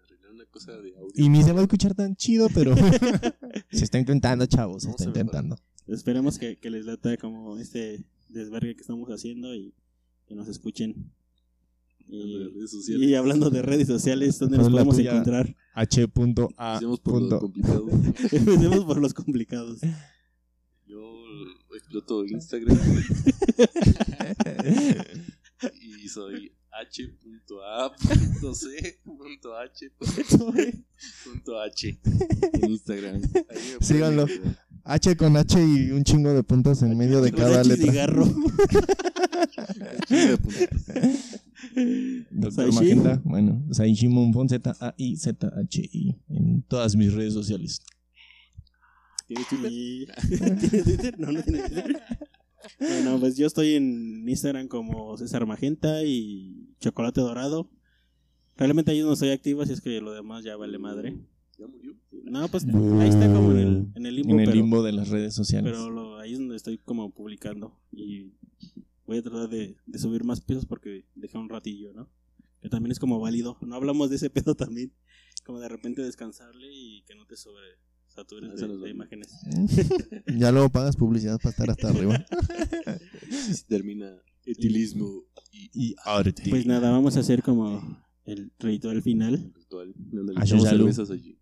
Arreglar 0.05 0.33
una 0.33 0.47
cosa 0.47 0.73
de 0.73 0.95
audio. 0.97 1.13
Y 1.15 1.29
ni 1.29 1.43
se 1.43 1.53
va 1.53 1.61
a 1.61 1.63
escuchar 1.63 1.95
tan 1.95 2.15
chido, 2.15 2.49
pero 2.55 2.77
se 3.73 3.85
está 3.85 3.99
intentando, 3.99 4.47
chavos, 4.47 4.85
se 4.85 4.91
está 4.91 5.05
intentando. 5.05 5.57
Esperemos 5.89 6.39
que, 6.39 6.59
que 6.59 6.71
les 6.71 6.87
lata 6.87 7.17
como 7.17 7.59
este 7.59 8.05
desvergue 8.29 8.77
que 8.77 8.83
estamos 8.83 9.09
haciendo 9.11 9.55
y 9.55 9.75
que 10.27 10.35
nos 10.35 10.49
escuchen. 10.49 11.13
De 12.07 12.17
Y, 12.17 12.49
redes 12.55 12.71
sociales. 12.71 13.09
y 13.09 13.15
hablando 13.15 13.51
de 13.51 13.63
redes 13.63 13.89
sociales, 13.89 14.39
¿dónde 14.39 14.59
¿Cuál 14.59 14.73
nos 14.73 14.85
podemos 14.85 14.99
encontrar? 14.99 15.57
H.A. 15.75 16.05
Empecemos 16.05 16.53
por 16.57 16.87
lo 16.87 16.97
punto. 16.99 17.41
complicado. 17.41 17.87
Empecemos 18.33 18.85
por 18.85 18.99
los 19.01 19.15
complicados. 19.15 19.81
Yo 20.87 21.01
exploto 21.75 22.25
Instagram. 22.25 22.79
y 25.81 26.09
soy 26.09 26.53
h.a.c.h.h 26.71 27.21
en 32.53 32.71
Instagram. 32.71 33.23
Síganlo. 33.81 34.27
H 34.87 35.17
con 35.17 35.35
H 35.37 35.59
y 35.65 35.91
un 35.93 36.05
chingo 36.05 36.33
de 36.35 36.43
puntos 36.43 36.83
en 36.83 36.95
medio 36.99 37.23
de 37.23 37.33
cada 37.33 37.61
H 37.61 37.69
letra. 37.71 37.87
cigarro. 37.91 38.27
Doctor 42.31 42.53
Saishi. 42.73 42.75
Magenta, 42.75 43.21
bueno, 43.25 43.65
Saishi 43.71 44.09
Monfon, 44.09 44.49
Z-A-I-Z-H-I, 44.49 46.17
en 46.29 46.63
todas 46.63 46.97
mis 46.97 47.13
redes 47.13 47.35
sociales. 47.35 47.83
¿Tienes 49.27 49.49
Twitter? 49.49 49.73
Y- 49.73 50.07
¿Tiene 50.29 50.83
Twitter? 50.83 51.19
No, 51.19 51.33
no 51.33 51.43
tiene 51.43 51.61
Twitter. 51.69 51.97
Bueno, 52.79 53.19
pues 53.21 53.37
yo 53.37 53.47
estoy 53.47 53.75
en 53.75 54.29
Instagram 54.29 54.69
como 54.69 55.17
César 55.19 55.45
Magenta 55.47 56.03
y 56.05 56.75
Chocolate 56.81 57.21
Dorado. 57.21 57.71
Realmente 58.57 58.91
ahí 58.93 59.01
no 59.03 59.17
soy 59.17 59.31
activo, 59.31 59.63
así 59.63 59.73
es 59.73 59.81
que 59.81 60.01
lo 60.01 60.13
demás 60.13 60.45
ya 60.45 60.57
vale 60.57 60.79
madre. 60.79 61.19
¿Ya 61.59 61.67
murió? 61.67 61.95
No, 62.25 62.49
pues 62.49 62.65
ahí 62.65 63.09
está 63.09 63.33
como 63.33 63.53
en 63.53 63.59
el, 63.59 63.87
en 63.95 64.07
el 64.07 64.17
limbo, 64.17 64.33
en 64.33 64.41
el 64.41 64.47
pero, 64.47 64.57
limbo 64.57 64.83
de 64.83 64.93
las 64.93 65.09
redes 65.09 65.35
sociales. 65.35 65.73
pero 65.73 65.91
lo- 65.91 66.19
ahí 66.19 66.33
es 66.33 66.39
donde 66.39 66.57
estoy 66.57 66.79
como 66.79 67.11
publicando. 67.13 67.79
Y 67.93 68.33
voy 69.07 69.19
a 69.19 69.23
tratar 69.23 69.49
de, 69.49 69.77
de 69.87 69.99
subir 69.99 70.25
más 70.25 70.41
pisos 70.41 70.67
porque 70.67 71.05
dejé 71.15 71.39
un 71.39 71.49
ratillo, 71.49 71.93
¿no? 71.93 72.11
Que 72.61 72.69
también 72.69 72.93
es 72.93 72.99
como 72.99 73.21
válido. 73.21 73.59
No 73.61 73.75
hablamos 73.75 74.11
de 74.11 74.17
ese 74.17 74.31
pedo 74.31 74.55
también. 74.55 74.93
Como 75.45 75.61
de 75.61 75.69
repente 75.69 76.03
descansarle 76.03 76.67
y 76.73 77.03
que 77.05 77.15
no 77.15 77.27
te 77.27 77.37
sobre 77.37 77.67
satures 78.09 78.53
Eso 78.55 78.69
de, 78.69 78.79
de 78.85 78.91
imágenes. 78.91 79.29
ya 80.39 80.51
luego 80.53 80.71
pagas 80.71 80.97
publicidad 80.97 81.39
para 81.39 81.51
estar 81.51 81.71
hasta 81.71 81.89
arriba. 81.91 82.25
Se 83.53 83.65
termina 83.65 84.17
etilismo 84.47 85.25
y, 85.53 85.71
y 85.91 85.95
arte. 86.05 86.45
Pues 86.49 86.65
nada, 86.67 86.91
vamos 86.91 87.17
a 87.17 87.21
hacer 87.21 87.43
como 87.43 88.03
el 88.25 88.53
ritual 88.59 89.03
final. 89.03 89.53
virtual. 89.55 89.93
Donde 89.97 90.33
Ah, 90.37 90.47
salud. 90.47 90.65
cervezas 90.67 91.11
allí. 91.11 91.39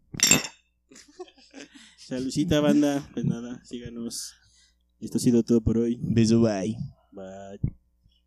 Saludcita, 1.99 2.61
banda. 2.61 3.09
Pues 3.13 3.25
nada, 3.25 3.63
síganos. 3.65 4.35
Esto 5.01 5.19
ha 5.19 5.21
sido 5.21 5.43
todo 5.45 5.61
por 5.61 5.79
hoy. 5.79 5.99
Beso, 6.03 6.41
bye. 6.41 6.77
Bye. 7.13 7.59